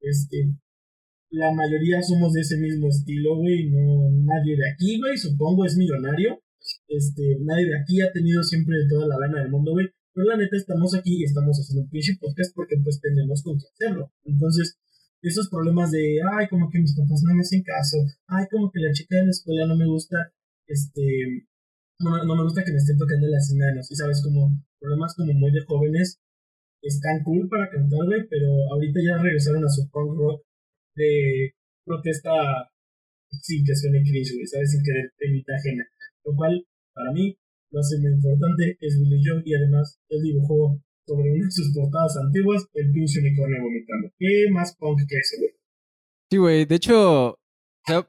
este, 0.00 0.54
la 1.30 1.52
mayoría 1.52 2.02
somos 2.02 2.32
de 2.32 2.40
ese 2.40 2.56
mismo 2.58 2.88
estilo, 2.88 3.36
güey, 3.36 3.70
no, 3.70 4.10
nadie 4.10 4.56
de 4.56 4.70
aquí, 4.70 4.98
güey, 5.00 5.16
supongo 5.16 5.64
es 5.64 5.76
millonario, 5.76 6.40
este, 6.88 7.38
nadie 7.40 7.66
de 7.66 7.78
aquí 7.80 8.00
ha 8.02 8.12
tenido 8.12 8.42
siempre 8.42 8.76
toda 8.88 9.06
la 9.06 9.18
lana 9.18 9.40
del 9.40 9.50
mundo, 9.50 9.72
güey, 9.72 9.88
Pero 10.14 10.26
la 10.26 10.36
neta 10.36 10.56
estamos 10.56 10.94
aquí 10.94 11.20
y 11.20 11.24
estamos 11.24 11.58
haciendo 11.58 11.84
un 11.84 11.90
pinche 11.90 12.16
podcast 12.20 12.54
porque 12.54 12.76
pues 12.84 13.00
tenemos 13.00 13.42
con 13.42 13.58
qué 13.58 13.64
hacerlo. 13.72 14.12
Entonces, 14.24 14.76
esos 15.22 15.48
problemas 15.48 15.90
de, 15.90 16.20
ay, 16.36 16.48
como 16.48 16.68
que 16.68 16.80
mis 16.80 16.94
papás 16.94 17.22
no 17.24 17.34
me 17.34 17.40
hacen 17.40 17.62
caso, 17.62 17.96
ay, 18.26 18.44
como 18.50 18.70
que 18.70 18.80
la 18.80 18.92
chica 18.92 19.16
de 19.16 19.24
la 19.24 19.30
escuela 19.30 19.66
no 19.66 19.76
me 19.76 19.86
gusta, 19.86 20.32
este, 20.66 21.46
no, 22.00 22.24
no 22.24 22.36
me 22.36 22.42
gusta 22.42 22.64
que 22.64 22.72
me 22.72 22.78
estén 22.78 22.98
tocando 22.98 23.26
las 23.28 23.50
manos, 23.56 23.90
y 23.90 23.96
sabes, 23.96 24.22
como 24.22 24.52
problemas 24.80 25.14
como 25.14 25.32
muy 25.32 25.52
de 25.52 25.64
jóvenes, 25.64 26.20
están 26.82 27.22
cool 27.24 27.48
para 27.48 27.70
cantar, 27.70 28.04
güey, 28.06 28.26
pero 28.28 28.48
ahorita 28.72 29.00
ya 29.00 29.22
regresaron 29.22 29.64
a 29.64 29.68
su 29.68 29.88
punk 29.90 30.18
rock 30.18 30.42
de 30.96 31.54
protesta 31.84 32.32
sin 33.40 33.64
que 33.64 33.74
suene 33.74 34.02
cringe, 34.02 34.34
güey, 34.34 34.46
¿sabes? 34.46 34.72
Sin 34.72 34.82
querer 34.82 35.12
mitad 35.30 35.54
ajena. 35.56 35.84
Lo 36.24 36.34
cual, 36.36 36.66
para 36.92 37.12
mí, 37.12 37.36
lo 37.70 37.80
hace 37.80 37.98
muy 37.98 38.12
importante, 38.12 38.76
es 38.80 38.98
Billy 39.00 39.22
Joe, 39.24 39.42
y 39.44 39.54
además 39.54 39.98
él 40.10 40.22
dibujó 40.22 40.82
sobre 41.06 41.32
una 41.32 41.44
de 41.46 41.50
sus 41.50 41.72
portadas 41.74 42.16
antiguas 42.18 42.66
el 42.74 42.92
pinche 42.92 43.20
unicornio 43.20 43.62
vomitando. 43.62 44.12
¿Qué 44.18 44.46
más 44.52 44.76
punk 44.76 45.00
que 45.08 45.16
eso, 45.16 45.36
güey? 45.38 45.50
Sí, 46.30 46.36
güey, 46.36 46.64
de 46.64 46.74
hecho, 46.74 47.30
o 47.30 47.38
sea, 47.86 48.08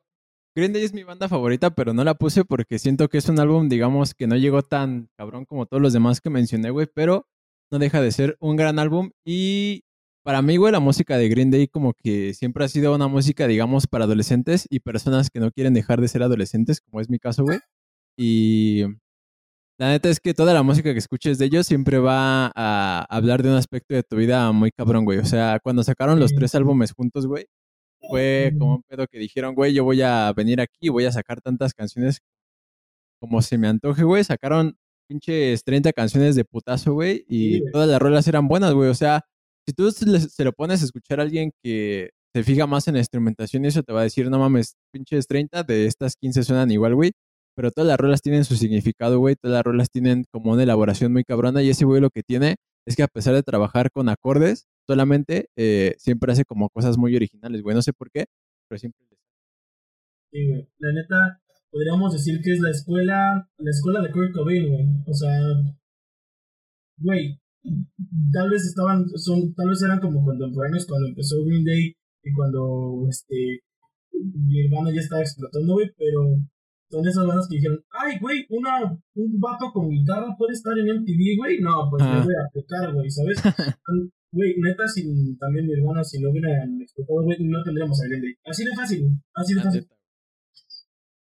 Green 0.55 0.74
Day 0.74 0.84
es 0.84 0.93
mi 0.93 1.03
banda 1.03 1.28
favorita, 1.28 1.74
pero 1.74 1.93
no 1.93 2.03
la 2.03 2.13
puse 2.15 2.45
porque 2.45 2.78
siento 2.80 3.09
que 3.09 3.17
es 3.17 3.30
un 3.30 3.39
álbum, 3.39 3.69
digamos, 3.69 4.13
que 4.13 4.28
no 4.28 4.36
llegó 4.36 4.61
tan 4.61 5.09
cabrón 5.17 5.45
como 5.45 5.65
todos 5.65 5.82
los 5.82 5.93
demás 5.93 6.21
que 6.21 6.30
mencioné, 6.30 6.69
güey, 6.69 6.88
pero 6.93 7.28
no 7.74 7.80
deja 7.80 8.01
de 8.01 8.11
ser 8.11 8.38
un 8.39 8.55
gran 8.55 8.78
álbum 8.78 9.09
y 9.26 9.82
para 10.24 10.43
mí, 10.43 10.57
güey, 10.57 10.71
la 10.71 10.80
música 10.80 11.17
de 11.17 11.28
Green 11.28 11.49
Day 11.49 11.67
como 11.67 11.93
que 11.95 12.36
siempre 12.36 12.63
ha 12.63 12.67
sido 12.67 12.93
una 12.93 13.07
música, 13.07 13.47
digamos, 13.47 13.88
para 13.88 14.05
adolescentes 14.05 14.67
y 14.69 14.80
personas 14.80 15.32
que 15.32 15.39
no 15.39 15.51
quieren 15.51 15.74
dejar 15.74 15.99
de 15.99 16.07
ser 16.07 16.21
adolescentes, 16.21 16.82
como 16.82 17.01
es 17.01 17.09
mi 17.09 17.17
caso, 17.17 17.43
güey. 17.43 17.57
Y 18.15 18.84
la 19.80 19.89
neta 19.89 20.07
es 20.09 20.19
que 20.19 20.36
toda 20.36 20.53
la 20.53 20.61
música 20.61 20.93
que 20.93 20.99
escuches 20.99 21.39
de 21.39 21.45
ellos 21.45 21.65
siempre 21.65 21.97
va 21.97 22.51
a 22.55 23.05
hablar 23.09 23.41
de 23.41 23.49
un 23.49 23.55
aspecto 23.55 23.95
de 23.95 24.03
tu 24.03 24.17
vida 24.17 24.51
muy 24.51 24.71
cabrón, 24.71 25.03
güey. 25.03 25.17
O 25.17 25.26
sea, 25.26 25.59
cuando 25.63 25.84
sacaron 25.84 26.19
los 26.19 26.32
tres 26.36 26.53
álbumes 26.53 26.91
juntos, 26.91 27.26
güey, 27.26 27.47
fue 28.07 28.53
como 28.59 28.76
un 28.76 28.84
pedo 28.84 29.07
que 29.07 29.17
dijeron, 29.17 29.55
güey, 29.55 29.74
yo 29.74 29.84
voy 29.84 30.03
a 30.03 30.32
venir 30.34 30.61
aquí 30.61 30.78
y 30.82 30.89
voy 30.89 31.05
a 31.05 31.11
sacar 31.11 31.41
tantas 31.41 31.74
canciones 31.74 32.19
como 33.19 33.41
se 33.41 33.57
me 33.57 33.67
antoje, 33.67 34.03
güey. 34.03 34.24
Sacaron 34.24 34.78
pinches 35.08 35.64
30 35.64 35.93
canciones 35.93 36.36
de 36.36 36.45
putazo, 36.45 36.93
güey, 36.93 37.26
y 37.28 37.70
todas 37.72 37.88
las 37.89 38.01
rolas 38.01 38.28
eran 38.28 38.47
buenas, 38.47 38.74
güey. 38.74 38.89
O 38.89 38.95
sea, 38.95 39.26
si 39.68 39.74
tú 39.74 39.91
se 39.91 40.43
lo 40.43 40.54
pones 40.54 40.82
a 40.82 40.86
escuchar 40.86 41.20
a 41.20 41.24
alguien 41.24 41.51
que 41.64 42.12
se 42.34 42.43
fija 42.43 42.68
más 42.68 42.88
en 42.88 42.95
la 42.95 42.99
instrumentación, 42.99 43.66
eso 43.66 43.84
te 43.84 43.93
va 43.93 44.01
a 44.01 44.04
decir, 44.04 44.30
no 44.30 44.39
mames, 44.39 44.76
pinches 44.91 45.28
30 45.28 45.64
de 45.64 45.86
estas 45.86 46.16
15 46.16 46.43
suenan 46.43 46.72
igual, 46.72 46.95
güey 46.95 47.12
pero 47.56 47.72
todas 47.72 47.88
las 47.88 47.99
rolas 47.99 48.22
tienen 48.22 48.45
su 48.45 48.56
significado, 48.56 49.20
güey, 49.20 49.36
todas 49.36 49.56
las 49.56 49.64
rolas 49.64 49.89
tienen 49.89 50.26
como 50.32 50.54
una 50.54 50.64
elaboración 50.64 51.14
muy 51.14 51.24
cabrona 51.24 51.62
y 51.62 51.70
ese 51.70 51.86
güey 51.86 52.01
lo 52.01 52.10
que 52.10 52.24
tiene 52.24 52.56
es 52.86 52.95
que 52.95 53.04
a 53.04 53.08
pesar 53.08 53.34
de 53.36 53.43
trabajar 53.43 53.91
con 53.91 54.10
acordes, 54.10 54.66
solamente 54.88 55.47
eh, 55.56 55.95
siempre 55.97 56.32
hace 56.32 56.45
como 56.45 56.70
cosas 56.70 56.97
muy 56.97 57.16
originales, 57.16 57.62
güey, 57.62 57.76
no 57.76 57.82
sé 57.82 57.93
por 57.93 58.10
qué, 58.12 58.26
pero 58.68 58.80
siempre... 58.80 58.99
Sí, 60.32 60.47
güey, 60.47 60.68
la 60.80 60.93
neta, 60.93 61.43
podríamos 61.74 62.13
decir 62.13 62.39
que 62.41 62.53
es 62.53 62.59
la 62.59 62.69
escuela, 62.69 63.49
la 63.57 63.69
escuela 63.71 64.01
de 64.01 64.11
Kurt 64.11 64.32
Cobain, 64.32 64.69
güey, 64.69 64.86
o 65.07 65.13
sea, 65.13 65.41
güey, 66.97 67.39
tal 68.32 68.49
vez 68.51 68.63
estaban, 68.65 69.09
son, 69.15 69.53
tal 69.55 69.69
vez 69.69 69.82
eran 69.82 69.99
como 69.99 70.24
contemporáneos 70.24 70.86
cuando 70.86 71.07
empezó 71.07 71.43
Green 71.43 71.65
Day 71.65 71.95
y 72.24 72.34
cuando, 72.34 73.07
este, 73.09 73.61
mi 74.11 74.65
hermano 74.65 74.91
ya 74.91 75.01
estaba 75.01 75.24
explotando, 75.24 75.74
güey, 75.74 75.89
pero 75.97 76.38
son 76.91 77.07
esas 77.07 77.26
bandas 77.26 77.47
que 77.49 77.55
dijeron, 77.55 77.80
ay, 77.89 78.19
güey, 78.21 78.45
una, 78.49 78.93
un 79.15 79.39
vato 79.39 79.71
con 79.74 79.89
guitarra 79.89 80.36
puede 80.38 80.53
estar 80.53 80.78
en 80.78 81.01
MTV, 81.01 81.38
güey. 81.38 81.59
No, 81.59 81.89
pues 81.89 82.03
me 82.03 82.21
voy 82.21 82.36
a 82.36 82.49
pecar, 82.53 82.93
güey, 82.93 83.09
¿sabes? 83.09 83.41
Güey, 84.36 84.55
neta, 84.57 84.88
sin, 84.88 85.38
también 85.38 85.67
mi 85.67 85.74
hermana, 85.74 86.03
si 86.03 86.19
no 86.19 86.32
hubieran 86.32 86.82
explotado, 86.82 87.21
güey, 87.21 87.38
no 87.41 87.61
tendríamos 87.61 88.01
a 88.01 88.07
Green 88.07 88.36
Así 88.45 88.65
de 88.65 88.71
fácil, 88.76 89.21
así 89.36 89.53
de 89.53 89.59
ah, 89.59 89.63
fácil. 89.63 89.88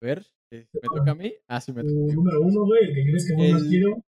A 0.04 0.06
ver, 0.06 0.26
¿me 0.50 0.66
toca 0.94 1.12
a 1.12 1.14
mí? 1.14 1.32
Ah, 1.48 1.62
sí, 1.62 1.72
me 1.72 1.82
toca. 1.82 1.94
Número 1.94 2.42
uno, 2.42 2.66
güey, 2.66 2.84
el 2.84 2.94
que 2.94 3.04
crees 3.04 3.26
que 3.26 3.52
más 3.52 3.62
quiero. 3.62 4.04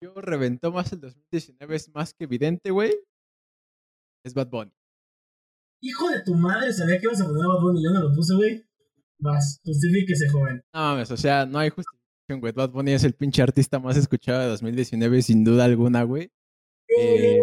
Yo 0.00 0.14
reventó 0.14 0.72
más 0.72 0.90
el 0.94 1.00
2019, 1.00 1.76
es 1.76 1.94
más 1.94 2.14
que 2.14 2.24
evidente, 2.24 2.70
güey. 2.70 2.90
Es 4.24 4.32
Bad 4.32 4.48
Bunny. 4.48 4.72
Hijo 5.82 6.08
de 6.08 6.22
tu 6.22 6.34
madre, 6.34 6.72
sabía 6.72 6.98
que 6.98 7.04
ibas 7.04 7.20
a 7.20 7.26
poner 7.26 7.44
a 7.44 7.48
Bad 7.48 7.60
Bunny, 7.60 7.84
yo 7.84 7.90
no 7.90 8.00
lo 8.00 8.14
puse, 8.14 8.34
güey. 8.34 8.64
Vas, 9.18 9.60
justifíquese, 9.62 10.30
joven. 10.30 10.62
No 10.72 10.80
mames, 10.80 11.10
o 11.10 11.18
sea, 11.18 11.44
no 11.44 11.58
hay 11.58 11.68
justificación, 11.68 12.40
güey. 12.40 12.54
Bad 12.54 12.70
Bunny 12.70 12.92
es 12.92 13.04
el 13.04 13.12
pinche 13.12 13.42
artista 13.42 13.78
más 13.78 13.98
escuchado 13.98 14.40
de 14.40 14.46
2019, 14.46 15.20
sin 15.20 15.44
duda 15.44 15.66
alguna, 15.66 16.04
güey. 16.04 16.32
Eh, 16.98 17.42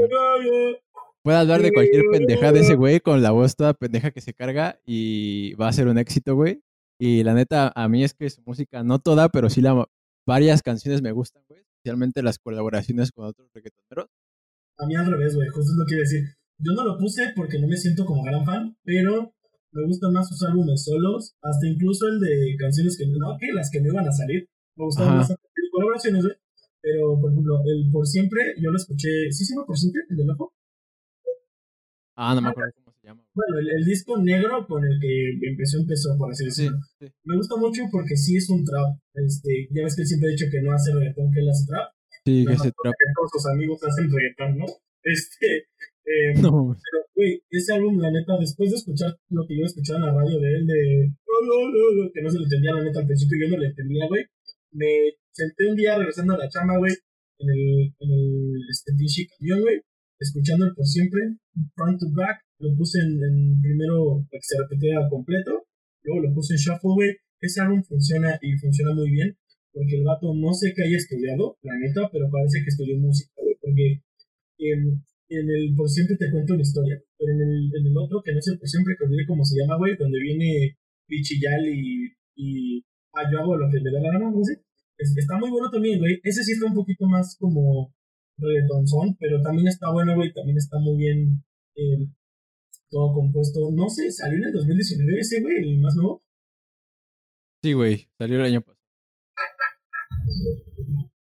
puede 1.22 1.38
hablar 1.38 1.62
de 1.62 1.72
cualquier 1.72 2.06
pendeja 2.12 2.52
de 2.52 2.62
ese 2.62 2.74
güey 2.74 3.02
con 3.02 3.22
la 3.22 3.30
voz 3.30 3.56
toda 3.56 3.76
pendeja 3.76 4.10
que 4.10 4.22
se 4.22 4.34
carga 4.34 4.80
y 4.84 5.54
va 5.54 5.68
a 5.68 5.74
ser 5.74 5.88
un 5.88 6.00
éxito, 6.00 6.34
güey. 6.34 6.64
Y 7.04 7.24
la 7.24 7.34
neta, 7.34 7.74
a 7.74 7.90
mí 7.90 8.04
es 8.04 8.14
que 8.14 8.30
su 8.30 8.44
música, 8.46 8.84
no 8.84 9.00
toda, 9.00 9.30
pero 9.30 9.50
sí 9.50 9.60
la, 9.60 9.90
varias 10.28 10.62
canciones 10.62 11.02
me 11.02 11.12
gustan, 11.12 11.42
güey. 11.50 11.62
Especialmente 11.62 12.22
las 12.22 12.38
colaboraciones 12.38 13.12
con 13.12 13.26
otros 13.26 13.50
reggaetoneros. 13.56 14.06
A 14.78 14.86
mí 14.86 14.96
al 14.96 15.08
revés, 15.08 15.34
güey. 15.34 15.48
Justo 15.48 15.72
es 15.72 15.78
lo 15.80 15.86
que 15.88 15.96
iba 15.96 16.02
a 16.02 16.08
decir. 16.08 16.24
Yo 16.60 16.74
no 16.74 16.86
lo 16.86 17.00
puse 17.00 17.34
porque 17.36 17.58
no 17.58 17.68
me 17.68 17.76
siento 17.76 18.06
como 18.06 18.22
gran 18.22 18.46
fan, 18.46 18.78
pero 18.84 19.34
me 19.72 19.84
gustan 19.88 20.14
más 20.14 20.30
sus 20.30 20.44
álbumes 20.44 20.84
solos, 20.84 21.34
hasta 21.42 21.66
incluso 21.66 22.08
el 22.08 22.20
de 22.20 22.56
canciones 22.60 22.96
que 22.96 23.08
no, 23.08 23.36
que 23.40 23.52
las 23.52 23.72
que 23.72 23.82
no 23.82 23.88
iban 23.88 24.08
a 24.08 24.12
salir. 24.12 24.48
Me 24.76 24.86
gustaban 24.86 25.18
más 25.18 25.34
colaboraciones, 25.72 26.24
güey. 26.24 26.36
Pero, 26.82 27.20
por 27.20 27.32
ejemplo, 27.32 27.56
el 27.66 27.90
Por 27.92 28.06
Siempre, 28.06 28.42
yo 28.62 28.70
lo 28.70 28.78
escuché. 28.78 29.32
¿Sí 29.32 29.44
se 29.44 29.56
llama 29.56 29.66
Por 29.66 29.76
Siempre? 29.76 30.04
¿El 30.08 30.18
del 30.18 30.30
ojo? 30.30 30.54
Ah, 32.16 32.36
no 32.36 32.42
me 32.42 32.50
acuerdo 32.50 32.91
llama. 33.12 33.24
Bueno, 33.34 33.60
el, 33.60 33.86
disco 33.86 34.18
negro 34.18 34.66
con 34.68 34.84
el 34.84 35.00
que 35.00 35.38
empezó, 35.48 35.80
empezó, 35.80 36.18
por 36.18 36.32
así 36.32 36.46
decirlo. 36.46 36.78
Me 37.24 37.36
gusta 37.36 37.56
mucho 37.58 37.84
porque 37.92 38.16
sí 38.16 38.38
es 38.38 38.50
un 38.50 38.64
trap. 38.64 38.98
Este, 39.14 39.68
ya 39.72 39.84
ves 39.84 39.96
que 39.96 40.02
él 40.04 40.08
siempre 40.08 40.30
ha 40.30 40.32
dicho 40.32 40.46
que 40.52 40.62
no 40.62 40.74
hace 40.74 40.94
reggaetón, 40.94 41.32
que 41.32 41.40
él 41.40 41.50
hace 41.50 41.66
trap. 41.68 41.92
Sí, 42.26 42.46
que 42.46 42.54
hace 42.54 42.72
trap. 42.72 42.94
Que 42.94 43.14
todos 43.16 43.32
sus 43.32 43.46
amigos 43.52 43.84
hacen 43.84 44.12
reggaetón, 44.12 44.58
¿no? 44.58 44.66
Este, 45.04 45.66
eh, 46.06 46.34
no. 46.42 46.78
Pero, 46.78 47.06
güey, 47.16 47.42
ese 47.50 47.74
álbum, 47.74 47.98
la 47.98 48.12
neta, 48.12 48.38
después 48.40 48.70
de 48.70 48.78
escuchar 48.78 49.18
lo 49.30 49.48
que 49.48 49.58
yo 49.58 49.66
escuchaba 49.66 49.98
en 49.98 50.06
la 50.06 50.14
radio 50.14 50.40
de 50.40 50.54
él, 50.54 50.68
de. 50.68 51.12
que 52.14 52.22
no 52.22 52.30
se 52.30 52.38
le 52.38 52.44
entendía, 52.44 52.76
la 52.76 52.84
neta, 52.84 53.00
al 53.00 53.08
principio 53.08 53.40
yo 53.42 53.50
no 53.50 53.58
le 53.58 53.68
entendía, 53.68 54.08
güey. 54.08 54.26
Me 54.74 55.14
senté 55.32 55.68
un 55.68 55.76
día 55.76 55.98
regresando 55.98 56.36
a 56.36 56.38
la 56.38 56.50
chama, 56.50 56.78
güey, 56.78 56.94
en 57.40 57.50
el, 57.50 57.96
en 58.00 58.12
el 58.12 58.62
este, 58.70 58.94
pinche 58.94 59.28
camión, 59.28 59.62
güey, 59.62 59.82
escuchando 60.22 60.66
el 60.66 60.74
por 60.74 60.86
siempre, 60.86 61.22
front 61.76 62.00
to 62.00 62.08
back. 62.14 62.40
Lo 62.60 62.76
puse 62.78 63.00
en, 63.00 63.62
primero 63.62 64.26
para 64.30 64.40
que 64.40 64.48
se 64.48 64.58
repetiera 64.62 65.10
completo, 65.10 65.66
luego 66.04 66.28
lo 66.28 66.34
puse 66.34 66.54
en 66.54 66.60
shuffle, 66.60 66.94
güey. 66.94 67.12
Ese 67.42 67.62
álbum 67.62 67.84
funciona 67.84 68.38
y 68.42 68.54
funciona 68.58 68.94
muy 68.94 69.10
bien, 69.10 69.36
porque 69.74 69.98
el 69.98 70.04
vato 70.04 70.34
no 70.34 70.54
sé 70.54 70.74
qué 70.76 70.84
haya 70.84 70.98
estudiado, 70.98 71.58
la 71.64 71.74
neta, 71.80 72.10
pero 72.12 72.30
parece 72.30 72.62
que 72.64 72.70
estudió 72.70 72.98
música, 72.98 73.34
güey, 73.38 73.56
porque. 73.62 73.86
Eh, 74.60 74.78
en 75.32 75.50
el 75.50 75.74
por 75.78 75.90
siempre 75.90 76.18
te 76.18 76.30
cuento 76.30 76.54
una 76.54 76.62
historia, 76.62 77.02
pero 77.18 77.32
en 77.32 77.40
el, 77.40 77.98
otro, 77.98 78.22
que 78.22 78.34
no 78.34 78.40
es 78.40 78.48
el 78.50 78.60
por 78.60 78.68
siempre, 78.68 78.96
que 79.00 79.06
olvidé 79.06 79.26
cómo 79.26 79.46
se 79.46 79.56
llama, 79.56 79.78
güey, 79.78 79.96
donde 79.96 80.20
viene 80.20 80.76
Pichillal 81.08 81.70
y, 81.70 82.12
y 82.36 82.84
ah, 83.14 83.24
yo 83.32 83.40
hago 83.40 83.56
lo 83.56 83.72
que 83.72 83.80
le 83.80 83.92
da 83.92 84.02
la 84.02 84.12
gana, 84.12 84.30
no 84.30 84.42
está 85.02 85.38
muy 85.38 85.50
bueno 85.50 85.70
también, 85.70 86.00
güey. 86.00 86.20
Ese 86.24 86.44
sí 86.44 86.54
está 86.54 86.66
un 86.66 86.76
poquito 86.76 87.06
más 87.08 87.36
como 87.40 87.94
reggaetonzón, 88.42 89.16
pero 89.20 89.42
también 89.42 89.68
está 89.68 89.92
bueno, 89.92 90.16
güey, 90.16 90.34
también 90.34 90.58
está 90.58 90.78
muy 90.80 90.98
bien 90.98 91.44
eh, 91.76 92.10
todo 92.90 93.14
compuesto. 93.14 93.70
No 93.72 93.90
sé, 93.90 94.12
salió 94.12 94.38
en 94.38 94.46
el 94.46 94.54
2019 94.54 95.20
ese, 95.20 95.42
güey, 95.42 95.58
el 95.58 95.80
más 95.80 95.96
nuevo. 95.96 96.24
Sí, 97.64 97.74
güey, 97.74 98.10
salió 98.18 98.38
el 98.38 98.46
año 98.46 98.62
pasado. 98.62 98.82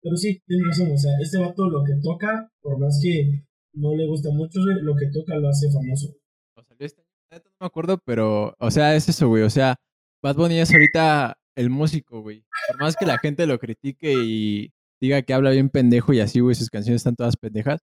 Pero 0.03 0.17
sí, 0.17 0.43
tienes 0.47 0.67
razón, 0.69 0.93
o 0.93 0.99
sea, 0.99 1.13
este 1.21 1.39
vato 1.39 1.69
lo 1.69 1.85
que 1.85 1.95
toca, 2.03 2.51
por 2.61 2.79
más 2.79 3.01
que 3.03 3.45
no 3.75 3.95
le 3.95 4.07
gusta 4.07 4.31
mucho, 4.31 4.61
lo 4.61 4.95
que 4.97 5.07
toca 5.13 5.37
lo 5.37 5.49
hace 5.49 5.71
famoso. 5.71 6.15
O 6.57 6.63
salió 6.63 6.87
este 6.87 7.03
no 7.41 7.41
me 7.61 7.67
acuerdo, 7.67 7.99
pero, 8.05 8.55
o 8.59 8.71
sea, 8.71 8.95
es 8.95 9.09
eso, 9.09 9.29
güey. 9.29 9.43
O 9.43 9.51
sea, 9.51 9.77
Bad 10.23 10.37
Bunny 10.37 10.59
es 10.59 10.71
ahorita 10.71 11.39
el 11.57 11.71
músico, 11.71 12.21
güey. 12.21 12.45
Por 12.69 12.81
más 12.81 12.97
que 12.97 13.07
la 13.07 13.19
gente 13.19 13.47
lo 13.47 13.59
critique 13.59 14.13
y 14.13 14.73
diga 15.03 15.21
que 15.23 15.35
habla 15.35 15.51
bien 15.51 15.69
pendejo 15.69 16.13
y 16.13 16.21
así, 16.21 16.41
güey, 16.41 16.55
sus 16.55 16.71
canciones 16.71 17.01
están 17.01 17.17
todas 17.17 17.37
pendejas. 17.37 17.81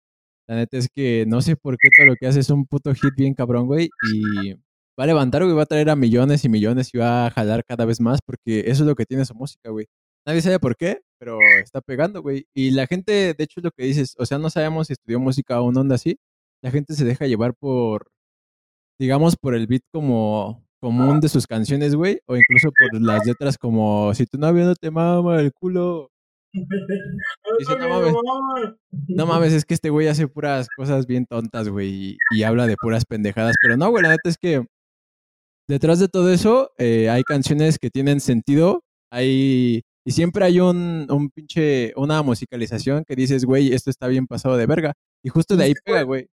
La 0.47 0.57
neta 0.57 0.79
es 0.79 0.89
que 0.89 1.25
no 1.27 1.43
sé 1.43 1.57
por 1.57 1.77
qué 1.77 1.89
todo 1.97 2.07
lo 2.07 2.17
que 2.17 2.27
hace 2.27 2.41
es 2.41 2.51
un 2.51 2.65
puto 2.67 2.95
hit 2.95 3.15
bien 3.17 3.35
cabrón, 3.35 3.67
güey. 3.67 3.91
Y 4.13 4.53
va 4.99 5.05
a 5.05 5.07
levantar, 5.07 5.43
güey, 5.45 5.55
va 5.55 5.65
a 5.65 5.67
traer 5.67 5.91
a 5.91 5.97
millones 5.97 6.45
y 6.45 6.49
millones 6.49 6.95
y 6.95 6.99
va 6.99 7.27
a 7.27 7.31
jalar 7.31 7.65
cada 7.65 7.85
vez 7.85 8.01
más 8.01 8.21
porque 8.25 8.61
eso 8.67 8.85
es 8.85 8.89
lo 8.89 8.95
que 8.95 9.05
tiene 9.05 9.25
su 9.25 9.35
música, 9.35 9.71
güey. 9.71 9.87
Nadie 10.27 10.43
sabe 10.43 10.61
por 10.61 10.77
qué, 10.77 11.01
pero 11.19 11.39
está 11.63 11.81
pegando, 11.81 12.23
güey. 12.23 12.47
Y 12.55 12.71
la 12.71 12.87
gente, 12.87 13.35
de 13.35 13.45
hecho, 13.45 13.61
es 13.61 13.65
lo 13.65 13.71
que 13.73 13.85
dices, 13.85 14.15
o 14.19 14.25
sea, 14.25 14.39
no 14.39 14.49
sabemos 14.51 14.87
si 14.87 14.93
estudió 14.95 15.19
música 15.19 15.61
o 15.61 15.73
no 15.73 15.81
onda 15.81 15.97
así. 15.97 16.19
La 16.63 16.71
gente 16.71 16.95
se 16.95 17.05
deja 17.05 17.27
llevar 17.27 17.55
por, 17.55 18.11
digamos, 18.99 19.37
por 19.37 19.55
el 19.55 19.67
beat 19.67 19.83
como 19.93 20.65
común 20.81 21.21
de 21.21 21.29
sus 21.29 21.47
canciones, 21.47 21.95
güey, 21.95 22.21
o 22.27 22.37
incluso 22.37 22.71
por 22.79 23.01
las 23.03 23.27
letras 23.27 23.59
como 23.59 24.15
si 24.15 24.27
tu 24.27 24.39
novio 24.39 24.65
no 24.65 24.75
te 24.77 24.91
mama 24.91 25.41
el 25.41 25.53
culo, 25.53 26.11
Dice, 26.53 27.79
no 27.79 27.89
mames. 27.89 28.15
No 29.09 29.27
mames, 29.27 29.53
es 29.53 29.65
que 29.65 29.75
este 29.75 29.91
güey 29.91 30.09
hace 30.09 30.29
puras 30.29 30.69
cosas 30.77 31.07
bien 31.07 31.27
tontas, 31.27 31.69
güey, 31.69 31.89
y, 31.89 32.17
y 32.35 32.43
habla 32.43 32.67
de 32.67 32.77
puras 32.77 33.05
pendejadas. 33.05 33.57
Pero 33.61 33.77
no, 33.77 33.91
güey, 33.91 34.03
la 34.03 34.11
neta 34.11 34.29
es 34.29 34.39
que 34.39 34.65
detrás 35.69 35.99
de 35.99 36.09
todo 36.09 36.33
eso 36.33 36.71
eh, 36.79 37.11
hay 37.11 37.23
canciones 37.23 37.79
que 37.79 37.91
tienen 37.91 38.21
sentido, 38.21 38.83
hay... 39.11 39.83
Y 40.07 40.13
siempre 40.13 40.43
hay 40.43 40.59
un, 40.59 41.07
un 41.11 41.29
pinche, 41.29 41.93
una 41.95 42.23
musicalización 42.23 43.05
que 43.05 43.15
dices, 43.15 43.45
güey, 43.45 43.75
esto 43.75 43.91
está 43.91 44.09
bien 44.09 44.27
pasado 44.27 44.57
de 44.57 44.65
verga. 44.65 44.95
Y 45.23 45.29
justo 45.29 45.55
de 45.55 45.65
ahí 45.65 45.75
pega, 45.85 46.01
güey. 46.01 46.29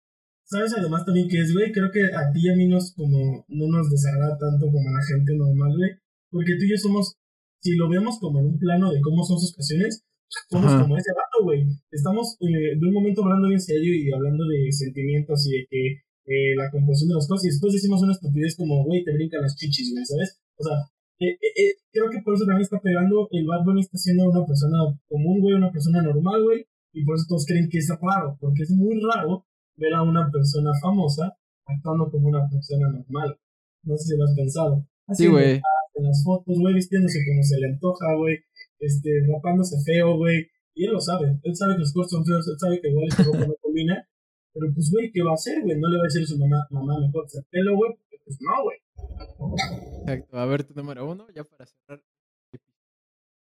¿Sabes 0.46 0.76
además 0.78 1.04
también 1.06 1.28
que 1.28 1.40
es, 1.40 1.52
güey? 1.52 1.72
Creo 1.72 1.90
que 1.92 2.04
a 2.04 2.32
ti 2.32 2.42
y 2.44 2.50
a 2.52 2.56
mí 2.56 2.68
nos, 2.68 2.94
como, 2.94 3.44
no 3.48 3.68
nos 3.76 3.90
desagrada 3.90 4.38
tanto 4.38 4.68
como 4.68 4.90
a 4.90 5.00
la 5.00 5.04
gente 5.04 5.36
normal, 5.36 5.76
güey. 5.76 5.90
Porque 6.30 6.56
tú 6.60 6.66
y 6.66 6.70
yo 6.70 6.78
somos, 6.78 7.16
si 7.64 7.76
lo 7.76 7.90
vemos 7.90 8.20
como 8.20 8.40
en 8.40 8.48
un 8.48 8.60
plano 8.60 8.92
de 8.92 9.00
cómo 9.00 9.24
son 9.24 9.40
sus 9.40 9.56
canciones, 9.56 10.04
somos 10.50 10.72
Ajá. 10.72 10.84
como 10.84 10.98
ese 10.98 11.12
vato, 11.12 11.44
güey. 11.44 11.64
Estamos 11.92 12.36
eh, 12.42 12.76
de 12.76 12.88
un 12.88 12.94
momento 12.94 13.24
hablando 13.24 13.48
bien 13.48 13.62
serio 13.62 13.96
y 13.96 14.12
hablando 14.12 14.44
de 14.46 14.72
sentimientos 14.72 15.48
y 15.48 15.52
de 15.52 15.68
que 15.70 15.82
eh, 16.26 16.56
la 16.56 16.70
composición 16.72 17.10
de 17.10 17.16
las 17.16 17.28
cosas 17.28 17.46
y 17.46 17.50
después 17.50 17.74
decimos 17.74 18.02
una 18.02 18.12
estupidez 18.12 18.56
como, 18.58 18.84
güey, 18.84 19.04
te 19.04 19.14
brincan 19.14 19.42
las 19.42 19.56
chichis, 19.56 19.92
güey, 19.94 20.06
¿sabes? 20.06 20.42
O 20.58 20.64
sea, 20.64 20.76
eh, 21.20 21.40
eh, 21.40 21.54
eh, 21.56 21.74
creo 21.92 22.10
que 22.10 22.22
por 22.22 22.34
eso 22.36 22.46
también 22.46 22.64
está 22.64 22.80
pegando, 22.80 23.30
el 23.32 23.46
Bad 23.46 23.64
Bunny 23.64 23.82
está 23.82 23.98
siendo 23.98 24.30
una 24.30 24.46
persona 24.46 24.80
común, 25.08 25.40
güey, 25.40 25.56
una 25.56 25.72
persona 25.72 26.02
normal, 26.02 26.44
güey, 26.44 26.66
y 26.92 27.06
por 27.06 27.16
eso 27.16 27.26
todos 27.30 27.46
creen 27.46 27.70
que 27.70 27.78
es 27.78 27.90
raro, 28.02 28.38
porque 28.40 28.64
es 28.64 28.72
muy 28.72 29.00
raro 29.00 29.46
ver 29.78 29.94
a 29.94 30.02
una 30.02 30.30
persona 30.30 30.72
famosa 30.82 31.38
actuando 31.66 32.10
como 32.12 32.28
una 32.28 32.50
persona 32.50 32.90
normal. 32.90 33.38
No 33.84 33.98
sé 33.98 34.14
si 34.14 34.18
lo 34.18 34.26
has 34.26 34.36
pensado. 34.36 34.86
Sí, 35.08 35.28
Haciendo 35.28 35.38
güey. 35.38 35.62
En 35.96 36.04
las 36.06 36.24
fotos, 36.24 36.58
güey, 36.60 36.74
vistiéndose 36.76 37.20
como 37.28 37.44
se 37.44 37.60
le 37.60 37.68
antoja, 37.68 38.16
güey, 38.16 38.38
este, 38.80 39.10
rapándose 39.32 39.76
feo, 39.86 40.18
güey, 40.18 40.48
y 40.76 40.86
él 40.86 40.94
lo 40.94 41.00
sabe, 41.00 41.40
él 41.44 41.56
sabe 41.56 41.74
que 41.76 41.80
los 41.80 41.94
cortes 41.94 42.12
son 42.12 42.26
feos, 42.26 42.48
él 42.48 42.60
sabe 42.60 42.82
que 42.82 42.90
igual 42.90 43.08
esta 43.08 43.24
ropa 43.24 43.46
no 43.46 43.56
combina, 43.62 44.08
pero 44.54 44.68
pues, 44.74 44.90
güey, 44.92 45.12
¿qué 45.12 45.22
va 45.24 45.32
a 45.32 45.36
hacer, 45.36 45.62
güey? 45.64 45.78
No 45.80 45.88
le 45.90 45.98
va 45.98 46.04
a 46.04 46.10
decir 46.10 46.24
a 46.24 46.26
su 46.28 46.38
mamá, 46.38 46.68
mamá, 46.72 47.00
me 47.00 47.12
cortes 47.12 47.36
el 47.36 47.46
pelo, 47.50 47.76
güey, 47.76 47.92
pues 48.26 48.38
no, 48.42 48.64
güey. 48.64 48.78
Exacto. 50.02 50.38
A 50.38 50.46
ver, 50.46 50.64
tu 50.64 50.74
número 50.74 51.10
uno, 51.10 51.28
ya 51.36 51.44
para 51.44 51.66
cerrar. 51.66 52.02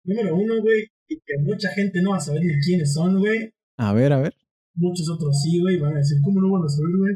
Número 0.05 0.35
uno, 0.35 0.61
güey, 0.61 0.83
y 1.07 1.15
que 1.17 1.37
mucha 1.41 1.69
gente 1.69 2.01
no 2.01 2.11
va 2.11 2.17
a 2.17 2.19
saber 2.19 2.41
ni 2.41 2.59
quiénes 2.59 2.93
son, 2.93 3.19
güey, 3.19 3.53
A 3.77 3.93
ver, 3.93 4.11
a 4.13 4.19
ver. 4.19 4.33
muchos 4.75 5.09
otros 5.09 5.41
sí, 5.41 5.61
güey, 5.61 5.79
van 5.79 5.95
a 5.95 5.99
decir, 5.99 6.17
¿cómo 6.23 6.41
no 6.41 6.51
van 6.51 6.63
a 6.65 6.69
saber, 6.69 6.91
güey? 6.97 7.15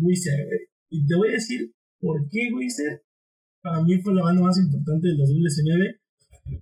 Wizard, 0.00 0.46
güey. 0.46 0.60
Y 0.90 1.06
te 1.06 1.16
voy 1.16 1.28
a 1.30 1.32
decir 1.32 1.72
por 2.00 2.28
qué 2.28 2.50
Wizard 2.54 3.00
para 3.66 3.82
mí 3.82 3.98
fue 3.98 4.14
la 4.14 4.22
banda 4.22 4.42
más 4.42 4.58
importante 4.58 5.08
del 5.08 5.18
2019. 5.18 5.98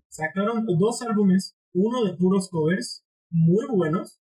Sacaron 0.09 0.65
dos 0.65 1.03
álbumes, 1.03 1.55
uno 1.75 2.03
de 2.03 2.17
puros 2.17 2.49
covers, 2.49 3.05
muy 3.31 3.67
buenos, 3.71 4.21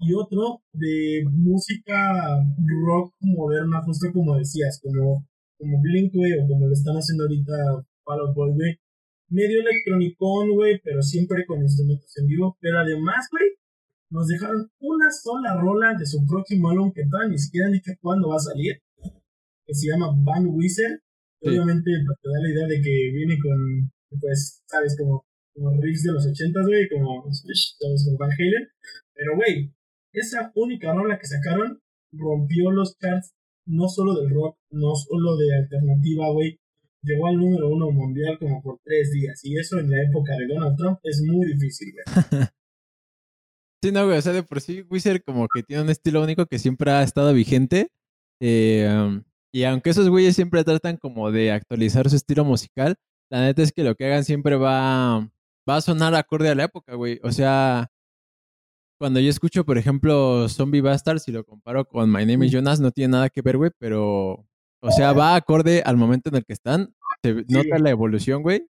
y 0.00 0.14
otro 0.14 0.62
de 0.72 1.22
música 1.30 2.42
rock 2.86 3.14
moderna, 3.20 3.82
justo 3.84 4.08
como 4.14 4.38
decías, 4.38 4.80
como, 4.82 5.28
como 5.58 5.82
Blink, 5.82 6.14
güey, 6.14 6.32
o 6.32 6.48
como 6.48 6.66
lo 6.66 6.72
están 6.72 6.96
haciendo 6.96 7.24
ahorita 7.24 7.52
Fall 8.04 8.20
Out 8.20 8.34
Boy, 8.34 8.52
güey. 8.54 8.76
Medio 9.28 9.60
electronicón, 9.60 10.54
güey, 10.54 10.80
pero 10.82 11.02
siempre 11.02 11.44
con 11.44 11.60
instrumentos 11.60 12.10
en 12.16 12.26
vivo. 12.26 12.56
Pero 12.60 12.78
además, 12.78 13.28
güey, 13.30 13.50
nos 14.10 14.28
dejaron 14.28 14.70
una 14.80 15.10
sola 15.10 15.60
rola 15.60 15.94
de 15.98 16.06
su 16.06 16.24
próximo 16.26 16.70
álbum 16.70 16.90
que 16.90 17.04
todavía 17.04 17.32
ni 17.32 17.38
siquiera 17.38 17.66
han 17.66 17.72
dicho 17.72 17.92
cuándo 18.00 18.30
va 18.30 18.36
a 18.36 18.48
salir, 18.48 18.80
que 19.66 19.74
se 19.74 19.88
llama 19.88 20.08
Van 20.24 20.46
Wizard. 20.46 21.04
Sí. 21.44 21.50
Obviamente 21.50 21.90
pues, 22.06 22.18
te 22.22 22.28
da 22.30 22.40
la 22.40 22.48
idea 22.48 22.66
de 22.66 22.80
que 22.80 23.10
viene 23.12 23.36
con, 23.38 23.92
pues, 24.18 24.62
sabes, 24.66 24.96
como, 24.96 25.26
como 25.54 25.70
riffs 25.80 26.02
de 26.02 26.12
los 26.12 26.26
ochentas, 26.26 26.66
güey, 26.66 26.88
como, 26.88 27.22
sabes, 27.32 27.76
como 28.06 28.18
Van 28.18 28.30
Halen. 28.30 28.68
Pero, 29.12 29.36
güey, 29.36 29.70
esa 30.12 30.50
única 30.54 30.94
rola 30.94 31.18
que 31.18 31.26
sacaron 31.26 31.80
rompió 32.12 32.70
los 32.70 32.96
charts, 32.98 33.34
no 33.66 33.88
solo 33.88 34.14
del 34.14 34.30
rock, 34.30 34.56
no 34.70 34.94
solo 34.94 35.36
de 35.36 35.54
alternativa, 35.54 36.30
güey. 36.30 36.58
Llegó 37.02 37.26
al 37.26 37.36
número 37.36 37.68
uno 37.68 37.90
mundial 37.90 38.38
como 38.38 38.62
por 38.62 38.78
tres 38.82 39.12
días. 39.12 39.44
Y 39.44 39.58
eso 39.58 39.78
en 39.78 39.90
la 39.90 40.02
época 40.02 40.34
de 40.38 40.46
Donald 40.46 40.76
Trump 40.78 40.98
es 41.02 41.22
muy 41.22 41.46
difícil, 41.52 41.92
güey. 41.92 42.04
Sí, 43.82 43.92
no, 43.92 44.06
güey, 44.06 44.16
o 44.16 44.22
sea, 44.22 44.32
de 44.32 44.42
por 44.42 44.62
sí 44.62 44.80
Wizard 44.88 45.20
como 45.26 45.46
que 45.46 45.62
tiene 45.62 45.82
un 45.82 45.90
estilo 45.90 46.22
único 46.22 46.46
que 46.46 46.58
siempre 46.58 46.90
ha 46.90 47.02
estado 47.02 47.34
vigente. 47.34 47.88
eh, 48.40 48.88
um, 48.90 49.22
y 49.54 49.62
aunque 49.62 49.90
esos 49.90 50.08
güeyes 50.08 50.34
siempre 50.34 50.64
tratan 50.64 50.96
como 50.96 51.30
de 51.30 51.52
actualizar 51.52 52.10
su 52.10 52.16
estilo 52.16 52.44
musical, 52.44 52.96
la 53.30 53.40
neta 53.40 53.62
es 53.62 53.70
que 53.70 53.84
lo 53.84 53.94
que 53.94 54.06
hagan 54.06 54.24
siempre 54.24 54.56
va, 54.56 55.30
va 55.70 55.76
a 55.76 55.80
sonar 55.80 56.12
acorde 56.16 56.48
a 56.48 56.56
la 56.56 56.64
época, 56.64 56.96
güey. 56.96 57.20
O 57.22 57.30
sea, 57.30 57.88
cuando 58.98 59.20
yo 59.20 59.30
escucho, 59.30 59.64
por 59.64 59.78
ejemplo, 59.78 60.48
Zombie 60.48 60.80
Bastard, 60.80 61.20
si 61.20 61.30
lo 61.30 61.44
comparo 61.44 61.84
con 61.84 62.10
My 62.10 62.26
Name 62.26 62.46
is 62.46 62.52
Jonas, 62.52 62.80
no 62.80 62.90
tiene 62.90 63.12
nada 63.12 63.30
que 63.30 63.42
ver, 63.42 63.56
güey, 63.56 63.70
pero, 63.78 64.44
o 64.80 64.90
sea, 64.90 65.12
va 65.12 65.36
acorde 65.36 65.82
al 65.86 65.96
momento 65.96 66.30
en 66.30 66.34
el 66.34 66.44
que 66.44 66.52
están. 66.52 66.92
Se 67.22 67.44
nota 67.48 67.78
la 67.78 67.90
evolución, 67.90 68.42
güey. 68.42 68.66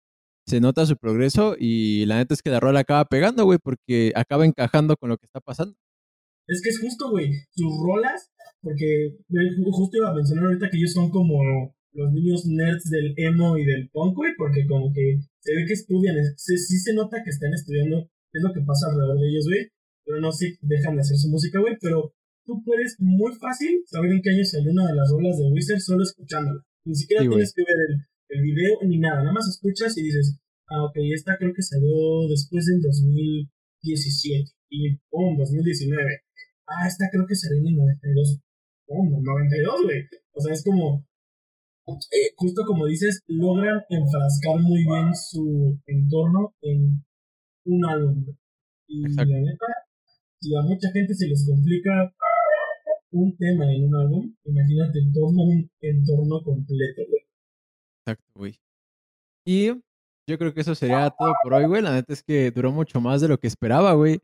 Se 0.47 0.59
nota 0.61 0.87
su 0.87 0.97
progreso 0.97 1.55
y 1.59 2.07
la 2.07 2.17
neta 2.17 2.33
es 2.33 2.41
que 2.41 2.49
la 2.49 2.59
rola 2.59 2.79
acaba 2.79 3.05
pegando, 3.05 3.45
güey, 3.45 3.59
porque 3.59 4.13
acaba 4.15 4.47
encajando 4.47 4.97
con 4.97 5.09
lo 5.09 5.17
que 5.17 5.27
está 5.27 5.41
pasando. 5.41 5.75
Es 6.47 6.59
que 6.63 6.69
es 6.69 6.81
justo, 6.81 7.11
güey, 7.11 7.33
sus 7.51 7.71
rolas, 7.85 8.31
porque 8.61 9.17
justo 9.71 9.97
iba 9.97 10.09
a 10.11 10.15
mencionar 10.15 10.45
ahorita 10.45 10.69
que 10.69 10.77
ellos 10.77 10.93
son 10.93 11.09
como 11.09 11.41
los 11.93 12.11
niños 12.13 12.45
nerds 12.45 12.89
del 12.89 13.13
emo 13.17 13.57
y 13.57 13.65
del 13.65 13.89
punk, 13.91 14.15
güey, 14.15 14.31
porque 14.37 14.65
como 14.67 14.93
que 14.93 15.19
se 15.41 15.53
ve 15.55 15.65
que 15.67 15.73
estudian, 15.73 16.17
es- 16.17 16.33
se- 16.37 16.57
sí 16.57 16.77
se 16.79 16.93
nota 16.93 17.21
que 17.23 17.29
están 17.31 17.53
estudiando 17.53 18.07
es 18.33 18.41
lo 18.43 18.53
que 18.53 18.61
pasa 18.61 18.87
alrededor 18.87 19.19
de 19.19 19.27
ellos, 19.29 19.45
güey, 19.45 19.67
pero 20.05 20.21
no 20.21 20.31
se 20.31 20.55
dejan 20.61 20.95
de 20.95 21.01
hacer 21.01 21.17
su 21.17 21.27
música, 21.29 21.59
güey, 21.59 21.75
pero 21.81 22.13
tú 22.45 22.63
puedes 22.63 22.95
muy 22.99 23.31
fácil 23.35 23.83
saber 23.87 24.11
en 24.11 24.21
qué 24.21 24.29
año 24.31 24.45
salió 24.45 24.71
una 24.71 24.87
de 24.87 24.95
las 24.95 25.09
rolas 25.11 25.37
de 25.37 25.51
Wizard 25.51 25.79
solo 25.79 26.03
escuchándola. 26.03 26.61
Ni 26.85 26.95
siquiera 26.95 27.23
Sí, 27.23 27.27
tienes 27.29 27.53
que 27.53 27.61
ver 27.63 27.77
el, 27.89 28.37
el 28.37 28.41
video 28.41 28.73
ni 28.87 28.97
nada, 28.99 29.19
nada 29.21 29.33
más 29.33 29.47
escuchas 29.49 29.97
y 29.97 30.03
dices, 30.03 30.39
ah, 30.69 30.85
ok, 30.85 30.95
esta 31.13 31.37
creo 31.37 31.53
que 31.53 31.61
salió 31.61 32.27
después 32.29 32.65
del 32.67 32.81
2017 32.81 34.49
y 34.69 34.95
pum, 35.09 35.37
2019 35.37 36.03
ah, 36.67 36.87
esta 36.87 37.09
creo 37.11 37.25
que 37.27 37.35
salió 37.35 37.59
en 37.59 37.67
el 37.67 37.75
92. 37.75 38.39
Oh, 38.93 39.05
no, 39.05 39.21
92, 39.21 39.83
güey. 39.83 40.01
O 40.33 40.41
sea, 40.41 40.53
es 40.53 40.63
como, 40.65 41.05
eh, 41.87 42.33
justo 42.35 42.63
como 42.67 42.85
dices, 42.87 43.23
logran 43.27 43.81
enfrascar 43.89 44.59
muy 44.59 44.83
bien 44.83 45.15
su 45.15 45.79
entorno 45.85 46.53
en 46.61 47.03
un 47.65 47.85
álbum, 47.85 48.25
güey. 48.25 48.37
Y 48.87 49.05
Exacto. 49.05 49.31
la 49.31 49.39
neta, 49.39 49.65
si 50.41 50.55
a 50.55 50.61
mucha 50.61 50.91
gente 50.91 51.13
se 51.13 51.27
les 51.27 51.47
complica 51.47 52.13
un 53.11 53.35
tema 53.37 53.71
en 53.73 53.85
un 53.85 53.95
álbum, 53.95 54.35
imagínate 54.43 54.99
todo 55.13 55.27
un 55.27 55.69
entorno 55.79 56.43
completo, 56.43 57.01
güey. 57.07 57.23
Exacto, 58.01 58.31
güey. 58.35 58.59
Y 59.45 59.67
yo 60.27 60.37
creo 60.37 60.53
que 60.53 60.61
eso 60.61 60.75
sería 60.75 61.09
todo 61.17 61.33
por 61.43 61.53
hoy, 61.53 61.65
güey. 61.65 61.81
La 61.81 61.93
neta 61.93 62.11
es 62.11 62.23
que 62.23 62.51
duró 62.51 62.71
mucho 62.71 62.99
más 62.99 63.21
de 63.21 63.29
lo 63.29 63.37
que 63.37 63.47
esperaba, 63.47 63.93
güey. 63.93 64.19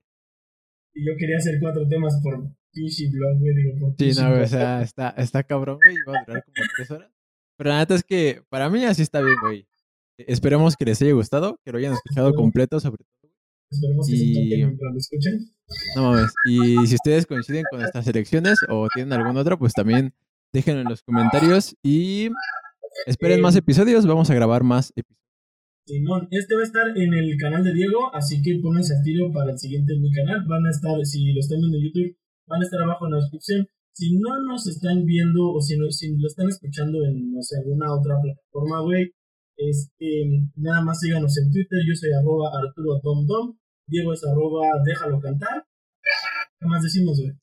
Y 0.94 1.06
yo 1.06 1.14
quería 1.18 1.38
hacer 1.38 1.58
cuatro 1.62 1.88
temas 1.88 2.20
por 2.22 2.57
pinche 2.78 3.10
blog, 3.10 3.40
güey, 3.40 3.56
digo, 3.56 3.80
por 3.80 3.96
Sí, 3.98 4.22
no, 4.22 4.30
güey, 4.30 4.44
o 4.44 4.48
sea, 4.48 4.82
está, 4.82 5.10
está 5.18 5.44
cabrón, 5.44 5.80
güey. 5.84 5.96
Iba 5.96 6.20
a 6.20 6.24
durar 6.26 6.44
como 6.46 6.56
tres 6.78 6.92
horas. 6.92 7.12
Pero 7.58 7.70
la 7.72 7.80
neta 7.80 7.96
es 7.96 8.04
que 8.04 8.42
para 8.50 8.70
mí 8.70 8.84
así 8.86 9.02
está 9.02 9.22
bien, 9.22 9.36
güey. 9.42 9.68
Esperemos 10.20 10.76
que 10.76 10.86
les 10.86 11.02
haya 11.02 11.14
gustado, 11.14 11.60
que 11.64 11.72
lo 11.72 11.78
hayan 11.80 11.94
escuchado 11.94 12.34
completo, 12.34 12.80
sobre 12.80 13.04
todo. 13.04 13.32
Esperemos 13.72 14.08
que 14.10 14.18
se 14.18 14.24
Y- 14.24 14.34
toquen 14.34 14.66
mientras 14.68 14.92
lo 14.94 14.98
escuchen. 14.98 15.52
No 15.96 16.02
mames. 16.12 16.32
Y 16.48 16.88
si 16.88 16.96
ustedes 16.96 17.26
coinciden 17.26 17.64
con 17.70 17.82
estas 17.82 18.08
elecciones 18.08 18.58
o 18.70 18.88
tienen 18.94 19.14
alguna 19.14 19.42
otra, 19.42 19.58
pues 19.58 19.74
también 19.74 20.14
déjenlo 20.54 20.82
en 20.82 20.88
los 20.90 21.02
comentarios. 21.04 21.76
Y 21.84 22.30
esperen 23.06 23.42
más 23.42 23.56
Eh, 23.56 23.60
episodios. 23.60 24.06
Vamos 24.06 24.30
a 24.30 24.36
grabar 24.36 24.64
más 24.64 24.92
episodios. 24.96 25.18
Simón, 25.86 26.28
este 26.32 26.54
va 26.56 26.62
a 26.62 26.64
estar 26.66 26.98
en 26.98 27.14
el 27.14 27.38
canal 27.38 27.64
de 27.64 27.74
Diego, 27.74 28.14
así 28.14 28.42
que 28.42 28.60
pónganse 28.62 28.94
a 28.94 29.02
tiro 29.04 29.32
para 29.32 29.52
el 29.52 29.58
siguiente 29.60 29.94
en 29.94 30.02
mi 30.02 30.12
canal. 30.12 30.46
Van 30.48 30.66
a 30.66 30.70
estar, 30.70 30.94
si 31.06 31.32
lo 31.34 31.40
están 31.40 31.60
viendo 31.60 31.78
en 31.78 31.84
YouTube, 31.86 32.18
van 32.48 32.62
a 32.62 32.66
estar 32.66 32.82
abajo 32.82 33.06
en 33.06 33.12
la 33.14 33.18
descripción. 33.18 33.68
Si 33.94 34.18
no 34.18 34.40
nos 34.44 34.68
están 34.68 35.06
viendo 35.06 35.52
o 35.54 35.62
si, 35.62 35.78
no, 35.78 35.90
si 35.90 36.16
lo 36.18 36.28
están 36.28 36.48
escuchando 36.50 37.04
en, 37.04 37.34
no 37.34 37.42
sé, 37.42 37.58
alguna 37.58 37.94
otra 37.94 38.16
plataforma, 38.22 38.82
güey, 38.82 39.12
este, 39.58 40.24
nada 40.56 40.82
más 40.82 41.00
síganos 41.00 41.36
en 41.38 41.52
Twitter. 41.52 41.80
Yo 41.88 41.96
soy 41.96 42.12
arroba 42.14 42.52
Arturo 42.58 43.00
Tom 43.02 43.26
Tom. 43.28 43.58
Diego 43.88 44.14
es 44.14 44.24
arroba 44.24 44.68
déjalo 44.86 45.20
cantar. 45.20 45.66
¿Qué 46.60 46.66
más 46.68 46.84
decimos, 46.84 47.20
güey? 47.20 47.34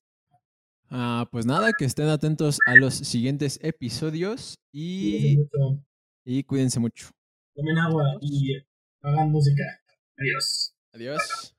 Ah, 0.89 1.27
pues 1.31 1.45
nada, 1.45 1.71
que 1.77 1.85
estén 1.85 2.07
atentos 2.07 2.57
a 2.67 2.75
los 2.75 2.93
siguientes 2.93 3.59
episodios 3.61 4.55
Cuídense 4.71 5.27
y, 5.27 5.37
mucho, 5.37 5.83
y 6.25 6.43
cuídense 6.43 6.79
mucho. 6.79 7.09
tomen 7.55 7.77
agua 7.79 8.03
y 8.21 8.53
hagan 9.01 9.31
música. 9.31 9.63
Adiós. 10.17 10.73
Adiós. 10.93 11.53